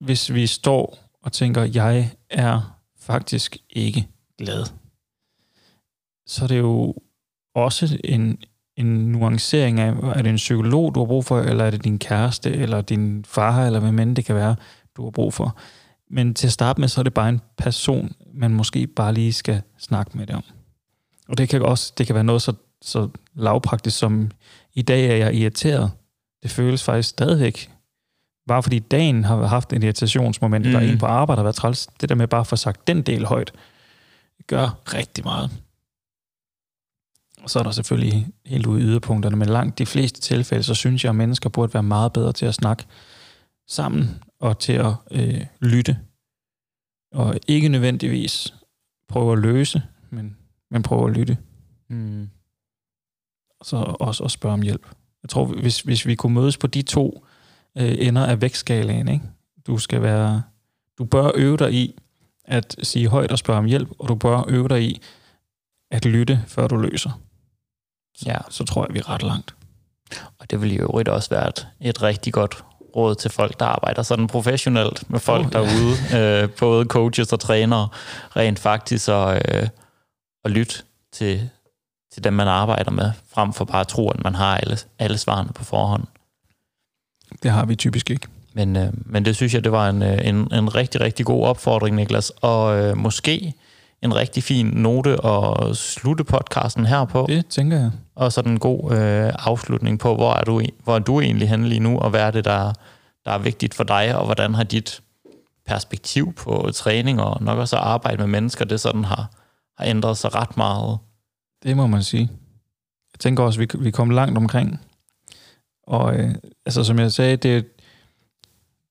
hvis 0.00 0.34
vi 0.34 0.46
står 0.46 0.98
og 1.22 1.32
tænker, 1.32 1.62
jeg 1.62 2.10
er 2.30 2.78
faktisk 2.98 3.56
ikke 3.70 4.08
glad, 4.38 4.64
så 6.26 6.44
er 6.44 6.48
det 6.48 6.58
jo 6.58 6.94
også 7.54 7.98
en, 8.04 8.42
en 8.76 9.12
nuancering 9.12 9.80
af, 9.80 9.92
er 9.92 10.22
det 10.22 10.30
en 10.30 10.36
psykolog, 10.36 10.94
du 10.94 11.00
har 11.00 11.06
brug 11.06 11.24
for, 11.24 11.40
eller 11.40 11.64
er 11.64 11.70
det 11.70 11.84
din 11.84 11.98
kæreste, 11.98 12.52
eller 12.52 12.80
din 12.80 13.24
far, 13.24 13.66
eller 13.66 13.80
hvem 13.80 13.98
end 13.98 14.16
det 14.16 14.24
kan 14.24 14.34
være, 14.34 14.56
du 14.96 15.04
har 15.04 15.10
brug 15.10 15.34
for. 15.34 15.56
Men 16.10 16.34
til 16.34 16.46
at 16.46 16.52
starte 16.52 16.80
med, 16.80 16.88
så 16.88 17.00
er 17.00 17.02
det 17.02 17.14
bare 17.14 17.28
en 17.28 17.40
person, 17.56 18.12
man 18.34 18.54
måske 18.54 18.86
bare 18.86 19.14
lige 19.14 19.32
skal 19.32 19.62
snakke 19.78 20.18
med 20.18 20.26
det 20.26 20.36
om. 20.36 20.44
Og 21.28 21.38
det 21.38 21.48
kan 21.48 21.62
også 21.62 21.92
det 21.98 22.06
kan 22.06 22.14
være 22.14 22.24
noget 22.24 22.42
så, 22.42 22.52
så 22.82 23.08
lavpraktisk 23.34 23.98
som, 23.98 24.30
i 24.74 24.82
dag 24.82 25.06
er 25.10 25.16
jeg 25.16 25.34
irriteret. 25.34 25.90
Det 26.42 26.50
føles 26.50 26.84
faktisk 26.84 27.08
stadigvæk. 27.08 27.70
Bare 28.48 28.62
fordi 28.62 28.78
dagen 28.78 29.24
har 29.24 29.46
haft 29.46 29.72
en 29.72 29.82
irritationsmoment, 29.82 30.66
mm. 30.66 30.72
der 30.72 30.80
er 30.80 30.84
en 30.84 30.98
på 30.98 31.06
arbejde, 31.06 31.36
der 31.36 31.42
har 31.42 31.46
været 31.46 31.56
træls. 31.56 31.88
Det 32.00 32.08
der 32.08 32.14
med 32.14 32.28
bare 32.28 32.40
at 32.40 32.46
få 32.46 32.56
sagt 32.56 32.86
den 32.86 33.02
del 33.02 33.24
højt, 33.24 33.52
gør 34.46 34.80
rigtig 34.94 35.24
meget. 35.24 35.50
Og 37.42 37.50
så 37.50 37.58
er 37.58 37.62
der 37.62 37.70
selvfølgelig 37.70 38.28
helt 38.46 38.66
ude 38.66 38.80
i 38.80 38.84
yderpunkterne, 38.84 39.36
men 39.36 39.48
langt 39.48 39.78
de 39.78 39.86
fleste 39.86 40.20
tilfælde, 40.20 40.62
så 40.62 40.74
synes 40.74 41.04
jeg, 41.04 41.10
at 41.10 41.16
mennesker 41.16 41.50
burde 41.50 41.74
være 41.74 41.82
meget 41.82 42.12
bedre 42.12 42.32
til 42.32 42.46
at 42.46 42.54
snakke 42.54 42.84
sammen 43.68 44.22
og 44.40 44.58
til 44.58 44.72
at 44.72 44.92
øh, 45.10 45.46
lytte. 45.60 45.98
Og 47.12 47.38
ikke 47.48 47.68
nødvendigvis 47.68 48.54
prøve 49.08 49.32
at 49.32 49.38
løse, 49.38 49.82
men, 50.10 50.36
men 50.70 50.82
prøve 50.82 51.10
at 51.10 51.16
lytte. 51.16 51.38
Mm. 51.88 52.30
Og 53.60 53.66
så 53.66 53.76
også 53.76 54.24
at 54.24 54.30
spørge 54.30 54.54
om 54.54 54.62
hjælp. 54.62 54.86
Jeg 55.22 55.30
tror, 55.30 55.44
hvis, 55.44 55.80
hvis 55.80 56.06
vi 56.06 56.14
kunne 56.14 56.34
mødes 56.34 56.56
på 56.56 56.66
de 56.66 56.82
to 56.82 57.26
øh, 57.78 57.94
ender 57.98 58.26
af 58.26 58.40
vægtskalaen, 58.40 59.08
ikke? 59.08 59.24
du 59.66 59.78
skal 59.78 60.02
være, 60.02 60.42
du 60.98 61.04
bør 61.04 61.30
øve 61.34 61.56
dig 61.56 61.72
i 61.72 61.94
at 62.44 62.76
sige 62.82 63.08
højt 63.08 63.32
og 63.32 63.38
spørge 63.38 63.58
om 63.58 63.64
hjælp, 63.64 63.88
og 63.98 64.08
du 64.08 64.14
bør 64.14 64.44
øve 64.48 64.68
dig 64.68 64.82
i 64.82 65.02
at 65.90 66.04
lytte, 66.04 66.44
før 66.46 66.68
du 66.68 66.76
løser. 66.76 67.20
Så, 68.14 68.24
ja. 68.26 68.36
så 68.50 68.64
tror 68.64 68.86
jeg, 68.86 68.94
vi 68.94 68.98
er 68.98 69.10
ret 69.10 69.22
langt. 69.22 69.54
Og 70.38 70.50
det 70.50 70.62
vil 70.62 70.76
jo 70.76 70.88
også 70.88 71.30
være 71.30 71.48
et, 71.48 71.68
et 71.80 72.02
rigtig 72.02 72.32
godt 72.32 72.64
råd 72.96 73.14
til 73.14 73.30
folk, 73.30 73.60
der 73.60 73.66
arbejder 73.66 74.02
sådan 74.02 74.26
professionelt 74.26 75.10
med 75.10 75.20
folk 75.20 75.46
oh, 75.46 75.52
derude, 75.52 75.96
øh, 76.42 76.50
både 76.50 76.84
coaches 76.84 77.32
og 77.32 77.40
trænere, 77.40 77.88
rent 78.36 78.58
faktisk 78.58 79.08
at, 79.08 79.54
øh, 79.54 79.68
at 80.44 80.50
lytte 80.50 80.74
til, 81.12 81.50
til 82.12 82.24
dem, 82.24 82.32
man 82.32 82.48
arbejder 82.48 82.90
med, 82.90 83.12
frem 83.34 83.52
for 83.52 83.64
bare 83.64 83.80
at 83.80 83.88
tro, 83.88 84.10
at 84.10 84.24
man 84.24 84.34
har 84.34 84.56
alle, 84.56 84.78
alle 84.98 85.18
svarene 85.18 85.50
på 85.54 85.64
forhånd. 85.64 86.04
Det 87.42 87.50
har 87.50 87.64
vi 87.64 87.76
typisk 87.76 88.10
ikke. 88.10 88.26
Men, 88.52 88.76
øh, 88.76 88.88
men 88.94 89.24
det 89.24 89.36
synes 89.36 89.54
jeg, 89.54 89.64
det 89.64 89.72
var 89.72 89.88
en, 89.88 90.02
øh, 90.02 90.18
en, 90.28 90.54
en 90.54 90.74
rigtig, 90.74 91.00
rigtig 91.00 91.26
god 91.26 91.46
opfordring, 91.46 91.96
Niklas. 91.96 92.30
Og 92.30 92.78
øh, 92.78 92.96
måske 92.96 93.54
en 94.02 94.14
rigtig 94.14 94.42
fin 94.42 94.66
note 94.66 95.26
at 95.26 95.76
slutte 95.76 96.24
podcasten 96.24 96.86
her 96.86 97.04
på. 97.04 97.26
Det 97.28 97.46
tænker 97.46 97.80
jeg. 97.80 97.90
Og 98.14 98.32
så 98.32 98.40
en 98.40 98.58
god 98.58 98.92
øh, 98.92 99.32
afslutning 99.38 99.98
på, 99.98 100.14
hvor 100.14 100.32
er, 100.32 100.44
du, 100.44 100.62
hvor 100.84 100.94
er 100.94 100.98
du 100.98 101.20
egentlig 101.20 101.48
henne 101.48 101.68
lige 101.68 101.80
nu, 101.80 101.98
og 101.98 102.10
hvad 102.10 102.20
er 102.20 102.30
det, 102.30 102.44
der, 102.44 102.72
der 103.24 103.30
er 103.30 103.38
vigtigt 103.38 103.74
for 103.74 103.84
dig, 103.84 104.16
og 104.16 104.24
hvordan 104.24 104.54
har 104.54 104.64
dit 104.64 105.00
perspektiv 105.66 106.32
på 106.32 106.70
træning 106.74 107.20
og 107.20 107.42
nok 107.42 107.58
også 107.58 107.76
at 107.76 107.82
arbejde 107.82 108.18
med 108.18 108.26
mennesker, 108.26 108.64
det 108.64 108.80
sådan 108.80 109.04
har, 109.04 109.30
har 109.78 109.84
ændret 109.84 110.16
sig 110.16 110.34
ret 110.34 110.56
meget? 110.56 110.98
Det 111.62 111.76
må 111.76 111.86
man 111.86 112.02
sige. 112.02 112.30
Jeg 113.14 113.20
tænker 113.20 113.42
også, 113.42 113.62
at 113.62 113.74
vi, 113.74 113.84
vi 113.84 113.90
kom 113.90 114.10
langt 114.10 114.38
omkring. 114.38 114.80
Og 115.82 116.16
øh, 116.16 116.34
altså, 116.66 116.84
som 116.84 116.98
jeg 116.98 117.12
sagde, 117.12 117.36
det, 117.36 117.66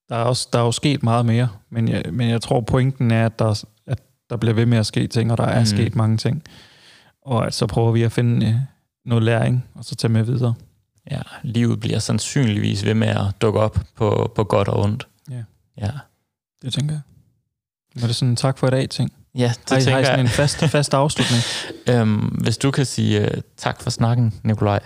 der, 0.10 0.16
er 0.16 0.24
også, 0.24 0.50
der 0.54 0.60
er 0.60 0.64
jo 0.64 0.72
sket 0.72 1.04
meget 1.04 1.26
mere, 1.26 1.50
men 1.70 1.88
jeg, 1.88 2.04
men 2.12 2.30
jeg 2.30 2.42
tror, 2.42 2.62
pointen 2.62 3.12
er, 3.12 3.26
at 3.26 3.40
der, 3.40 3.64
der 4.30 4.38
bliver 4.38 4.54
ved 4.54 4.66
med 4.66 4.78
at 4.78 4.86
ske 4.86 5.08
ting, 5.08 5.32
og 5.32 5.38
der 5.38 5.44
er 5.44 5.60
mm. 5.60 5.66
sket 5.66 5.96
mange 5.96 6.18
ting. 6.18 6.44
Og 7.22 7.48
at 7.48 7.54
så 7.54 7.68
prøver 7.68 7.92
vi 7.92 8.04
at 8.04 8.12
finde 8.12 8.48
øh, 8.48 8.56
noget 9.06 9.24
læring, 9.24 9.66
og 9.76 9.86
så 9.86 9.96
tage 9.96 10.12
med 10.12 10.24
videre. 10.24 10.54
Ja, 11.12 11.22
livet 11.44 11.80
bliver 11.80 12.00
sandsynligvis 12.00 12.86
ved 12.86 12.94
med 12.94 13.08
at 13.08 13.26
dukke 13.42 13.60
op 13.60 13.80
på, 13.96 14.32
på 14.36 14.44
godt 14.44 14.68
og 14.68 14.80
ondt. 14.80 15.08
Ja. 15.30 15.44
ja. 15.78 15.92
Det 16.62 16.74
tænker 16.74 16.94
jeg. 16.94 17.02
Var 18.02 18.08
det 18.08 18.16
sådan 18.16 18.30
en 18.30 18.36
tak 18.36 18.58
for 18.58 18.68
i 18.68 18.72
dag 18.72 18.90
ting? 18.90 19.14
Ja, 19.36 19.54
det 19.70 19.70
har 19.70 19.78
I, 19.78 19.82
tænker 19.82 19.94
har 19.94 20.02
I 20.02 20.06
sådan 20.06 20.20
en 20.20 20.28
fast, 20.28 20.58
fast 20.78 20.94
afslutning? 20.94 21.44
øhm, 21.90 22.18
hvis 22.18 22.58
du 22.58 22.72
kan 22.72 22.86
sige 22.86 23.22
uh, 23.22 23.28
tak 23.58 23.82
for 23.82 23.90
snakken, 23.90 24.34
Nikolaj. 24.44 24.80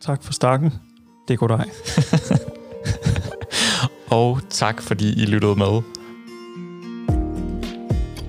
Tak 0.00 0.22
for 0.22 0.32
snakken. 0.32 0.72
Det 1.28 1.42
er 1.42 1.46
dig. 1.46 1.64
og 4.18 4.40
tak 4.50 4.82
fordi 4.82 5.22
I 5.22 5.26
lyttede 5.26 5.56
med. 5.56 5.82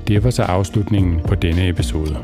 Det 0.07 0.23
var 0.23 0.29
så 0.29 0.43
afslutningen 0.43 1.19
på 1.27 1.35
denne 1.35 1.67
episode. 1.67 2.17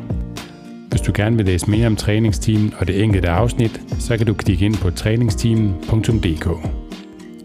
Hvis 0.89 1.02
du 1.02 1.11
gerne 1.15 1.35
vil 1.35 1.45
læse 1.45 1.69
mere 1.69 1.88
om 1.88 1.95
træningsteamen 1.95 2.73
og 2.80 2.88
det 2.88 3.03
enkelte 3.03 3.30
afsnit, 3.30 3.81
så 3.99 4.18
kan 4.18 4.26
du 4.26 4.34
klikke 4.34 4.65
ind 4.65 4.77
på 4.77 4.91
træningsteamen.dk. 4.91 6.85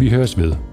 Vi 0.00 0.10
høres 0.10 0.38
ved. 0.38 0.69